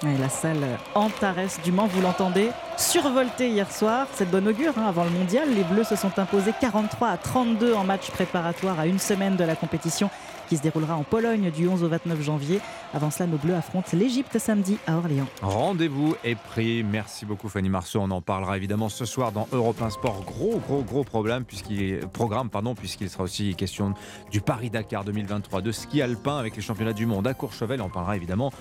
Et 0.04 0.16
la 0.20 0.30
salle 0.30 0.78
Antares 0.94 1.60
du 1.64 1.72
Mans, 1.72 1.88
vous 1.88 2.04
l'entendez, 2.04 2.52
survoltée 2.78 3.50
hier 3.50 3.72
soir. 3.72 4.06
C'est 4.14 4.26
de 4.26 4.32
bonne 4.32 4.48
augure 4.48 4.74
hein, 4.78 4.86
avant 4.88 5.04
le 5.04 5.10
mondial. 5.10 5.50
Les 5.56 5.64
Bleus 5.64 5.86
se 5.86 5.96
sont 5.96 6.20
imposés 6.20 6.54
43 6.62 7.08
à 7.08 7.18
32 7.18 7.74
en 7.74 7.84
match 7.84 8.12
préparatoire 8.12 8.80
à 8.80 8.86
une 8.86 9.00
semaine 9.00 9.36
de 9.38 9.44
la 9.44 9.56
compétition 9.56 10.12
qui 10.48 10.58
se 10.58 10.62
déroulera 10.62 10.96
en 10.96 11.04
Pologne 11.04 11.52
du 11.52 11.68
11 11.68 11.84
au 11.84 11.88
29 11.88 12.22
janvier. 12.22 12.60
Avant 12.94 13.12
cela, 13.12 13.28
nos 13.28 13.38
Bleus 13.38 13.56
affrontent 13.56 13.90
l'Égypte 13.94 14.40
samedi 14.40 14.78
à 14.88 14.98
Orléans. 14.98 15.28
Rendez-vous 15.42 16.16
est 16.24 16.36
pris. 16.36 16.84
Merci 16.84 17.26
beaucoup 17.26 17.50
Fanny 17.50 17.70
Marceau. 17.70 18.00
On 18.02 18.12
en 18.12 18.22
parlera 18.22 18.58
évidemment 18.58 18.90
ce 18.90 19.06
soir 19.06 19.32
dans 19.32 19.48
Europe 19.52 19.82
1 19.82 19.90
Sport. 19.92 20.24
Gros, 20.26 20.60
gros, 20.60 20.84
gros 20.84 21.04
problème 21.04 21.44
puisqu'il 21.44 22.00
programme 22.14 22.50
pardon 22.50 22.76
puisqu'il 22.76 23.10
sera 23.10 23.24
aussi 23.24 23.56
question 23.56 23.94
du 24.32 24.42
Paris 24.42 24.70
Dakar 24.70 25.04
2023 25.04 25.62
de 25.62 25.72
ski 25.72 26.02
alpin 26.02 26.38
avec 26.38 26.56
les 26.56 26.62
championnats 26.62 26.94
du 26.94 27.06
monde 27.06 27.28
à 27.28 27.34
Courchevel. 27.34 27.82
On 27.82 27.90
parlera 27.90 28.16
évidemment 28.16 28.52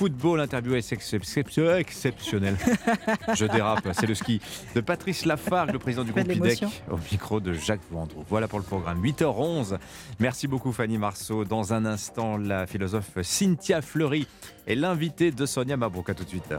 football. 0.00 0.40
Interview 0.40 0.74
exceptionnel. 0.76 2.56
Je 3.34 3.44
dérape, 3.44 3.86
c'est 3.92 4.06
le 4.06 4.14
ski 4.14 4.40
de 4.74 4.80
Patrice 4.80 5.26
Lafargue, 5.26 5.72
le 5.72 5.78
président 5.78 6.04
du 6.04 6.12
groupe 6.12 6.32
IDEC, 6.32 6.64
au 6.90 6.96
micro 7.12 7.38
de 7.38 7.52
Jacques 7.52 7.82
Vendroux. 7.90 8.24
Voilà 8.30 8.48
pour 8.48 8.58
le 8.58 8.64
programme. 8.64 9.02
8h11. 9.04 9.76
Merci 10.18 10.48
beaucoup 10.48 10.72
Fanny 10.72 10.96
Marceau. 10.96 11.44
Dans 11.44 11.74
un 11.74 11.84
instant, 11.84 12.38
la 12.38 12.66
philosophe 12.66 13.10
Cynthia 13.22 13.82
Fleury 13.82 14.26
est 14.66 14.74
l'invitée 14.74 15.32
de 15.32 15.44
Sonia 15.44 15.76
Mabrouk. 15.76 16.08
À 16.08 16.14
tout 16.14 16.24
de 16.24 16.30
suite. 16.30 16.54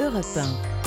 Europe 0.00 0.24
1. 0.36 0.83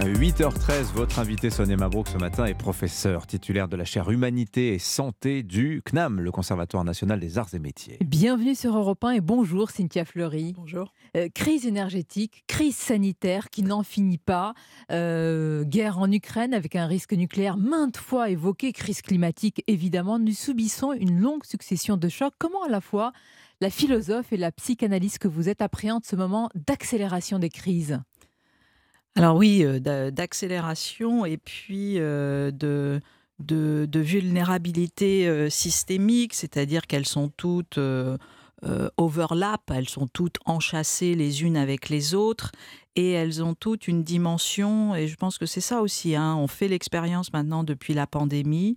8h13, 0.00 0.92
votre 0.94 1.18
invité 1.18 1.50
Sonia 1.50 1.76
Mabrouk 1.76 2.08
ce 2.08 2.16
matin 2.16 2.46
est 2.46 2.54
professeur 2.54 3.26
titulaire 3.26 3.68
de 3.68 3.76
la 3.76 3.84
chaire 3.84 4.10
Humanité 4.10 4.74
et 4.74 4.78
Santé 4.78 5.42
du 5.42 5.82
CNAM, 5.84 6.20
le 6.20 6.32
Conservatoire 6.32 6.82
national 6.82 7.20
des 7.20 7.38
arts 7.38 7.54
et 7.54 7.58
métiers. 7.58 7.98
Bienvenue 8.00 8.54
sur 8.54 8.76
Europe 8.76 9.04
1 9.04 9.10
et 9.10 9.20
bonjour 9.20 9.70
Cynthia 9.70 10.04
Fleury. 10.04 10.54
Bonjour. 10.56 10.92
Euh, 11.16 11.28
crise 11.32 11.66
énergétique, 11.66 12.44
crise 12.46 12.76
sanitaire 12.76 13.50
qui 13.50 13.62
n'en 13.62 13.82
finit 13.82 14.18
pas, 14.18 14.54
euh, 14.90 15.62
guerre 15.64 15.98
en 15.98 16.10
Ukraine 16.10 16.54
avec 16.54 16.74
un 16.74 16.86
risque 16.86 17.12
nucléaire 17.12 17.56
maintes 17.56 17.98
fois 17.98 18.30
évoqué, 18.30 18.72
crise 18.72 19.02
climatique 19.02 19.62
évidemment. 19.66 20.18
Nous 20.18 20.32
subissons 20.32 20.92
une 20.92 21.20
longue 21.20 21.44
succession 21.44 21.96
de 21.96 22.08
chocs. 22.08 22.34
Comment 22.38 22.64
à 22.64 22.68
la 22.68 22.80
fois 22.80 23.12
la 23.60 23.70
philosophe 23.70 24.32
et 24.32 24.36
la 24.36 24.50
psychanalyste 24.52 25.18
que 25.18 25.28
vous 25.28 25.48
êtes 25.48 25.62
appréhendent 25.62 26.04
ce 26.04 26.16
moment 26.16 26.48
d'accélération 26.54 27.38
des 27.38 27.50
crises? 27.50 28.00
Alors 29.14 29.36
oui, 29.36 29.62
euh, 29.62 30.10
d'accélération 30.10 31.26
et 31.26 31.36
puis 31.36 31.98
euh, 31.98 32.50
de, 32.50 33.00
de, 33.40 34.00
vulnérabilité 34.00 35.28
euh, 35.28 35.50
systémique, 35.50 36.32
c'est-à-dire 36.32 36.86
qu'elles 36.86 37.06
sont 37.06 37.28
toutes 37.28 37.78
overlap, 38.96 39.70
elles 39.74 39.88
sont 39.88 40.06
toutes 40.06 40.38
enchâssées 40.46 41.14
les 41.14 41.42
unes 41.42 41.56
avec 41.56 41.88
les 41.88 42.14
autres 42.14 42.52
et 42.94 43.10
elles 43.10 43.42
ont 43.42 43.54
toutes 43.54 43.88
une 43.88 44.04
dimension, 44.04 44.94
et 44.94 45.08
je 45.08 45.16
pense 45.16 45.36
que 45.36 45.46
c'est 45.46 45.60
ça 45.60 45.82
aussi, 45.82 46.14
hein, 46.14 46.36
on 46.36 46.46
fait 46.46 46.68
l'expérience 46.68 47.32
maintenant 47.32 47.64
depuis 47.64 47.94
la 47.94 48.06
pandémie. 48.06 48.76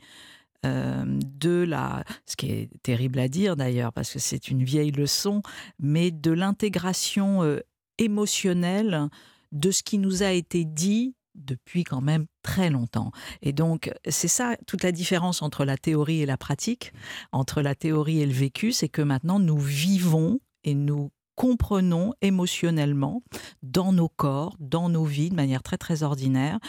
de 0.63 1.63
la, 1.63 2.03
ce 2.25 2.35
qui 2.35 2.51
est 2.51 2.69
terrible 2.81 3.19
à 3.19 3.27
dire 3.27 3.55
d'ailleurs 3.55 3.93
parce 3.93 4.11
que 4.11 4.19
c'est 4.19 4.49
une 4.49 4.63
vieille 4.63 4.91
leçon, 4.91 5.43
mais 5.79 6.09
de 6.09 6.31
l'intégration 6.31 7.59
émotionnelle 7.99 9.09
de 9.51 9.71
ce 9.71 9.83
qui 9.83 9.97
nous 9.97 10.23
a 10.23 10.31
été 10.31 10.65
dit 10.65 11.15
depuis 11.35 11.83
quand 11.83 12.01
même 12.01 12.25
très 12.43 12.69
longtemps. 12.69 13.11
Et 13.41 13.53
donc, 13.53 13.91
c'est 14.07 14.27
ça 14.27 14.55
toute 14.67 14.83
la 14.83 14.91
différence 14.91 15.41
entre 15.41 15.65
la 15.65 15.77
théorie 15.77 16.21
et 16.21 16.25
la 16.25 16.37
pratique, 16.37 16.93
entre 17.31 17.61
la 17.61 17.75
théorie 17.75 18.21
et 18.21 18.25
le 18.25 18.33
vécu, 18.33 18.71
c'est 18.71 18.89
que 18.89 19.01
maintenant 19.01 19.39
nous 19.39 19.59
vivons 19.59 20.39
et 20.63 20.73
nous 20.73 21.11
comprenons 21.35 22.13
émotionnellement 22.21 23.21
dans 23.61 23.91
nos 23.91 24.07
corps, 24.07 24.55
dans 24.59 24.89
nos 24.89 25.03
vies, 25.03 25.29
de 25.29 25.35
manière 25.35 25.63
très 25.63 25.77
très 25.77 26.03
ordinaire, 26.03 26.59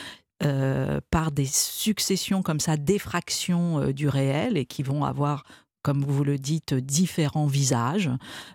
euh, 0.42 1.00
par 1.10 1.32
des 1.32 1.46
successions 1.46 2.42
comme 2.42 2.60
ça 2.60 2.76
d'effractions 2.76 3.80
euh, 3.80 3.92
du 3.92 4.08
réel 4.08 4.58
et 4.58 4.66
qui 4.66 4.82
vont 4.82 5.04
avoir 5.04 5.44
comme 5.86 6.04
vous 6.04 6.24
le 6.24 6.36
dites, 6.36 6.74
différents 6.74 7.46
visages, 7.46 8.10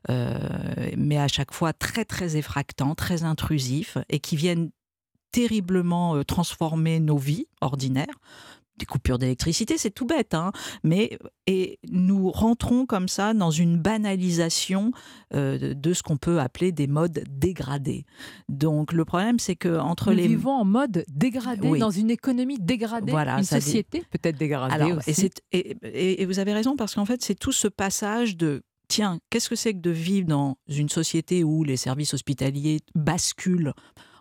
euh, 0.10 0.38
mais 0.98 1.18
à 1.18 1.30
chaque 1.30 1.54
fois 1.54 1.72
très 1.72 2.04
très 2.04 2.36
effractants, 2.36 2.94
très 2.94 3.24
intrusifs, 3.24 3.98
et 4.10 4.20
qui 4.20 4.36
viennent 4.36 4.70
terriblement 5.32 6.18
euh, 6.18 6.26
transformer 6.26 7.00
nos 7.00 7.18
vies 7.18 7.48
ordinaires 7.62 8.20
des 8.82 8.86
coupures 8.86 9.20
d'électricité, 9.20 9.78
c'est 9.78 9.92
tout 9.92 10.06
bête, 10.06 10.34
hein 10.34 10.52
mais 10.84 11.18
et 11.48 11.80
nous 11.90 12.32
rentrons 12.32 12.86
comme 12.86 13.08
ça 13.08 13.34
dans 13.34 13.52
une 13.52 13.78
banalisation 13.78 14.92
euh, 15.34 15.74
de 15.74 15.94
ce 15.94 16.04
qu'on 16.04 16.18
peut 16.18 16.40
appeler 16.40 16.72
des 16.72 16.88
modes 16.88 17.24
dégradés. 17.30 18.06
Donc 18.50 18.94
le 18.94 19.06
problème, 19.06 19.40
c'est 19.40 19.56
que 19.56 19.78
entre 19.78 20.12
nous 20.12 20.18
les 20.18 20.28
vivons 20.28 20.52
en 20.52 20.66
mode 20.66 21.04
dégradé 21.10 21.78
dans 21.78 21.92
une 21.92 22.10
économie 22.10 22.58
dégradée, 22.60 23.12
voilà, 23.12 23.38
une 23.38 23.44
société 23.44 24.04
peut-être 24.10 24.38
dégradée 24.38 24.94
aussi. 24.94 25.30
Et, 25.52 25.78
et, 25.84 26.22
et 26.22 26.26
vous 26.26 26.40
avez 26.40 26.54
raison 26.54 26.76
parce 26.76 26.96
qu'en 26.96 27.06
fait, 27.06 27.22
c'est 27.24 27.36
tout 27.36 27.52
ce 27.52 27.68
passage 27.68 28.36
de 28.36 28.64
tiens, 28.88 29.20
qu'est-ce 29.30 29.50
que 29.50 29.56
c'est 29.56 29.74
que 29.74 29.80
de 29.80 29.90
vivre 29.92 30.28
dans 30.28 30.58
une 30.68 30.90
société 30.90 31.44
où 31.46 31.64
les 31.64 31.78
services 31.78 32.14
hospitaliers 32.14 32.82
basculent 32.94 33.74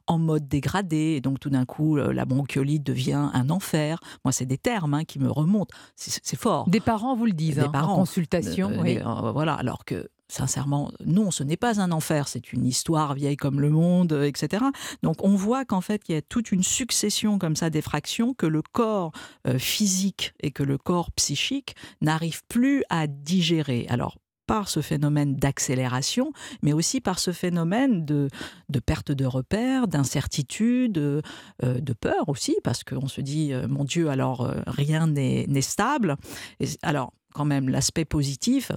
en 0.07 0.19
mode 0.19 0.49
dégradé. 0.49 1.15
Et 1.17 1.21
donc 1.21 1.41
tout 1.41 1.51
d'un 1.51 1.65
coup, 1.65 1.97
euh, 1.97 2.13
la 2.13 2.25
bronchiolite 2.25 2.83
devient 2.83 3.31
un 3.33 3.51
enfer. 3.51 4.01
Moi, 4.25 4.33
c'est 4.33 4.47
des 4.47 4.59
termes 4.59 4.95
hein, 4.95 5.05
qui 5.05 5.19
me 5.19 5.31
remontent. 5.31 5.75
C'est 5.97 6.37
fort. 6.37 6.69
Des 6.69 6.81
parents 6.81 7.17
vous 7.17 7.27
le 7.27 7.33
disent 7.33 7.57
des 7.57 7.63
hein, 7.63 7.69
parents, 7.69 7.95
en 7.95 7.97
consultation. 7.97 8.71
Euh, 8.71 8.85
euh, 8.85 9.33
voilà, 9.33 9.55
alors 9.55 9.85
que 9.85 10.09
sincèrement, 10.29 10.93
non, 11.05 11.31
ce 11.33 11.43
n'est 11.43 11.57
pas 11.57 11.81
un 11.81 11.91
enfer, 11.91 12.29
c'est 12.29 12.53
une 12.53 12.65
histoire 12.65 13.15
vieille 13.15 13.37
comme 13.37 13.61
le 13.61 13.71
monde, 13.71 14.13
etc. 14.13 14.65
Donc 15.03 15.25
on 15.25 15.35
voit 15.35 15.65
qu'en 15.65 15.81
fait, 15.81 16.03
il 16.09 16.15
y 16.15 16.19
a 16.19 16.23
toute 16.23 16.53
une 16.53 16.63
succession 16.63 17.39
comme 17.39 17.57
ça 17.57 17.69
d'effractions 17.69 18.33
que 18.33 18.47
le 18.47 18.63
corps 18.63 19.11
physique 19.59 20.33
et 20.41 20.53
que 20.53 20.63
le 20.63 20.79
corps 20.79 21.11
psychique 21.13 21.75
n'arrivent 22.01 22.45
plus 22.49 22.85
à 22.91 23.09
digérer. 23.09 23.87
Alors 23.89 24.19
par 24.51 24.69
ce 24.69 24.81
phénomène 24.81 25.37
d'accélération, 25.37 26.33
mais 26.61 26.73
aussi 26.73 27.01
par 27.01 27.21
ce 27.21 27.31
phénomène 27.31 28.05
de, 28.05 28.29
de 28.69 28.81
perte 28.81 29.13
de 29.13 29.25
repères, 29.25 29.87
d'incertitude, 29.87 30.99
euh, 30.99 31.21
de 31.63 31.93
peur 31.93 32.29
aussi, 32.29 32.57
parce 32.65 32.83
qu'on 32.83 33.07
se 33.07 33.21
dit, 33.21 33.53
euh, 33.53 33.69
mon 33.69 33.85
Dieu, 33.85 34.11
alors 34.11 34.41
euh, 34.41 34.61
rien 34.67 35.07
n'est 35.07 35.61
stable. 35.61 36.17
Et 36.59 36.67
alors, 36.83 37.13
quand 37.33 37.45
même, 37.45 37.69
l'aspect 37.69 38.05
positif, 38.05 38.73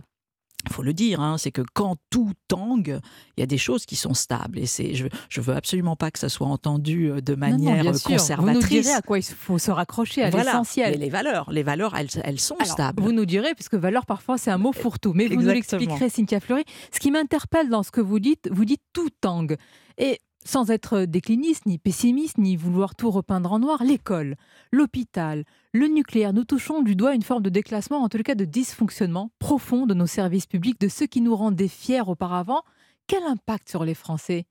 faut 0.72 0.84
le 0.84 0.94
dire, 0.94 1.20
hein, 1.20 1.38
c'est 1.38 1.52
que 1.52 1.62
quand 1.74 1.98
tout 2.10 2.32
tangue, 2.48 3.00
il 3.38 3.42
y 3.42 3.44
a 3.44 3.46
des 3.46 3.58
choses 3.58 3.86
qui 3.86 3.96
sont 3.96 4.14
stables. 4.14 4.60
Et 4.60 4.66
c'est, 4.66 4.94
je 4.94 5.06
ne 5.06 5.42
veux 5.44 5.56
absolument 5.56 5.96
pas 5.96 6.12
que 6.12 6.20
ça 6.20 6.30
soit 6.30 6.48
entendu 6.48 7.12
euh, 7.12 7.22
de 7.22 7.36
manière 7.36 7.84
conservatrice. 7.86 8.38
Vous 8.38 8.76
nous 8.76 8.82
direz 8.82 8.94
à 8.94 9.02
quoi 9.02 9.18
il 9.18 9.24
faut 9.24 9.58
se 9.58 9.72
raccrocher, 9.72 10.24
à 10.24 10.30
l'essentiel. 10.30 11.00
les 11.00 11.10
valeurs, 11.10 11.52
les 11.52 11.64
valeurs, 11.64 11.96
elles, 11.96 12.10
elles 12.24 12.40
sont 12.40 12.58
stables. 12.64 13.02
Vous 13.02 13.12
nous 13.12 13.26
direz, 13.26 13.54
puisque 13.56 13.76
valeur, 13.76 14.06
parfois, 14.06 14.38
c'est 14.38 14.52
un 14.52 14.58
mot 14.58 14.72
fourre-tout. 14.72 15.14
Mais 15.14 15.28
vous 15.28 15.42
nous 15.42 15.50
l'expliquerez, 15.50 16.10
Cynthia 16.10 16.40
Fleury. 16.40 16.64
Ce 16.92 17.00
qui 17.00 17.12
m'interpelle 17.12 17.70
dans 17.70 17.84
ce 17.84 17.92
que 17.92 18.02
vous 18.02 18.20
dites, 18.20 18.50
vous 18.52 18.66
dites 18.66 18.82
tout 18.94 19.10
tangue. 19.22 19.58
Et 19.98 20.20
sans 20.46 20.70
être 20.70 21.06
décliniste, 21.06 21.66
ni 21.66 21.78
pessimiste, 21.78 22.38
ni 22.38 22.56
vouloir 22.56 22.96
tout 22.96 23.12
repeindre 23.12 23.52
en 23.54 23.60
noir, 23.60 23.84
l'école, 23.84 24.36
l'hôpital, 24.72 25.44
le 25.74 25.88
nucléaire, 25.88 26.34
nous 26.34 26.46
touchons 26.46 26.82
du 26.82 26.96
doigt 26.96 27.16
une 27.16 27.24
forme 27.24 27.44
de 27.44 27.50
déclassement, 27.50 28.04
en 28.04 28.10
tout 28.10 28.18
cas 28.20 28.36
de 28.36 28.46
dysfonctionnement 28.46 29.32
profond 29.40 29.86
de 29.86 29.94
nos 29.94 30.08
services 30.08 30.46
publics, 30.46 30.80
de 30.80 30.88
ceux 30.88 31.08
qui 31.08 31.22
nous 31.22 31.36
rendaient 31.36 31.68
fiers 31.68 32.08
auparavant. 32.08 32.64
Quel 33.08 33.24
impact 33.24 33.70
sur 33.70 33.84
les 33.84 33.96
Français? 33.96 34.46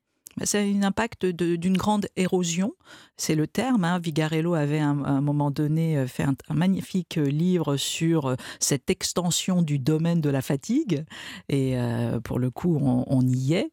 C'est 0.44 0.62
un 0.62 0.82
impact 0.82 1.26
d'une 1.26 1.76
grande 1.76 2.06
érosion, 2.16 2.72
c'est 3.16 3.34
le 3.34 3.46
terme. 3.46 3.84
Hein. 3.84 3.98
Vigarello 3.98 4.54
avait 4.54 4.78
à 4.78 4.88
un, 4.88 5.20
moment 5.20 5.50
donné 5.50 5.98
euh, 5.98 6.06
fait 6.06 6.22
un, 6.22 6.34
magnifique 6.54 7.18
euh, 7.18 7.26
livre 7.26 7.76
sur 7.76 8.26
euh, 8.26 8.36
cette 8.58 8.88
extension 8.88 9.60
du 9.60 9.78
domaine 9.78 10.20
de 10.20 10.30
la 10.30 10.40
fatigue, 10.40 11.04
et 11.48 11.76
pour 12.24 12.38
le 12.38 12.50
coup, 12.50 12.78
on, 12.80 13.20
y 13.26 13.54
est. 13.54 13.70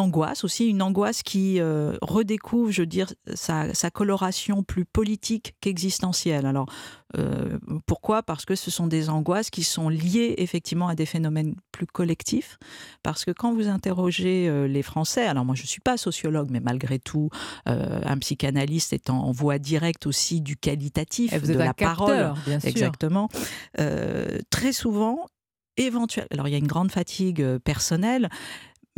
angoisse 0.00 0.42
aussi, 0.44 0.66
une 0.66 0.82
angoisse 0.82 1.22
qui 1.22 1.60
redécouvre, 1.60 2.70
je 2.72 2.82
veux 2.82 2.86
dire, 2.86 3.12
sa, 3.34 3.72
sa, 3.74 3.90
coloration 3.90 4.62
plus 4.62 4.84
politique 4.84 5.54
qu'existentielle. 5.60 6.46
Alors, 6.46 6.66
Euh, 7.18 7.58
pourquoi? 7.86 8.22
Parce 8.22 8.44
que 8.44 8.54
ce 8.54 8.70
sont 8.70 8.86
des 8.86 9.08
angoisses 9.08 9.50
qui 9.50 9.64
sont 9.64 9.88
liées 9.88 10.34
effectivement 10.38 10.88
à 10.88 10.94
des 10.94 11.06
phénomènes 11.06 11.54
plus 11.72 11.86
collectifs. 11.86 12.58
Parce 13.02 13.24
que 13.24 13.32
quand 13.32 13.52
vous 13.52 13.68
interrogez 13.68 14.48
euh, 14.48 14.68
les 14.68 14.82
Français, 14.82 15.26
alors 15.26 15.44
moi 15.44 15.54
je 15.54 15.62
ne 15.62 15.66
suis 15.66 15.80
pas 15.80 15.96
sociologue, 15.96 16.48
mais 16.50 16.60
malgré 16.60 16.98
tout, 16.98 17.30
euh, 17.68 18.00
un 18.04 18.18
psychanalyste 18.18 18.92
est 18.92 19.10
en 19.10 19.32
voie 19.32 19.58
directe 19.58 20.06
aussi 20.06 20.40
du 20.40 20.56
qualitatif, 20.56 21.34
vous 21.34 21.52
de 21.52 21.58
la 21.58 21.74
capteur, 21.74 21.96
parole. 21.96 22.34
bien 22.46 22.60
sûr. 22.60 22.68
Exactement. 22.68 23.28
Euh, 23.80 24.38
très 24.50 24.72
souvent, 24.72 25.26
éventuellement, 25.76 26.28
alors 26.32 26.48
il 26.48 26.52
y 26.52 26.54
a 26.54 26.58
une 26.58 26.66
grande 26.66 26.92
fatigue 26.92 27.42
euh, 27.42 27.58
personnelle, 27.58 28.28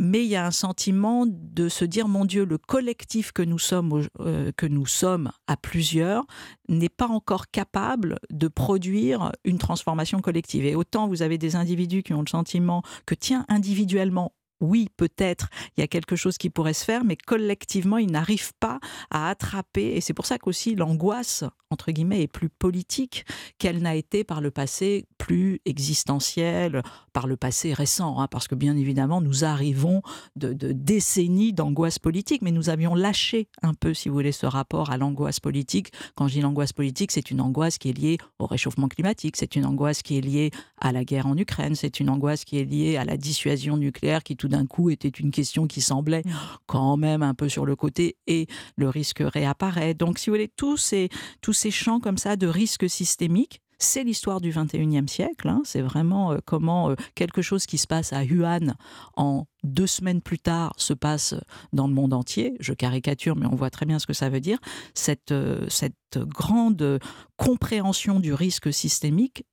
mais 0.03 0.25
il 0.25 0.29
y 0.29 0.35
a 0.35 0.45
un 0.45 0.51
sentiment 0.51 1.25
de 1.25 1.69
se 1.69 1.85
dire 1.85 2.09
mon 2.09 2.25
Dieu, 2.25 2.43
le 2.43 2.57
collectif 2.57 3.31
que 3.31 3.41
nous 3.41 3.57
sommes, 3.57 4.05
euh, 4.19 4.51
que 4.57 4.65
nous 4.65 4.85
sommes 4.85 5.31
à 5.47 5.55
plusieurs 5.55 6.25
n'est 6.67 6.89
pas 6.89 7.07
encore 7.07 7.49
capable 7.49 8.19
de 8.29 8.49
produire 8.49 9.31
une 9.45 9.57
transformation 9.57 10.19
collective. 10.19 10.65
Et 10.65 10.75
autant 10.75 11.07
vous 11.07 11.21
avez 11.21 11.37
des 11.37 11.55
individus 11.55 12.03
qui 12.03 12.13
ont 12.13 12.21
le 12.21 12.27
sentiment 12.27 12.83
que 13.05 13.15
tiens 13.15 13.45
individuellement 13.47 14.33
oui, 14.63 14.87
peut-être, 14.95 15.49
il 15.75 15.81
y 15.81 15.83
a 15.83 15.87
quelque 15.87 16.15
chose 16.15 16.37
qui 16.37 16.49
pourrait 16.49 16.73
se 16.73 16.85
faire, 16.85 17.03
mais 17.03 17.17
collectivement, 17.17 17.97
ils 17.97 18.09
n'arrivent 18.09 18.53
pas 18.61 18.79
à 19.11 19.29
attraper. 19.29 19.95
Et 19.95 19.99
c'est 19.99 20.13
pour 20.13 20.25
ça 20.25 20.37
qu'aussi 20.37 20.73
l'angoisse, 20.73 21.43
entre 21.69 21.91
guillemets, 21.91 22.21
est 22.21 22.27
plus 22.27 22.47
politique 22.47 23.25
qu'elle 23.57 23.81
n'a 23.81 23.95
été 23.95 24.23
par 24.23 24.39
le 24.39 24.51
passé 24.51 25.05
plus 25.23 25.61
existentielle, 25.63 26.83
par 27.13 27.27
le 27.27 27.37
passé 27.37 27.71
récent. 27.71 28.19
hein, 28.19 28.27
parce 28.27 28.49
que 28.49 28.55
bien 28.55 28.75
évidemment, 28.75 29.21
nous 29.21 29.45
arrivons 29.45 30.01
de, 30.35 30.51
de 30.51 30.73
décennies 30.73 31.53
d'angoisse 31.53 31.97
politique, 31.97 32.41
mais 32.41 32.51
nous 32.51 32.69
avions 32.69 32.93
lâché 32.93 33.47
un 33.61 33.73
peu, 33.73 33.93
si 33.93 34.09
vous 34.09 34.15
voulez, 34.15 34.33
ce 34.33 34.45
rapport 34.45 34.89
à 34.89 34.97
l'angoisse 34.97 35.39
politique. 35.39 35.93
Quand 36.15 36.27
je 36.27 36.33
dis 36.33 36.41
l'angoisse 36.41 36.73
politique, 36.73 37.13
c'est 37.13 37.31
une 37.31 37.39
angoisse 37.39 37.77
qui 37.77 37.87
est 37.87 37.97
liée 37.97 38.17
au 38.37 38.47
réchauffement 38.47 38.89
climatique, 38.89 39.37
c'est 39.37 39.55
une 39.55 39.65
angoisse 39.65 40.01
qui 40.01 40.17
est 40.17 40.21
liée 40.21 40.51
à 40.81 40.91
la 40.91 41.05
guerre 41.05 41.27
en 41.27 41.37
Ukraine, 41.37 41.75
c'est 41.75 42.01
une 42.01 42.09
angoisse 42.09 42.43
qui 42.43 42.57
est 42.57 42.65
liée 42.65 42.97
à 42.97 43.05
la 43.05 43.15
dissuasion 43.15 43.77
nucléaire 43.77 44.23
qui 44.23 44.35
tout 44.35 44.49
d'un 44.49 44.65
coup 44.65 44.89
était 44.89 45.07
une 45.07 45.31
question 45.31 45.67
qui 45.67 45.79
semblait 45.79 46.23
quand 46.65 46.97
même 46.97 47.23
un 47.23 47.33
peu 47.33 47.47
sur 47.47 47.65
le 47.65 47.77
côté 47.77 48.17
et 48.27 48.47
le 48.75 48.89
risque 48.89 49.23
réapparaît. 49.23 49.93
Donc 49.93 50.19
si 50.19 50.29
vous 50.29 50.35
voulez, 50.35 50.51
tous 50.57 50.75
ces, 50.75 51.07
tous 51.39 51.53
ces 51.53 51.71
champs 51.71 52.01
comme 52.01 52.17
ça 52.17 52.35
de 52.35 52.47
risques 52.47 52.89
systémiques, 52.89 53.61
c'est 53.83 54.03
l'histoire 54.03 54.41
du 54.41 54.51
21e 54.51 55.07
siècle. 55.07 55.47
hein. 55.47 55.61
C'est 55.65 55.81
vraiment 55.81 56.31
euh, 56.31 56.37
comment 56.45 56.89
euh, 56.89 56.95
quelque 57.15 57.41
chose 57.41 57.65
qui 57.65 57.77
se 57.77 57.87
passe 57.87 58.13
à 58.13 58.23
Wuhan 58.23 58.73
en 59.15 59.45
deux 59.63 59.87
semaines 59.87 60.21
plus 60.21 60.39
tard 60.39 60.73
se 60.77 60.93
passe 60.93 61.35
dans 61.71 61.87
le 61.87 61.93
monde 61.93 62.13
entier. 62.13 62.55
Je 62.59 62.73
caricature, 62.73 63.35
mais 63.35 63.45
on 63.45 63.55
voit 63.55 63.69
très 63.69 63.85
bien 63.85 63.99
ce 63.99 64.07
que 64.07 64.13
ça 64.13 64.29
veut 64.29 64.41
dire. 64.41 64.59
Cette, 64.93 65.31
euh, 65.31 65.67
grande 66.15 66.81
euh, 66.81 66.99
compréhension 67.37 68.19
du 68.19 68.33
risque 68.33 68.71
systémique 68.73 69.45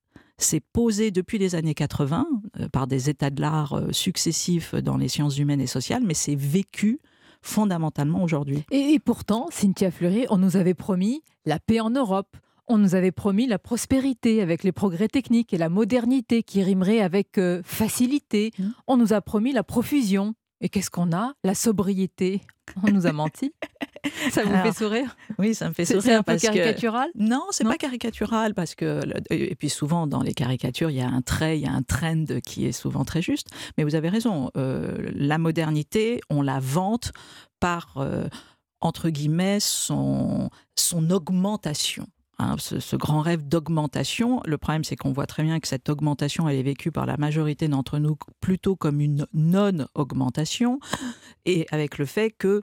s'est 0.43 0.61
posée 0.61 1.11
depuis 1.11 1.39
les 1.39 1.55
années 1.55 1.75
80 1.75 2.27
euh, 2.59 2.69
par 2.69 2.87
des 2.87 3.11
états 3.11 3.31
de 3.31 3.41
l'art 3.41 3.75
euh, 3.75 3.93
successifs 3.93 4.75
dans 4.75 4.97
les 4.97 5.09
sciences 5.09 5.39
humaines 5.39 5.61
et 5.61 5.67
sociales, 5.67 6.03
mais 6.05 6.15
c'est 6.15 6.35
vécu 6.35 7.01
fondamentalement 7.43 8.23
aujourd'hui. 8.23 8.65
Et 8.71 8.99
pourtant, 9.03 9.47
Cynthia 9.51 9.91
Fleury, 9.91 10.27
on 10.31 10.37
nous 10.39 10.57
avait 10.57 10.75
promis 10.75 11.23
la 11.47 11.59
paix 11.59 11.81
en 11.81 11.91
Europe. 11.91 12.37
On 12.73 12.79
nous 12.79 12.95
avait 12.95 13.11
promis 13.11 13.47
la 13.49 13.59
prospérité 13.59 14.41
avec 14.43 14.63
les 14.63 14.71
progrès 14.73 15.09
techniques 15.09 15.53
et 15.53 15.59
la 15.59 15.69
modernité 15.69 16.43
qui 16.45 16.63
rimerait 16.63 17.01
avec 17.01 17.37
euh, 17.37 17.63
facilité. 17.65 18.53
Mmh. 18.59 18.69
On 18.87 18.97
nous 18.97 19.13
a 19.13 19.21
promis 19.21 19.53
la 19.53 19.65
profusion. 19.65 20.35
Et 20.63 20.69
qu'est-ce 20.69 20.91
qu'on 20.91 21.11
a? 21.13 21.33
La 21.43 21.55
sobriété. 21.55 22.43
On 22.87 22.91
nous 22.93 23.07
a 23.07 23.13
menti. 23.13 23.53
Ça 24.31 24.45
vous 24.45 24.53
Alors, 24.53 24.67
fait 24.67 24.73
sourire? 24.85 25.17
Oui, 25.39 25.55
ça 25.55 25.69
me 25.69 25.75
fait 25.75 25.85
sourire. 25.85 26.03
c'est 26.03 26.15
un 26.15 26.19
peu 26.23 26.33
parce 26.33 26.43
que- 26.43 26.47
caricatural? 26.49 27.09
Non, 27.15 27.45
c'est 27.51 27.65
pas 27.65 27.77
caricatural 27.77 28.55
parce 28.55 28.75
que 28.75 29.01
le- 29.05 29.21
et 29.33 29.55
puis 29.57 29.69
souvent 29.69 30.07
dans 30.07 30.23
les 30.23 30.33
caricatures 30.35 30.91
il 30.91 30.97
y 30.97 31.01
a 31.03 31.09
un 31.09 31.21
trait, 31.23 31.59
il 31.59 31.63
y 31.65 31.67
a 31.67 31.73
un 31.73 31.83
trend 31.83 32.25
qui 32.47 32.67
est 32.67 32.73
souvent 32.73 33.05
très 33.05 33.21
juste. 33.23 33.49
Mais 33.77 33.85
vous 33.85 33.95
avez 33.95 34.09
raison. 34.09 34.51
euh, 34.57 35.11
la 35.15 35.39
modernité, 35.39 36.21
on 36.31 36.41
la 36.43 36.61
vante 36.61 37.13
par 37.59 37.95
euh, 37.99 38.27
entre 38.81 39.11
guillemets 39.11 39.61
son 39.61 40.49
son 40.77 41.11
augmentation. 41.11 42.07
Hein, 42.41 42.57
ce, 42.59 42.81
ce 42.81 42.97
grand 42.97 43.21
rêve 43.21 43.47
d'augmentation. 43.47 44.41
Le 44.47 44.59
problème, 44.59 44.85
c'est 44.85 44.97
qu'on 44.97 45.13
voit 45.13 45.27
très 45.27 45.43
bien 45.43 45.61
que 45.61 45.69
cette 45.69 45.89
augmentation, 45.89 46.49
elle 46.49 46.57
est 46.57 46.63
vécue 46.63 46.91
par 46.91 47.07
la 47.07 47.17
majorité 47.17 47.69
d'entre 47.69 47.99
nous 47.99 48.17
plutôt 48.41 48.77
comme 48.77 49.01
une 49.01 49.27
non-augmentation, 49.33 50.81
et 51.45 51.67
avec 51.71 51.99
le 51.99 52.07
fait 52.07 52.31
que 52.31 52.63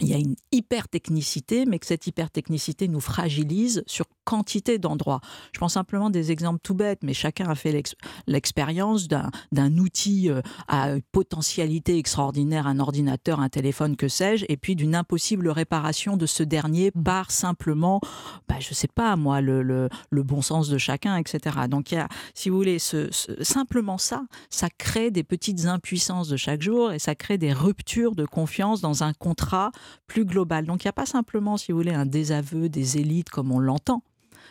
il 0.00 0.08
y 0.08 0.14
a 0.14 0.18
une 0.18 0.36
hyper-technicité, 0.52 1.66
mais 1.66 1.78
que 1.78 1.86
cette 1.86 2.06
hyper-technicité 2.06 2.86
nous 2.86 3.00
fragilise 3.00 3.82
sur 3.86 4.06
quantité 4.30 4.78
d'endroits. 4.78 5.20
Je 5.52 5.58
prends 5.58 5.68
simplement 5.80 6.08
des 6.10 6.30
exemples 6.30 6.60
tout 6.62 6.74
bêtes, 6.74 7.00
mais 7.02 7.14
chacun 7.14 7.48
a 7.48 7.54
fait 7.56 7.72
l'ex- 7.72 7.96
l'expérience 8.28 9.08
d'un 9.08 9.76
outil 9.78 10.30
euh, 10.30 10.40
à 10.68 10.94
potentialité 11.10 11.98
extraordinaire, 11.98 12.66
un 12.66 12.78
ordinateur, 12.78 13.40
un 13.40 13.48
téléphone, 13.48 13.96
que 13.96 14.08
sais-je, 14.08 14.44
et 14.48 14.56
puis 14.56 14.76
d'une 14.76 14.94
impossible 14.94 15.48
réparation 15.48 16.16
de 16.16 16.26
ce 16.26 16.42
dernier 16.44 16.92
par 16.92 17.30
simplement, 17.32 18.00
bah, 18.48 18.56
je 18.60 18.72
sais 18.72 18.88
pas 18.88 19.16
moi, 19.16 19.40
le, 19.40 19.62
le- 19.62 19.88
le 20.10 20.22
bon 20.22 20.42
sens 20.42 20.68
de 20.68 20.78
chacun, 20.78 21.16
etc. 21.16 21.56
Donc 21.68 21.90
il 21.90 21.96
y 21.96 21.98
a, 21.98 22.08
si 22.34 22.50
vous 22.50 22.56
voulez, 22.56 22.78
ce- 22.78 23.08
ce- 23.10 23.42
simplement 23.42 23.98
ça, 23.98 24.22
ça 24.48 24.68
crée 24.70 25.10
des 25.10 25.24
petites 25.24 25.66
impuissances 25.66 26.28
de 26.28 26.36
chaque 26.36 26.62
jour 26.62 26.92
et 26.92 26.98
ça 27.00 27.14
crée 27.16 27.38
des 27.38 27.52
ruptures 27.52 28.14
de 28.14 28.24
confiance 28.26 28.80
dans 28.80 29.02
un 29.02 29.12
contrat 29.12 29.72
plus 30.06 30.24
global. 30.24 30.66
Donc 30.66 30.84
il 30.84 30.86
n'y 30.86 30.90
a 30.90 30.92
pas 31.02 31.06
simplement, 31.06 31.56
si 31.56 31.72
vous 31.72 31.78
voulez, 31.78 31.94
un 31.94 32.06
désaveu 32.06 32.68
des 32.68 32.98
élites 32.98 33.30
comme 33.30 33.50
on 33.50 33.58
l'entend. 33.58 34.02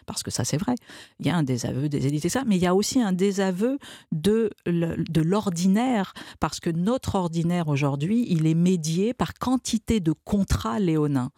Parce 0.10 0.24
que 0.24 0.32
ça, 0.32 0.44
c'est 0.44 0.58
vrai. 0.58 0.74
Il 1.20 1.28
y 1.28 1.30
a 1.30 1.36
un 1.36 1.44
désaveu 1.44 1.88
des 1.88 2.08
élites 2.08 2.26
et 2.26 2.30
ça, 2.30 2.42
mais 2.48 2.56
il 2.56 2.64
y 2.64 2.66
a 2.66 2.74
aussi 2.74 3.00
un 3.00 3.12
désaveu 3.12 3.78
de, 4.12 4.50
l'ordinaire. 4.66 6.16
Parce 6.40 6.60
que 6.60 6.72
notre 6.72 7.14
ordinaire 7.14 7.68
aujourd'hui, 7.68 8.26
il 8.28 8.48
est 8.48 8.56
médié 8.56 9.14
par 9.14 9.36
quantité 9.36 10.00
de 10.00 10.12
contrats 10.12 10.80
léonins. 10.80 11.30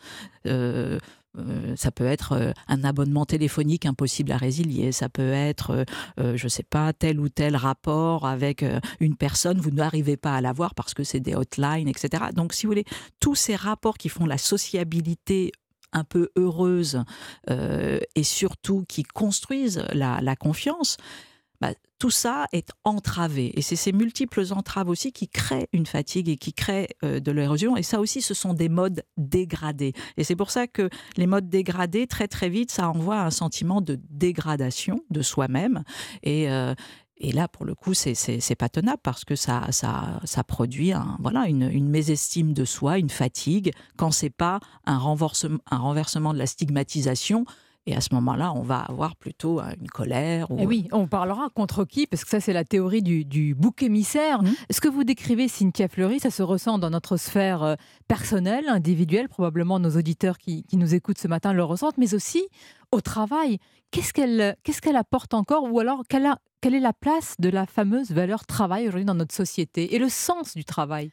Euh, 0.47 0.99
euh, 1.37 1.75
ça 1.75 1.91
peut 1.91 2.05
être 2.05 2.31
euh, 2.31 2.51
un 2.69 2.85
abonnement 2.85 3.25
téléphonique 3.25 3.85
impossible 3.85 4.31
à 4.31 4.37
résilier, 4.37 4.93
ça 4.93 5.09
peut 5.09 5.31
être, 5.31 5.85
je 6.17 6.43
ne 6.43 6.49
sais 6.49 6.63
pas, 6.63 6.93
tel 6.93 7.19
ou 7.19 7.27
tel 7.27 7.57
rapport 7.57 8.25
avec 8.25 8.63
une 9.01 9.17
personne, 9.17 9.59
vous 9.59 9.71
n'arrivez 9.71 10.15
pas 10.15 10.35
à 10.35 10.41
l'avoir 10.41 10.75
parce 10.75 10.93
que 10.93 11.03
c'est 11.03 11.19
des 11.19 11.35
hotlines, 11.35 11.89
etc. 11.89 12.23
Donc, 12.33 12.53
si 12.53 12.65
vous 12.65 12.71
voulez, 12.71 12.85
tous 13.19 13.35
ces 13.35 13.57
rapports 13.57 13.97
qui 13.97 14.07
font 14.07 14.25
la 14.25 14.37
sociabilité 14.37 15.51
un 15.93 16.03
peu 16.03 16.29
heureuse 16.35 17.03
euh, 17.49 17.99
et 18.15 18.23
surtout 18.23 18.85
qui 18.87 19.03
construisent 19.03 19.83
la, 19.93 20.19
la 20.21 20.35
confiance, 20.35 20.97
bah, 21.61 21.73
tout 21.99 22.09
ça 22.09 22.47
est 22.51 22.71
entravé. 22.83 23.51
Et 23.55 23.61
c'est 23.61 23.75
ces 23.75 23.91
multiples 23.91 24.43
entraves 24.49 24.89
aussi 24.89 25.11
qui 25.11 25.27
créent 25.27 25.67
une 25.71 25.85
fatigue 25.85 26.27
et 26.29 26.35
qui 26.35 26.51
créent 26.51 26.87
euh, 27.03 27.19
de 27.19 27.31
l'érosion. 27.31 27.77
Et 27.77 27.83
ça 27.83 27.99
aussi, 27.99 28.23
ce 28.23 28.33
sont 28.33 28.55
des 28.55 28.69
modes 28.69 29.03
dégradés. 29.17 29.93
Et 30.17 30.23
c'est 30.23 30.35
pour 30.35 30.49
ça 30.49 30.65
que 30.65 30.89
les 31.17 31.27
modes 31.27 31.47
dégradés, 31.47 32.07
très 32.07 32.27
très 32.27 32.49
vite, 32.49 32.71
ça 32.71 32.89
envoie 32.89 33.19
un 33.19 33.29
sentiment 33.29 33.81
de 33.81 33.99
dégradation 34.09 35.01
de 35.11 35.21
soi-même. 35.21 35.83
Et, 36.23 36.49
euh, 36.49 36.73
et 37.23 37.31
là, 37.31 37.47
pour 37.47 37.65
le 37.65 37.75
coup, 37.75 37.93
c'est 37.93 38.55
pas 38.57 38.69
tenable 38.69 38.99
parce 39.03 39.23
que 39.25 39.35
ça, 39.35 39.67
ça, 39.71 40.19
ça 40.23 40.43
produit 40.43 40.91
un, 40.91 41.17
voilà, 41.19 41.47
une, 41.47 41.69
une 41.71 41.87
mésestime 41.89 42.53
de 42.53 42.65
soi, 42.65 42.97
une 42.97 43.09
fatigue, 43.11 43.71
quand 43.95 44.11
c'est 44.11 44.29
pas 44.29 44.59
un 44.85 44.97
renversement, 44.97 45.59
un 45.69 45.77
renversement 45.77 46.33
de 46.33 46.39
la 46.39 46.47
stigmatisation. 46.47 47.45
Et 47.87 47.95
à 47.95 48.01
ce 48.01 48.13
moment-là, 48.13 48.53
on 48.53 48.61
va 48.61 48.77
avoir 48.81 49.15
plutôt 49.15 49.59
euh, 49.59 49.63
une 49.81 49.87
colère. 49.87 50.51
Ou... 50.51 50.59
Et 50.59 50.63
Eh 50.63 50.65
oui, 50.67 50.87
on 50.91 51.07
parlera 51.07 51.49
contre 51.49 51.83
qui 51.83 52.05
Parce 52.05 52.23
que 52.23 52.29
ça, 52.29 52.39
c'est 52.39 52.53
la 52.53 52.63
théorie 52.63 53.01
du, 53.01 53.25
du 53.25 53.55
bouc 53.55 53.81
émissaire. 53.81 54.39
Ce 54.69 54.79
que 54.79 54.87
vous 54.87 55.03
décrivez, 55.03 55.47
Cynthia 55.47 55.87
Fleury, 55.87 56.19
ça 56.19 56.29
se 56.29 56.43
ressent 56.43 56.77
dans 56.77 56.91
notre 56.91 57.17
sphère 57.17 57.63
euh, 57.63 57.75
personnelle, 58.07 58.65
individuelle. 58.69 59.29
Probablement 59.29 59.79
nos 59.79 59.97
auditeurs 59.97 60.37
qui, 60.37 60.63
qui 60.65 60.77
nous 60.77 60.93
écoutent 60.93 61.17
ce 61.17 61.27
matin 61.27 61.53
le 61.53 61.63
ressentent, 61.63 61.97
mais 61.97 62.13
aussi 62.13 62.43
au 62.91 63.01
travail. 63.01 63.57
Qu'est-ce 63.89 64.13
qu'elle 64.13 64.55
qu'est-ce 64.63 64.79
qu'elle 64.81 64.95
apporte 64.95 65.33
encore? 65.33 65.63
Ou 65.71 65.79
alors, 65.79 66.03
quelle, 66.07 66.27
a- 66.27 66.37
quelle 66.61 66.75
est 66.75 66.79
la 66.79 66.93
place 66.93 67.35
de 67.39 67.49
la 67.49 67.65
fameuse 67.65 68.11
valeur 68.11 68.45
travail 68.45 68.83
aujourd'hui 68.83 69.05
dans 69.05 69.15
notre 69.15 69.35
société 69.35 69.95
Et 69.95 69.99
le 69.99 70.09
sens 70.09 70.55
du 70.55 70.65
travail? 70.65 71.11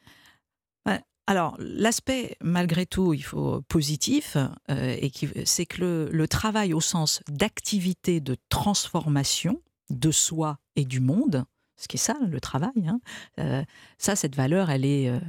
Alors, 1.29 1.55
l'aspect, 1.59 2.37
malgré 2.41 2.87
tout, 2.87 3.13
il 3.13 3.21
faut 3.21 3.61
positif, 3.67 4.35
euh, 4.71 5.09
c'est 5.45 5.67
que 5.67 5.79
le, 5.79 6.09
le 6.11 6.27
travail 6.27 6.73
au 6.73 6.81
sens 6.81 7.21
d'activité 7.29 8.19
de 8.19 8.35
transformation 8.49 9.61
de 9.91 10.09
soi 10.09 10.57
et 10.75 10.85
du 10.85 10.99
monde, 10.99 11.45
ce 11.77 11.87
qui 11.87 11.97
est 11.97 11.99
ça, 11.99 12.15
le 12.27 12.41
travail, 12.41 12.87
hein, 12.87 12.99
euh, 13.39 13.63
ça, 13.99 14.15
cette 14.15 14.35
valeur, 14.35 14.71
elle 14.71 14.85
est 14.85 15.07
euh, 15.07 15.19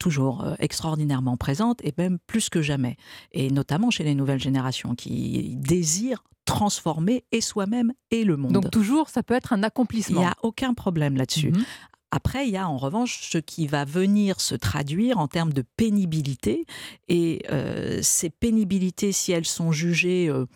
toujours 0.00 0.42
euh, 0.42 0.54
extraordinairement 0.58 1.36
présente, 1.36 1.78
et 1.84 1.94
même 1.96 2.18
plus 2.26 2.48
que 2.48 2.60
jamais. 2.62 2.96
Et 3.30 3.50
notamment 3.50 3.90
chez 3.90 4.02
les 4.02 4.16
nouvelles 4.16 4.40
générations 4.40 4.96
qui 4.96 5.54
désirent 5.56 6.24
transformer 6.46 7.24
et 7.30 7.40
soi-même 7.40 7.92
et 8.10 8.24
le 8.24 8.36
monde. 8.36 8.50
Donc 8.52 8.72
toujours, 8.72 9.08
ça 9.08 9.22
peut 9.22 9.34
être 9.34 9.52
un 9.52 9.58
Il 9.58 9.64
accomplissement. 9.64 10.20
n'y 10.20 10.26
a 10.26 10.34
aucun 10.42 10.74
problème 10.74 11.16
là-dessus. 11.16 11.52
Mhm. 11.52 11.64
Après, 12.10 12.48
il 12.48 12.50
y 12.52 12.56
a 12.56 12.68
en 12.68 12.76
revanche 12.76 13.28
ce 13.30 13.38
qui 13.38 13.68
va 13.68 13.84
venir 13.84 14.40
se 14.40 14.56
traduire 14.56 15.18
en 15.18 15.28
termes 15.28 15.52
de 15.52 15.62
pénibilité. 15.76 16.66
Et 17.06 17.42
euh, 17.52 18.00
ces 18.02 18.30
pénibilités, 18.30 19.12
si 19.12 19.30
elles 19.30 19.46
sont 19.46 19.70
jugées 19.70 20.28
euh, 20.28 20.46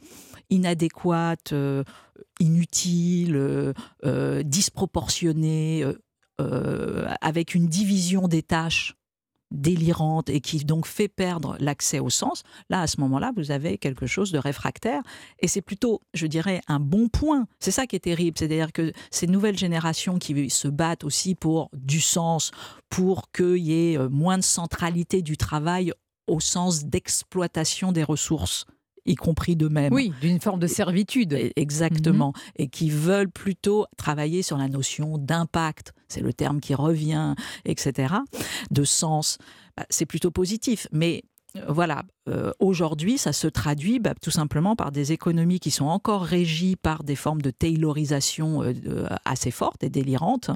inadéquate, 0.51 1.55
inutile, 2.41 3.73
disproportionnée, 4.45 5.85
avec 7.21 7.55
une 7.55 7.69
division 7.69 8.27
des 8.27 8.43
tâches 8.43 8.97
délirante 9.55 10.29
et 10.29 10.41
qui 10.41 10.59
donc 10.65 10.87
fait 10.87 11.09
perdre 11.09 11.57
l'accès 11.61 12.01
au 12.01 12.11
sens, 12.11 12.43
là, 12.69 12.81
à 12.81 12.87
ce 12.87 13.01
moment-là, 13.01 13.33
vous 13.37 13.51
avez 13.51 13.79
quelque 13.79 14.07
chose 14.07 14.33
de 14.33 14.39
réfractaire. 14.39 15.03
Et 15.39 15.49
c'est 15.49 15.63
plutôt, 15.63 16.01
je 16.13 16.27
dirais, 16.27 16.61
un 16.69 16.81
bon 16.81 17.09
point. 17.09 17.47
C'est 17.61 17.71
ça 17.71 17.87
qui 17.87 17.97
est 17.97 18.01
terrible. 18.01 18.37
C'est-à-dire 18.39 18.73
que 18.73 18.93
ces 19.11 19.27
nouvelles 19.27 19.59
générations 19.59 20.19
qui 20.19 20.51
se 20.51 20.69
battent 20.69 21.05
aussi 21.05 21.35
pour 21.35 21.71
du 21.73 22.01
sens, 22.01 22.51
pour 22.89 23.31
qu'il 23.33 23.59
y 23.59 23.93
ait 23.93 23.99
euh, 23.99 24.09
moins 24.09 24.39
de 24.39 24.45
centralité 24.45 25.23
du 25.23 25.37
travail 25.37 25.93
au 26.27 26.41
sens 26.41 26.85
d'exploitation 26.85 27.93
des 27.93 28.05
ressources 28.05 28.67
y 29.07 29.15
compris 29.15 29.57
d'eux-mêmes. 29.57 29.93
Oui, 29.93 30.13
d'une 30.21 30.41
forme 30.41 30.61
de 30.61 30.67
servitude. 30.67 31.37
Exactement. 31.57 32.29
Mhm. 32.29 32.53
Et 32.57 32.69
qui 32.69 32.91
veulent 32.91 33.31
plutôt 33.31 33.87
travailler 33.97 34.43
sur 34.43 34.57
la 34.57 34.69
notion 34.69 35.19
d'impact, 35.19 35.93
c'est 36.09 36.21
le 36.21 36.33
terme 36.33 36.61
qui 36.61 36.75
revient, 36.75 37.35
etc., 37.65 38.15
de 38.71 38.85
sens. 38.85 39.39
Bah, 39.77 39.85
c'est 39.91 40.07
plutôt 40.07 40.31
positif. 40.31 40.87
Mais 40.93 41.23
euh, 41.57 41.65
voilà, 41.69 42.03
euh, 42.29 42.53
aujourd'hui, 42.59 43.19
ça 43.19 43.33
se 43.33 43.47
traduit 43.47 43.99
bah, 43.99 44.15
tout 44.21 44.31
simplement 44.31 44.77
par 44.77 44.91
des 44.93 45.13
économies 45.13 45.61
qui 45.61 45.71
sont 45.71 45.87
encore 45.87 46.23
régies 46.23 46.77
par 46.77 47.05
des 47.05 47.17
formes 47.17 47.43
de 47.43 47.51
taylorisation 47.51 48.63
euh, 48.63 49.07
assez 49.25 49.51
fortes 49.51 49.85
et 49.85 49.91
délirantes, 49.91 50.51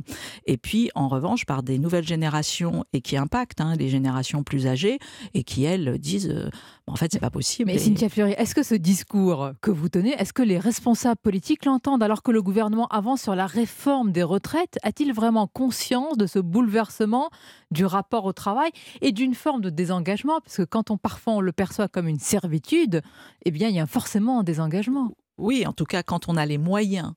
et 0.46 0.56
puis 0.56 0.90
en 0.94 1.08
revanche 1.08 1.46
par 1.46 1.62
des 1.62 1.78
nouvelles 1.78 2.06
générations 2.06 2.84
et 2.92 3.00
qui 3.00 3.16
impactent 3.16 3.60
hein, 3.60 3.74
les 3.76 3.88
générations 3.88 4.42
plus 4.42 4.66
âgées 4.66 4.98
et 5.34 5.44
qui 5.44 5.64
elles 5.64 5.98
disent 5.98 6.50
en 6.88 6.96
fait 6.96 7.12
c'est 7.12 7.20
pas 7.20 7.30
possible. 7.30 7.70
Mais 7.70 7.78
Cynthia 7.78 8.08
Fleury, 8.08 8.32
est-ce 8.32 8.54
que 8.54 8.62
ce 8.62 8.74
discours 8.74 9.50
que 9.60 9.70
vous 9.70 9.88
tenez, 9.88 10.10
est-ce 10.18 10.32
que 10.32 10.42
les 10.42 10.58
responsables 10.58 11.20
politiques 11.22 11.64
l'entendent 11.64 12.02
alors 12.02 12.22
que 12.22 12.30
le 12.30 12.42
gouvernement 12.42 12.86
avance 12.88 13.22
sur 13.22 13.34
la 13.34 13.46
réforme 13.46 14.12
des 14.12 14.22
retraites? 14.22 14.78
A-t-il 14.82 15.12
vraiment 15.12 15.46
conscience 15.46 16.16
de 16.16 16.26
ce 16.26 16.38
bouleversement 16.38 17.30
du 17.70 17.84
rapport 17.84 18.24
au 18.24 18.32
travail 18.32 18.70
et 19.00 19.12
d'une 19.12 19.34
forme 19.34 19.60
de 19.60 19.70
désengagement? 19.70 20.40
Parce 20.40 20.56
que 20.58 20.62
quand 20.62 20.90
on 20.90 20.96
parfois 20.96 21.34
on 21.34 21.40
le 21.40 21.52
perçoit 21.52 21.88
comme 21.88 22.08
une 22.08 22.18
servitude, 22.18 23.02
eh 23.44 23.50
bien, 23.50 23.68
il 23.68 23.74
y 23.74 23.80
a 23.80 23.86
forcément 23.86 24.40
un 24.40 24.42
désengagement. 24.42 25.12
Oui, 25.38 25.64
en 25.66 25.72
tout 25.72 25.84
cas, 25.84 26.02
quand 26.02 26.28
on 26.28 26.36
a 26.36 26.46
les 26.46 26.58
moyens 26.58 27.12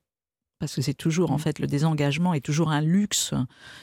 parce 0.62 0.76
que 0.76 0.80
c'est 0.80 0.94
toujours, 0.94 1.32
en 1.32 1.38
mmh. 1.38 1.40
fait, 1.40 1.58
le 1.58 1.66
désengagement 1.66 2.34
est 2.34 2.40
toujours 2.40 2.70
un 2.70 2.80
luxe, 2.80 3.34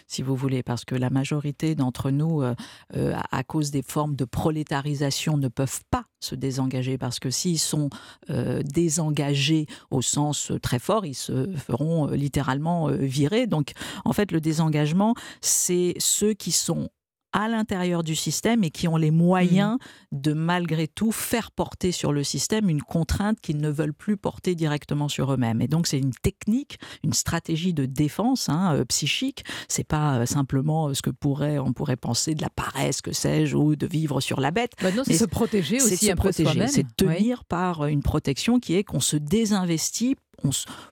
si 0.07 0.22
vous 0.22 0.34
voulez, 0.34 0.64
parce 0.64 0.85
que 0.85 0.95
la 0.95 1.10
majorité 1.10 1.76
d'entre 1.76 2.10
nous, 2.10 2.41
euh, 2.41 2.56
euh, 2.95 3.14
à 3.31 3.43
cause 3.43 3.69
des 3.69 3.81
formes 3.81 4.15
de 4.15 4.23
prolétarisation, 4.23 5.35
ne 5.35 5.49
peuvent 5.49 5.81
pas 5.91 6.06
se 6.22 6.35
désengager, 6.35 6.97
parce 6.97 7.19
que 7.19 7.31
s'ils 7.31 7.60
sont 7.60 7.89
euh, 8.30 8.64
désengagés 8.64 9.65
au 9.91 10.01
sens 10.01 10.53
très 10.61 10.80
fort, 10.80 11.06
ils 11.06 11.15
se 11.15 11.51
feront 11.57 12.07
littéralement 12.07 12.88
virer. 12.88 13.45
Donc, 13.45 13.73
en 14.06 14.14
fait, 14.14 14.31
le 14.31 14.39
désengagement, 14.39 15.15
c'est 15.41 15.95
ceux 15.97 16.34
qui 16.34 16.53
sont 16.53 16.88
à 17.34 17.47
l'intérieur 17.47 18.03
du 18.03 18.15
système 18.15 18.64
et 18.64 18.72
qui 18.72 18.88
ont 18.88 18.97
les 18.97 19.11
moyens 19.11 19.76
mmh. 19.76 20.19
de 20.19 20.34
malgré 20.34 20.88
tout 20.88 21.11
faire 21.11 21.51
porter 21.51 21.91
sur 21.91 22.11
le 22.11 22.23
système 22.23 22.69
une 22.69 22.81
contrainte 22.81 23.39
qu'ils 23.39 23.57
ne 23.57 23.69
veulent 23.69 23.93
plus 23.93 24.18
porter 24.18 24.56
directement 24.56 25.07
sur 25.07 25.34
eux-mêmes. 25.34 25.61
Et 25.61 25.68
donc 25.68 25.88
c'est 25.88 25.99
une 25.99 26.14
technique, 26.14 26.80
une 27.03 27.14
stratégie 27.14 27.73
de 27.73 27.85
défense 27.85 28.49
hein, 28.49 28.76
euh, 28.76 28.85
psychique. 28.85 29.43
C'est 29.68 29.84
pas 29.84 30.19
euh, 30.19 30.26
simplement 30.26 30.89
euh, 30.89 30.93
ce 30.93 31.01
que 31.01 31.10
pourrait 31.10 31.60
on 31.60 31.73
pourrait 31.73 31.97
penser 31.97 32.35
de 32.35 32.41
la 32.41 32.49
paresse, 32.49 33.01
que 33.01 33.11
sais-je, 33.11 33.56
ou 33.56 33.76
de 33.76 33.88
vivre 33.88 34.22
sur 34.22 34.39
la 34.39 34.51
bête. 34.51 34.73
Bah 34.81 34.89
c'est 35.03 35.14
se 35.14 35.26
protéger 35.26 35.77
aussi 35.77 36.06
se 36.06 36.11
un 36.11 36.15
protéger, 36.15 36.68
C'est 36.68 36.95
tenir 36.95 37.45
par 37.45 37.85
une 37.85 38.01
protection 38.01 38.60
qui 38.60 38.76
est 38.76 38.84
qu'on 38.84 38.99
se 38.99 39.18
désinvestit 39.18 40.15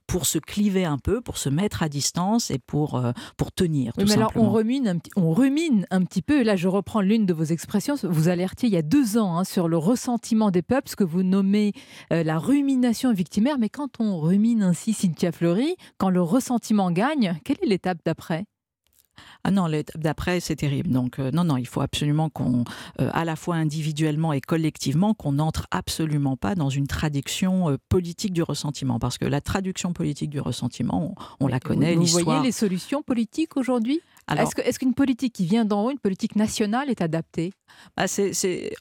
pour 0.06 0.26
se 0.26 0.38
cliver 0.38 0.84
un 0.84 0.98
peu, 0.98 1.20
pour 1.20 1.38
se 1.38 1.48
mettre 1.48 1.82
à 1.82 1.88
distance 1.88 2.50
et 2.50 2.58
pour, 2.58 2.96
euh, 2.96 3.12
pour 3.36 3.52
tenir. 3.52 3.92
mais 3.96 4.12
alors 4.12 4.32
on 4.36 4.50
rumine, 4.50 4.88
un, 4.88 4.98
on 5.16 5.32
rumine 5.32 5.86
un 5.90 6.02
petit 6.04 6.22
peu, 6.22 6.40
et 6.40 6.44
là 6.44 6.56
je 6.56 6.68
reprends 6.68 7.00
l'une 7.00 7.26
de 7.26 7.32
vos 7.32 7.44
expressions, 7.44 7.96
vous 8.02 8.28
alertiez 8.28 8.68
il 8.68 8.72
y 8.72 8.78
a 8.78 8.82
deux 8.82 9.18
ans 9.18 9.38
hein, 9.38 9.44
sur 9.44 9.68
le 9.68 9.76
ressentiment 9.76 10.50
des 10.50 10.62
peuples, 10.62 10.88
ce 10.88 10.96
que 10.96 11.04
vous 11.04 11.22
nommez 11.22 11.72
euh, 12.12 12.22
la 12.22 12.38
rumination 12.38 13.12
victimaire, 13.12 13.58
mais 13.58 13.68
quand 13.68 14.00
on 14.00 14.18
rumine 14.18 14.62
ainsi, 14.62 14.92
Cynthia 14.92 15.32
Fleury, 15.32 15.76
quand 15.98 16.10
le 16.10 16.22
ressentiment 16.22 16.90
gagne, 16.90 17.38
quelle 17.44 17.58
est 17.62 17.66
l'étape 17.66 17.98
d'après? 18.04 18.46
Ah 19.44 19.50
non, 19.50 19.66
d'après, 19.94 20.40
c'est 20.40 20.56
terrible. 20.56 20.90
Donc, 20.90 21.18
euh, 21.18 21.30
non, 21.30 21.44
non, 21.44 21.56
il 21.56 21.66
faut 21.66 21.80
absolument 21.80 22.28
qu'on, 22.28 22.64
euh, 23.00 23.10
à 23.12 23.24
la 23.24 23.36
fois 23.36 23.56
individuellement 23.56 24.32
et 24.32 24.40
collectivement, 24.40 25.14
qu'on 25.14 25.32
n'entre 25.32 25.66
absolument 25.70 26.36
pas 26.36 26.54
dans 26.54 26.70
une 26.70 26.86
traduction 26.86 27.70
euh, 27.70 27.76
politique 27.88 28.32
du 28.32 28.42
ressentiment. 28.42 28.98
Parce 28.98 29.18
que 29.18 29.24
la 29.24 29.40
traduction 29.40 29.92
politique 29.92 30.30
du 30.30 30.40
ressentiment, 30.40 31.14
on, 31.40 31.46
la 31.46 31.60
connaît. 31.60 31.94
Vous, 31.94 32.04
vous 32.04 32.18
voyez 32.24 32.42
les 32.42 32.52
solutions 32.52 33.02
politiques 33.02 33.56
aujourd'hui? 33.56 34.00
Est-ce, 34.36 34.78
qu'une 34.78 34.92
politique 34.92 35.32
qui 35.32 35.46
vient 35.46 35.64
d'en 35.64 35.84
haut, 35.84 35.90
une 35.90 35.98
politique 35.98 36.36
nationale, 36.36 36.90
est 36.90 37.00
adaptée? 37.00 37.52
Bah 37.96 38.04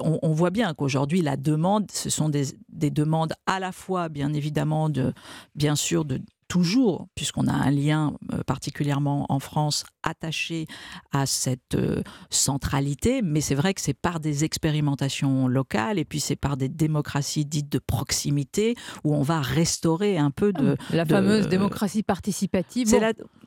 on, 0.01 0.34
voit 0.34 0.49
bien 0.49 0.73
qu'aujourd'hui, 0.73 1.22
la 1.22 1.38
demande, 1.38 1.89
ce 1.91 2.09
sont 2.09 2.27
des, 2.27 2.47
des, 2.69 2.89
demandes 2.89 3.34
à 3.45 3.59
la 3.59 3.72
fois, 3.72 4.09
bien 4.09 4.34
évidemment, 4.34 4.89
de, 4.89 5.14
bien 5.55 5.76
sûr, 5.76 6.03
de 6.03 6.19
toujours, 6.48 7.07
puisqu'on 7.15 7.48
a 7.48 7.53
un 7.53 7.72
lien 7.72 8.14
euh, 8.34 8.44
particulièrement 8.45 9.26
en 9.30 9.40
France 9.40 9.84
attaché 10.03 10.65
à 11.11 11.26
cette 11.26 11.76
euh, 11.76 12.02
centralité, 12.30 13.22
mais 13.22 13.41
c'est 13.41 13.56
vrai 13.56 13.74
que 13.74 13.82
c'est 13.82 13.94
par 13.94 14.19
des 14.19 14.44
expérimentations 14.44 15.48
locales 15.48 15.99
et 15.99 16.06
puis 16.06 16.19
c'est 16.19 16.36
par 16.36 16.56
des 16.57 16.69
démocraties 16.69 17.45
dites 17.45 17.72
de 17.72 17.80
proximité 17.80 18.76
où 19.03 19.14
on 19.14 19.22
va 19.22 19.41
restaurer 19.41 20.18
un 20.18 20.32
peu 20.32 20.53
de... 20.53 20.78
Ah, 20.91 20.95
la 20.95 21.06
fameuse 21.06 21.48
démocratie 21.48 22.03
participative. 22.03 22.88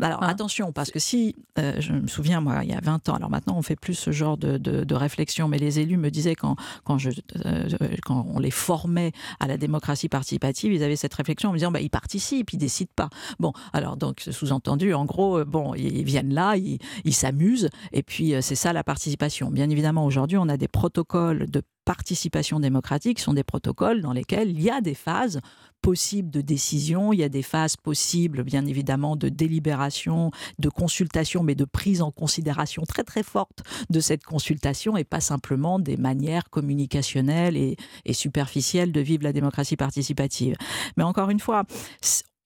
Alors 0.01 0.22
ah. 0.22 0.28
attention, 0.28 0.72
parce 0.72 0.90
que 0.90 0.98
si, 0.98 1.35
euh, 1.59 1.81
je 1.81 1.93
me 1.93 2.06
souviens, 2.06 2.40
moi, 2.40 2.60
il 2.62 2.70
y 2.70 2.74
a 2.74 2.81
20 2.82 3.09
ans, 3.09 3.14
alors 3.14 3.31
maintenant 3.31 3.56
on 3.56 3.62
fait 3.62 3.77
plus 3.77 3.94
ce 3.94 4.12
genre 4.12 4.36
de, 4.36 4.59
de, 4.59 4.94
réflexion, 4.94 5.48
mais 5.48 5.59
les 5.59 5.78
élus 5.78 5.97
me 5.97 6.10
disaient 6.10 6.35
quand, 6.35 6.56
quand, 6.85 6.98
je, 6.98 7.10
quand 8.05 8.27
on 8.28 8.39
les 8.39 8.51
formait 8.51 9.12
à 9.39 9.47
la 9.47 9.56
démocratie 9.56 10.09
participative, 10.09 10.72
ils 10.72 10.82
avaient 10.82 10.97
cette 10.97 11.14
réflexion 11.14 11.48
en 11.48 11.52
me 11.52 11.59
disant, 11.59 11.70
bah, 11.70 11.81
ils 11.81 11.90
participent, 11.90 12.52
ils 12.52 12.59
décident 12.59 12.89
pas. 12.94 13.08
Bon, 13.38 13.52
alors 13.72 13.96
donc 13.96 14.20
sous-entendu, 14.30 14.94
en 14.94 15.04
gros, 15.04 15.38
euh, 15.38 15.44
bon, 15.44 15.74
ils 15.74 16.04
viennent 16.04 16.34
là, 16.34 16.56
ils 16.56 17.14
s'amusent, 17.14 17.68
et 17.92 18.02
puis 18.02 18.34
euh, 18.34 18.40
c'est 18.40 18.54
ça 18.54 18.72
la 18.72 18.84
participation. 18.84 19.50
Bien 19.50 19.70
évidemment, 19.70 20.04
aujourd'hui, 20.04 20.38
on 20.38 20.48
a 20.48 20.56
des 20.56 20.68
protocoles 20.68 21.50
de 21.50 21.62
participation 21.90 22.60
démocratique 22.60 23.18
sont 23.18 23.34
des 23.34 23.42
protocoles 23.42 24.00
dans 24.00 24.12
lesquels 24.12 24.50
il 24.50 24.62
y 24.62 24.70
a 24.70 24.80
des 24.80 24.94
phases 24.94 25.40
possibles 25.82 26.30
de 26.30 26.40
décision, 26.40 27.12
il 27.12 27.18
y 27.18 27.24
a 27.24 27.28
des 27.28 27.42
phases 27.42 27.76
possibles, 27.76 28.44
bien 28.44 28.64
évidemment, 28.66 29.16
de 29.16 29.28
délibération, 29.28 30.30
de 30.58 30.68
consultation, 30.68 31.42
mais 31.42 31.56
de 31.56 31.64
prise 31.64 32.00
en 32.00 32.12
considération 32.12 32.82
très 32.82 33.02
très 33.02 33.24
forte 33.24 33.64
de 33.88 33.98
cette 33.98 34.22
consultation 34.22 34.96
et 34.96 35.02
pas 35.04 35.20
simplement 35.20 35.80
des 35.80 35.96
manières 35.96 36.48
communicationnelles 36.50 37.56
et, 37.56 37.76
et 38.04 38.12
superficielles 38.12 38.92
de 38.92 39.00
vivre 39.00 39.24
la 39.24 39.32
démocratie 39.32 39.76
participative. 39.76 40.54
Mais 40.96 41.02
encore 41.02 41.30
une 41.30 41.40
fois, 41.40 41.64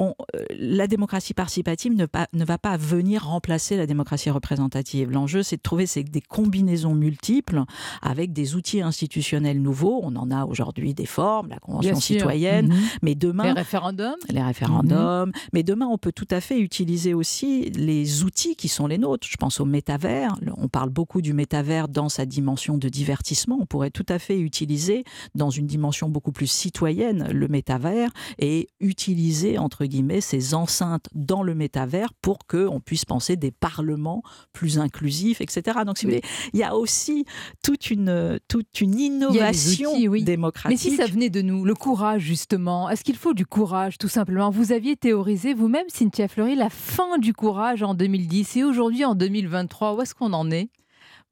euh, 0.00 0.12
la 0.58 0.86
démocratie 0.86 1.34
participative 1.34 1.92
ne, 1.92 2.06
ne, 2.32 2.44
va 2.44 2.58
pas 2.58 2.76
venir 2.76 3.26
remplacer 3.26 3.76
la 3.76 3.86
démocratie 3.86 4.30
représentative. 4.30 5.10
L'enjeu, 5.10 5.42
c'est 5.42 5.56
de 5.56 5.62
trouver 5.62 5.86
des 5.86 6.20
combinaisons 6.20 6.94
multiples 6.94 7.62
avec 8.02 8.32
des 8.32 8.56
outils 8.56 8.80
institutionnels 8.80 9.62
nouveaux. 9.62 10.00
On 10.02 10.16
en 10.16 10.30
a 10.30 10.44
aujourd'hui 10.46 10.94
des 10.94 11.06
formes, 11.06 11.48
la 11.48 11.58
Convention 11.58 12.00
citoyenne, 12.00 12.68
mhm. 12.68 12.80
mais 13.02 13.14
demain... 13.14 13.44
Les 13.44 13.52
référendums 13.52 14.16
Les 14.30 14.42
référendums. 14.42 15.28
Mhm. 15.28 15.32
Mais 15.52 15.62
demain, 15.62 15.86
on 15.86 15.98
peut 15.98 16.12
tout 16.12 16.28
à 16.30 16.40
fait 16.40 16.58
utiliser 16.58 17.14
aussi 17.14 17.70
les 17.70 18.24
outils 18.24 18.56
qui 18.56 18.68
sont 18.68 18.88
les 18.88 18.98
nôtres. 18.98 19.26
Je 19.30 19.36
pense 19.36 19.60
au 19.60 19.64
métavers. 19.64 20.36
On 20.56 20.68
parle 20.68 20.90
beaucoup 20.90 21.22
du 21.22 21.32
métavers 21.32 21.88
dans 21.88 22.08
sa 22.08 22.26
dimension 22.26 22.78
de 22.78 22.88
divertissement. 22.88 23.58
On 23.60 23.66
pourrait 23.66 23.90
tout 23.90 24.06
à 24.08 24.18
fait 24.18 24.40
utiliser 24.40 25.04
dans 25.34 25.50
une 25.50 25.66
dimension 25.66 26.08
beaucoup 26.08 26.32
plus 26.32 26.48
citoyenne 26.48 27.28
le 27.30 27.48
métavers 27.48 28.10
et 28.38 28.68
utiliser, 28.80 29.58
entre 29.58 29.84
guillemets, 29.84 29.93
ces 30.20 30.54
enceintes 30.54 31.06
dans 31.14 31.42
le 31.42 31.54
métavers 31.54 32.12
pour 32.14 32.38
qu'on 32.46 32.80
puisse 32.80 33.04
penser 33.04 33.36
des 33.36 33.50
parlements 33.50 34.22
plus 34.52 34.78
inclusifs, 34.78 35.40
etc. 35.40 35.80
Donc, 35.86 35.98
si 35.98 36.06
vous 36.06 36.12
voulez, 36.12 36.22
il 36.52 36.60
y 36.60 36.64
a 36.64 36.74
aussi 36.74 37.24
toute 37.62 37.90
une, 37.90 38.38
toute 38.48 38.80
une 38.80 38.98
innovation 38.98 39.92
démocratique. 40.20 40.70
Mais 40.70 40.76
si 40.76 40.96
ça 40.96 41.06
venait 41.06 41.30
de 41.30 41.42
nous, 41.42 41.64
le 41.64 41.74
courage, 41.74 42.22
justement, 42.22 42.88
est-ce 42.90 43.04
qu'il 43.04 43.16
faut 43.16 43.34
du 43.34 43.46
courage, 43.46 43.98
tout 43.98 44.08
simplement? 44.08 44.50
Vous 44.50 44.72
aviez 44.72 44.96
théorisé 44.96 45.54
vous-même, 45.54 45.86
Cynthia 45.88 46.28
Fleury, 46.28 46.54
la 46.54 46.70
fin 46.70 47.18
du 47.18 47.32
courage 47.32 47.82
en 47.82 47.94
2010 47.94 48.56
et 48.56 48.64
aujourd'hui, 48.64 49.04
en 49.04 49.14
2023, 49.14 49.94
où 49.94 50.02
est-ce 50.02 50.14
qu'on 50.14 50.32
en 50.32 50.50
est? 50.50 50.70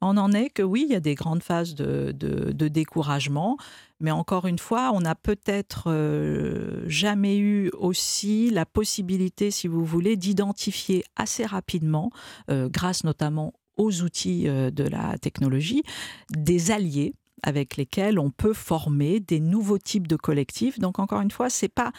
On 0.02 0.16
en 0.16 0.32
est 0.32 0.50
que 0.50 0.62
oui, 0.62 0.84
il 0.88 0.92
y 0.92 0.96
a 0.96 1.00
des 1.00 1.14
grandes 1.14 1.44
phases 1.44 1.76
de, 1.76 2.12
de, 2.12 2.68
découragement, 2.68 3.56
mais 4.02 4.10
encore 4.10 4.46
une 4.46 4.58
fois, 4.58 4.90
on 4.92 5.00
n'a 5.00 5.14
peut-être 5.14 5.84
euh, 5.86 6.82
jamais 6.88 7.38
eu 7.38 7.70
aussi 7.70 8.50
la 8.50 8.66
possibilité, 8.66 9.50
si 9.50 9.68
vous 9.68 9.84
voulez, 9.84 10.16
d'identifier 10.16 11.04
assez 11.16 11.46
rapidement, 11.46 12.10
euh, 12.50 12.68
grâce 12.68 13.04
notamment 13.04 13.54
aux 13.76 14.02
outils 14.02 14.48
euh, 14.48 14.70
de 14.70 14.84
la 14.84 15.16
technologie, 15.18 15.84
des 16.30 16.72
alliés 16.72 17.14
avec 17.44 17.76
lesquels 17.76 18.18
on 18.18 18.30
peut 18.30 18.52
former 18.52 19.20
des 19.20 19.40
nouveaux 19.40 19.78
types 19.78 20.08
de 20.08 20.16
collectifs. 20.16 20.78
Donc 20.78 20.98
encore 20.98 21.20
une 21.20 21.30
fois, 21.30 21.48
c'est 21.48 21.68
pas 21.68 21.92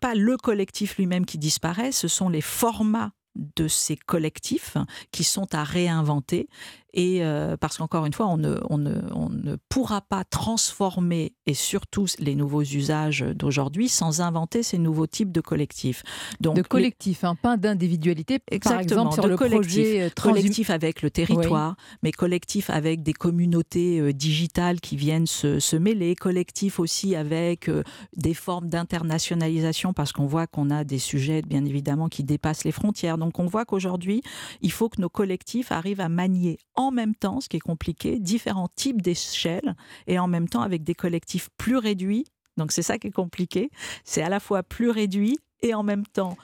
pas 0.00 0.14
le 0.14 0.36
collectif 0.36 0.96
lui-même 0.98 1.26
qui 1.26 1.38
disparaît, 1.38 1.92
ce 1.92 2.08
sont 2.08 2.28
les 2.28 2.40
formats 2.40 3.12
de 3.34 3.68
ces 3.68 3.96
collectifs 3.96 4.76
qui 5.12 5.24
sont 5.24 5.54
à 5.54 5.64
réinventer 5.64 6.48
et 6.92 7.24
euh, 7.24 7.56
parce 7.56 7.78
qu'encore 7.78 8.06
une 8.06 8.12
fois, 8.12 8.26
on 8.26 8.36
ne, 8.36 8.58
on, 8.68 8.78
ne, 8.78 9.00
on 9.14 9.28
ne, 9.28 9.56
pourra 9.68 10.00
pas 10.00 10.24
transformer 10.24 11.34
et 11.46 11.54
surtout 11.54 12.06
les 12.18 12.34
nouveaux 12.34 12.62
usages 12.62 13.20
d'aujourd'hui 13.20 13.88
sans 13.88 14.20
inventer 14.20 14.62
ces 14.62 14.78
nouveaux 14.78 15.06
types 15.06 15.32
de 15.32 15.40
collectifs. 15.40 16.02
Donc, 16.40 16.56
de 16.56 16.62
collectifs, 16.62 17.24
hein, 17.24 17.36
pas 17.40 17.56
d'individualité. 17.56 18.40
Par 18.62 18.80
exemple, 18.80 19.14
sur 19.14 19.24
de 19.24 19.28
le 19.28 19.36
projet 19.36 20.02
euh, 20.02 20.08
collectif 20.20 20.70
avec 20.70 21.02
le 21.02 21.10
territoire, 21.10 21.76
oui. 21.78 21.98
mais 22.02 22.12
collectif 22.12 22.70
avec 22.70 23.02
des 23.02 23.12
communautés 23.12 24.00
euh, 24.00 24.12
digitales 24.12 24.80
qui 24.80 24.96
viennent 24.96 25.26
se, 25.26 25.60
se, 25.60 25.76
mêler, 25.76 26.14
collectif 26.14 26.80
aussi 26.80 27.14
avec 27.14 27.70
des 28.16 28.34
formes 28.34 28.68
d'internationalisation 28.68 29.92
parce 29.92 30.12
qu'on 30.12 30.26
voit 30.26 30.46
qu'on 30.46 30.70
a 30.70 30.84
des 30.84 30.98
sujets 30.98 31.42
bien 31.42 31.64
évidemment 31.64 32.08
qui 32.08 32.24
dépassent 32.24 32.64
les 32.64 32.72
frontières. 32.72 33.18
Donc 33.18 33.38
on 33.38 33.46
voit 33.46 33.64
qu'aujourd'hui, 33.64 34.22
il 34.60 34.72
faut 34.72 34.88
que 34.88 35.00
nos 35.00 35.08
collectifs 35.08 35.72
arrivent 35.72 36.00
à 36.00 36.08
manier 36.08 36.58
en 36.80 36.90
même 36.90 37.14
temps, 37.14 37.40
ce 37.40 37.48
qui 37.48 37.56
est 37.56 37.60
compliqué, 37.60 38.18
différents 38.18 38.68
types 38.74 39.02
d'échelles 39.02 39.76
et 40.06 40.18
en 40.18 40.28
même 40.28 40.48
temps 40.48 40.62
avec 40.62 40.82
des 40.82 40.94
collectifs 40.94 41.48
plus 41.56 41.76
réduits. 41.76 42.24
Donc 42.56 42.72
c'est 42.72 42.82
ça 42.82 42.98
qui 42.98 43.08
est 43.08 43.12
compliqué. 43.12 43.70
C'est 44.04 44.22
à 44.22 44.28
la 44.28 44.40
fois 44.40 44.62
plus 44.62 44.90
réduit 44.90 45.38
et 45.62 45.74
en 45.74 45.82
même 45.82 46.06
temps 46.06 46.36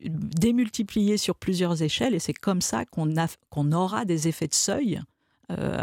démultiplié 0.00 1.16
sur 1.16 1.34
plusieurs 1.34 1.82
échelles 1.82 2.14
et 2.14 2.20
c'est 2.20 2.34
comme 2.34 2.60
ça 2.60 2.84
qu'on 2.84 3.12
qu'on 3.50 3.72
aura 3.72 4.04
des 4.04 4.28
effets 4.28 4.46
de 4.46 4.54
seuil. 4.54 5.00
Euh, 5.50 5.82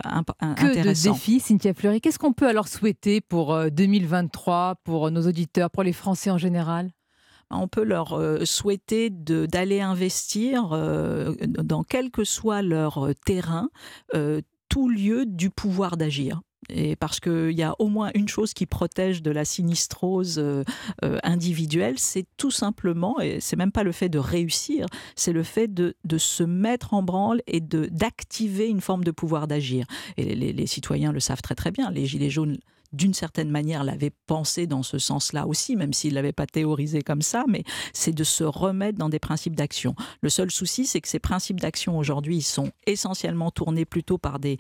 que 0.56 0.84
de 0.84 1.10
défis, 1.10 1.40
Cynthia 1.40 1.74
Fleury. 1.74 2.00
Qu'est-ce 2.00 2.20
qu'on 2.20 2.34
peut 2.34 2.48
alors 2.48 2.68
souhaiter 2.68 3.20
pour 3.20 3.60
2023, 3.72 4.76
pour 4.84 5.10
nos 5.10 5.28
auditeurs, 5.28 5.72
pour 5.72 5.82
les 5.82 5.92
Français 5.92 6.30
en 6.30 6.38
général? 6.38 6.92
On 7.52 7.68
peut 7.68 7.84
leur 7.84 8.14
euh, 8.14 8.46
souhaiter 8.46 9.10
d'aller 9.10 9.82
investir 9.82 10.72
euh, 10.74 11.34
dans 11.42 11.84
quel 11.84 12.12
que 12.12 12.24
soit 12.24 12.62
leur 12.62 13.10
terrain, 13.26 13.70
euh, 14.14 14.42
tout 14.70 14.90
lieu 14.90 15.26
du 15.26 15.50
pouvoir 15.50 15.98
d'agir. 15.98 16.42
Et 16.70 16.96
parce 16.96 17.20
qu'il 17.20 17.52
y 17.52 17.62
a 17.62 17.76
au 17.78 17.90
moins 17.90 18.10
une 18.16 18.28
chose 18.28 18.56
qui 18.56 18.66
protège 18.66 19.22
de 19.22 19.30
la 19.30 19.46
sinistrose 19.46 20.44
individuelle, 21.22 22.00
c'est 22.00 22.26
tout 22.38 22.50
simplement, 22.50 23.22
et 23.22 23.40
c'est 23.40 23.56
même 23.56 23.72
pas 23.72 23.84
le 23.84 23.92
fait 23.92 24.10
de 24.10 24.18
réussir, 24.18 24.88
c'est 25.16 25.32
le 25.32 25.44
fait 25.44 25.72
de, 25.72 25.96
de, 26.06 26.18
se 26.18 26.42
mettre 26.42 26.96
en 26.96 27.04
branle 27.04 27.44
et 27.46 27.60
d'activer 27.60 28.68
une 28.68 28.82
forme 28.82 29.04
de 29.04 29.12
pouvoir 29.12 29.46
d'agir. 29.46 29.86
Et 30.18 30.34
les, 30.34 30.54
les, 30.54 30.66
citoyens 30.66 31.12
le 31.12 31.20
savent 31.20 31.44
très 31.44 31.54
très 31.54 31.70
bien. 31.70 31.92
Les 31.92 32.08
Gilets 32.08 32.32
jaunes 32.32 32.58
d'une 32.94 33.14
certaine 33.14 33.50
manière, 33.50 33.84
l'avait 33.84 34.14
pensé 34.28 34.68
dans 34.68 34.84
ce 34.84 34.98
sens-là 34.98 35.48
aussi, 35.48 35.76
même 35.76 35.94
s'il 35.94 36.12
ne 36.12 36.16
l'avait 36.16 36.32
pas 36.32 36.48
théorisé 36.48 37.02
comme 37.02 37.22
ça, 37.22 37.44
mais 37.48 37.64
c'est 37.94 38.14
de 38.14 38.24
se 38.24 38.44
remettre 38.44 38.98
dans 38.98 39.10
des 39.10 39.20
principes 39.20 39.56
d'action. 39.56 39.96
Le 40.22 40.30
seul 40.30 40.52
souci, 40.52 40.86
c'est 40.86 41.02
que 41.02 41.08
ces 41.08 41.20
principes 41.20 41.60
d'action 41.60 41.98
aujourd'hui, 41.98 42.38
ils 42.38 42.42
sont 42.42 42.72
essentiellement 42.86 43.52
tournés 43.52 43.86
plutôt 43.86 44.18
par 44.18 44.40
des, 44.40 44.58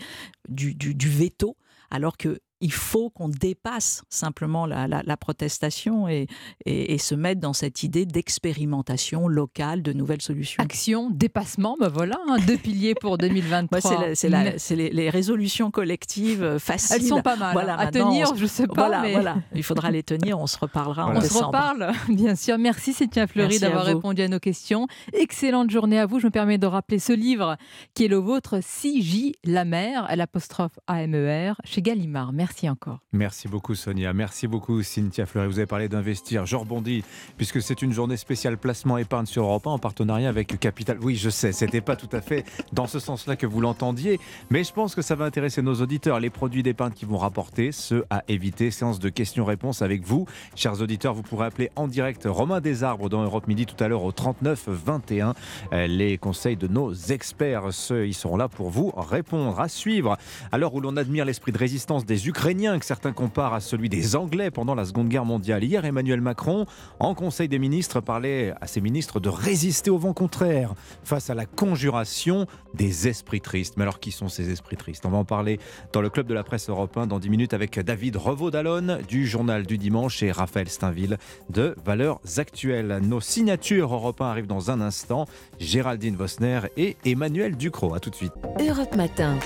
du, 0.49 0.75
du, 0.75 0.95
du 0.95 1.09
veto, 1.09 1.55
alors 1.89 2.17
que 2.17 2.39
il 2.65 2.71
faut 2.71 3.11
qu'on 3.11 3.29
dépasse 3.29 4.01
simplement 4.09 4.65
la, 4.65 4.87
la, 4.87 5.03
la 5.05 5.17
protestation 5.17 6.07
et, 6.07 6.25
et, 6.65 6.95
et, 6.95 6.97
se 6.97 7.13
mettre 7.13 7.39
dans 7.39 7.53
cette 7.53 7.83
idée 7.83 8.07
d'expérimentation 8.07 9.27
locale 9.27 9.83
de 9.83 9.93
nouvelles 9.93 10.23
solutions. 10.23 10.63
Action, 10.63 11.11
dépassement, 11.11 11.77
ben 11.79 11.89
voilà, 11.89 12.17
hein, 12.27 12.37
deux 12.47 12.57
piliers 12.57 12.95
pour 12.95 13.17
2023. 13.19 14.15
c'est 14.15 14.75
les, 14.75 14.89
les, 14.89 15.09
résolutions 15.11 15.69
collectives 15.69 16.57
faciles. 16.57 16.95
Elles 17.01 17.07
sont 17.07 17.21
pas 17.21 17.35
mal 17.35 17.53
voilà, 17.53 17.77
à 17.77 17.91
tenir, 17.91 18.35
je 18.35 18.47
sais 18.47 18.65
pas. 18.65 18.87
Voilà, 18.87 19.01
mais... 19.03 19.11
voilà, 19.11 19.35
il 19.53 19.61
faudra 19.61 19.91
les 19.91 20.01
tenir, 20.01 20.39
on 20.39 20.47
se 20.47 20.57
reparlera 20.57 21.03
voilà. 21.03 21.19
en 21.19 21.21
on 21.21 21.21
décembre. 21.21 21.49
On 21.49 21.51
se 21.51 21.83
reparle, 21.83 21.91
bien 22.15 22.35
sûr. 22.35 22.57
Merci 22.57 22.93
Cynthia 22.93 23.27
Fleury 23.27 23.59
d'avoir 23.59 23.85
répondu 23.85 24.23
à 24.23 24.27
nos 24.27 24.39
questions. 24.39 24.87
Excellente 25.13 25.69
journée 25.69 25.99
à 25.99 26.07
vous. 26.07 26.19
Je 26.19 26.25
me 26.25 26.31
permets 26.31 26.57
de 26.57 26.65
rappeler 26.65 26.97
ce 26.97 27.13
livre 27.13 27.57
qui 27.93 28.05
est 28.05 28.07
le 28.07 28.17
vôtre, 28.17 28.57
6J, 28.57 29.33
la 29.43 29.65
mer, 29.65 30.07
l'apostrophe 30.15 30.79
A-M-E-R, 30.87 31.61
chez 31.63 31.83
Gallimard. 31.83 32.33
Merci. 32.33 32.54
Merci 32.55 32.69
encore. 32.69 32.99
Merci 33.11 33.49
beaucoup 33.49 33.75
Sonia, 33.75 34.13
merci 34.13 34.47
beaucoup 34.47 34.81
Cynthia 34.81 35.25
Fleury. 35.25 35.47
Vous 35.47 35.59
avez 35.59 35.65
parlé 35.65 35.89
d'investir. 35.89 36.45
Je 36.45 36.55
rebondis 36.55 37.03
puisque 37.35 37.61
c'est 37.61 37.81
une 37.81 37.91
journée 37.91 38.15
spéciale 38.15 38.57
placement 38.57 38.97
épargne 38.97 39.25
sur 39.25 39.43
Europe 39.43 39.67
1 39.67 39.71
en 39.71 39.77
partenariat 39.77 40.29
avec 40.29 40.57
Capital. 40.57 40.97
Oui, 41.01 41.17
je 41.17 41.29
sais, 41.29 41.51
c'était 41.51 41.81
pas 41.81 41.97
tout 41.97 42.07
à 42.13 42.21
fait 42.21 42.45
dans 42.71 42.87
ce 42.87 42.99
sens-là 42.99 43.35
que 43.35 43.45
vous 43.45 43.59
l'entendiez, 43.59 44.21
mais 44.49 44.63
je 44.63 44.71
pense 44.71 44.95
que 44.95 45.01
ça 45.01 45.15
va 45.15 45.25
intéresser 45.25 45.61
nos 45.61 45.81
auditeurs. 45.81 46.21
Les 46.21 46.29
produits 46.29 46.63
d'épargne 46.63 46.93
qui 46.93 47.03
vont 47.03 47.17
rapporter, 47.17 47.73
ceux 47.73 48.05
à 48.09 48.23
éviter. 48.29 48.71
Séance 48.71 48.99
de 48.99 49.09
questions-réponses 49.09 49.81
avec 49.81 50.05
vous. 50.05 50.25
Chers 50.55 50.79
auditeurs, 50.79 51.13
vous 51.13 51.23
pourrez 51.23 51.47
appeler 51.47 51.71
en 51.75 51.89
direct 51.89 52.23
Romain 52.25 52.61
Desarbres 52.61 53.09
dans 53.09 53.21
Europe 53.21 53.49
Midi 53.49 53.65
tout 53.65 53.83
à 53.83 53.89
l'heure 53.89 54.05
au 54.05 54.13
39 54.13 54.69
21. 54.69 55.33
Les 55.73 56.17
conseils 56.17 56.55
de 56.55 56.67
nos 56.67 56.93
experts, 56.93 57.73
ceux, 57.73 58.07
ils 58.07 58.13
seront 58.13 58.37
là 58.37 58.47
pour 58.47 58.69
vous 58.69 58.93
répondre. 58.95 59.59
À 59.59 59.67
suivre, 59.67 60.17
à 60.53 60.57
l'heure 60.57 60.73
où 60.73 60.79
l'on 60.79 60.95
admire 60.95 61.25
l'esprit 61.25 61.51
de 61.51 61.57
résistance 61.57 62.05
des 62.05 62.27
ukrainien 62.35 62.77
que 62.79 62.85
certains 62.85 63.13
comparent 63.13 63.53
à 63.53 63.61
celui 63.61 63.87
des 63.87 64.17
Anglais 64.17 64.51
pendant 64.51 64.75
la 64.75 64.83
Seconde 64.83 65.07
Guerre 65.07 65.23
mondiale. 65.23 65.63
Hier, 65.63 65.85
Emmanuel 65.85 66.19
Macron, 66.19 66.65
en 66.99 67.15
Conseil 67.15 67.47
des 67.47 67.59
ministres, 67.59 68.01
parlait 68.01 68.53
à 68.59 68.67
ses 68.67 68.81
ministres 68.81 69.21
de 69.21 69.29
résister 69.29 69.89
au 69.89 69.97
vent 69.97 70.11
contraire 70.11 70.73
face 71.05 71.29
à 71.29 71.33
la 71.33 71.45
conjuration 71.45 72.45
des 72.73 73.07
esprits 73.07 73.39
tristes. 73.39 73.77
Mais 73.77 73.83
alors, 73.83 74.01
qui 74.01 74.11
sont 74.11 74.27
ces 74.27 74.51
esprits 74.51 74.75
tristes? 74.75 75.05
On 75.05 75.11
va 75.11 75.17
en 75.17 75.23
parler 75.23 75.61
dans 75.93 76.01
le 76.01 76.09
Club 76.09 76.27
de 76.27 76.33
la 76.33 76.43
Presse 76.43 76.67
européen 76.69 77.07
dans 77.07 77.19
10 77.19 77.29
minutes 77.29 77.53
avec 77.53 77.79
David 77.79 78.17
Revaud-Dallon 78.17 78.99
du 79.07 79.25
Journal 79.25 79.65
du 79.65 79.77
Dimanche 79.77 80.21
et 80.21 80.33
Raphaël 80.33 80.67
Steinville 80.67 81.17
de 81.49 81.73
Valeurs 81.85 82.19
Actuelles. 82.37 82.99
Nos 83.01 83.21
signatures 83.21 83.93
européennes 83.93 84.27
arrivent 84.27 84.47
dans 84.47 84.71
un 84.71 84.81
instant. 84.81 85.25
Géraldine 85.59 86.17
Vosner 86.17 86.59
et 86.75 86.97
Emmanuel 87.05 87.55
Ducrot. 87.55 87.93
A 87.93 88.01
tout 88.01 88.09
de 88.09 88.15
suite. 88.15 88.33
Europe 88.59 88.95
Matin. 88.97 89.37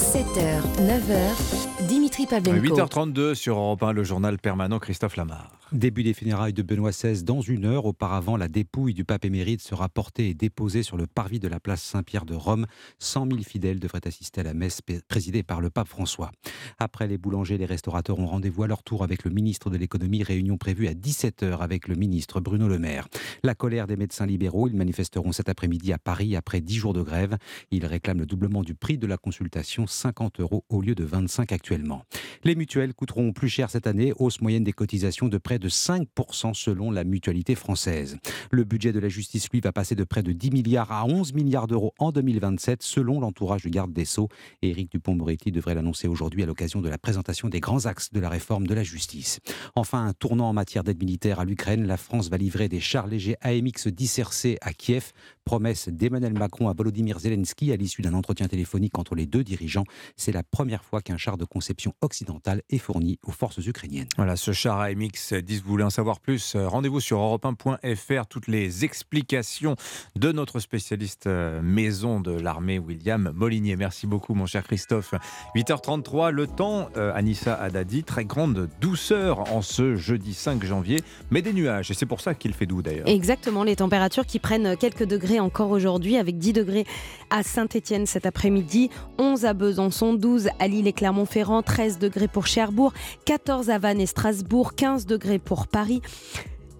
7h, 0.00 0.62
9h, 0.80 1.69
10 1.90 1.99
Dimitri 2.10 2.26
Pavlenko. 2.26 2.76
8h32 2.76 3.34
sur 3.34 3.56
Europe 3.56 3.84
1, 3.84 3.92
le 3.92 4.02
journal 4.02 4.38
permanent 4.38 4.80
Christophe 4.80 5.16
Lamar. 5.16 5.52
Début 5.70 6.02
des 6.02 6.12
funérailles 6.12 6.52
de 6.52 6.62
Benoît 6.62 6.90
XVI 6.90 7.22
dans 7.22 7.40
une 7.40 7.64
heure. 7.64 7.84
Auparavant, 7.84 8.36
la 8.36 8.48
dépouille 8.48 8.94
du 8.94 9.04
pape 9.04 9.24
émérite 9.24 9.60
sera 9.60 9.88
portée 9.88 10.28
et 10.28 10.34
déposée 10.34 10.82
sur 10.82 10.96
le 10.96 11.06
parvis 11.06 11.38
de 11.38 11.46
la 11.46 11.60
place 11.60 11.80
Saint-Pierre 11.80 12.24
de 12.24 12.34
Rome. 12.34 12.66
100 12.98 13.28
000 13.30 13.42
fidèles 13.44 13.78
devraient 13.78 14.04
assister 14.04 14.40
à 14.40 14.44
la 14.44 14.54
messe 14.54 14.80
présidée 15.06 15.44
par 15.44 15.60
le 15.60 15.70
pape 15.70 15.86
François. 15.86 16.32
Après 16.80 17.06
les 17.06 17.16
boulangers, 17.16 17.58
les 17.58 17.66
restaurateurs 17.66 18.18
ont 18.18 18.26
rendez-vous 18.26 18.64
à 18.64 18.66
leur 18.66 18.82
tour 18.82 19.04
avec 19.04 19.22
le 19.22 19.30
ministre 19.30 19.70
de 19.70 19.76
l'économie. 19.76 20.24
Réunion 20.24 20.58
prévue 20.58 20.88
à 20.88 20.94
17h 20.94 21.58
avec 21.58 21.86
le 21.86 21.94
ministre 21.94 22.40
Bruno 22.40 22.66
Le 22.66 22.80
Maire. 22.80 23.06
La 23.44 23.54
colère 23.54 23.86
des 23.86 23.96
médecins 23.96 24.26
libéraux. 24.26 24.66
Ils 24.66 24.74
manifesteront 24.74 25.30
cet 25.30 25.48
après-midi 25.48 25.92
à 25.92 25.98
Paris 25.98 26.34
après 26.34 26.60
10 26.60 26.74
jours 26.74 26.92
de 26.92 27.02
grève. 27.02 27.36
Ils 27.70 27.86
réclament 27.86 28.18
le 28.18 28.26
doublement 28.26 28.64
du 28.64 28.74
prix 28.74 28.98
de 28.98 29.06
la 29.06 29.18
consultation, 29.18 29.86
50 29.86 30.40
euros 30.40 30.64
au 30.68 30.80
lieu 30.80 30.96
de 30.96 31.04
25 31.04 31.52
actuellement. 31.52 31.99
Les 32.44 32.54
mutuelles 32.54 32.94
coûteront 32.94 33.32
plus 33.32 33.48
cher 33.48 33.70
cette 33.70 33.86
année. 33.86 34.12
Hausse 34.18 34.40
moyenne 34.40 34.64
des 34.64 34.72
cotisations 34.72 35.28
de 35.28 35.38
près 35.38 35.58
de 35.58 35.68
5% 35.68 36.54
selon 36.54 36.90
la 36.90 37.04
mutualité 37.04 37.54
française. 37.54 38.18
Le 38.50 38.64
budget 38.64 38.92
de 38.92 38.98
la 38.98 39.08
justice, 39.08 39.48
lui, 39.50 39.60
va 39.60 39.72
passer 39.72 39.94
de 39.94 40.04
près 40.04 40.22
de 40.22 40.32
10 40.32 40.50
milliards 40.50 40.92
à 40.92 41.04
11 41.04 41.34
milliards 41.34 41.66
d'euros 41.66 41.94
en 41.98 42.12
2027 42.12 42.82
selon 42.82 43.20
l'entourage 43.20 43.62
du 43.62 43.70
garde 43.70 43.92
des 43.92 44.04
Sceaux. 44.04 44.28
Éric 44.62 44.90
Dupont-Moretti 44.90 45.52
devrait 45.52 45.74
l'annoncer 45.74 46.08
aujourd'hui 46.08 46.42
à 46.42 46.46
l'occasion 46.46 46.80
de 46.80 46.88
la 46.88 46.98
présentation 46.98 47.48
des 47.48 47.60
grands 47.60 47.86
axes 47.86 48.12
de 48.12 48.20
la 48.20 48.28
réforme 48.28 48.66
de 48.66 48.74
la 48.74 48.82
justice. 48.82 49.40
Enfin, 49.74 50.06
un 50.06 50.12
tournant 50.12 50.48
en 50.48 50.52
matière 50.52 50.84
d'aide 50.84 50.98
militaire 50.98 51.40
à 51.40 51.44
l'Ukraine. 51.44 51.86
La 51.86 51.96
France 51.96 52.28
va 52.28 52.36
livrer 52.36 52.68
des 52.68 52.80
chars 52.80 53.06
légers 53.06 53.36
AMX 53.40 53.88
10 53.88 54.18
RC 54.18 54.58
à 54.60 54.72
Kiev. 54.72 55.12
Promesse 55.44 55.88
d'Emmanuel 55.88 56.34
Macron 56.34 56.68
à 56.68 56.72
Volodymyr 56.72 57.18
Zelensky 57.18 57.72
à 57.72 57.76
l'issue 57.76 58.02
d'un 58.02 58.14
entretien 58.14 58.46
téléphonique 58.46 58.98
entre 58.98 59.14
les 59.14 59.26
deux 59.26 59.42
dirigeants. 59.42 59.84
C'est 60.16 60.32
la 60.32 60.42
première 60.42 60.84
fois 60.84 61.02
qu'un 61.02 61.16
char 61.16 61.36
de 61.36 61.44
conception 61.44 61.89
occidentale 62.00 62.62
est 62.70 62.78
fourni 62.78 63.18
aux 63.26 63.32
forces 63.32 63.58
ukrainiennes. 63.58 64.08
Voilà, 64.16 64.36
ce 64.36 64.52
char 64.52 64.80
AMX 64.80 65.34
10, 65.34 65.62
vous 65.62 65.68
voulez 65.68 65.84
en 65.84 65.90
savoir 65.90 66.20
plus 66.20 66.56
Rendez-vous 66.56 67.00
sur 67.00 67.18
europe1.fr. 67.18 68.26
Toutes 68.26 68.46
les 68.46 68.84
explications 68.84 69.76
de 70.16 70.32
notre 70.32 70.60
spécialiste 70.60 71.26
maison 71.26 72.20
de 72.20 72.32
l'armée, 72.32 72.78
William 72.78 73.32
Molinier. 73.34 73.76
Merci 73.76 74.06
beaucoup, 74.06 74.34
mon 74.34 74.46
cher 74.46 74.64
Christophe. 74.64 75.14
8h33, 75.54 76.30
le 76.30 76.46
temps, 76.46 76.88
euh, 76.96 77.12
Anissa 77.14 77.54
Haddadi, 77.54 78.04
très 78.04 78.24
grande 78.24 78.68
douceur 78.80 79.52
en 79.52 79.62
ce 79.62 79.96
jeudi 79.96 80.34
5 80.34 80.64
janvier, 80.64 81.00
mais 81.30 81.42
des 81.42 81.52
nuages. 81.52 81.90
Et 81.90 81.94
c'est 81.94 82.06
pour 82.06 82.20
ça 82.20 82.34
qu'il 82.34 82.52
fait 82.54 82.66
doux 82.66 82.82
d'ailleurs. 82.82 83.08
Exactement, 83.08 83.64
les 83.64 83.76
températures 83.76 84.26
qui 84.26 84.38
prennent 84.38 84.76
quelques 84.76 85.04
degrés 85.04 85.40
encore 85.40 85.70
aujourd'hui, 85.70 86.16
avec 86.16 86.38
10 86.38 86.52
degrés 86.52 86.86
à 87.30 87.42
Saint-Étienne 87.42 88.06
cet 88.06 88.26
après-midi, 88.26 88.90
11 89.18 89.44
à 89.44 89.54
Besançon, 89.54 90.14
12 90.14 90.48
à 90.58 90.68
Lille 90.68 90.86
et 90.86 90.92
Clermont-Ferrand, 90.92 91.62
13 91.62 91.79
degrés 91.98 92.28
pour 92.28 92.46
Cherbourg, 92.46 92.92
14 93.24 93.70
à 93.70 93.78
Vannes 93.78 94.00
et 94.00 94.06
Strasbourg, 94.06 94.74
15 94.74 95.06
degrés 95.06 95.38
pour 95.38 95.66
Paris. 95.66 96.02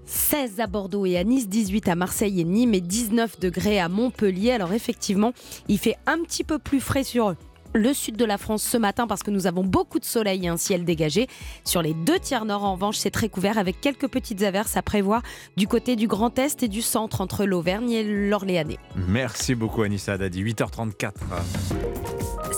16 0.05 0.61
à 0.61 0.67
Bordeaux 0.67 1.07
et 1.07 1.17
à 1.17 1.25
Nice, 1.25 1.49
18 1.49 1.89
à 1.89 1.95
Marseille 1.95 2.41
et 2.41 2.45
Nîmes 2.45 2.75
et 2.75 2.81
19 2.81 3.39
degrés 3.41 3.79
à 3.81 3.89
Montpellier. 3.89 4.51
Alors 4.51 4.73
effectivement, 4.73 5.33
il 5.69 5.79
fait 5.79 5.97
un 6.07 6.19
petit 6.23 6.45
peu 6.45 6.59
plus 6.59 6.81
frais 6.81 7.05
sur 7.05 7.35
le 7.73 7.95
sud 7.95 8.17
de 8.17 8.25
la 8.25 8.37
France 8.37 8.65
ce 8.65 8.77
matin 8.77 9.07
parce 9.07 9.23
que 9.23 9.31
nous 9.31 9.47
avons 9.47 9.63
beaucoup 9.63 10.01
de 10.01 10.05
soleil 10.05 10.45
et 10.45 10.49
un 10.49 10.57
ciel 10.57 10.85
dégagé. 10.85 11.29
Sur 11.65 11.81
les 11.81 11.95
deux 11.95 12.19
tiers 12.19 12.45
nord, 12.45 12.65
en 12.65 12.75
revanche, 12.75 12.97
c'est 12.97 13.13
très 13.13 13.29
couvert 13.29 13.57
avec 13.57 13.81
quelques 13.81 14.09
petites 14.09 14.43
averses 14.43 14.77
à 14.77 14.83
prévoir 14.83 15.23
du 15.57 15.69
côté 15.69 15.95
du 15.95 16.09
Grand 16.09 16.37
Est 16.39 16.65
et 16.65 16.69
du 16.69 16.83
centre 16.83 17.21
entre 17.21 17.45
l'Auvergne 17.45 17.93
et 17.93 18.03
l'Orléanais. 18.03 18.79
Merci 18.97 19.55
beaucoup 19.55 19.83
Anissa 19.83 20.19
Dadi, 20.19 20.43
8h34. 20.43 21.13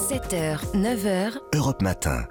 7h, 0.02 0.58
9h. 0.74 1.38
Europe 1.54 1.80
Matin. 1.80 2.26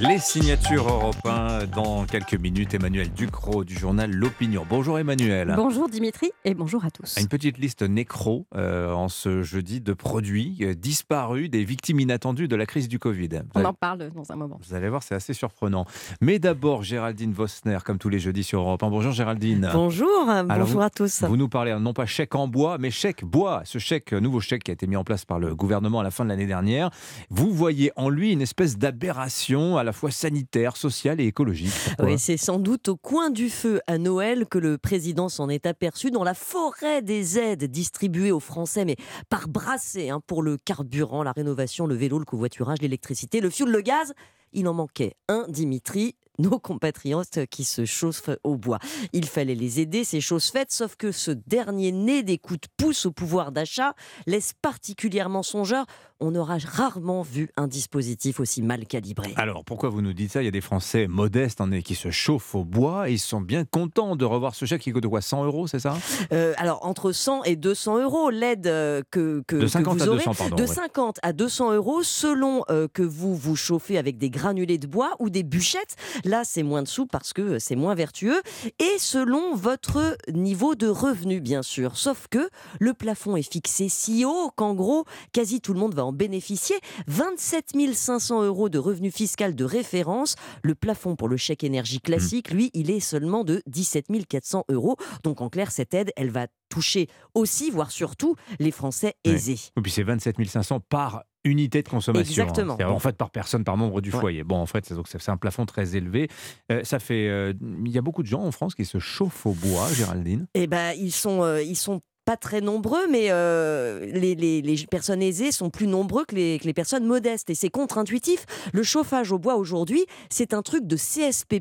Les 0.00 0.18
signatures 0.18 0.86
européennes 0.86 1.66
dans 1.74 2.04
quelques 2.04 2.34
minutes. 2.34 2.74
Emmanuel 2.74 3.10
Ducrot 3.10 3.64
du 3.64 3.74
journal 3.74 4.10
L'Opinion. 4.10 4.66
Bonjour 4.68 4.98
Emmanuel. 4.98 5.54
Bonjour 5.56 5.88
Dimitri 5.88 6.30
et 6.44 6.52
bonjour 6.52 6.84
à 6.84 6.90
tous. 6.90 7.16
Une 7.18 7.26
petite 7.26 7.56
liste 7.56 7.82
nécro 7.82 8.46
euh, 8.54 8.92
en 8.92 9.08
ce 9.08 9.42
jeudi 9.42 9.80
de 9.80 9.94
produits 9.94 10.58
euh, 10.60 10.74
disparus 10.74 11.48
des 11.48 11.64
victimes 11.64 12.00
inattendues 12.00 12.48
de 12.48 12.56
la 12.56 12.66
crise 12.66 12.86
du 12.86 12.98
Covid. 12.98 13.30
On 13.54 13.64
en 13.64 13.72
parle 13.72 14.10
dans 14.10 14.30
un 14.30 14.36
moment. 14.36 14.60
Vous 14.62 14.74
allez 14.74 14.90
voir, 14.90 15.02
c'est 15.02 15.14
assez 15.14 15.32
surprenant. 15.32 15.86
Mais 16.20 16.38
d'abord, 16.38 16.82
Géraldine 16.82 17.32
Vosner, 17.32 17.78
comme 17.82 17.98
tous 17.98 18.10
les 18.10 18.18
jeudis 18.18 18.44
sur 18.44 18.60
Europe 18.60 18.82
1. 18.82 18.90
Bonjour 18.90 19.12
Géraldine. 19.12 19.70
Bonjour, 19.72 20.26
bonjour 20.46 20.82
à 20.82 20.90
tous. 20.90 21.22
Vous 21.22 21.38
nous 21.38 21.48
parlez 21.48 21.74
non 21.80 21.94
pas 21.94 22.06
chèque 22.06 22.34
en 22.34 22.46
bois, 22.46 22.76
mais 22.78 22.90
chèque 22.90 23.24
bois. 23.24 23.62
Ce 23.64 23.78
chèque, 23.78 24.12
nouveau 24.12 24.40
chèque 24.40 24.64
qui 24.64 24.70
a 24.70 24.74
été 24.74 24.86
mis 24.86 24.96
en 24.96 25.04
place 25.04 25.24
par 25.24 25.38
le 25.38 25.54
gouvernement 25.54 26.00
à 26.00 26.02
la 26.02 26.10
fin 26.10 26.24
de 26.24 26.28
l'année 26.28 26.46
dernière. 26.46 26.90
Vous 27.30 27.50
voyez 27.52 27.90
en 27.96 28.10
lui 28.10 28.32
une 28.32 28.42
espèce 28.42 28.76
d'aberration 28.76 29.37
à 29.76 29.84
la 29.84 29.92
fois 29.92 30.10
sanitaire, 30.10 30.76
sociale 30.76 31.20
et 31.20 31.26
écologique. 31.26 31.72
Oui, 32.00 32.18
c'est 32.18 32.36
sans 32.36 32.58
doute 32.58 32.88
au 32.88 32.96
coin 32.96 33.30
du 33.30 33.50
feu 33.50 33.80
à 33.86 33.96
Noël 33.96 34.46
que 34.46 34.58
le 34.58 34.78
président 34.78 35.28
s'en 35.28 35.48
est 35.48 35.64
aperçu 35.64 36.10
dans 36.10 36.24
la 36.24 36.34
forêt 36.34 37.02
des 37.02 37.38
aides 37.38 37.64
distribuées 37.64 38.32
aux 38.32 38.40
Français, 38.40 38.84
mais 38.84 38.96
par 39.28 39.48
brassée 39.48 40.10
hein, 40.10 40.20
pour 40.26 40.42
le 40.42 40.56
carburant, 40.56 41.22
la 41.22 41.32
rénovation, 41.32 41.86
le 41.86 41.94
vélo, 41.94 42.18
le 42.18 42.24
covoiturage, 42.24 42.78
l'électricité, 42.80 43.40
le 43.40 43.50
fioul, 43.50 43.70
le 43.70 43.80
gaz. 43.80 44.12
Il 44.52 44.66
en 44.66 44.74
manquait 44.74 45.14
un, 45.28 45.44
Dimitri, 45.48 46.16
nos 46.38 46.58
compatriotes 46.58 47.46
qui 47.50 47.64
se 47.64 47.84
chauffent 47.84 48.30
au 48.44 48.56
bois. 48.56 48.78
Il 49.12 49.26
fallait 49.26 49.54
les 49.54 49.80
aider, 49.80 50.04
c'est 50.04 50.20
chose 50.20 50.46
faite, 50.46 50.72
sauf 50.72 50.96
que 50.96 51.12
ce 51.12 51.30
dernier 51.30 51.92
né 51.92 52.22
des 52.22 52.38
coups 52.38 52.60
de 52.60 52.68
pouce 52.76 53.06
au 53.06 53.12
pouvoir 53.12 53.52
d'achat 53.52 53.94
laisse 54.26 54.52
particulièrement 54.62 55.42
songeur 55.42 55.84
on 56.20 56.34
aura 56.34 56.58
rarement 56.64 57.22
vu 57.22 57.50
un 57.56 57.68
dispositif 57.68 58.40
aussi 58.40 58.62
mal 58.62 58.86
calibré. 58.86 59.32
Alors, 59.36 59.64
pourquoi 59.64 59.88
vous 59.88 60.02
nous 60.02 60.12
dites 60.12 60.32
ça? 60.32 60.42
Il 60.42 60.44
y 60.46 60.48
a 60.48 60.52
des 60.52 60.60
Français 60.60 61.06
modestes 61.06 61.60
en 61.60 61.68
qui 61.80 61.94
se 61.94 62.10
chauffent 62.10 62.54
au 62.54 62.64
bois 62.64 63.08
et 63.08 63.12
ils 63.12 63.18
sont 63.18 63.40
bien 63.40 63.64
contents 63.64 64.16
de 64.16 64.24
revoir 64.24 64.54
ce 64.54 64.64
chèque 64.64 64.82
qui 64.82 64.92
coûte 64.92 65.06
quoi 65.06 65.20
100 65.20 65.44
euros, 65.44 65.66
c'est 65.66 65.78
ça? 65.78 65.96
Euh, 66.32 66.54
Alors, 66.56 66.84
entre 66.84 67.12
100 67.12 67.44
et 67.44 67.56
200 67.56 68.02
euros, 68.02 68.30
l'aide 68.30 68.66
euh, 68.66 69.02
que, 69.10 69.42
que, 69.46 69.56
de 69.56 69.66
50 69.66 69.98
vous 69.98 70.04
à 70.04 70.06
aurez, 70.08 70.18
200, 70.18 70.34
pardon, 70.34 70.56
de 70.56 70.62
ouais. 70.62 70.66
50 70.66 71.18
à 71.22 71.32
200 71.32 71.72
euros 71.74 72.02
selon 72.02 72.64
euh, 72.70 72.88
que 72.92 73.02
vous 73.02 73.36
vous 73.36 73.56
chauffez 73.56 73.98
avec 73.98 74.18
des 74.18 74.30
granulés 74.30 74.78
de 74.78 74.86
bois 74.86 75.14
ou 75.18 75.30
des 75.30 75.42
bûchettes. 75.42 75.96
Là, 76.24 76.42
c'est 76.44 76.62
moins 76.62 76.82
de 76.82 76.88
sous 76.88 77.06
parce 77.06 77.32
que 77.32 77.58
c'est 77.58 77.76
moins 77.76 77.94
vertueux. 77.94 78.40
Et 78.78 78.98
selon 78.98 79.54
votre 79.54 80.16
niveau 80.32 80.74
de 80.74 80.88
revenu, 80.88 81.40
bien 81.40 81.62
sûr. 81.62 81.96
Sauf 81.96 82.26
que 82.30 82.48
le 82.80 82.94
plafond 82.94 83.36
est 83.36 83.50
fixé 83.50 83.88
si 83.88 84.24
haut 84.24 84.50
qu'en 84.56 84.74
gros, 84.74 85.04
quasi 85.32 85.60
tout 85.60 85.74
le 85.74 85.80
monde 85.80 85.94
va 85.94 86.04
en 86.08 86.12
bénéficier. 86.12 86.76
27 87.06 87.74
500 87.94 88.42
euros 88.44 88.68
de 88.68 88.78
revenu 88.78 89.10
fiscal 89.10 89.54
de 89.54 89.64
référence. 89.64 90.34
Le 90.62 90.74
plafond 90.74 91.16
pour 91.16 91.28
le 91.28 91.36
chèque 91.36 91.64
énergie 91.64 92.00
classique, 92.00 92.50
lui, 92.50 92.70
il 92.74 92.90
est 92.90 93.00
seulement 93.00 93.44
de 93.44 93.62
17 93.66 94.06
400 94.28 94.64
euros. 94.70 94.96
Donc 95.22 95.40
en 95.40 95.48
clair, 95.48 95.70
cette 95.70 95.94
aide, 95.94 96.10
elle 96.16 96.30
va 96.30 96.46
toucher 96.68 97.08
aussi, 97.34 97.70
voire 97.70 97.90
surtout, 97.90 98.34
les 98.58 98.70
Français 98.70 99.14
aisés. 99.24 99.58
Et 99.76 99.80
puis 99.80 99.90
c'est 99.90 100.02
27 100.02 100.36
500 100.46 100.80
par 100.80 101.22
unité 101.44 101.82
de 101.82 101.88
consommation. 101.88 102.42
hein. 102.42 102.46
Exactement. 102.48 102.76
C'est-à-dire, 102.76 102.94
En 102.94 102.98
fait, 102.98 103.16
par 103.16 103.30
personne, 103.30 103.64
par 103.64 103.76
membre 103.76 104.00
du 104.02 104.12
Ouais. 104.12 104.20
foyer. 104.20 104.44
Bon, 104.44 104.56
en 104.56 104.66
fait, 104.66 104.84
c'est- 104.86 105.28
un 105.30 105.36
plafond 105.36 105.64
très 105.66 105.96
élevé. 105.96 106.28
Euh, 106.70 106.82
ça 106.84 106.98
fait, 106.98 107.28
euh, 107.28 107.52
il 107.84 107.90
y 107.90 107.96
a 107.96 108.02
beaucoup 108.02 108.22
de 108.22 108.28
gens 108.28 108.42
en 108.42 108.50
France 108.52 108.74
qui 108.74 108.84
se 108.84 108.98
chauffent 108.98 109.46
au 109.46 109.52
bois, 109.52 109.90
Géraldine. 109.92 110.46
Eh 110.54 110.66
ben, 110.66 110.92
ils 110.98 111.12
sont, 111.12 111.42
euh, 111.42 111.62
ils 111.62 111.76
sont 111.76 112.00
pas 112.28 112.36
très 112.36 112.60
nombreux, 112.60 113.06
mais 113.08 113.28
euh, 113.30 114.04
les, 114.04 114.86
personnes 114.90 115.22
aisées 115.22 115.50
sont 115.50 115.70
plus 115.70 115.86
nombreux 115.86 116.26
que 116.26 116.34
les, 116.34 116.58
que 116.58 116.70
personnes 116.72 117.06
modestes. 117.06 117.48
Et 117.48 117.54
c'est 117.54 117.70
contre-intuitif. 117.70 118.44
Le 118.74 118.82
chauffage 118.82 119.32
au 119.32 119.38
bois 119.38 119.56
aujourd'hui, 119.56 120.04
c'est 120.28 120.52
un 120.52 120.60
truc 120.60 120.86
de 120.86 120.96
CSP, 120.96 121.54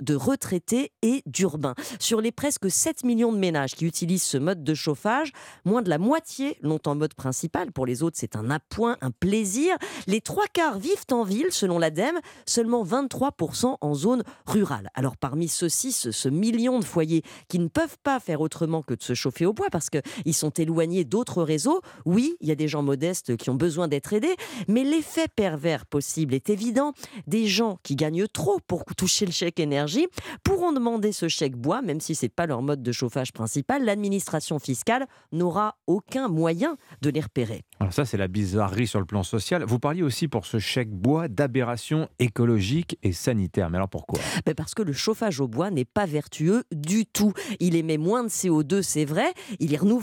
de 0.00 0.14
retraités 0.16 0.90
et 1.02 1.22
d'urbains. 1.26 1.76
Sur 2.00 2.20
les 2.20 2.32
presque 2.32 2.68
7 2.68 3.04
millions 3.04 3.32
de 3.32 3.38
ménages 3.38 3.76
qui 3.76 3.86
utilisent 3.86 4.24
ce 4.24 4.38
mode 4.38 4.64
de 4.64 4.74
chauffage, 4.74 5.30
moins 5.64 5.82
de 5.82 5.88
la 5.88 5.98
moitié 5.98 6.58
l'ont 6.62 6.80
en 6.86 6.96
mode 6.96 7.14
principal. 7.14 7.70
Pour 7.70 7.86
les 7.86 8.02
autres, 8.02 8.16
c'est 8.18 8.34
un 8.34 8.50
appoint, 8.50 8.96
un 9.00 9.12
plaisir. 9.12 9.76
Les 10.08 10.20
trois 10.20 10.46
quarts 10.52 10.80
vivent 10.80 11.06
en 11.12 11.22
ville, 11.22 11.52
selon 11.52 11.78
l'ADEME, 11.78 12.18
seulement 12.44 12.84
23% 12.84 13.76
en 13.80 13.94
zone 13.94 14.24
rurale. 14.46 14.90
Alors 14.94 15.16
parmi 15.16 15.46
ceux-ci, 15.46 15.92
ce, 15.92 16.28
million 16.28 16.80
de 16.80 16.84
foyers 16.84 17.22
qui 17.46 17.60
ne 17.60 17.68
peuvent 17.68 17.98
pas 18.02 18.18
faire 18.18 18.40
autrement 18.40 18.82
que 18.82 18.94
de 18.94 19.02
se 19.02 19.14
chauffer 19.14 19.46
au 19.46 19.52
bois 19.52 19.68
parce 19.70 19.90
qu'ils 20.24 20.34
sont 20.34 20.50
éloignés 20.50 21.04
d'autres 21.04 21.42
réseaux, 21.42 21.80
oui, 22.04 22.36
il 22.40 22.48
y 22.48 22.52
a 22.52 22.54
des 22.54 22.68
gens 22.68 22.82
modestes 22.82 23.36
qui 23.36 23.50
ont 23.50 23.54
besoin 23.54 23.88
d'être 23.88 24.12
aidés, 24.12 24.36
mais 24.68 24.84
l'effet 24.84 25.26
pervers 25.34 25.86
possible 25.86 26.34
est 26.34 26.50
évident. 26.50 26.92
Des 27.26 27.46
gens 27.46 27.78
qui 27.82 27.96
gagnent 27.96 28.26
trop 28.28 28.58
pour 28.66 28.84
toucher 28.96 29.26
le 29.26 29.32
chèque 29.32 29.60
énergie 29.60 30.06
pourront 30.44 30.72
demander 30.72 31.12
ce 31.12 31.28
chèque 31.28 31.56
bois, 31.56 31.82
même 31.82 32.00
si 32.00 32.14
ce 32.14 32.26
n'est 32.26 32.30
pas 32.30 32.46
leur 32.46 32.62
mode 32.62 32.82
de 32.82 32.92
chauffage 32.92 33.32
principal. 33.32 33.84
L'administration 33.84 34.58
fiscale 34.58 35.06
n'aura 35.32 35.76
aucun 35.86 36.28
moyen 36.28 36.76
de 37.02 37.10
les 37.10 37.20
repérer. 37.20 37.64
Alors 37.80 37.92
ça, 37.92 38.04
c'est 38.04 38.16
la 38.16 38.28
bizarrerie 38.28 38.86
sur 38.86 39.00
le 39.00 39.06
plan 39.06 39.22
social. 39.22 39.64
Vous 39.64 39.78
parliez 39.78 40.02
aussi 40.02 40.28
pour 40.28 40.46
ce 40.46 40.58
chèque 40.58 40.90
bois 40.90 41.28
d'aberration 41.28 42.08
écologique 42.18 42.98
et 43.02 43.12
sanitaire. 43.12 43.70
Mais 43.70 43.76
alors 43.76 43.88
pourquoi? 43.88 44.20
Ben 44.44 44.54
parce 44.54 44.74
que 44.74 44.82
le 44.82 44.92
chauffage 44.92 45.40
au 45.40 45.48
bois 45.48 45.70
n'est 45.70 45.84
pas 45.84 46.06
vertueux 46.06 46.64
du 46.72 47.06
tout. 47.06 47.32
Il 47.60 47.76
émet 47.76 47.98
moins 47.98 48.24
de 48.24 48.28
CO2, 48.28 48.82
c'est 48.82 49.04
vrai, 49.04 49.32
il 49.60 49.72
est 49.74 49.78
renouvelable, 49.78 49.97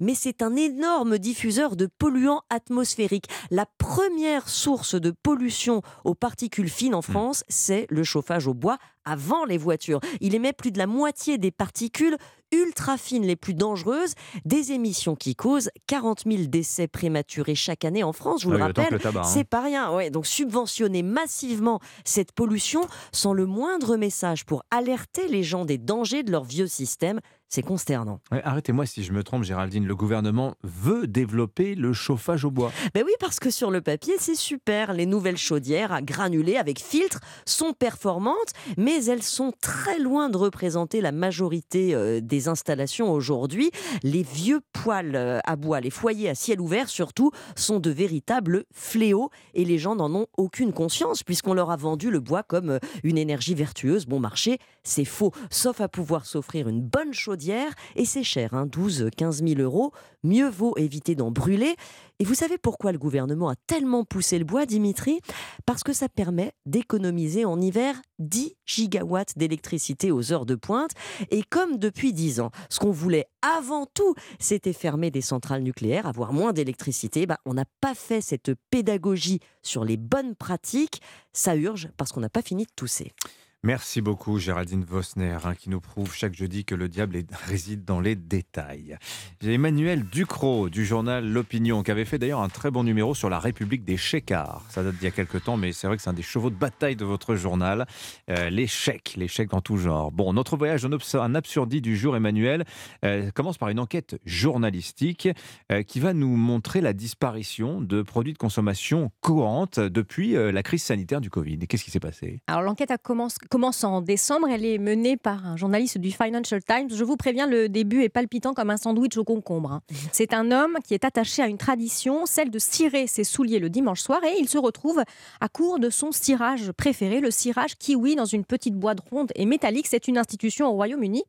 mais 0.00 0.14
c'est 0.14 0.42
un 0.42 0.56
énorme 0.56 1.18
diffuseur 1.18 1.76
de 1.76 1.86
polluants 1.86 2.42
atmosphériques. 2.50 3.28
La 3.50 3.66
première 3.78 4.48
source 4.48 4.94
de 4.94 5.10
pollution 5.10 5.82
aux 6.04 6.14
particules 6.14 6.68
fines 6.68 6.94
en 6.94 7.02
France, 7.02 7.44
c'est 7.48 7.86
le 7.90 8.04
chauffage 8.04 8.46
au 8.46 8.54
bois 8.54 8.78
avant 9.04 9.44
les 9.44 9.58
voitures. 9.58 10.00
Il 10.20 10.34
émet 10.34 10.52
plus 10.52 10.70
de 10.70 10.78
la 10.78 10.86
moitié 10.86 11.38
des 11.38 11.50
particules 11.50 12.16
ultra 12.52 12.96
fines 12.98 13.24
les 13.24 13.36
plus 13.36 13.54
dangereuses, 13.54 14.14
des 14.44 14.72
émissions 14.72 15.14
qui 15.16 15.34
causent 15.36 15.70
40 15.86 16.22
000 16.26 16.44
décès 16.44 16.88
prématurés 16.88 17.54
chaque 17.54 17.84
année 17.84 18.02
en 18.02 18.12
France, 18.12 18.42
je 18.42 18.46
vous 18.48 18.52
Ah 18.54 18.58
le 18.58 18.64
oui, 18.64 18.72
rappelle. 18.76 19.00
hein. 19.16 19.22
C'est 19.24 19.44
pas 19.44 19.60
rien. 19.62 19.92
Ouais, 19.94 20.10
donc 20.10 20.26
subventionner 20.26 21.02
massivement 21.02 21.80
cette 22.04 22.32
pollution 22.32 22.82
sans 23.12 23.32
le 23.32 23.46
moindre 23.46 23.96
message 23.96 24.44
pour 24.44 24.62
alerter 24.70 25.28
les 25.28 25.42
gens 25.42 25.64
des 25.64 25.78
dangers 25.78 26.22
de 26.22 26.30
leur 26.32 26.44
vieux 26.44 26.66
système, 26.66 27.20
c'est 27.52 27.62
consternant. 27.62 28.20
Ouais, 28.30 28.40
Arrêtez-moi 28.44 28.86
si 28.86 29.02
je 29.02 29.12
me 29.12 29.24
trompe, 29.24 29.42
Géraldine. 29.42 29.84
Le 29.84 29.96
gouvernement 29.96 30.54
veut 30.62 31.08
développer 31.08 31.74
le 31.74 31.92
chauffage 31.92 32.44
au 32.44 32.50
bois. 32.52 32.70
Ben 32.94 33.02
oui, 33.04 33.10
parce 33.18 33.40
que 33.40 33.50
sur 33.50 33.72
le 33.72 33.80
papier, 33.80 34.14
c'est 34.20 34.36
super. 34.36 34.92
Les 34.92 35.04
nouvelles 35.04 35.36
chaudières 35.36 35.90
à 35.92 36.00
granulés 36.00 36.56
avec 36.56 36.78
filtre 36.80 37.18
sont 37.46 37.72
performantes, 37.72 38.52
mais 38.76 39.04
elles 39.06 39.24
sont 39.24 39.52
très 39.60 39.98
loin 39.98 40.28
de 40.28 40.36
représenter 40.36 41.00
la 41.00 41.10
majorité 41.10 41.92
euh, 41.92 42.20
des 42.20 42.39
installations 42.48 43.12
aujourd'hui. 43.12 43.70
Les 44.02 44.22
vieux 44.22 44.60
poêles 44.72 45.16
euh, 45.16 45.38
à 45.44 45.56
bois, 45.56 45.80
les 45.80 45.90
foyers 45.90 46.28
à 46.28 46.34
ciel 46.34 46.60
ouvert 46.60 46.88
surtout, 46.88 47.30
sont 47.56 47.80
de 47.80 47.90
véritables 47.90 48.64
fléaux 48.72 49.30
et 49.54 49.64
les 49.64 49.78
gens 49.78 49.96
n'en 49.96 50.14
ont 50.14 50.26
aucune 50.36 50.72
conscience 50.72 51.22
puisqu'on 51.22 51.54
leur 51.54 51.70
a 51.70 51.76
vendu 51.76 52.10
le 52.10 52.20
bois 52.20 52.42
comme 52.42 52.70
euh, 52.70 52.78
une 53.02 53.18
énergie 53.18 53.54
vertueuse, 53.54 54.06
bon 54.06 54.20
marché. 54.20 54.58
C'est 54.82 55.04
faux, 55.04 55.32
sauf 55.50 55.80
à 55.80 55.88
pouvoir 55.88 56.26
s'offrir 56.26 56.68
une 56.68 56.80
bonne 56.80 57.12
chaudière 57.12 57.72
et 57.96 58.04
c'est 58.04 58.24
cher, 58.24 58.54
hein, 58.54 58.66
12-15 58.66 59.46
000 59.46 59.60
euros. 59.60 59.92
Mieux 60.22 60.48
vaut 60.48 60.76
éviter 60.76 61.14
d'en 61.14 61.30
brûler. 61.30 61.76
Et 62.20 62.24
vous 62.24 62.34
savez 62.34 62.58
pourquoi 62.58 62.92
le 62.92 62.98
gouvernement 62.98 63.48
a 63.48 63.54
tellement 63.66 64.04
poussé 64.04 64.38
le 64.38 64.44
bois, 64.44 64.66
Dimitri? 64.66 65.20
Parce 65.64 65.82
que 65.82 65.94
ça 65.94 66.10
permet 66.10 66.52
d'économiser 66.66 67.46
en 67.46 67.58
hiver 67.58 68.02
10 68.18 68.56
gigawatts 68.66 69.38
d'électricité 69.38 70.12
aux 70.12 70.30
heures 70.30 70.44
de 70.44 70.54
pointe. 70.54 70.90
Et 71.30 71.42
comme 71.42 71.78
depuis 71.78 72.12
10 72.12 72.40
ans, 72.40 72.50
ce 72.68 72.78
qu'on 72.78 72.90
voulait 72.90 73.24
avant 73.40 73.86
tout, 73.86 74.14
c'était 74.38 74.74
fermer 74.74 75.10
des 75.10 75.22
centrales 75.22 75.62
nucléaires, 75.62 76.06
avoir 76.06 76.34
moins 76.34 76.52
d'électricité, 76.52 77.24
bah, 77.24 77.38
on 77.46 77.54
n'a 77.54 77.64
pas 77.80 77.94
fait 77.94 78.20
cette 78.20 78.52
pédagogie 78.70 79.40
sur 79.62 79.86
les 79.86 79.96
bonnes 79.96 80.34
pratiques. 80.34 81.00
Ça 81.32 81.56
urge 81.56 81.88
parce 81.96 82.12
qu'on 82.12 82.20
n'a 82.20 82.28
pas 82.28 82.42
fini 82.42 82.64
de 82.64 82.72
tousser. 82.76 83.12
Merci 83.62 84.00
beaucoup 84.00 84.38
Géraldine 84.38 84.84
Vosner 84.84 85.36
hein, 85.44 85.54
qui 85.54 85.68
nous 85.68 85.80
prouve 85.80 86.14
chaque 86.14 86.32
jeudi 86.32 86.64
que 86.64 86.74
le 86.74 86.88
diable 86.88 87.18
réside 87.46 87.84
dans 87.84 88.00
les 88.00 88.16
détails. 88.16 88.96
J'ai 89.42 89.52
Emmanuel 89.52 90.04
Ducrot 90.04 90.70
du 90.70 90.86
journal 90.86 91.30
L'Opinion 91.30 91.82
qui 91.82 91.90
avait 91.90 92.06
fait 92.06 92.18
d'ailleurs 92.18 92.40
un 92.40 92.48
très 92.48 92.70
bon 92.70 92.84
numéro 92.84 93.14
sur 93.14 93.28
la 93.28 93.38
République 93.38 93.84
des 93.84 93.98
Chécards. 93.98 94.64
Ça 94.70 94.82
date 94.82 94.94
d'il 94.94 95.04
y 95.04 95.08
a 95.08 95.10
quelques 95.10 95.44
temps 95.44 95.58
mais 95.58 95.72
c'est 95.72 95.86
vrai 95.86 95.98
que 95.98 96.02
c'est 96.02 96.08
un 96.08 96.14
des 96.14 96.22
chevaux 96.22 96.48
de 96.48 96.54
bataille 96.54 96.96
de 96.96 97.04
votre 97.04 97.34
journal. 97.34 97.86
Euh, 98.30 98.48
les 98.48 98.66
chèques, 98.66 99.14
les 99.18 99.28
chèques 99.28 99.50
dans 99.50 99.60
tout 99.60 99.76
genre. 99.76 100.10
Bon, 100.10 100.32
notre 100.32 100.56
voyage 100.56 100.86
en 100.86 100.90
en 100.90 101.34
absurdie 101.34 101.82
du 101.82 101.96
jour 101.96 102.16
Emmanuel 102.16 102.64
euh, 103.04 103.30
commence 103.32 103.58
par 103.58 103.68
une 103.68 103.78
enquête 103.78 104.18
journalistique 104.24 105.28
euh, 105.70 105.82
qui 105.82 106.00
va 106.00 106.14
nous 106.14 106.34
montrer 106.36 106.80
la 106.80 106.94
disparition 106.94 107.80
de 107.80 108.00
produits 108.02 108.32
de 108.32 108.38
consommation 108.38 109.10
courante 109.20 109.80
depuis 109.80 110.36
euh, 110.36 110.50
la 110.50 110.62
crise 110.62 110.82
sanitaire 110.82 111.20
du 111.20 111.28
Covid. 111.28 111.58
Qu'est-ce 111.58 111.84
qui 111.84 111.90
s'est 111.90 112.00
passé? 112.00 112.40
Alors 112.46 112.62
l'enquête 112.62 112.90
a 112.90 112.98
commence, 112.98 113.38
commence 113.50 113.82
en 113.82 114.00
décembre, 114.00 114.48
elle 114.48 114.64
est 114.64 114.78
menée 114.78 115.16
par 115.16 115.44
un 115.44 115.56
journaliste 115.56 115.98
du 115.98 116.12
Financial 116.12 116.62
Times. 116.62 116.88
Je 116.94 117.02
vous 117.02 117.16
préviens, 117.16 117.48
le 117.48 117.68
début 117.68 118.02
est 118.02 118.08
palpitant 118.08 118.54
comme 118.54 118.70
un 118.70 118.76
sandwich 118.76 119.16
au 119.16 119.24
concombre. 119.24 119.72
hein. 119.72 119.82
C'est 120.12 120.32
un 120.32 120.52
homme 120.52 120.78
qui 120.84 120.94
est 120.94 121.04
attaché 121.04 121.42
à 121.42 121.48
une 121.48 121.58
tradition, 121.58 122.26
celle 122.26 122.50
de 122.50 122.60
cirer 122.60 123.08
ses 123.08 123.24
souliers 123.24 123.58
le 123.58 123.68
dimanche 123.68 124.02
soir, 124.02 124.22
et 124.22 124.36
il 124.38 124.48
se 124.48 124.56
retrouve 124.56 125.02
à 125.40 125.48
court 125.48 125.80
de 125.80 125.90
son 125.90 126.12
cirage 126.12 126.70
préféré, 126.70 127.20
le 127.20 127.32
cirage 127.32 127.76
kiwi 127.76 128.14
dans 128.14 128.24
une 128.24 128.44
petite 128.44 128.76
boîte 128.76 129.00
ronde 129.10 129.32
et 129.34 129.46
métallique. 129.46 129.88
C'est 129.88 130.06
une 130.06 130.16
institution 130.16 130.68
au 130.68 130.72
Royaume-Uni. 130.72 131.24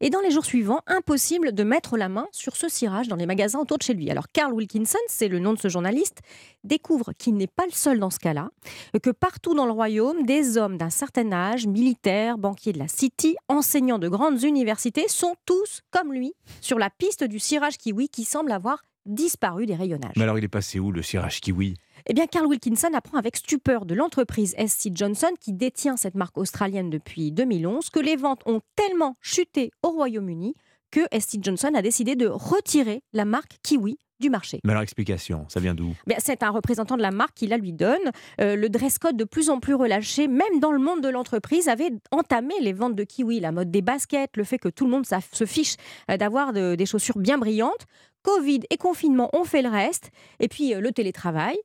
Et 0.00 0.10
dans 0.10 0.20
les 0.20 0.32
jours 0.32 0.44
suivants, 0.44 0.80
impossible 0.88 1.52
de 1.52 1.62
mettre 1.62 1.96
la 1.96 2.08
main 2.08 2.26
sur 2.32 2.56
ce 2.56 2.68
cirage 2.68 3.06
dans 3.06 3.16
les 3.16 3.26
magasins 3.26 3.60
autour 3.60 3.78
de 3.78 3.84
chez 3.84 3.94
lui. 3.94 4.10
Alors 4.10 4.26
Carl 4.32 4.52
Wilkinson, 4.52 4.98
c'est 5.06 5.28
le 5.28 5.38
nom 5.38 5.52
de 5.52 5.58
ce 5.60 5.68
journaliste, 5.68 6.18
découvre 6.64 7.12
qu'il 7.16 7.36
n'est 7.36 7.46
pas 7.46 7.64
le 7.64 7.72
seul 7.72 8.00
dans 8.00 8.10
ce 8.10 8.18
cas-là, 8.18 8.50
que 9.02 9.10
partout 9.10 9.54
dans 9.54 9.66
le 9.66 9.72
royaume, 9.72 10.24
des 10.24 10.58
hommes 10.58 10.76
d'un 10.76 10.90
certain 10.90 11.30
âge, 11.30 11.59
militaires, 11.66 12.38
banquiers 12.38 12.72
de 12.72 12.78
la 12.78 12.88
City, 12.88 13.36
enseignants 13.48 13.98
de 13.98 14.08
grandes 14.08 14.42
universités, 14.42 15.08
sont 15.08 15.34
tous, 15.46 15.82
comme 15.90 16.12
lui, 16.12 16.32
sur 16.60 16.78
la 16.78 16.90
piste 16.90 17.24
du 17.24 17.38
cirage 17.38 17.78
kiwi 17.78 18.08
qui 18.08 18.24
semble 18.24 18.52
avoir 18.52 18.82
disparu 19.06 19.66
des 19.66 19.74
rayonnages. 19.74 20.12
Mais 20.16 20.22
alors 20.22 20.38
il 20.38 20.44
est 20.44 20.48
passé 20.48 20.78
où 20.78 20.92
le 20.92 21.02
cirage 21.02 21.40
kiwi? 21.40 21.74
Eh 22.06 22.14
bien, 22.14 22.26
Carl 22.26 22.46
Wilkinson 22.46 22.90
apprend 22.94 23.18
avec 23.18 23.36
stupeur 23.36 23.84
de 23.84 23.94
l'entreprise 23.94 24.54
SC 24.56 24.90
Johnson, 24.94 25.30
qui 25.38 25.52
détient 25.52 25.96
cette 25.96 26.14
marque 26.14 26.38
australienne 26.38 26.90
depuis 26.90 27.32
2011, 27.32 27.90
que 27.90 28.00
les 28.00 28.16
ventes 28.16 28.42
ont 28.46 28.60
tellement 28.76 29.16
chuté 29.20 29.70
au 29.82 29.90
Royaume-Uni 29.90 30.54
que 30.90 31.00
SC 31.16 31.38
Johnson 31.40 31.70
a 31.74 31.82
décidé 31.82 32.16
de 32.16 32.26
retirer 32.26 33.02
la 33.12 33.24
marque 33.24 33.58
Kiwi 33.62 33.98
du 34.20 34.30
marché. 34.30 34.60
Mais 34.64 34.72
alors 34.72 34.82
explication, 34.82 35.46
ça 35.48 35.60
vient 35.60 35.74
d'où? 35.74 35.94
Ben, 36.06 36.16
c'est 36.18 36.42
un 36.42 36.50
représentant 36.50 36.96
de 36.96 37.02
la 37.02 37.10
marque 37.10 37.34
qui 37.34 37.46
la 37.46 37.56
lui 37.56 37.72
donne. 37.72 37.98
Euh, 38.40 38.54
le 38.56 38.68
dress 38.68 38.98
code 38.98 39.16
de 39.16 39.24
plus 39.24 39.50
en 39.50 39.58
plus 39.60 39.74
relâché, 39.74 40.28
même 40.28 40.60
dans 40.60 40.72
le 40.72 40.78
monde 40.78 41.00
de 41.02 41.08
l'entreprise, 41.08 41.68
avait 41.68 41.90
entamé 42.10 42.54
les 42.60 42.72
ventes 42.72 42.94
de 42.94 43.04
kiwi. 43.04 43.40
La 43.40 43.52
mode 43.52 43.70
des 43.70 43.82
baskets, 43.82 44.36
le 44.36 44.44
fait 44.44 44.58
que 44.58 44.68
tout 44.68 44.84
le 44.84 44.90
monde 44.90 45.04
se 45.06 45.44
fiche 45.46 45.76
euh, 46.10 46.16
d'avoir 46.16 46.52
de- 46.52 46.74
des 46.74 46.86
chaussures 46.86 47.18
bien 47.18 47.38
brillantes. 47.38 47.86
Covid 48.22 48.60
et 48.68 48.76
confinement 48.76 49.30
ont 49.32 49.44
fait 49.44 49.62
le 49.62 49.70
reste. 49.70 50.10
Et 50.40 50.48
puis 50.48 50.74
euh, 50.74 50.80
le 50.80 50.92
télétravail. 50.92 51.56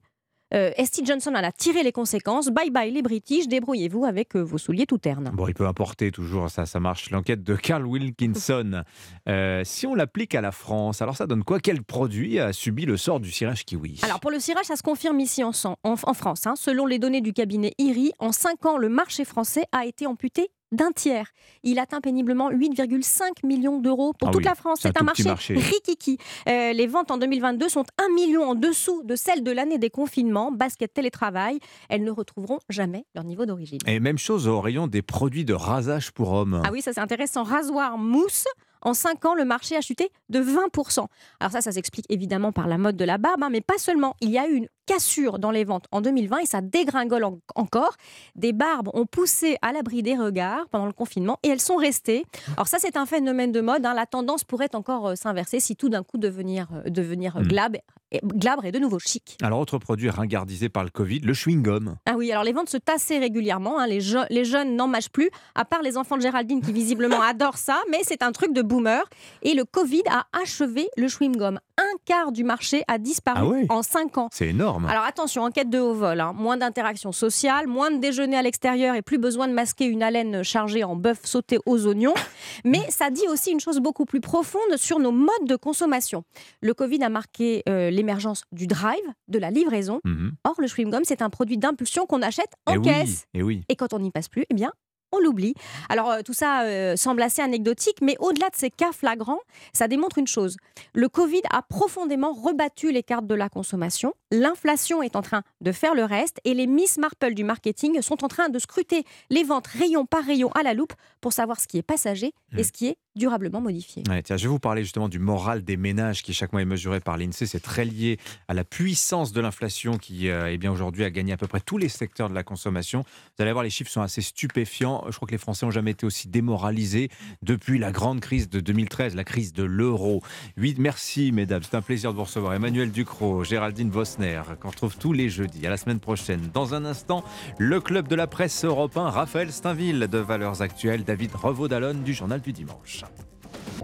Euh, 0.56 0.72
ST 0.82 1.06
Johnson 1.06 1.32
en 1.32 1.44
a 1.44 1.52
tiré 1.52 1.84
les 1.84 1.91
conséquences. 1.91 2.48
Bye 2.49 2.69
bye 2.69 2.90
les 2.91 3.02
British, 3.02 3.48
débrouillez-vous 3.48 4.06
avec 4.06 4.36
euh, 4.36 4.41
vos 4.41 4.57
souliers 4.57 4.86
tout 4.86 4.98
ternes. 4.98 5.32
Bon, 5.34 5.48
il 5.48 5.53
peut 5.53 5.68
importer 5.68 6.11
toujours, 6.11 6.49
ça, 6.49 6.65
ça 6.65 6.80
marche. 6.80 7.10
L'enquête 7.11 7.44
de 7.44 7.56
Carl 7.56 7.86
Wilkinson. 7.86 8.84
Euh, 9.27 9.64
si 9.65 9.88
on 9.88 9.95
l'applique 9.95 10.36
à 10.36 10.41
la 10.41 10.52
France, 10.52 11.02
alors 11.02 11.18
ça 11.18 11.26
donne 11.26 11.44
quoi? 11.44 11.60
Quel 11.60 11.82
produit 11.82 12.40
a 12.40 12.53
subi 12.53 12.86
le 12.86 12.95
sort 12.95 13.19
du 13.19 13.32
cirage 13.32 13.65
kiwi? 13.65 13.99
Alors 14.03 14.19
pour 14.19 14.30
le 14.30 14.40
cirage, 14.40 14.65
ça 14.65 14.76
se 14.76 14.84
confirme 14.84 15.19
ici 15.19 15.44
en, 15.44 15.49
en- 15.65 15.76
en 15.84 16.14
France. 16.14 16.45
hein. 16.45 16.53
Selon 16.56 16.86
les 16.86 16.99
données 16.99 17.22
du 17.22 17.34
cabinet 17.34 17.73
IRI, 17.80 18.11
en 18.19 18.32
5 18.32 18.65
ans, 18.68 18.77
le 18.77 18.88
marché 18.88 19.26
français 19.26 19.65
a 19.72 19.86
été 19.88 20.06
amputé 20.06 20.49
d'un 20.76 20.91
tiers. 20.91 21.31
Il 21.64 21.80
atteint 21.80 22.02
péniblement 22.02 22.52
8,5 22.52 23.45
millions 23.45 23.80
d'euros 23.80 24.14
pour 24.14 24.30
Ah 24.30 24.31
toute 24.31 24.39
oui, 24.41 24.45
la 24.45 24.56
France. 24.56 24.80
c'est 24.81 24.99
un 24.99 25.03
marché, 25.03 25.23
marché. 25.23 25.56
rikiki. 25.56 26.18
Euh, 26.47 26.73
les 26.73 26.88
ventes 26.88 27.11
en 27.11 27.18
2022 27.18 27.69
sont 27.69 27.84
1 27.97 28.14
million 28.14 28.43
en 28.43 28.56
dessous 28.56 29.02
de 29.03 29.15
celles 29.15 29.43
de 29.43 29.52
l'année 29.52 29.77
des 29.77 29.89
confinements. 29.89 30.52
Basket, 30.52 30.93
télétravail, 30.93 31.60
elles 31.89 32.03
ne 32.03 32.11
retrouveront 32.11 32.60
jamais 32.69 33.06
leur 33.15 33.23
niveau 33.23 33.45
d'origine. 33.45 33.80
Et 33.88 33.99
même 33.99 34.18
chose 34.18 34.47
au 34.47 34.61
rayon 34.61 34.88
des 34.88 35.02
produits 35.02 35.45
de 35.45 35.53
rasage 35.53 36.11
pour 36.11 36.31
hommes. 36.34 36.61
Ah 36.64 36.69
oui, 36.72 36.81
ça 36.81 36.93
c'est 36.93 37.02
intéressant. 37.02 37.43
Rasoir 37.43 37.97
mousse. 37.97 38.45
En 38.81 38.93
5 38.93 39.26
ans, 39.26 39.34
le 39.34 39.45
marché 39.45 39.76
a 39.76 39.81
chuté 39.81 40.11
de 40.30 40.39
20%. 40.43 41.07
Alors 41.39 41.52
ça, 41.52 41.61
ça 41.61 41.72
s'explique 41.72 42.06
évidemment 42.10 42.52
par 42.52 42.68
la 42.68 42.77
mode 42.77 42.95
de 42.95 43.03
la 43.06 43.18
barbe, 43.18 43.41
hein, 43.41 43.49
mais 43.52 43.61
pas 43.61 43.80
seulement. 43.80 44.15
Il 44.22 44.30
y 44.30 44.38
a 44.38 44.47
eu 44.47 44.53
une 44.57 44.68
cassure 44.85 45.39
dans 45.39 45.51
les 45.51 45.63
ventes 45.63 45.85
en 45.91 46.01
2020 46.01 46.37
et 46.39 46.45
ça 46.45 46.61
dégringole 46.61 47.23
en- 47.23 47.39
encore. 47.55 47.93
Des 48.35 48.53
barbes 48.53 48.89
ont 48.93 49.05
poussé 49.05 49.57
à 49.61 49.71
l'abri 49.71 50.03
des 50.03 50.15
regards 50.15 50.67
pendant 50.69 50.85
le 50.85 50.93
confinement 50.93 51.37
et 51.43 51.49
elles 51.49 51.61
sont 51.61 51.75
restées. 51.75 52.25
Alors 52.53 52.67
ça, 52.67 52.77
c'est 52.79 52.97
un 52.97 53.05
phénomène 53.05 53.51
de 53.51 53.61
mode. 53.61 53.85
hein. 53.85 53.93
La 53.93 54.05
tendance 54.05 54.43
pourrait 54.43 54.73
encore 54.75 55.07
euh, 55.09 55.15
s'inverser 55.15 55.59
si 55.59 55.75
tout 55.75 55.89
d'un 55.89 56.03
coup 56.03 56.17
devenir, 56.17 56.67
euh, 56.85 56.89
devenir 56.89 57.37
euh, 57.37 57.41
Hmm. 57.41 57.47
glabre, 57.47 57.77
et, 58.11 58.19
glabre 58.23 58.65
et 58.65 58.71
de 58.71 58.79
nouveau 58.79 58.99
chic. 58.99 59.37
Alors, 59.41 59.59
autre 59.59 59.77
produit 59.77 60.09
ringardisé 60.09 60.69
par 60.69 60.83
le 60.83 60.89
Covid, 60.89 61.19
le 61.19 61.33
chewing-gum. 61.33 61.95
Ah 62.05 62.13
oui, 62.17 62.31
alors 62.31 62.43
les 62.43 62.53
ventes 62.53 62.69
se 62.69 62.77
tassaient 62.77 63.17
régulièrement. 63.19 63.79
hein. 63.79 63.87
Les, 63.87 63.99
je- 64.01 64.25
les 64.29 64.45
jeunes 64.45 64.75
n'en 64.75 64.87
mâchent 64.87 65.09
plus, 65.09 65.29
à 65.55 65.65
part 65.65 65.81
les 65.81 65.97
enfants 65.97 66.15
de 66.17 66.21
Géraldine 66.21 66.61
qui 66.61 66.71
visiblement 66.73 67.21
adorent 67.21 67.57
ça, 67.57 67.81
mais 67.91 67.99
c'est 68.03 68.21
un 68.23 68.31
truc 68.31 68.53
de 68.53 68.61
boomer. 68.61 69.03
Et 69.41 69.53
le 69.53 69.65
Covid 69.65 70.03
a 70.09 70.25
achevé 70.39 70.87
le 70.97 71.07
chewing-gum. 71.07 71.57
Un 71.77 71.97
quart 72.06 72.31
du 72.31 72.43
marché 72.43 72.84
a 72.88 72.97
disparu 72.97 73.39
Ah 73.41 73.45
ouais 73.45 73.65
en 73.69 73.84
5 73.84 74.18
ans. 74.18 74.30
C'est 74.31 74.47
énorme. 74.47 74.85
Alors 74.85 75.03
attention, 75.03 75.43
enquête 75.43 75.69
de 75.69 75.80
haut 75.80 75.93
vol, 75.93 76.19
hein. 76.22 76.31
moins 76.34 76.56
d'interactions 76.57 77.11
sociales, 77.11 77.68
moins 77.68 77.91
de 77.91 77.97
déjeuner 77.97 78.38
à 78.38 78.41
l'extérieur 78.41 78.95
et 78.95 79.02
plus 79.02 79.18
besoin 79.18 79.47
de 79.47 79.53
masquer 79.53 79.85
une 79.85 80.02
haleine 80.03 80.43
chargée 80.43 80.84
en 80.84 80.95
bœuf 80.95 81.19
sauté 81.26 81.57
aux 81.65 81.85
oignons. 81.88 82.14
Mais 82.64 82.80
ça 82.89 83.10
dit 83.10 83.27
aussi 83.30 83.52
une 83.52 83.60
chose 83.60 83.80
beaucoup 83.80 84.06
plus 84.06 84.22
profonde 84.22 84.77
sur 84.77 84.99
nos 84.99 85.11
modes 85.11 85.47
de 85.47 85.56
consommation. 85.57 86.23
Le 86.61 86.73
Covid 86.73 87.03
a 87.03 87.10
marqué 87.10 87.64
euh, 87.68 87.89
l'émergence 87.89 88.43
du 88.52 88.68
drive, 88.68 89.03
de 89.27 89.39
la 89.39 89.52
livraison. 89.52 89.99
Mhm. 90.06 90.31
Or, 90.45 90.56
le 90.60 90.68
chewing-gum, 90.68 91.02
c'est 91.03 91.22
un 91.22 91.30
produit 91.30 91.57
d'impulsion 91.57 92.06
qu'on 92.06 92.22
achète 92.22 92.53
en 92.68 92.73
Eh 92.76 92.77
oui, 92.77 92.84
caisse. 92.85 93.26
eh 93.34 93.43
oui. 93.43 93.64
Et 93.69 93.76
quand 93.76 93.93
on 93.93 93.99
n'y 93.99 94.11
passe 94.11 94.30
plus, 94.30 94.45
eh 94.49 94.53
bien, 94.53 94.72
on 95.15 95.19
l'oublie. 95.19 95.53
Alors, 95.89 96.11
euh, 96.11 96.21
tout 96.21 96.33
ça 96.33 96.63
euh, 96.63 96.95
semble 96.95 97.21
assez 97.21 97.41
anecdotique, 97.41 97.97
mais 98.01 98.15
au-delà 98.19 98.49
de 98.49 98.55
ces 98.55 98.69
cas 98.69 98.91
flagrants, 98.91 99.39
ça 99.73 99.87
démontre 99.87 100.17
une 100.17 100.27
chose. 100.27 100.57
Le 100.93 101.09
Covid 101.09 101.41
a 101.51 101.61
profondément 101.61 102.33
rebattu 102.33 102.91
les 102.91 103.03
cartes 103.03 103.27
de 103.27 103.35
la 103.35 103.49
consommation. 103.49 104.13
L'inflation 104.31 105.01
est 105.01 105.15
en 105.15 105.21
train 105.21 105.43
de 105.61 105.71
faire 105.71 105.95
le 105.95 106.03
reste 106.03 106.39
et 106.43 106.53
les 106.53 106.67
Miss 106.67 106.97
Marple 106.97 107.33
du 107.33 107.43
marketing 107.43 108.01
sont 108.01 108.23
en 108.23 108.27
train 108.27 108.49
de 108.49 108.59
scruter 108.59 109.03
les 109.29 109.43
ventes 109.43 109.67
rayon 109.67 110.05
par 110.05 110.23
rayon 110.23 110.51
à 110.51 110.63
la 110.63 110.73
loupe 110.73 110.93
pour 111.21 111.33
savoir 111.33 111.59
ce 111.59 111.67
qui 111.67 111.77
est 111.77 111.83
passager 111.83 112.33
et 112.57 112.63
ce 112.63 112.71
qui 112.71 112.87
est 112.87 112.97
durablement 113.15 113.61
modifié. 113.61 114.03
Ouais, 114.09 114.21
tiens, 114.21 114.37
je 114.37 114.43
vais 114.43 114.49
vous 114.49 114.59
parler 114.59 114.83
justement 114.83 115.07
du 115.07 115.19
moral 115.19 115.63
des 115.63 115.77
ménages 115.77 116.21
qui 116.21 116.33
chaque 116.33 116.51
mois 116.51 116.61
est 116.61 116.65
mesuré 116.65 116.99
par 116.99 117.17
l'INSEE. 117.17 117.45
C'est 117.45 117.61
très 117.61 117.85
lié 117.85 118.19
à 118.47 118.53
la 118.53 118.63
puissance 118.63 119.31
de 119.31 119.41
l'inflation 119.41 119.97
qui, 119.97 120.29
euh, 120.29 120.51
eh 120.51 120.57
bien, 120.57 120.71
aujourd'hui, 120.71 121.03
a 121.03 121.09
gagné 121.09 121.33
à 121.33 121.37
peu 121.37 121.47
près 121.47 121.61
tous 121.61 121.77
les 121.77 121.89
secteurs 121.89 122.29
de 122.29 122.35
la 122.35 122.43
consommation. 122.43 123.03
Vous 123.37 123.43
allez 123.43 123.51
voir, 123.51 123.63
les 123.63 123.69
chiffres 123.69 123.91
sont 123.91 124.01
assez 124.01 124.21
stupéfiants. 124.21 125.05
Je 125.10 125.15
crois 125.15 125.27
que 125.27 125.32
les 125.32 125.38
Français 125.38 125.65
n'ont 125.65 125.72
jamais 125.72 125.91
été 125.91 126.06
aussi 126.06 126.27
démoralisés 126.27 127.10
depuis 127.41 127.80
la 127.80 127.91
grande 127.91 128.19
crise 128.19 128.49
de 128.49 128.60
2013, 128.60 129.15
la 129.15 129.23
crise 129.23 129.53
de 129.53 129.64
l'euro. 129.64 130.22
Oui, 130.57 130.76
merci, 130.77 131.32
mesdames. 131.32 131.61
C'est 131.64 131.76
un 131.76 131.82
plaisir 131.82 132.11
de 132.11 132.18
vous 132.18 132.23
recevoir. 132.23 132.53
Emmanuel 132.53 132.91
Ducrot, 132.91 133.44
Géraldine 133.44 133.90
Vosner, 133.90 134.41
qu'on 134.60 134.69
retrouve 134.69 134.98
tous 134.98 135.14
les 135.14 135.30
jeudis. 135.30 135.65
À 135.65 135.69
la 135.69 135.77
semaine 135.77 135.99
prochaine. 135.99 136.49
Dans 136.53 136.73
un 136.73 136.86
instant, 136.86 137.23
le 137.57 137.80
club 137.80 138.07
de 138.07 138.15
la 138.15 138.27
presse 138.27 138.65
européen, 138.65 139.10
Raphaël 139.10 139.52
Steinville 139.52 140.07
de 140.07 140.18
Valeurs 140.18 140.61
Actuelles, 140.61 141.03
David 141.03 141.32
Revaud-Dallon 141.36 141.95
du 142.03 142.14
Journal 142.14 142.41
du 142.41 142.53
Dimanche. 142.53 143.03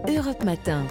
Europe 0.08 0.44
Matin. 0.44 0.84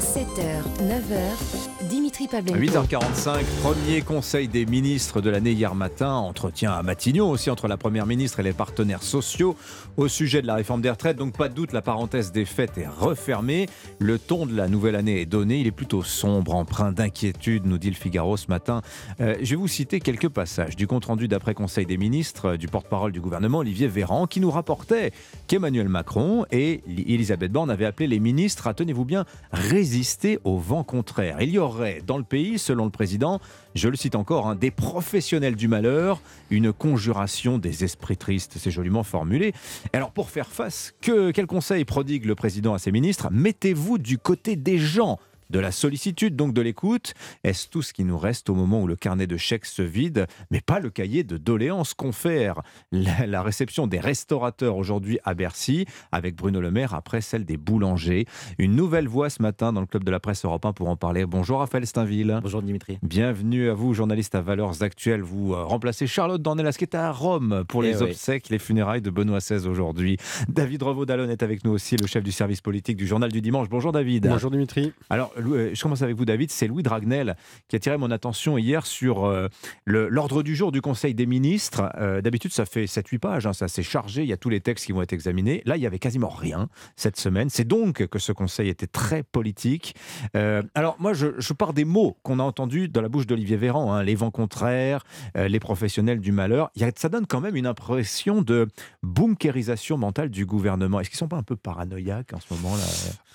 7h, 0.00 0.62
9h, 0.80 1.79
Dimitri 1.90 2.26
À 2.26 2.40
Pavlenko. 2.40 2.56
8h45, 2.56 3.44
premier 3.62 4.02
conseil 4.02 4.46
des 4.46 4.64
ministres 4.64 5.20
de 5.20 5.28
l'année 5.28 5.50
hier 5.50 5.74
matin, 5.74 6.12
entretien 6.12 6.72
à 6.72 6.84
Matignon 6.84 7.28
aussi 7.28 7.50
entre 7.50 7.66
la 7.66 7.76
Première 7.76 8.06
ministre 8.06 8.38
et 8.38 8.44
les 8.44 8.52
partenaires 8.52 9.02
sociaux 9.02 9.56
au 9.96 10.06
sujet 10.06 10.40
de 10.40 10.46
la 10.46 10.54
réforme 10.54 10.82
des 10.82 10.90
retraites. 10.90 11.16
Donc 11.16 11.36
pas 11.36 11.48
de 11.48 11.54
doute, 11.54 11.72
la 11.72 11.82
parenthèse 11.82 12.30
des 12.30 12.44
fêtes 12.44 12.78
est 12.78 12.86
refermée. 12.86 13.66
Le 13.98 14.20
ton 14.20 14.46
de 14.46 14.56
la 14.56 14.68
nouvelle 14.68 14.94
année 14.94 15.20
est 15.20 15.26
donné. 15.26 15.58
Il 15.58 15.66
est 15.66 15.72
plutôt 15.72 16.04
sombre, 16.04 16.54
empreint 16.54 16.92
d'inquiétude, 16.92 17.66
nous 17.66 17.78
dit 17.78 17.90
le 17.90 17.96
Figaro 17.96 18.36
ce 18.36 18.46
matin. 18.46 18.82
Euh, 19.20 19.34
je 19.42 19.50
vais 19.50 19.56
vous 19.56 19.66
citer 19.66 19.98
quelques 19.98 20.28
passages 20.28 20.76
du 20.76 20.86
compte-rendu 20.86 21.26
d'après 21.26 21.54
conseil 21.54 21.86
des 21.86 21.96
ministres 21.96 22.50
euh, 22.50 22.56
du 22.56 22.68
porte-parole 22.68 23.10
du 23.10 23.20
gouvernement, 23.20 23.58
Olivier 23.58 23.88
Véran, 23.88 24.28
qui 24.28 24.38
nous 24.38 24.52
rapportait 24.52 25.10
qu'Emmanuel 25.48 25.88
Macron 25.88 26.46
et 26.52 26.84
Elisabeth 26.86 27.50
Borne 27.50 27.68
avaient 27.68 27.84
appelé 27.84 28.06
les 28.06 28.20
ministres 28.20 28.68
à, 28.68 28.74
tenez-vous 28.74 29.04
bien, 29.04 29.24
résister 29.50 30.38
au 30.44 30.56
vent 30.56 30.84
contraire. 30.84 31.38
Il 31.40 31.50
y 31.50 31.58
aurait 31.58 31.79
dans 32.06 32.18
le 32.18 32.24
pays, 32.24 32.58
selon 32.58 32.84
le 32.84 32.90
président, 32.90 33.40
je 33.74 33.88
le 33.88 33.96
cite 33.96 34.14
encore, 34.14 34.48
hein, 34.48 34.54
des 34.54 34.70
professionnels 34.70 35.56
du 35.56 35.68
malheur, 35.68 36.20
une 36.50 36.72
conjuration 36.72 37.58
des 37.58 37.84
esprits 37.84 38.16
tristes. 38.16 38.56
C'est 38.58 38.70
joliment 38.70 39.02
formulé. 39.02 39.52
Alors 39.92 40.12
pour 40.12 40.30
faire 40.30 40.48
face, 40.48 40.94
que, 41.00 41.30
quel 41.30 41.46
conseil 41.46 41.84
prodigue 41.84 42.24
le 42.24 42.34
président 42.34 42.74
à 42.74 42.78
ses 42.78 42.92
ministres? 42.92 43.28
Mettez-vous 43.30 43.98
du 43.98 44.18
côté 44.18 44.56
des 44.56 44.78
gens 44.78 45.18
de 45.50 45.58
la 45.58 45.72
sollicitude, 45.72 46.36
donc 46.36 46.54
de 46.54 46.60
l'écoute. 46.62 47.14
Est-ce 47.44 47.68
tout 47.68 47.82
ce 47.82 47.92
qui 47.92 48.04
nous 48.04 48.18
reste 48.18 48.48
au 48.48 48.54
moment 48.54 48.80
où 48.82 48.86
le 48.86 48.96
carnet 48.96 49.26
de 49.26 49.36
chèques 49.36 49.66
se 49.66 49.82
vide, 49.82 50.26
mais 50.50 50.60
pas 50.60 50.80
le 50.80 50.90
cahier 50.90 51.24
de 51.24 51.36
doléances 51.36 51.94
confère 51.94 52.62
la, 52.92 53.26
la 53.26 53.42
réception 53.42 53.86
des 53.86 54.00
restaurateurs 54.00 54.76
aujourd'hui 54.76 55.18
à 55.24 55.34
Bercy, 55.34 55.86
avec 56.12 56.36
Bruno 56.36 56.60
Le 56.60 56.70
Maire 56.70 56.94
après 56.94 57.20
celle 57.20 57.44
des 57.44 57.56
boulangers. 57.56 58.26
Une 58.58 58.74
nouvelle 58.76 59.08
voix 59.08 59.30
ce 59.30 59.42
matin 59.42 59.72
dans 59.72 59.80
le 59.80 59.86
club 59.86 60.04
de 60.04 60.10
la 60.10 60.20
presse 60.20 60.44
Europe 60.44 60.64
1 60.64 60.72
pour 60.72 60.88
en 60.88 60.96
parler. 60.96 61.26
Bonjour 61.26 61.58
Raphaël 61.58 61.86
Steinville. 61.86 62.38
Bonjour 62.42 62.62
Dimitri. 62.62 62.98
Bienvenue 63.02 63.68
à 63.70 63.74
vous, 63.74 63.92
journaliste 63.94 64.34
à 64.34 64.40
Valeurs 64.40 64.82
Actuelles. 64.82 65.22
Vous 65.22 65.52
euh, 65.54 65.64
remplacez 65.64 66.06
Charlotte 66.06 66.40
Dornelas 66.40 66.74
qui 66.78 66.84
est 66.84 66.94
à 66.94 67.10
Rome 67.10 67.64
pour 67.68 67.82
les 67.82 67.90
Eh 67.90 68.04
oui. 68.04 68.10
obsèques, 68.10 68.48
les 68.50 68.58
funérailles 68.58 69.02
de 69.02 69.10
Benoît 69.10 69.38
XVI 69.38 69.66
aujourd'hui. 69.66 70.16
David 70.48 70.82
Revaud-Dallon 70.82 71.28
est 71.28 71.42
avec 71.42 71.64
nous 71.64 71.72
aussi, 71.72 71.96
le 71.96 72.06
chef 72.06 72.22
du 72.22 72.32
service 72.32 72.60
politique 72.60 72.96
du 72.96 73.06
Journal 73.06 73.32
du 73.32 73.40
Dimanche. 73.40 73.68
Bonjour 73.68 73.90
David. 73.92 74.28
Bonjour 74.28 74.50
Dimitri. 74.50 74.92
Alors, 75.10 75.32
je 75.40 75.82
commence 75.82 76.02
avec 76.02 76.16
vous, 76.16 76.24
David. 76.24 76.50
C'est 76.50 76.66
Louis 76.66 76.82
Dragnel 76.82 77.36
qui 77.68 77.76
a 77.76 77.78
attiré 77.78 77.96
mon 77.96 78.10
attention 78.10 78.58
hier 78.58 78.86
sur 78.86 79.24
euh, 79.24 79.48
l'ordre 79.86 80.42
du 80.42 80.54
jour 80.56 80.72
du 80.72 80.80
Conseil 80.80 81.14
des 81.14 81.26
ministres. 81.26 81.90
Euh, 81.98 82.20
D'habitude, 82.20 82.52
ça 82.52 82.64
fait 82.64 82.84
7-8 82.84 83.18
pages, 83.18 83.46
hein, 83.46 83.52
ça 83.52 83.68
s'est 83.68 83.82
chargé, 83.82 84.22
il 84.22 84.28
y 84.28 84.32
a 84.32 84.36
tous 84.36 84.48
les 84.48 84.60
textes 84.60 84.86
qui 84.86 84.92
vont 84.92 85.02
être 85.02 85.12
examinés. 85.12 85.62
Là, 85.64 85.76
il 85.76 85.82
y 85.82 85.86
avait 85.86 85.98
quasiment 85.98 86.28
rien 86.28 86.68
cette 86.96 87.18
semaine. 87.18 87.50
C'est 87.50 87.66
donc 87.66 88.06
que 88.06 88.18
ce 88.18 88.32
Conseil 88.32 88.68
était 88.68 88.86
très 88.86 89.22
politique. 89.22 89.94
Euh, 90.36 90.62
alors, 90.74 90.96
moi, 90.98 91.12
je, 91.12 91.28
je 91.38 91.52
pars 91.52 91.72
des 91.72 91.84
mots 91.84 92.18
qu'on 92.22 92.38
a 92.38 92.42
entendus 92.42 92.88
dans 92.88 93.02
la 93.02 93.08
bouche 93.08 93.26
d'Olivier 93.26 93.56
Véran, 93.56 93.92
hein, 93.92 94.02
les 94.02 94.14
vents 94.14 94.30
contraires, 94.30 95.04
euh, 95.36 95.48
les 95.48 95.60
professionnels 95.60 96.20
du 96.20 96.32
malheur. 96.32 96.70
Y 96.76 96.98
ça 96.98 97.08
donne 97.08 97.26
quand 97.26 97.40
même 97.40 97.56
une 97.56 97.66
impression 97.66 98.42
de 98.42 98.68
bunkérisation 99.02 99.96
mentale 99.96 100.28
du 100.28 100.44
gouvernement. 100.44 101.00
Est-ce 101.00 101.10
qu'ils 101.10 101.18
sont 101.18 101.28
pas 101.28 101.36
un 101.36 101.42
peu 101.42 101.56
paranoïaques 101.56 102.32
en 102.34 102.40
ce 102.40 102.52
moment-là 102.54 102.84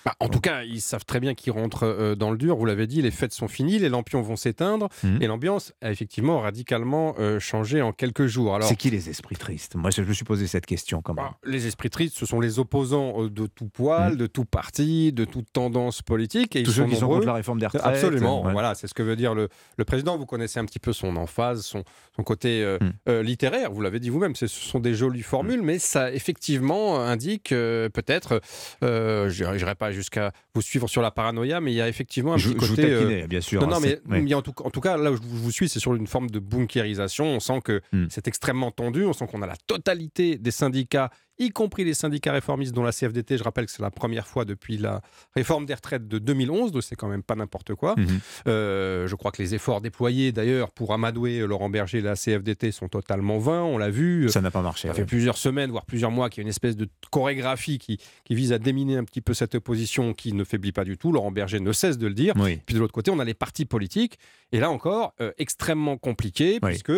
Bah, 0.06 0.14
en 0.20 0.28
tout 0.28 0.38
cas, 0.40 0.62
ils 0.62 0.80
savent 0.80 1.04
très 1.04 1.18
bien 1.18 1.34
qu'ils 1.34 1.50
rentrent 1.52 1.82
euh, 1.84 2.14
dans 2.14 2.30
le 2.30 2.38
dur. 2.38 2.56
Vous 2.56 2.64
l'avez 2.64 2.86
dit, 2.86 3.02
les 3.02 3.10
fêtes 3.10 3.32
sont 3.32 3.48
finies, 3.48 3.80
les 3.80 3.88
lampions 3.88 4.22
vont 4.22 4.36
s'éteindre 4.36 4.88
Mhm. 5.02 5.20
et 5.20 5.26
l'ambiance 5.26 5.72
a 5.82 5.90
effectivement 5.90 6.40
radicalement 6.40 7.16
euh, 7.18 7.40
changé 7.40 7.82
en 7.82 7.90
quelques 7.92 8.26
jours. 8.26 8.54
Alors, 8.54 8.68
C'est 8.68 8.76
qui 8.76 8.88
les 8.90 9.08
esprits 9.10 9.34
tristes? 9.34 9.74
Moi, 9.74 9.90
je 9.90 10.02
me 10.02 10.12
suis 10.12 10.24
posé 10.24 10.46
cette 10.46 10.64
question 10.64 11.02
quand 11.02 11.12
même. 11.14 11.24
Bah, 11.24 11.36
les 11.44 11.66
esprits 11.66 11.90
tristes, 11.90 12.16
ce 12.16 12.24
sont 12.24 12.38
les 12.38 12.60
opposants 12.60 13.24
euh, 13.24 13.28
de 13.30 13.46
tout 13.48 13.66
poil, 13.68 14.16
de 14.16 14.28
tout 14.28 14.44
parti, 14.44 15.12
de 15.12 15.24
toute 15.24 15.52
tendance 15.52 16.02
politique. 16.02 16.54
Et. 16.54 16.62
Tous 16.62 16.70
ils 16.70 16.74
ceux 16.74 16.82
sont 16.84 16.88
qui 16.88 16.94
sont 16.94 17.00
nombreux. 17.02 17.16
contre 17.16 17.26
la 17.26 17.34
réforme 17.34 17.58
des 17.58 17.66
retraites, 17.66 17.82
Absolument, 17.84 18.44
ouais. 18.44 18.52
voilà, 18.52 18.76
c'est 18.76 18.86
ce 18.86 18.94
que 18.94 19.02
veut 19.02 19.16
dire 19.16 19.34
le, 19.34 19.48
le 19.76 19.84
président. 19.84 20.16
Vous 20.16 20.26
connaissez 20.26 20.60
un 20.60 20.64
petit 20.66 20.78
peu 20.78 20.92
son 20.92 21.16
emphase, 21.16 21.62
son, 21.62 21.82
son 22.14 22.22
côté 22.22 22.62
euh, 23.08 23.22
littéraire, 23.24 23.72
vous 23.72 23.80
l'avez 23.82 23.98
dit 23.98 24.10
vous-même, 24.10 24.36
ce 24.36 24.46
sont 24.46 24.78
des 24.78 24.94
jolies 24.94 25.22
formules, 25.22 25.62
mais 25.62 25.80
ça 25.80 26.12
effectivement 26.12 27.00
indique 27.00 27.48
peut-être, 27.48 28.40
je 28.82 29.44
n'irai 29.56 29.74
pas 29.74 29.90
jusqu'à 29.96 30.32
vous 30.54 30.62
suivre 30.62 30.88
sur 30.88 31.02
la 31.02 31.10
paranoïa, 31.10 31.60
mais 31.60 31.72
il 31.72 31.76
y 31.76 31.80
a 31.80 31.88
effectivement 31.88 32.34
un 32.34 32.36
Je- 32.36 32.50
petit 32.50 32.60
je 32.66 32.70
vous 32.70 32.76
côté... 32.76 32.90
euh, 32.92 32.98
taquinais, 33.00 33.26
bien 33.26 33.40
sûr, 33.40 33.60
Non, 33.60 33.66
hein, 33.68 33.70
non, 33.72 33.80
mais 33.80 34.00
a 34.32 34.38
en, 34.38 34.42
tout, 34.42 34.52
en 34.64 34.70
tout 34.70 34.80
cas, 34.80 34.96
là 34.96 35.10
où 35.10 35.16
je 35.16 35.22
vous 35.22 35.50
suis, 35.50 35.68
c'est 35.68 35.80
sur 35.80 35.94
une 35.94 36.06
forme 36.06 36.30
de 36.30 36.38
bunkérisation. 36.38 37.24
On 37.26 37.40
sent 37.40 37.60
que 37.64 37.80
Hmm. 37.92 38.06
c'est 38.10 38.28
extrêmement 38.28 38.70
tendu. 38.70 39.04
On 39.04 39.12
sent 39.12 39.26
qu'on 39.26 39.42
a 39.42 39.46
la 39.46 39.56
totalité 39.66 40.36
des 40.38 40.50
syndicats, 40.50 41.10
y 41.38 41.50
compris 41.50 41.84
les 41.84 41.94
syndicats 41.94 42.32
réformistes, 42.32 42.72
dont 42.74 42.82
la 42.82 42.92
CFDT, 42.92 43.38
je 43.38 43.44
rappelle 43.44 43.66
que 43.66 43.72
c'est 43.72 43.82
la 43.82 43.90
première 43.90 44.26
fois 44.26 44.44
depuis 44.44 44.78
la 44.78 45.02
réforme 45.34 45.66
des 45.66 45.74
retraites 45.74 46.08
de 46.08 46.18
2011, 46.18 46.72
donc 46.72 46.82
c'est 46.82 46.96
quand 46.96 47.08
même 47.08 47.22
pas 47.22 47.34
n'importe 47.34 47.74
quoi. 47.74 47.94
Mhm. 47.96 48.20
Euh, 48.48 49.06
je 49.06 49.14
crois 49.14 49.32
que 49.32 49.42
les 49.42 49.54
efforts 49.54 49.80
déployés 49.80 50.32
d'ailleurs 50.32 50.70
pour 50.70 50.92
amadouer 50.92 51.46
Laurent 51.46 51.68
Berger 51.68 51.98
et 51.98 52.02
la 52.02 52.14
CFDT 52.14 52.72
sont 52.72 52.88
totalement 52.88 53.38
vains, 53.38 53.62
on 53.62 53.78
l'a 53.78 53.90
vu. 53.90 54.28
Ça 54.28 54.40
n'a 54.40 54.50
pas 54.50 54.62
marché. 54.62 54.88
Ça 54.88 54.94
ouais. 54.94 55.00
fait 55.00 55.06
plusieurs 55.06 55.36
semaines, 55.36 55.70
voire 55.70 55.86
plusieurs 55.86 56.10
mois, 56.10 56.30
qu'il 56.30 56.38
y 56.38 56.42
a 56.42 56.44
une 56.44 56.48
espèce 56.48 56.76
de 56.76 56.88
chorégraphie 57.10 57.78
qui, 57.78 57.98
qui 58.24 58.34
vise 58.34 58.52
à 58.52 58.58
déminer 58.58 58.96
un 58.96 59.04
petit 59.04 59.20
peu 59.20 59.34
cette 59.34 59.54
opposition 59.54 60.14
qui 60.14 60.32
ne 60.32 60.44
faiblit 60.44 60.72
pas 60.72 60.84
du 60.84 60.96
tout. 60.96 61.12
Laurent 61.12 61.30
Berger 61.30 61.60
ne 61.60 61.72
cesse 61.72 61.98
de 61.98 62.06
le 62.06 62.14
dire. 62.14 62.34
Oui. 62.36 62.60
Puis 62.64 62.74
de 62.74 62.80
l'autre 62.80 62.92
côté, 62.92 63.10
on 63.10 63.18
a 63.18 63.24
les 63.24 63.34
partis 63.34 63.64
politiques. 63.64 64.18
Et 64.52 64.60
là 64.60 64.70
encore, 64.70 65.14
euh, 65.20 65.32
extrêmement 65.38 65.96
compliqué, 65.96 66.60
puisque, 66.60 66.92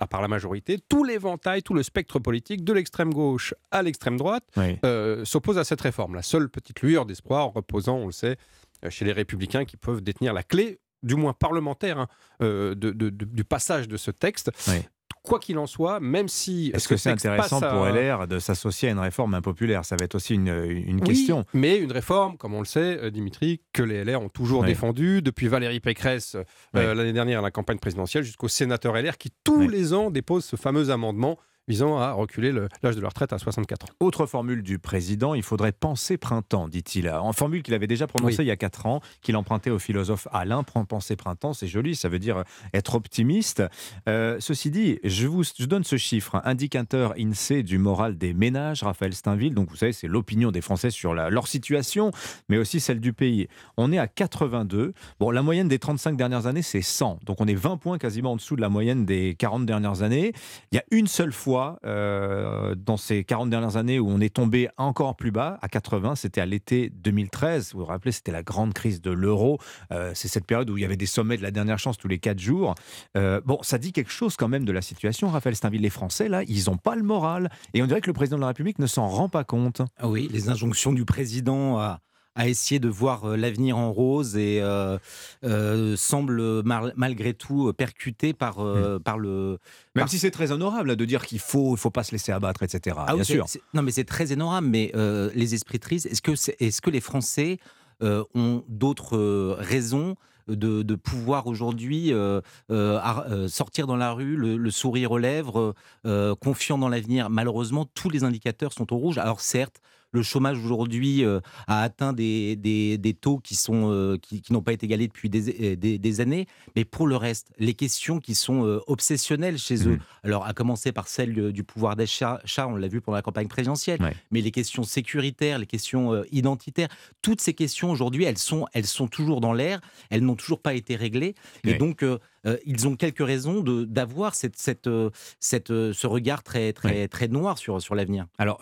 à 0.00 0.06
part 0.06 0.22
la 0.22 0.28
majorité, 0.28 0.78
tout 0.88 1.04
l'éventail, 1.04 1.62
tout 1.62 1.74
le 1.74 1.82
spectre 1.82 2.18
politique, 2.18 2.64
de 2.64 2.72
l'extrême 2.72 3.12
gauche 3.12 3.54
à 3.70 3.82
l'extrême 3.82 4.16
droite, 4.16 4.44
Oui. 4.56 4.78
euh, 4.84 5.24
s'oppose 5.24 5.58
à 5.58 5.64
cette 5.64 5.80
réforme. 5.80 6.14
La 6.14 6.22
seule 6.22 6.48
petite 6.48 6.80
lueur 6.82 7.06
d'espoir 7.06 7.52
reposant, 7.52 7.96
on 7.96 8.06
le 8.06 8.12
sait, 8.12 8.36
euh, 8.84 8.90
chez 8.90 9.04
les 9.04 9.12
républicains 9.12 9.64
qui 9.64 9.76
peuvent 9.76 10.00
détenir 10.02 10.32
la 10.32 10.42
clé, 10.42 10.78
du 11.02 11.16
moins 11.16 11.34
parlementaire, 11.34 11.98
hein, 11.98 12.08
euh, 12.42 12.74
de- 12.74 12.90
de- 12.90 13.10
de- 13.10 13.24
du 13.26 13.44
passage 13.44 13.88
de 13.88 13.96
ce 13.96 14.10
texte. 14.10 14.50
Oui. 14.68 14.76
Quoi 15.24 15.38
qu'il 15.38 15.56
en 15.56 15.66
soit, 15.66 16.00
même 16.00 16.28
si. 16.28 16.70
Est-ce 16.74 16.84
ce 16.84 16.88
que 16.88 16.96
c'est 16.98 17.08
intéressant 17.10 17.58
à- 17.60 17.68
pour 17.72 17.86
LR 17.86 18.28
de 18.28 18.38
s'associer 18.38 18.90
à 18.90 18.92
une 18.92 18.98
réforme 18.98 19.32
impopulaire? 19.32 19.82
Ça 19.86 19.96
va 19.96 20.04
être 20.04 20.14
aussi 20.16 20.34
une, 20.34 20.48
une 20.48 20.96
Oui, 20.96 21.00
question. 21.02 21.46
mais 21.54 21.78
une 21.78 21.92
réforme, 21.92 22.36
comme 22.36 22.52
on 22.52 22.58
le 22.58 22.66
sait, 22.66 22.98
euh, 23.02 23.10
Dimitri, 23.10 23.62
que 23.72 23.82
les 23.82 24.04
LR 24.04 24.20
ont 24.20 24.28
toujours 24.28 24.60
Oui. 24.60 24.66
défendue, 24.66 25.22
depuis 25.22 25.48
Valérie 25.48 25.80
Pécresse 25.80 26.34
euh, 26.34 26.42
Oui. 26.74 26.82
l'année 26.96 27.14
dernière 27.14 27.38
à 27.38 27.42
la 27.42 27.50
campagne 27.50 27.78
présidentielle, 27.78 28.22
jusqu'aux 28.22 28.48
sénateurs 28.48 28.96
LR 28.98 29.16
qui 29.16 29.30
tous 29.44 29.66
les 29.66 29.94
ans 29.94 30.10
déposent 30.10 30.44
ce 30.44 30.56
fameux 30.56 30.90
amendement 30.90 31.38
visant 31.68 31.98
à 31.98 32.12
reculer 32.12 32.52
le- 32.52 32.68
l'âge 32.82 32.96
de 32.96 33.00
la 33.00 33.08
retraite 33.08 33.32
à 33.32 33.38
64 33.38 33.84
ans. 33.86 33.88
Autre 34.00 34.26
formule 34.26 34.62
du 34.62 34.78
président, 34.78 35.34
il 35.34 35.42
faudrait 35.42 35.72
penser 35.72 36.18
printemps, 36.18 36.68
dit-il. 36.68 37.08
En 37.10 37.32
formule 37.32 37.62
qu'il 37.62 37.74
avait 37.74 37.86
déjà 37.86 38.06
prononcée 38.06 38.38
Oui. 38.38 38.44
il 38.44 38.48
y 38.48 38.50
a 38.50 38.56
4 38.56 38.86
ans, 38.86 39.00
qu'il 39.22 39.36
empruntait 39.36 39.70
au 39.70 39.78
philosophe 39.78 40.28
Alain. 40.32 40.62
Prends 40.62 40.84
penser 40.84 41.16
printemps, 41.16 41.52
c'est 41.54 41.66
joli, 41.66 41.96
ça 41.96 42.08
veut 42.08 42.18
dire 42.18 42.44
être 42.74 42.94
optimiste. 42.94 43.62
Euh, 44.08 44.36
ceci 44.40 44.70
dit, 44.70 44.98
je 45.04 45.26
vous 45.26 45.42
je 45.44 45.64
donne 45.66 45.84
ce 45.84 45.96
chiffre, 45.96 46.34
hein, 46.36 46.42
indicateur 46.44 47.14
INSEE 47.18 47.62
du 47.62 47.78
moral 47.78 48.18
des 48.18 48.34
ménages, 48.34 48.82
Raphaël 48.82 49.14
Steinville. 49.14 49.54
Donc 49.54 49.70
vous 49.70 49.76
savez, 49.76 49.92
c'est 49.92 50.08
l'opinion 50.08 50.50
des 50.50 50.60
Français 50.60 50.90
sur 50.90 51.14
la- 51.14 51.30
leur 51.30 51.48
situation, 51.48 52.10
mais 52.48 52.58
aussi 52.58 52.80
celle 52.80 53.00
du 53.00 53.12
pays. 53.12 53.48
On 53.76 53.90
est 53.92 53.98
à 53.98 54.06
82. 54.06 54.92
Bon, 55.18 55.30
la 55.30 55.42
moyenne 55.42 55.68
des 55.68 55.78
35 55.78 56.16
dernières 56.16 56.46
années, 56.46 56.62
c'est 56.62 56.82
100. 56.82 57.18
Donc 57.24 57.40
on 57.40 57.46
est 57.46 57.54
20 57.54 57.76
points 57.78 57.98
quasiment 57.98 58.32
en 58.32 58.36
dessous 58.36 58.56
de 58.56 58.60
la 58.60 58.68
moyenne 58.68 59.04
des 59.06 59.34
40 59.38 59.64
dernières 59.66 60.02
années. 60.02 60.32
Il 60.72 60.76
y 60.76 60.78
a 60.78 60.84
une 60.90 61.06
seule 61.06 61.32
fois 61.32 61.53
euh, 61.84 62.74
dans 62.74 62.96
ces 62.96 63.24
40 63.24 63.50
dernières 63.50 63.76
années 63.76 63.98
où 63.98 64.08
on 64.08 64.20
est 64.20 64.34
tombé 64.34 64.68
encore 64.76 65.16
plus 65.16 65.30
bas, 65.30 65.58
à 65.62 65.68
80, 65.68 66.16
c'était 66.16 66.40
à 66.40 66.46
l'été 66.46 66.90
2013. 66.90 67.72
Vous 67.72 67.80
vous 67.80 67.84
rappelez, 67.84 68.12
c'était 68.12 68.32
la 68.32 68.42
grande 68.42 68.72
crise 68.74 69.00
de 69.00 69.10
l'euro. 69.10 69.58
Euh, 69.92 70.12
c'est 70.14 70.28
cette 70.28 70.46
période 70.46 70.70
où 70.70 70.76
il 70.76 70.82
y 70.82 70.84
avait 70.84 70.96
des 70.96 71.06
sommets 71.06 71.36
de 71.36 71.42
la 71.42 71.50
dernière 71.50 71.78
chance 71.78 71.98
tous 71.98 72.08
les 72.08 72.18
4 72.18 72.38
jours. 72.38 72.74
Euh, 73.16 73.40
bon, 73.44 73.58
ça 73.62 73.78
dit 73.78 73.92
quelque 73.92 74.10
chose 74.10 74.36
quand 74.36 74.48
même 74.48 74.64
de 74.64 74.72
la 74.72 74.82
situation. 74.82 75.28
Raphaël 75.28 75.56
Steinville, 75.56 75.82
les 75.82 75.90
Français, 75.90 76.28
là, 76.28 76.42
ils 76.44 76.64
n'ont 76.66 76.76
pas 76.76 76.96
le 76.96 77.02
moral. 77.02 77.50
Et 77.74 77.82
on 77.82 77.86
dirait 77.86 78.00
que 78.00 78.08
le 78.08 78.14
président 78.14 78.36
de 78.36 78.42
la 78.42 78.48
République 78.48 78.78
ne 78.78 78.86
s'en 78.86 79.08
rend 79.08 79.28
pas 79.28 79.44
compte. 79.44 79.82
Ah 79.98 80.08
oui, 80.08 80.28
les 80.32 80.48
injonctions 80.48 80.92
du 80.92 81.04
président 81.04 81.78
à, 81.78 82.00
à 82.34 82.48
essayer 82.48 82.80
de 82.80 82.88
voir 82.88 83.24
euh, 83.24 83.36
l'avenir 83.36 83.78
en 83.78 83.92
rose 83.92 84.36
et 84.36 84.60
euh, 84.60 84.98
euh, 85.44 85.96
semblent 85.96 86.62
mar- 86.64 86.90
malgré 86.96 87.32
tout 87.34 87.72
percutées 87.72 88.32
par, 88.32 88.58
euh, 88.58 88.98
par 88.98 89.18
le. 89.18 89.58
Même 89.94 90.04
par- 90.04 90.08
si 90.08 90.18
c'est 90.18 90.30
très 90.30 90.50
honorable 90.52 90.88
là, 90.88 90.96
de 90.96 91.04
dire 91.04 91.24
qu'il 91.24 91.38
faut, 91.38 91.74
il 91.74 91.78
faut 91.78 91.90
pas 91.90 92.02
se 92.04 92.12
laisser 92.12 92.32
abattre, 92.32 92.62
etc. 92.62 92.96
Ah 93.06 93.12
bien 93.14 93.18
oui, 93.20 93.24
sûr. 93.24 93.46
Non, 93.72 93.82
mais 93.82 93.92
c'est 93.92 94.04
très 94.04 94.32
honorable. 94.32 94.66
Mais 94.66 94.92
les 95.34 95.54
esprits 95.54 95.78
tristes, 95.78 96.06
est-ce 96.06 96.22
que, 96.22 96.32
est-ce 96.32 96.80
que 96.80 96.90
les 96.90 97.00
Français 97.00 97.58
ont 98.02 98.64
d'autres 98.68 99.56
raisons 99.58 100.16
de, 100.48 100.82
de 100.82 100.94
pouvoir 100.94 101.46
aujourd'hui 101.46 102.12
euh, 102.12 102.40
euh, 102.70 103.00
euh, 103.30 103.48
sortir 103.48 103.86
dans 103.86 103.96
la 103.96 104.12
rue, 104.12 104.36
le, 104.36 104.56
le 104.58 104.70
sourire 104.70 105.12
aux 105.12 105.18
lèvres, 105.18 105.74
euh, 106.04 106.34
confiant 106.34 106.76
dans 106.76 106.88
l'avenir? 106.88 107.30
Malheureusement, 107.30 107.86
tous 107.94 108.10
les 108.10 108.24
indicateurs 108.24 108.72
sont 108.72 108.92
au 108.92 108.96
rouge. 108.98 109.16
Alors 109.18 109.40
certes, 109.40 109.80
le 110.14 110.22
chômage 110.22 110.58
aujourd'hui 110.64 111.24
euh, 111.24 111.40
a 111.66 111.82
atteint 111.82 112.12
des, 112.12 112.56
des- 112.56 112.96
des 112.96 113.12
taux 113.14 113.38
qui 113.38 113.54
sont 113.56 113.90
euh, 113.92 114.16
qui, 114.16 114.40
qui 114.40 114.52
n'ont 114.52 114.62
pas 114.62 114.72
été 114.72 114.86
égalés 114.86 115.08
depuis 115.08 115.28
des, 115.28 115.72
euh, 115.72 115.76
des- 115.76 115.98
des 115.98 116.20
années. 116.20 116.46
Mais 116.76 116.84
pour 116.84 117.06
le 117.06 117.16
reste, 117.16 117.48
les 117.58 117.74
questions 117.74 118.20
qui 118.20 118.34
sont 118.34 118.64
euh, 118.64 118.80
obsessionnelles 118.86 119.58
chez 119.58 119.86
eux, 119.88 119.98
alors 120.22 120.46
à 120.46 120.54
commencer 120.54 120.92
par 120.92 121.08
celle 121.08 121.52
du 121.52 121.64
pouvoir 121.64 121.96
d'achat, 121.96 122.40
chat, 122.44 122.66
on 122.68 122.76
l'a 122.76 122.88
vu 122.88 123.00
pendant 123.00 123.16
la 123.16 123.22
campagne 123.22 123.48
présidentielle, 123.48 123.98
mais 124.30 124.40
les 124.40 124.50
questions 124.52 124.84
sécuritaires, 124.84 125.58
les 125.58 125.66
questions 125.66 126.22
identitaires, 126.32 126.88
toutes 127.20 127.40
ces 127.40 127.52
questions 127.54 127.90
aujourd'hui, 127.90 128.24
elles 128.24 128.38
sont, 128.38 128.66
elles 128.72 128.86
sont 128.86 129.08
toujours 129.08 129.40
dans 129.40 129.52
l'air, 129.52 129.80
elles 130.10 130.22
n'ont 130.24 130.36
toujours 130.36 130.60
pas 130.60 130.74
été 130.74 130.96
réglées. 130.96 131.34
Et 131.64 131.74
donc, 131.78 132.04
euh, 132.46 132.56
ils 132.66 132.86
ont 132.88 132.96
quelques 132.96 133.24
raisons 133.24 133.60
de- 133.60 133.84
d'avoir 133.84 134.34
cette, 134.34 134.56
cette, 134.56 134.86
euh, 134.86 135.10
cette, 135.40 135.70
euh, 135.70 135.92
ce 135.92 136.06
regard 136.06 136.42
très, 136.42 136.72
très, 136.72 137.08
très 137.08 137.28
noir 137.28 137.58
sur, 137.58 137.80
sur 137.80 137.94
l'avenir. 137.94 138.26
Alors, 138.38 138.60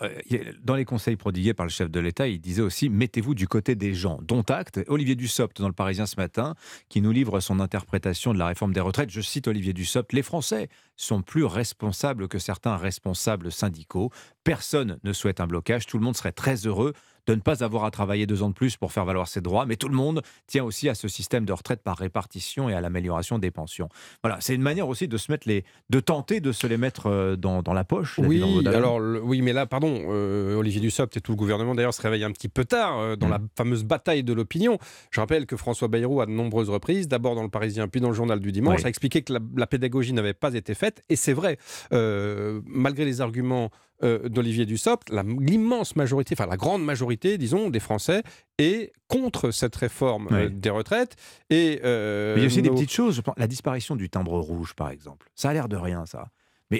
dans 0.63 0.75
les 0.75 0.85
conseils 0.85 1.15
prodigués 1.15 1.53
par 1.53 1.65
le 1.65 1.69
chef 1.71 1.89
de 1.89 1.99
l'État, 1.99 2.27
il 2.27 2.39
disait 2.39 2.61
aussi 2.61 2.89
mettez-vous 2.89 3.35
du 3.35 3.47
côté 3.47 3.75
des 3.75 3.93
gens. 3.93 4.19
Dont 4.21 4.41
acte. 4.43 4.79
Olivier 4.87 5.15
Dussopt, 5.15 5.59
dans 5.61 5.67
le 5.67 5.73
Parisien 5.73 6.05
ce 6.05 6.15
matin, 6.17 6.55
qui 6.89 7.01
nous 7.01 7.11
livre 7.11 7.39
son 7.39 7.59
interprétation 7.59 8.33
de 8.33 8.39
la 8.39 8.47
réforme 8.47 8.73
des 8.73 8.79
retraites. 8.79 9.09
Je 9.09 9.21
cite 9.21 9.47
Olivier 9.47 9.73
Dussopt 9.73 10.13
les 10.13 10.23
Français 10.23 10.69
sont 10.95 11.21
plus 11.21 11.43
responsables 11.45 12.27
que 12.27 12.39
certains 12.39 12.77
responsables 12.77 13.51
syndicaux. 13.51 14.11
Personne 14.43 14.99
ne 15.03 15.13
souhaite 15.13 15.39
un 15.39 15.47
blocage. 15.47 15.85
Tout 15.85 15.97
le 15.97 16.03
monde 16.03 16.15
serait 16.15 16.31
très 16.31 16.55
heureux 16.67 16.93
de 17.27 17.35
ne 17.35 17.39
pas 17.41 17.63
avoir 17.63 17.85
à 17.85 17.91
travailler 17.91 18.25
deux 18.25 18.43
ans 18.43 18.49
de 18.49 18.53
plus 18.53 18.75
pour 18.77 18.91
faire 18.91 19.05
valoir 19.05 19.27
ses 19.27 19.41
droits, 19.41 19.65
mais 19.65 19.75
tout 19.77 19.87
le 19.87 19.95
monde 19.95 20.21
tient 20.47 20.63
aussi 20.63 20.89
à 20.89 20.95
ce 20.95 21.07
système 21.07 21.45
de 21.45 21.53
retraite 21.53 21.81
par 21.81 21.97
répartition 21.97 22.69
et 22.69 22.73
à 22.73 22.81
l'amélioration 22.81 23.39
des 23.39 23.51
pensions. 23.51 23.87
Voilà, 24.23 24.37
c'est 24.41 24.55
une 24.55 24.61
manière 24.61 24.87
aussi 24.87 25.07
de 25.07 25.17
se 25.17 25.31
mettre 25.31 25.47
les, 25.47 25.63
de 25.89 25.99
tenter 25.99 26.39
de 26.41 26.51
se 26.51 26.67
les 26.67 26.77
mettre 26.77 27.07
euh, 27.07 27.35
dans, 27.35 27.61
dans 27.61 27.73
la 27.73 27.83
poche. 27.83 28.19
dans 28.19 28.27
Oui, 28.27 28.67
alors 28.67 28.99
le- 28.99 29.21
oui, 29.21 29.41
mais 29.41 29.53
là, 29.53 29.65
pardon, 29.65 30.03
euh, 30.09 30.55
Olivier 30.55 30.81
Dussopt 30.81 31.15
et 31.17 31.21
tout 31.21 31.31
le 31.31 31.37
gouvernement 31.37 31.75
d'ailleurs 31.75 31.93
se 31.93 32.01
réveillent 32.01 32.23
un 32.25 32.31
petit 32.31 32.49
peu 32.49 32.65
tard 32.65 32.99
euh, 32.99 33.13
Mm. 33.13 33.17
dans 33.17 33.27
la 33.29 33.39
fameuse 33.57 33.83
bataille 33.83 34.23
de 34.23 34.33
l'opinion. 34.33 34.77
Je 35.11 35.19
rappelle 35.19 35.45
que 35.45 35.55
François 35.55 35.87
Bayrou, 35.87 36.19
à 36.21 36.25
de 36.25 36.31
nombreuses 36.31 36.69
reprises, 36.69 37.07
d'abord 37.07 37.35
dans 37.35 37.43
le 37.43 37.49
Parisien, 37.49 37.87
puis 37.87 38.01
dans 38.01 38.09
le 38.09 38.15
journal 38.15 38.39
du 38.39 38.51
dimanche, 38.51 38.79
Oui. 38.79 38.85
a 38.85 38.89
expliqué 38.89 39.21
que 39.21 39.33
la, 39.33 39.39
la 39.55 39.67
pédagogie 39.67 40.13
n'avait 40.13 40.33
pas 40.33 40.53
été 40.53 40.73
faite. 40.73 41.03
Et 41.09 41.15
c'est 41.15 41.33
vrai, 41.33 41.57
euh, 41.93 42.61
malgré 42.65 43.05
les 43.05 43.21
arguments 43.21 43.69
euh, 44.03 44.27
d'Olivier 44.27 44.65
Dussopt, 44.65 45.11
l'immense 45.39 45.95
majorité, 45.95 46.35
enfin 46.37 46.49
la 46.49 46.57
grande 46.57 46.83
majorité, 46.83 47.37
disons, 47.37 47.69
des 47.69 47.79
Français 47.79 48.23
est 48.57 48.91
contre 49.07 49.51
cette 49.51 49.75
réforme 49.75 50.27
euh, 50.31 50.49
des 50.49 50.69
retraites. 50.69 51.15
Et, 51.49 51.79
euh, 51.83 52.33
Mais 52.35 52.41
il 52.41 52.43
y 52.43 52.45
a 52.45 52.47
aussi 52.47 52.61
des 52.61 52.69
petites 52.69 52.91
choses. 52.91 53.15
Je 53.15 53.21
pense, 53.21 53.35
la 53.37 53.47
disparition 53.47 53.95
du 53.95 54.09
timbre 54.09 54.39
rouge, 54.39 54.73
par 54.73 54.89
exemple. 54.89 55.29
Ça 55.35 55.49
a 55.49 55.53
l'air 55.53 55.69
de 55.69 55.77
rien, 55.77 56.05
ça. 56.05 56.29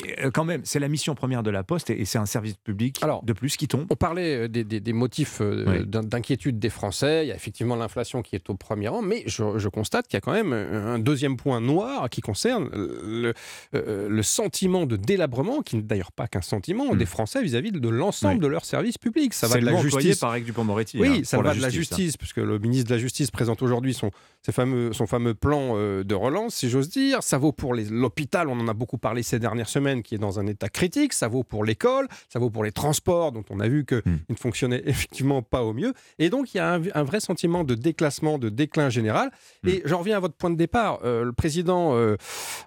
Mais 0.04 0.26
euh, 0.26 0.32
quand 0.32 0.44
même, 0.46 0.62
c'est 0.64 0.80
la 0.80 0.88
mission 0.88 1.16
première 1.16 1.44
de 1.44 1.50
la 1.52 1.64
Poste 1.64 1.90
et, 1.90 2.06
c'est 2.06 2.18
un 2.18 2.26
service 2.26 2.56
public 2.56 3.02
de 3.24 3.34
plus 3.34 3.58
qui 3.58 3.68
tombe. 3.68 3.86
On 3.90 3.96
parlait 3.96 4.36
euh, 4.44 4.48
des, 4.48 4.64
des- 4.64 4.80
des 4.80 4.94
motifs 4.94 5.40
euh, 5.42 5.66
Oui. 5.68 5.86
d'inquiétude 5.86 6.60
des 6.60 6.70
Français. 6.70 7.26
Il 7.26 7.30
y 7.30 7.32
a 7.32 7.36
effectivement 7.36 7.76
l'inflation 7.76 8.22
qui 8.22 8.36
est 8.36 8.50
au 8.50 8.56
premier 8.56 8.88
rang, 8.88 9.02
mais 9.02 9.24
je, 9.26 9.58
je 9.58 9.70
constate 9.70 10.08
qu'il 10.08 10.16
y 10.16 10.20
a 10.20 10.22
quand 10.22 10.34
même 10.34 10.54
un 10.54 11.00
deuxième 11.00 11.38
point 11.38 11.62
noir 11.62 12.10
qui 12.10 12.22
concerne 12.22 12.70
le, 12.74 13.34
le 13.74 14.24
sentiment 14.24 14.86
de 14.86 14.96
délabrement, 14.96 15.62
qui 15.62 15.76
n'est 15.78 15.82
d'ailleurs 15.84 16.12
pas 16.12 16.28
qu'un 16.28 16.42
sentiment, 16.42 16.96
des 16.96 17.06
Français 17.06 17.42
vis-à-vis 17.44 17.72
de 17.72 17.90
l'ensemble 17.90 18.34
Hmm. 18.34 18.38
Oui. 18.38 18.40
de 18.40 18.48
leurs 18.48 18.66
services 18.66 18.98
publics. 18.98 19.34
Ça 19.34 19.48
va 19.48 19.54
C'est 19.56 19.60
de 19.62 19.66
la 19.66 19.76
justice. 19.82 20.20
par 20.20 20.34
Éric 20.34 20.46
Dupond-Moretti, 20.46 20.98
Oui, 21.00 21.08
hein, 21.08 21.22
ça 21.24 21.38
va 21.38 21.44
la 21.44 21.56
de 21.56 21.62
la 21.62 21.70
justice, 21.70 22.14
hein. 22.14 22.18
puisque 22.18 22.38
le 22.38 22.58
ministre 22.60 22.90
de 22.90 22.96
la 22.96 23.00
Justice 23.00 23.30
présente 23.32 23.62
aujourd'hui 23.62 23.94
son, 23.94 24.12
fameux, 24.52 24.94
son 24.94 25.06
fameux 25.08 25.34
plan 25.34 25.76
de 25.76 26.16
relance, 26.16 26.56
si 26.56 26.70
j'ose 26.70 26.90
dire. 26.90 27.22
Ça 27.22 27.38
vaut 27.38 27.52
pour 27.52 27.74
l'hôpital, 27.74 28.48
on 28.50 28.60
en 28.60 28.68
a 28.68 28.74
beaucoup 28.74 28.98
parlé 28.98 29.22
ces 29.24 29.40
dernières 29.40 29.68
semaines, 29.70 29.83
qui 30.04 30.16
est 30.16 30.20
dans 30.20 30.40
un 30.40 30.48
état 30.48 30.70
critique. 30.70 31.14
Ça 31.14 31.28
vaut 31.28 31.44
pour 31.44 31.64
l'école, 31.64 32.08
ça 32.30 32.40
vaut 32.40 32.50
pour 32.50 32.64
les 32.64 32.72
transports, 32.72 33.32
dont 33.32 33.44
on 33.50 33.60
a 33.60 33.68
vu 33.68 33.86
qu'ils 33.86 34.02
Hmm. 34.06 34.18
ne 34.30 34.36
fonctionnaient 34.36 34.82
effectivement 34.86 35.42
pas 35.42 35.64
au 35.64 35.74
mieux. 35.74 35.94
Et 36.20 36.30
donc, 36.30 36.54
il 36.54 36.58
y 36.58 36.60
a 36.60 36.74
un, 36.74 36.82
un 36.94 37.04
vrai 37.04 37.20
sentiment 37.20 37.64
de 37.64 37.76
déclassement, 37.76 38.38
de 38.38 38.50
déclin 38.50 38.90
général. 38.90 39.32
Hmm. 39.64 39.70
Et 39.70 39.82
j'en 39.86 40.00
reviens 40.00 40.18
à 40.18 40.20
votre 40.20 40.36
point 40.36 40.50
de 40.50 40.56
départ. 40.58 41.00
Euh, 41.04 41.24
le 41.24 41.34
président, 41.34 41.96
euh, 41.96 42.16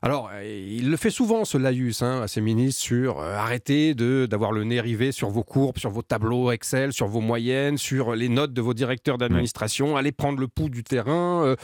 alors, 0.02 0.30
euh, 0.32 0.44
il 0.44 0.90
le 0.90 0.96
fait 0.96 1.10
souvent, 1.10 1.44
ce 1.44 1.58
laïus, 1.58 2.02
hein, 2.02 2.22
à 2.22 2.28
ses 2.28 2.40
ministres, 2.40 2.80
sur 2.82 3.20
euh, 3.20 3.34
arrêtez 3.34 3.94
d'avoir 3.94 4.52
le 4.52 4.64
nez 4.64 4.80
rivé 4.80 5.12
sur 5.12 5.30
vos 5.30 5.42
courbes, 5.42 5.78
sur 5.78 5.90
vos 5.90 6.02
tableaux 6.02 6.50
Excel, 6.52 6.92
sur 6.92 7.06
vos 7.08 7.20
moyennes, 7.20 7.78
sur 7.78 8.14
les 8.14 8.28
notes 8.28 8.52
de 8.52 8.60
vos 8.60 8.74
directeurs 8.74 9.18
d'administration. 9.18 9.96
Allez 9.96 10.12
prendre 10.12 10.38
le 10.40 10.48
pouls 10.48 10.68
du 10.70 10.84
terrain, 10.84 11.54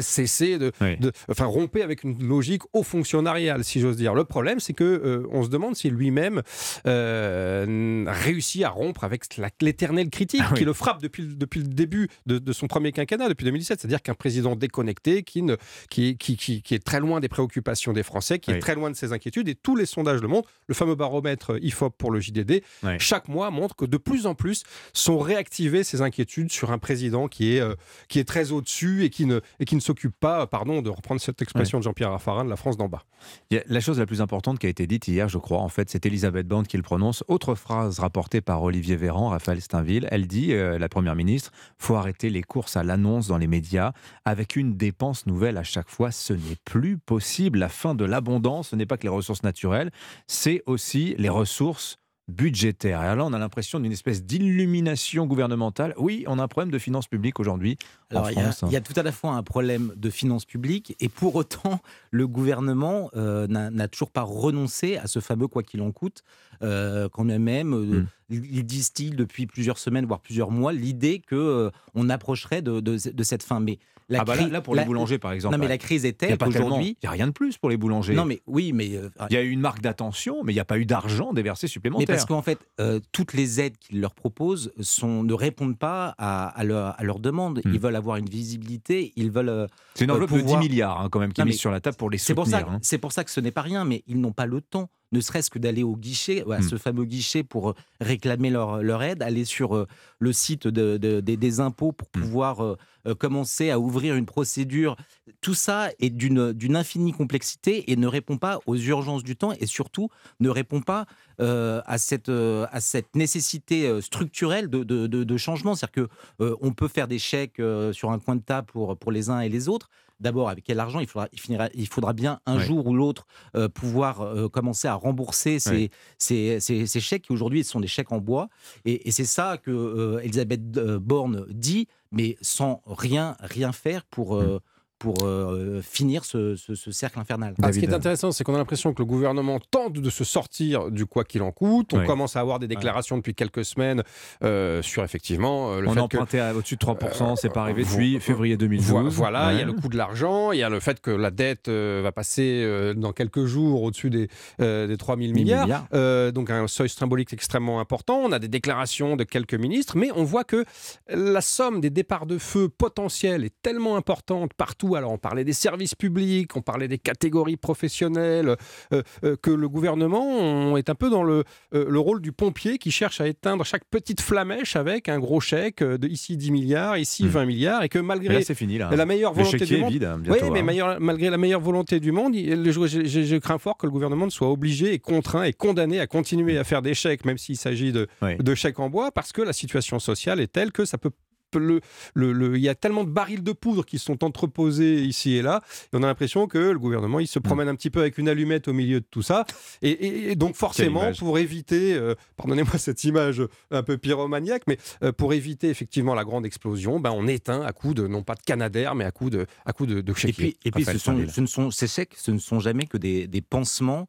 cesser 0.00 0.58
de, 0.58 0.72
de- 1.00 1.12
Enfin, 1.28 1.46
rompez 1.46 1.82
avec 1.82 2.04
une 2.04 2.22
logique 2.26 2.62
au 2.72 2.82
fonctionnarial, 2.82 3.64
si 3.64 3.80
j'ose 3.80 3.96
dire. 3.96 4.14
Le 4.14 4.24
problème, 4.24 4.60
c'est 4.64 4.72
que 4.72 4.84
euh, 4.84 5.26
on 5.30 5.42
se 5.44 5.48
demande 5.48 5.76
si 5.76 5.90
lui-même 5.90 6.42
euh, 6.86 8.04
réussit 8.08 8.62
à 8.64 8.70
rompre 8.70 9.04
avec 9.04 9.24
l'éternelle 9.60 10.10
critique 10.10 10.40
Ah 10.44 10.48
oui. 10.52 10.58
qui 10.58 10.64
le 10.64 10.72
frappe 10.72 11.02
depuis, 11.02 11.22
le- 11.22 11.34
depuis 11.34 11.60
le 11.60 11.68
début 11.68 12.08
de, 12.26 12.38
de 12.38 12.52
son 12.52 12.66
premier 12.66 12.92
quinquennat, 12.92 13.28
depuis 13.28 13.44
2017. 13.44 13.80
C'est-à-dire 13.80 14.02
qu'un 14.02 14.14
président 14.14 14.56
déconnecté 14.56 15.22
qui, 15.22 15.42
ne, 15.42 15.56
qui, 15.90 16.16
qui, 16.16 16.36
qui, 16.36 16.62
qui 16.62 16.74
est 16.74 16.84
très 16.84 17.00
loin 17.00 17.20
des 17.20 17.28
préoccupations 17.28 17.92
des 17.92 18.02
Français, 18.02 18.38
qui 18.38 18.50
Oui. 18.50 18.56
est 18.56 18.60
très 18.60 18.74
loin 18.74 18.90
de 18.90 18.96
ses 18.96 19.12
inquiétudes. 19.12 19.48
Et 19.48 19.54
tous 19.54 19.76
les 19.76 19.86
sondages 19.86 20.20
le 20.20 20.28
montrent. 20.28 20.48
Le 20.66 20.74
fameux 20.74 20.94
baromètre 20.94 21.58
IFOP 21.62 21.90
pour 21.96 22.10
le 22.10 22.20
JDD, 22.20 22.62
chaque 22.98 23.28
mois 23.28 23.50
montre 23.50 23.76
que 23.76 23.84
de 23.84 23.96
plus 23.96 24.26
en 24.26 24.34
plus 24.34 24.62
sont 24.92 25.18
réactivées 25.18 25.84
ces 25.84 26.00
inquiétudes 26.02 26.50
sur 26.50 26.70
un 26.72 26.78
président 26.78 27.28
qui 27.28 27.56
est, 27.56 27.60
euh, 27.60 27.74
qui 28.08 28.18
est 28.18 28.24
très 28.24 28.52
au-dessus 28.52 29.04
et 29.04 29.10
qui 29.10 29.26
ne, 29.26 29.40
et 29.60 29.64
qui 29.64 29.74
ne 29.74 29.80
s'occupe 29.80 30.14
pas, 30.18 30.46
pardon 30.46 30.80
de 30.82 30.90
reprendre 30.90 31.20
cette 31.20 31.42
expression 31.42 31.78
de 31.78 31.84
Jean-Pierre 31.84 32.10
Raffarin, 32.10 32.44
de 32.44 32.50
la 32.50 32.56
France 32.56 32.76
d'en 32.76 32.88
bas. 32.88 33.04
La 33.50 33.80
chose 33.80 33.98
la 33.98 34.06
plus 34.06 34.20
importante 34.20 34.53
qui 34.58 34.66
a 34.66 34.68
été 34.68 34.86
dite 34.86 35.08
hier, 35.08 35.28
je 35.28 35.38
crois, 35.38 35.58
en 35.58 35.68
fait, 35.68 35.90
c'est 35.90 36.06
Elisabeth 36.06 36.46
Borne 36.46 36.66
qui 36.66 36.76
le 36.76 36.82
prononce. 36.82 37.24
Autre 37.28 37.54
phrase 37.54 37.98
rapportée 37.98 38.40
par 38.40 38.62
Olivier 38.62 38.96
Véran, 38.96 39.28
Raphaël 39.28 39.60
Steinville, 39.60 40.08
elle 40.10 40.26
dit, 40.26 40.52
euh, 40.52 40.78
la 40.78 40.88
Première 40.88 41.16
ministre, 41.16 41.50
faut 41.78 41.96
arrêter 41.96 42.30
les 42.30 42.42
courses 42.42 42.76
à 42.76 42.84
l'annonce 42.84 43.28
dans 43.28 43.38
les 43.38 43.46
médias 43.46 43.92
avec 44.24 44.56
une 44.56 44.76
dépense 44.76 45.26
nouvelle 45.26 45.56
à 45.56 45.64
chaque 45.64 45.90
fois. 45.90 46.10
Ce 46.10 46.32
n'est 46.32 46.56
plus 46.64 46.98
possible. 46.98 47.58
La 47.58 47.68
fin 47.68 47.94
de 47.94 48.04
l'abondance, 48.04 48.68
ce 48.68 48.76
n'est 48.76 48.86
pas 48.86 48.96
que 48.96 49.04
les 49.04 49.08
ressources 49.08 49.42
naturelles, 49.42 49.90
c'est 50.26 50.62
aussi 50.66 51.14
les 51.18 51.28
ressources 51.28 51.98
budgétaires. 52.28 53.02
Et 53.02 53.06
alors 53.06 53.16
là, 53.16 53.24
on 53.30 53.32
a 53.34 53.38
l'impression 53.38 53.80
d'une 53.80 53.92
espèce 53.92 54.24
d'illumination 54.24 55.26
gouvernementale. 55.26 55.94
Oui, 55.98 56.24
on 56.26 56.38
a 56.38 56.42
un 56.42 56.48
problème 56.48 56.70
de 56.70 56.78
finances 56.78 57.06
publiques 57.06 57.38
aujourd'hui 57.40 57.76
en 58.12 58.16
Alors, 58.16 58.30
il 58.30 58.36
y, 58.36 58.40
a, 58.40 58.42
France. 58.44 58.62
hein. 58.62 58.66
il 58.70 58.72
y 58.72 58.76
a 58.76 58.80
tout 58.80 58.94
à 58.96 59.02
la 59.02 59.12
fois 59.12 59.32
un 59.32 59.42
problème 59.42 59.92
de 59.96 60.10
finances 60.10 60.44
publiques 60.44 60.96
et 61.00 61.08
pour 61.08 61.34
autant, 61.34 61.80
le 62.10 62.26
gouvernement 62.26 63.10
euh, 63.14 63.46
n'a 63.46 63.88
toujours 63.88 64.10
pas 64.10 64.22
renoncé 64.22 64.96
à 64.96 65.06
ce 65.06 65.20
fameux 65.20 65.48
quoi 65.48 65.62
qu'il 65.62 65.82
en 65.82 65.92
coûte, 65.92 66.22
euh, 66.62 67.08
quand 67.10 67.24
même, 67.24 67.74
euh, 67.74 67.84
Hmm. 67.84 68.06
il 68.30 68.56
il 68.56 68.64
distille 68.64 69.10
depuis 69.10 69.46
plusieurs 69.46 69.78
semaines, 69.78 70.06
voire 70.06 70.20
plusieurs 70.20 70.50
mois, 70.50 70.72
l'idée 70.72 71.20
que 71.20 71.34
euh, 71.34 71.70
approcherait 72.10 72.62
de, 72.62 72.80
de- 72.80 73.10
de 73.12 73.22
cette 73.22 73.42
fin. 73.42 73.60
Mais 73.60 73.78
la 74.08 74.20
ah 74.20 74.24
bah 74.24 74.36
là, 74.36 74.60
pour 74.60 74.74
la- 74.74 74.82
les 74.82 74.86
boulangers, 74.86 75.18
par 75.18 75.32
exemple. 75.32 75.54
Non, 75.54 75.60
mais 75.60 75.68
la 75.68 75.78
crise 75.78 76.04
est 76.04 76.12
telle 76.12 76.36
qu'aujourd'hui. 76.36 76.96
Il 77.02 77.06
n'y 77.06 77.08
a 77.08 77.12
rien 77.12 77.26
de 77.26 77.32
plus 77.32 77.56
pour 77.56 77.70
les 77.70 77.76
boulangers. 77.76 78.14
Non, 78.14 78.24
mais 78.26 78.42
oui, 78.46 78.72
mais. 78.72 78.94
euh, 78.96 79.08
Il 79.30 79.34
y 79.34 79.36
a 79.38 79.42
eu 79.42 79.50
une 79.50 79.60
marque 79.60 79.80
d'attention, 79.80 80.42
mais 80.44 80.52
il 80.52 80.56
n'y 80.56 80.60
a 80.60 80.64
pas 80.64 80.78
eu 80.78 80.84
d'argent 80.86 81.32
déversé 81.32 81.64
Mais 81.66 81.70
supplémentaire. 81.70 82.06
parce 82.08 82.24
qu'en 82.26 82.42
fait, 82.42 82.58
euh, 82.80 83.00
toutes 83.12 83.32
les 83.32 83.60
aides 83.60 83.78
qu'ils 83.78 84.00
leur 84.00 84.14
proposent 84.14 84.72
sont, 84.80 85.22
ne 85.22 85.32
répondent 85.32 85.78
pas 85.78 86.14
à, 86.18 86.48
à 86.48 86.64
leur, 86.64 87.00
à 87.00 87.02
leur 87.04 87.18
demande. 87.18 87.60
Ils 87.64 87.78
veulent 87.80 87.96
avoir 87.96 88.16
une 88.18 88.28
visibilité, 88.28 89.12
ils 89.16 89.30
veulent. 89.30 89.48
euh, 89.48 89.64
Hmm. 89.64 89.96
C'est 89.96 90.04
une 90.06 90.10
enveloppe 90.10 90.30
de 90.32 90.36
10 90.38 90.42
pouvoir- 90.42 90.60
milliards 90.60 91.00
hein, 91.00 91.08
quand 91.10 91.20
même 91.20 91.32
qui 91.32 91.40
est 91.40 91.44
mise 91.44 91.54
mais 91.54 91.58
sur 91.58 91.70
la 91.70 91.80
table 91.80 91.96
pour 91.96 92.10
les 92.10 92.18
C'est 92.18 92.34
pour, 92.34 92.46
soutenir. 92.46 92.68
hein. 92.68 92.78
c'est 92.82 92.98
pour 92.98 93.12
ça 93.12 93.22
que 93.22 93.30
ce 93.30 93.38
n'est 93.40 93.52
pas 93.52 93.62
rien, 93.62 93.84
mais 93.84 94.02
ils 94.08 94.20
n'ont 94.20 94.32
pas 94.32 94.46
le 94.46 94.60
temps, 94.60 94.90
ne 95.14 95.20
serait-ce 95.20 95.50
que 95.50 95.58
d'aller 95.58 95.82
au 95.84 95.96
guichet, 95.96 96.42
à 96.50 96.58
Mm. 96.58 96.62
ce 96.62 96.76
fameux 96.76 97.04
guichet 97.04 97.42
pour 97.44 97.70
euh, 97.70 97.74
réclamer 98.00 98.50
leur, 98.50 98.82
leur 98.82 99.02
aide, 99.02 99.22
aller 99.22 99.44
sur 99.44 99.76
euh, 99.76 99.86
le 100.18 100.32
site 100.32 100.66
de- 100.66 100.96
de- 100.98 101.20
des- 101.20 101.36
des 101.36 101.60
impôts 101.60 101.92
pour 101.92 102.08
Mm. 102.14 102.20
pouvoir 102.20 102.64
euh, 102.64 103.14
commencer 103.18 103.70
à 103.70 103.78
ouvrir 103.78 104.14
une 104.16 104.24
procédure. 104.24 104.96
Tout 105.42 105.52
ça 105.52 105.90
est 106.00 106.08
d'une 106.08 106.76
infinie 106.76 107.12
complexité 107.12 107.92
et 107.92 107.96
ne 107.96 108.06
répond 108.06 108.38
pas 108.38 108.60
aux 108.66 108.76
urgences 108.76 109.22
du 109.22 109.36
temps 109.36 109.52
et 109.60 109.66
surtout 109.66 110.08
ne 110.40 110.48
répond 110.48 110.80
pas 110.80 111.04
euh, 111.40 111.82
à, 111.84 111.98
cette, 111.98 112.28
euh, 112.30 112.64
à 112.70 112.80
cette 112.80 113.14
nécessité 113.16 114.00
structurelle 114.00 114.68
de, 114.70 114.84
de- 114.84 115.06
de- 115.06 115.24
de 115.24 115.36
changement. 115.36 115.74
C'est-à-dire 115.74 116.06
qu'on 116.38 116.72
peut 116.72 116.88
faire 116.88 117.08
des 117.08 117.18
chèques 117.18 117.60
sur 117.92 118.10
un 118.12 118.18
coin 118.20 118.36
de 118.36 118.42
table 118.42 118.68
pour, 118.72 118.96
pour 118.96 119.10
les 119.12 119.28
uns 119.30 119.40
et 119.40 119.48
les 119.50 119.68
autres. 119.68 119.90
D'abord, 120.20 120.48
avec 120.48 120.64
quel 120.64 120.78
argent 120.80 121.00
il 121.00 121.06
faudra, 121.06 121.28
il 121.32 121.40
finira- 121.40 121.68
il 121.74 121.88
faudra 121.88 122.12
bien 122.12 122.40
un 122.46 122.56
jour 122.66 122.86
ou 122.86 122.94
l'autre 122.94 123.26
euh, 123.56 123.68
pouvoir 123.68 124.20
euh, 124.22 124.48
commencer 124.48 124.86
à 124.88 124.94
rembourser 124.94 125.58
ces, 125.58 125.90
ces, 126.18 126.60
ces- 126.60 126.86
ces 126.86 127.00
chèques 127.00 127.22
qui 127.22 127.32
aujourd'hui 127.32 127.64
sont 127.64 127.80
des 127.80 127.88
chèques 127.88 128.12
en 128.12 128.18
bois. 128.18 128.48
Et, 128.84 129.08
et 129.08 129.10
c'est 129.10 129.24
ça 129.24 129.58
que 129.58 129.70
euh, 129.70 130.20
Elisabeth 130.22 130.70
Borne 130.98 131.46
dit, 131.50 131.88
mais 132.12 132.36
sans 132.40 132.80
rien, 132.86 133.36
rien 133.40 133.72
faire 133.72 134.04
pour, 134.04 134.36
euh, 134.36 134.60
pour 135.04 135.16
euh, 135.26 135.82
finir 135.82 136.24
ce, 136.24 136.56
ce- 136.56 136.74
ce 136.74 136.90
cercle 136.90 137.18
infernal. 137.20 137.54
Ah, 137.62 137.72
ce 137.74 137.78
qui 137.78 137.84
est 137.84 137.92
intéressant, 137.92 138.32
c'est 138.32 138.42
qu'on 138.42 138.54
a 138.54 138.58
l'impression 138.58 138.94
que 138.94 139.02
le 139.02 139.06
gouvernement 139.06 139.60
tente 139.70 139.92
de 139.92 140.08
se 140.10 140.24
sortir 140.24 140.90
du 140.90 141.04
quoi 141.04 141.24
qu'il 141.24 141.42
en 141.42 141.52
coûte. 141.52 141.92
On 141.92 142.06
commence 142.06 142.36
à 142.36 142.40
avoir 142.40 142.58
des 142.58 142.66
déclarations 142.68 143.18
depuis 143.18 143.34
quelques 143.34 143.66
semaines 143.66 144.02
euh, 144.42 144.80
sur 144.80 145.04
effectivement 145.04 145.72
euh, 145.74 145.80
le 145.82 145.88
On 145.88 145.92
fait 145.92 146.00
a 146.00 146.08
que- 146.08 146.16
emprunté 146.16 146.40
à 146.40 146.54
au-dessus 146.54 146.76
de 146.76 146.80
3%, 146.80 147.36
c'est 147.36 147.50
pas 147.52 147.60
arrivé 147.62 147.84
depuis 147.84 148.18
février 148.18 148.56
2012. 148.56 148.88
Vo- 148.88 149.10
Voilà, 149.10 149.52
il 149.52 149.58
y 149.58 149.62
a 149.62 149.66
le 149.66 149.74
coût 149.74 149.88
de 149.88 149.96
l'argent, 149.98 150.52
il 150.52 150.58
y 150.58 150.62
a 150.62 150.70
le 150.70 150.80
fait 150.80 151.00
que 151.02 151.10
la 151.10 151.30
dette 151.30 151.68
euh, 151.68 152.00
va 152.02 152.10
passer 152.12 152.62
euh, 152.64 152.94
dans 152.94 153.12
quelques 153.12 153.44
jours 153.44 153.82
au-dessus 153.82 154.08
des, 154.08 154.28
euh, 154.62 154.86
des 154.86 154.96
3 154.96 155.16
000 155.16 155.28
1000 155.28 155.34
milliards, 155.34 155.64
milliards. 155.64 155.86
Euh, 155.92 156.30
donc 156.32 156.48
un 156.48 156.66
seuil 156.66 156.88
symbolique 156.88 157.32
extrêmement 157.34 157.78
important. 157.78 158.20
On 158.24 158.32
a 158.32 158.38
des 158.38 158.48
déclarations 158.48 159.16
de 159.16 159.24
quelques 159.24 159.54
ministres, 159.54 159.98
mais 159.98 160.08
on 160.16 160.24
voit 160.24 160.44
que 160.44 160.64
la 161.08 161.42
somme 161.42 161.80
des 161.82 161.90
départs 161.90 162.24
de 162.26 162.38
feu 162.38 162.68
potentiels 162.70 163.44
est 163.44 163.52
tellement 163.60 163.96
importante 163.96 164.52
partout. 164.54 164.93
Alors 164.96 165.12
on 165.12 165.18
parlait 165.18 165.44
des 165.44 165.52
services 165.52 165.94
publics, 165.94 166.56
on 166.56 166.62
parlait 166.62 166.88
des 166.88 166.98
catégories 166.98 167.56
professionnelles, 167.56 168.56
euh, 168.92 169.02
euh, 169.24 169.36
que 169.40 169.50
le 169.50 169.68
gouvernement 169.68 170.24
on 170.26 170.76
est 170.76 170.90
un 170.90 170.94
peu 170.94 171.10
dans 171.10 171.22
le, 171.22 171.44
euh, 171.74 171.86
le 171.88 171.98
rôle 171.98 172.20
du 172.20 172.32
pompier 172.32 172.78
qui 172.78 172.90
cherche 172.90 173.20
à 173.20 173.26
éteindre 173.28 173.64
chaque 173.64 173.84
petite 173.90 174.20
flamèche 174.20 174.76
avec 174.76 175.08
un 175.08 175.18
gros 175.18 175.40
chèque 175.40 175.82
de 175.82 176.08
ici 176.08 176.36
10 176.36 176.50
milliards, 176.50 176.96
ici 176.98 177.26
20 177.26 177.44
milliards, 177.44 177.82
et 177.82 177.88
que 177.88 177.98
malgré 177.98 178.28
Mais 178.28 178.34
là, 178.40 178.44
c'est 178.44 178.54
fini, 178.54 178.78
là. 178.78 178.90
la 178.94 179.06
meilleure 179.06 179.32
Le 179.34 179.42
volonté 179.42 179.64
du 179.66 179.76
monde, 179.78 179.92
vide, 179.92 180.04
hein, 180.04 180.16
oui, 180.18 180.22
bientôt, 180.38 180.50
mais 180.52 180.60
hein. 180.60 180.62
meilleur- 180.62 181.00
malgré 181.00 181.30
la 181.30 181.38
meilleure 181.38 181.60
volonté 181.60 182.00
du 182.00 182.12
monde, 182.12 182.34
je, 182.34 183.36
crains 183.38 183.58
fort 183.58 183.76
que 183.76 183.86
le 183.86 183.92
gouvernement 183.92 184.26
ne 184.26 184.30
soit 184.30 184.50
obligé 184.50 184.92
et 184.92 184.98
contraint 184.98 185.44
et 185.44 185.52
condamné 185.52 186.00
à 186.00 186.06
continuer 186.06 186.58
à 186.58 186.64
faire 186.64 186.82
des 186.82 186.94
chèques, 186.94 187.24
même 187.24 187.38
s'il 187.38 187.56
s'agit 187.56 187.92
de, 187.92 188.06
Oui. 188.22 188.36
de 188.38 188.54
chèques 188.54 188.78
en 188.80 188.88
bois, 188.88 189.10
parce 189.12 189.32
que 189.32 189.42
la 189.42 189.52
situation 189.52 189.98
sociale 189.98 190.40
est 190.40 190.52
telle 190.52 190.72
que 190.72 190.84
ça 190.84 190.98
peut 190.98 191.10
le, 191.58 191.80
le, 192.14 192.56
il 192.56 192.62
y 192.62 192.68
a 192.68 192.74
tellement 192.74 193.04
de 193.04 193.10
barils 193.10 193.42
de 193.42 193.52
poudre 193.52 193.84
qui 193.84 193.98
sont 193.98 194.24
entreposés 194.24 195.02
ici 195.02 195.34
et 195.34 195.42
là. 195.42 195.62
Et 195.92 195.96
on 195.96 196.02
a 196.02 196.06
l'impression 196.06 196.46
que 196.46 196.58
le 196.58 196.78
gouvernement, 196.78 197.20
il 197.20 197.26
se 197.26 197.38
promène 197.38 197.68
un 197.68 197.74
petit 197.74 197.90
peu 197.90 198.00
avec 198.00 198.18
une 198.18 198.28
allumette 198.28 198.68
au 198.68 198.72
milieu 198.72 199.00
de 199.00 199.06
tout 199.10 199.22
ça. 199.22 199.44
Et, 199.82 200.34
donc, 200.36 200.56
forcément, 200.56 201.12
pour 201.18 201.38
éviter, 201.38 201.94
euh, 201.94 202.14
pardonnez-moi 202.36 202.78
cette 202.78 203.04
image 203.04 203.42
un 203.70 203.82
peu 203.82 203.98
pyromaniaque, 203.98 204.62
mais 204.66 204.78
euh, 205.02 205.12
pour 205.12 205.32
éviter 205.32 205.68
effectivement 205.68 206.14
la 206.14 206.24
grande 206.24 206.46
explosion, 206.46 207.00
ben, 207.00 207.12
on 207.12 207.26
éteint 207.26 207.62
à 207.62 207.72
coup 207.72 207.94
de, 207.94 208.06
non 208.06 208.22
pas 208.22 208.34
de 208.34 208.42
Canadair, 208.42 208.94
mais 208.94 209.04
à 209.04 209.10
coup 209.10 209.30
de, 209.30 209.46
à 209.64 209.72
coup 209.72 209.86
de, 209.86 210.00
de 210.00 210.12
Et 210.26 210.32
puis, 210.32 210.56
et 210.64 210.70
puis 210.70 210.84
ce, 210.84 210.98
sont, 210.98 211.26
ce, 211.28 211.40
ne 211.40 211.46
sont, 211.46 211.70
ces 211.70 211.86
chèques, 211.86 212.14
ce 212.16 212.30
ne 212.30 212.38
sont 212.38 212.60
jamais 212.60 212.86
que 212.86 212.96
des, 212.96 213.26
des 213.26 213.40
pansements 213.40 214.08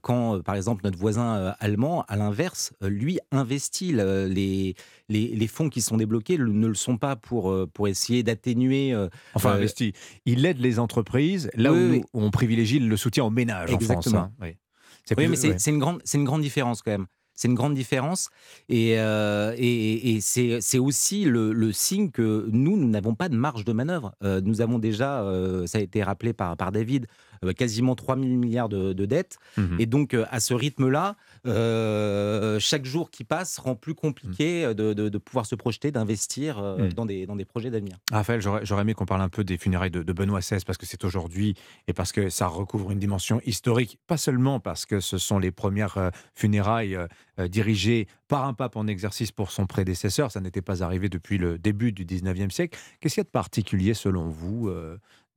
quand, 0.00 0.36
euh, 0.36 0.42
par 0.42 0.54
exemple, 0.54 0.82
notre 0.84 0.98
voisin 0.98 1.36
euh, 1.36 1.52
allemand, 1.60 2.04
à 2.08 2.16
l'inverse, 2.16 2.72
lui 2.82 3.18
investit 3.30 3.92
les, 3.92 4.74
les, 5.08 5.46
fonds 5.46 5.68
qui 5.68 5.80
sont 5.80 5.96
débloqués 5.96 6.38
ne 6.38 6.66
le 6.66 6.74
sont 6.74 6.98
pas 6.98 7.16
pour, 7.16 7.54
pour 7.72 7.88
essayer 7.88 8.22
d'atténuer. 8.22 8.94
enfin, 9.34 9.52
investi. 9.52 9.92
Il 10.24 10.44
aide 10.46 10.58
les 10.58 10.78
entreprises 10.78 11.50
là 11.54 11.72
où, 11.72 12.02
on 12.12 12.30
privilégie 12.30 12.78
le 12.78 12.96
soutien 12.96 13.24
aux 13.24 13.30
ménages 13.30 13.72
en 13.72 13.80
France. 13.80 14.12
Hein. 14.14 14.32
Oui, 14.40 15.28
mais 15.28 15.36
c'est 15.36 15.70
une, 15.70 15.78
grande, 15.78 16.02
une 16.12 16.24
grande 16.24 16.42
différence 16.42 16.82
quand 16.82 16.90
même. 16.90 17.06
C'est 17.34 17.48
une 17.48 17.54
grande 17.54 17.74
différence. 17.74 18.30
Et, 18.68 18.92
et, 18.92 20.18
c'est 20.20 20.78
aussi 20.78 21.24
le, 21.24 21.72
signe 21.72 22.10
que 22.10 22.48
nous, 22.50 22.76
nous 22.76 22.88
n'avons 22.88 23.14
pas 23.14 23.28
de 23.28 23.36
marge 23.36 23.64
de 23.64 23.72
manœuvre. 23.72 24.14
nous 24.22 24.60
avons 24.60 24.78
déjà, 24.78 25.24
ça 25.66 25.78
a 25.78 25.80
été 25.80 26.02
rappelé 26.02 26.32
par, 26.32 26.56
par 26.56 26.72
David, 26.72 27.06
euh, 27.06 27.27
quasiment 27.56 27.94
3 27.94 28.16
000 28.16 28.28
milliards 28.28 28.68
de, 28.68 28.92
dettes. 28.92 29.38
Mhm. 29.56 29.76
Et 29.78 29.86
donc, 29.86 30.14
euh, 30.14 30.26
à 30.30 30.40
ce 30.40 30.54
rythme-là, 30.54 31.16
euh, 31.46 32.58
chaque 32.58 32.84
jour 32.84 33.10
qui 33.10 33.24
passe 33.24 33.58
rend 33.58 33.74
plus 33.74 33.94
compliqué 33.94 34.74
de, 34.74 35.18
pouvoir 35.18 35.46
se 35.46 35.54
projeter, 35.54 35.90
d'investir 35.90 36.62
mhm. 36.62 36.92
dans, 36.92 37.06
des, 37.06 37.26
dans 37.26 37.36
des 37.36 37.44
projets 37.44 37.70
d'avenir. 37.70 37.96
Raphaël, 38.10 38.40
j'aurais 38.40 38.82
aimé 38.82 38.94
qu'on 38.94 39.06
parle 39.06 39.22
un 39.22 39.28
peu 39.28 39.44
des 39.44 39.58
funérailles 39.58 39.90
de, 39.90 40.12
Benoît 40.12 40.40
XVI 40.40 40.58
parce 40.66 40.78
que 40.78 40.86
c'est 40.86 41.04
aujourd'hui 41.04 41.54
et 41.86 41.92
parce 41.92 42.12
que 42.12 42.28
ça 42.28 42.48
recouvre 42.48 42.90
une 42.90 42.98
dimension 42.98 43.40
historique, 43.46 43.98
pas 44.06 44.16
seulement 44.16 44.58
parce 44.58 44.84
que 44.84 45.00
ce 45.00 45.16
sont 45.18 45.38
les 45.38 45.52
premières 45.52 46.10
funérailles 46.34 46.98
dirigées 47.38 48.08
par 48.26 48.44
un 48.44 48.54
pape 48.54 48.76
en 48.76 48.86
exercice 48.86 49.30
pour 49.30 49.52
son 49.52 49.66
prédécesseur. 49.66 50.32
Ça 50.32 50.40
n'était 50.40 50.62
pas 50.62 50.82
arrivé 50.82 51.08
depuis 51.08 51.38
le 51.38 51.58
début 51.58 51.92
du 51.92 52.04
19e 52.04 52.50
siècle. 52.50 52.78
Qu'est-ce 53.00 53.14
qu'il 53.14 53.20
y 53.20 53.22
a 53.22 53.24
de 53.24 53.30
particulier 53.30 53.94
selon 53.94 54.28
vous 54.28 54.70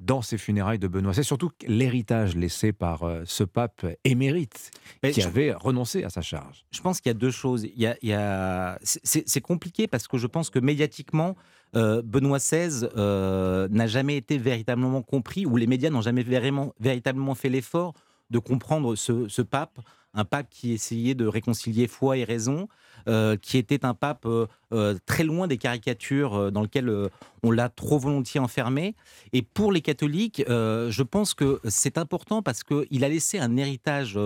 dans 0.02 0.22
ces 0.22 0.38
funérailles 0.38 0.80
de 0.80 0.88
Benoît. 0.88 1.14
C'est 1.14 1.23
surtout 1.23 1.52
l'héritage 1.68 2.36
laissé 2.36 2.73
par 2.73 3.03
euh, 3.03 3.22
ce 3.26 3.44
pape 3.44 3.86
émérite 4.03 4.72
qui 5.14 5.22
avait 5.22 5.53
renoncé 5.53 6.03
à 6.03 6.10
sa 6.10 6.22
charge. 6.22 6.65
Je 6.72 6.82
pense 6.82 6.99
qu'il 6.99 7.10
y 7.10 7.15
a 7.15 7.18
deux 7.18 7.32
choses. 7.32 7.64
Il 7.64 7.80
y 7.80 8.14
a, 8.14 8.80
C'est 8.84 9.41
compliqué 9.41 9.88
parce 9.88 10.07
que 10.07 10.18
je 10.18 10.28
pense 10.28 10.49
que 10.49 10.60
médiatiquement, 10.60 11.36
euh, 11.76 12.02
Benoît 12.02 12.40
XVI 12.40 12.88
euh, 12.98 13.68
n'a 13.69 13.88
jamais 13.88 14.18
été 14.18 14.38
véritablement 14.38 15.03
compris, 15.03 15.45
ou 15.45 15.56
les 15.56 15.68
médias 15.68 15.90
n'ont 15.90 16.02
jamais 16.02 16.23
vraiment, 16.23 16.73
véritablement 16.80 17.36
fait 17.36 17.49
l'effort 17.49 17.94
de 18.32 18.40
comprendre 18.40 18.95
ce, 18.95 19.41
pape, 19.41 19.80
un 20.14 20.26
pape 20.26 20.49
qui 20.49 20.73
essayait 20.73 21.15
de 21.15 21.28
réconcilier 21.28 21.88
foi 21.88 22.18
et 22.18 22.23
raison, 22.23 22.68
euh, 23.07 23.36
qui 23.38 23.57
était 23.57 23.86
un 23.86 23.94
pape 23.94 24.26
euh, 24.26 24.45
euh, 24.73 24.95
très 25.06 25.23
loin 25.23 25.48
des 25.48 25.57
caricatures 25.57 26.52
dans 26.52 26.61
lesquelles 26.61 27.10
on 27.44 27.52
l'a 27.52 27.69
trop 27.69 27.98
volontiers 27.98 28.40
enfermé. 28.40 28.95
Et 29.34 29.41
pour 29.41 29.72
les 29.72 29.82
catholiques, 29.82 30.44
je 30.48 31.03
pense 31.03 31.34
que 31.34 31.60
c'est 31.68 31.98
important 31.98 32.41
parce 32.41 32.64
qu'il 32.64 33.03
a 33.03 33.10
laissé 33.10 33.40
un 33.40 33.57
héritage 33.57 34.18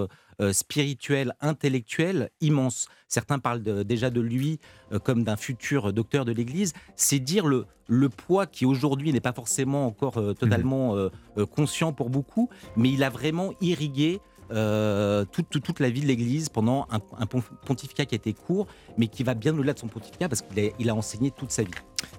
spirituel, 0.52 1.34
intellectuel 1.42 2.30
immense. 2.42 2.88
Certains 3.08 3.40
parlent 3.40 3.62
déjà 3.62 4.10
de 4.10 4.22
lui 4.22 4.60
comme 5.04 5.24
d'un 5.24 5.38
futur 5.38 5.94
docteur 5.94 6.26
de 6.26 6.32
l'Église. 6.32 6.74
C'est 6.96 7.20
dire 7.20 7.48
le, 7.48 7.66
le 7.88 8.10
poids 8.10 8.46
qui 8.46 8.66
aujourd'hui 8.66 9.14
n'est 9.14 9.22
pas 9.22 9.34
forcément 9.34 9.88
encore 9.88 10.22
totalement 10.36 10.96
mmh. 10.96 11.46
conscient 11.48 11.94
pour 11.94 12.10
beaucoup, 12.10 12.50
mais 12.76 12.92
il 12.92 13.04
a 13.04 13.10
vraiment 13.10 13.54
irrigué 13.62 14.20
euh, 14.52 15.26
toute, 15.26 15.62
toute, 15.62 15.80
la 15.80 15.90
vie 15.90 16.02
de 16.02 16.08
l'Église 16.08 16.50
pendant 16.50 16.88
un, 16.92 17.26
pontificat 17.66 18.06
qui 18.06 18.16
a 18.16 18.18
été 18.18 18.34
court, 18.34 18.68
mais 18.98 19.08
qui 19.08 19.24
va 19.24 19.34
bien 19.34 19.54
au-delà 19.54 19.74
de 19.74 19.80
son 19.80 19.88
pontificat 19.88 20.30
parce 20.30 20.42
qu'il 20.42 20.60
a, 20.60 20.70
il 20.80 20.90
a 20.90 20.96
enseigné 20.96 21.32
toute 21.32 21.52
sa 21.52 21.64
vie. 21.64 21.72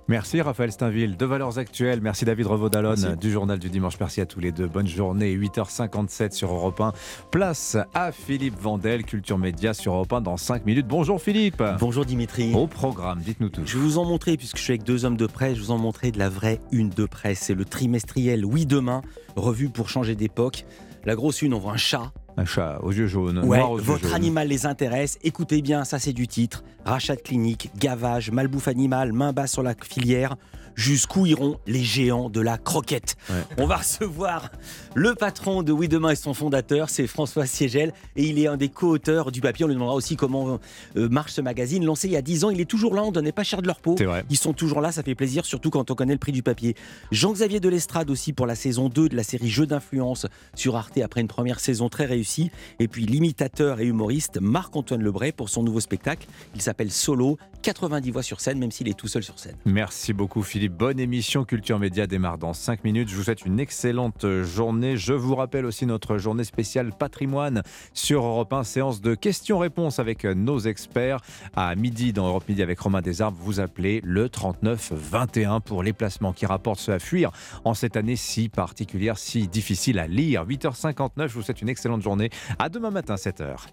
Merci 0.09 0.41
Raphaël 0.41 0.73
Steinville 0.73 1.17
de 1.17 1.27
Valeurs 1.27 1.59
Actuelles. 1.59 2.01
Merci 2.01 2.25
David 2.25 2.47
Revaud-Dallon 2.47 3.17
du 3.21 3.31
journal 3.31 3.59
du 3.59 3.71
dimanche. 3.71 3.95
Merci 3.99 4.21
à 4.21 4.27
tous 4.27 4.41
les 4.41 4.53
deux. 4.53 4.67
Bonne 4.67 4.87
journée. 4.87 5.37
8h57 5.37 6.33
sur 6.33 6.53
Europe 6.53 6.81
1. 6.81 6.93
Place 7.31 7.77
à 7.95 8.13
Philippe 8.13 8.59
Vandel, 8.59 9.05
Culture 9.05 9.39
Média 9.39 9.75
sur 9.75 9.95
Europe 9.95 10.13
1 10.13 10.21
dans 10.21 10.37
5 10.37 10.65
minutes. 10.65 10.87
Bonjour 10.87 11.21
Philippe. 11.21 11.63
Bonjour 11.81 12.05
Dimitri. 12.05 12.53
Au 12.55 12.67
programme, 12.67 13.21
dites-nous 13.21 13.49
tout. 13.49 13.63
Je 13.65 13.79
vais 13.79 13.85
vous 13.85 13.99
en 13.99 14.05
montrer, 14.05 14.37
puisque 14.37 14.57
je 14.59 14.63
suis 14.63 14.73
avec 14.73 14.85
deux 14.85 15.05
hommes 15.05 15.17
de 15.17 15.27
presse, 15.27 15.57
je 15.57 15.63
vous 15.63 15.71
en 15.71 15.79
montrer 15.79 16.11
de 16.11 16.19
la 16.19 16.29
vraie 16.29 16.61
une 16.73 16.91
de 16.91 17.05
presse. 17.05 17.41
C'est 17.41 17.55
le 17.55 17.65
trimestriel 17.65 18.45
Oui 18.45 18.67
Demain, 18.67 19.03
revue 19.37 19.69
pour 19.69 19.89
changer 19.89 20.15
d'époque. 20.15 20.65
La 21.07 21.15
grosse 21.15 21.41
une, 21.41 21.55
on 21.55 21.61
voit 21.61 21.73
un 21.73 21.77
chat. 21.77 22.13
Un 22.37 22.45
chat 22.45 22.81
aux 22.83 22.91
yeux 22.91 23.07
jaunes. 23.07 23.39
Ouais, 23.45 23.63
votre 23.77 24.13
animal 24.13 24.49
les 24.49 24.67
intéresse. 24.67 25.21
Écoutez 25.23 25.63
bien, 25.63 25.85
ça 25.85 26.01
c'est 26.01 26.13
du 26.13 26.27
titre. 26.27 26.65
Rachat 26.85 27.15
de 27.15 27.21
clinique, 27.21 27.71
gavage, 27.79 28.33
malbouffe 28.33 28.67
animale, 28.67 29.13
main 29.13 29.33
basse 29.33 29.53
sur 29.53 29.63
la 29.63 29.75
filière 29.81 30.35
jusqu'où 30.77 31.27
iront 31.27 31.59
les 31.67 31.83
géants 31.83 32.31
de 32.31 32.41
la 32.41 32.59
croquette. 32.59 33.17
On 33.59 33.67
va 33.67 33.79
recevoir 33.79 34.51
le 34.95 35.15
patron 35.15 35.63
de 35.63 35.73
Oui 35.73 35.89
Demain 35.89 36.11
et 36.11 36.17
son 36.17 36.35
fondateur, 36.35 36.91
c'est 36.91 37.07
François 37.07 37.47
Siegel, 37.47 37.93
et 38.15 38.25
il 38.25 38.39
est 38.39 38.47
un 38.47 38.57
des 38.57 38.69
co-auteurs 38.69 39.33
du 39.33 39.41
papier. 39.41 39.65
On 39.65 39.69
lui 39.69 39.75
demandera 39.75 39.95
aussi 39.95 40.17
comment 40.17 40.61
euh, 40.97 41.09
marche 41.09 41.33
ce 41.33 41.41
magazine. 41.41 41.85
Lancé 41.85 42.09
il 42.09 42.13
y 42.13 42.17
a 42.17 42.23
10 42.23 42.45
ans, 42.45 42.51
il 42.51 42.61
est 42.61 42.67
toujours 42.67 42.95
là, 42.95 43.03
on 43.03 43.09
ne 43.09 43.13
donnait 43.13 43.33
pas 43.33 43.45
cher 43.45 43.63
de 43.63 43.67
leur 43.67 43.81
peau. 43.81 43.97
Ils 44.31 44.37
sont 44.37 44.53
toujours 44.53 44.81
là, 44.81 44.93
ça 44.93 45.03
fait 45.03 45.15
plaisir, 45.15 45.45
surtout 45.45 45.71
quand 45.71 45.91
on 45.91 45.95
connaît 45.95 46.13
le 46.13 46.19
prix 46.19 46.33
du 46.33 46.43
papier. 46.43 46.77
Jean-Xavier 47.11 47.61
Delestrade 47.61 48.11
aussi 48.11 48.33
pour 48.33 48.47
la 48.47 48.55
saison 48.55 48.89
2 48.89 49.09
de 49.09 49.17
la 49.17 49.23
série 49.23 49.49
Jeux 49.49 49.67
d'influence 49.67 50.27
sur 50.55 50.77
Arte 50.77 50.99
après 50.99 51.21
une 51.21 51.29
première 51.29 51.61
saison 51.61 51.89
très 51.89 52.05
réussie. 52.05 52.51
Et 52.81 52.89
puis 52.89 53.07
l'imitateur 53.07 53.81
et 53.81 53.87
humoriste 53.87 54.39
Marc-Antoine 54.41 55.03
Lebray 55.03 55.33
pour 55.33 55.49
son 55.49 55.63
nouveau 55.63 55.81
spectacle. 55.81 56.27
Il 56.55 56.61
s'appelle 56.61 56.91
Solo, 56.91 57.39
90 57.63 58.11
voix 58.11 58.23
sur 58.23 58.41
scène, 58.41 58.59
même 58.59 58.71
s'il 58.71 58.89
est 58.89 58.99
tout 58.99 59.09
seul 59.09 59.23
sur 59.23 59.39
scène. 59.39 59.57
Merci 59.65 60.13
beaucoup 60.13 60.43
Philippe. 60.43 60.66
Bonne 60.69 60.99
émission 60.99 61.45
Culture 61.45 61.79
Média 61.79 62.07
démarre 62.07 62.39
dans 62.39 62.53
5 62.53 62.85
minutes. 62.85 63.09
Je 63.09 63.17
vous 63.17 63.23
souhaite 63.23 63.45
une 63.45 63.61
excellente 63.61 64.27
journée. 64.43 64.97
Je 64.97 65.13
vous 65.13 65.35
rappelle 65.35 65.65
aussi 65.65 65.87
notre 65.87 66.19
journée 66.19 66.45
spéciale 66.45 66.93
patrimoine 66.93 67.63
sur 67.93 68.25
Europe 68.25 68.53
1, 68.53 68.65
séance 68.65 69.01
de 69.01 69.15
questions-réponses 69.15 69.99
avec 69.99 70.25
nos 70.25 70.59
experts. 70.59 71.21
À 71.55 71.75
midi 71.75 72.13
dans 72.13 72.27
Europe 72.27 72.49
Midi 72.49 72.63
avec 72.63 72.81
Romain 72.81 73.03
Desarbes, 73.03 73.37
vous 73.39 73.61
appelez 73.61 74.01
le 74.05 74.29
39 74.29 74.93
21 74.93 75.61
pour 75.61 75.83
les 75.83 75.93
placements 75.93 76.33
qui 76.33 76.47
rapportent 76.47 76.81
ce 76.81 76.93
à 76.93 76.99
fuir 76.99 77.31
en 77.65 77.75
cette 77.75 77.97
année 77.97 78.17
si 78.17 78.49
particulière, 78.49 79.19
si 79.19 79.49
difficile 79.49 79.99
à 79.99 80.07
lire. 80.07 80.45
8h59, 80.47 81.29
je 81.29 81.35
vous 81.35 81.43
souhaite 81.43 81.63
une 81.63 81.69
excellente 81.69 82.03
journée. 82.03 82.31
À 82.59 82.69
demain 82.69 82.91
matin, 82.91 83.17
7h. 83.17 83.67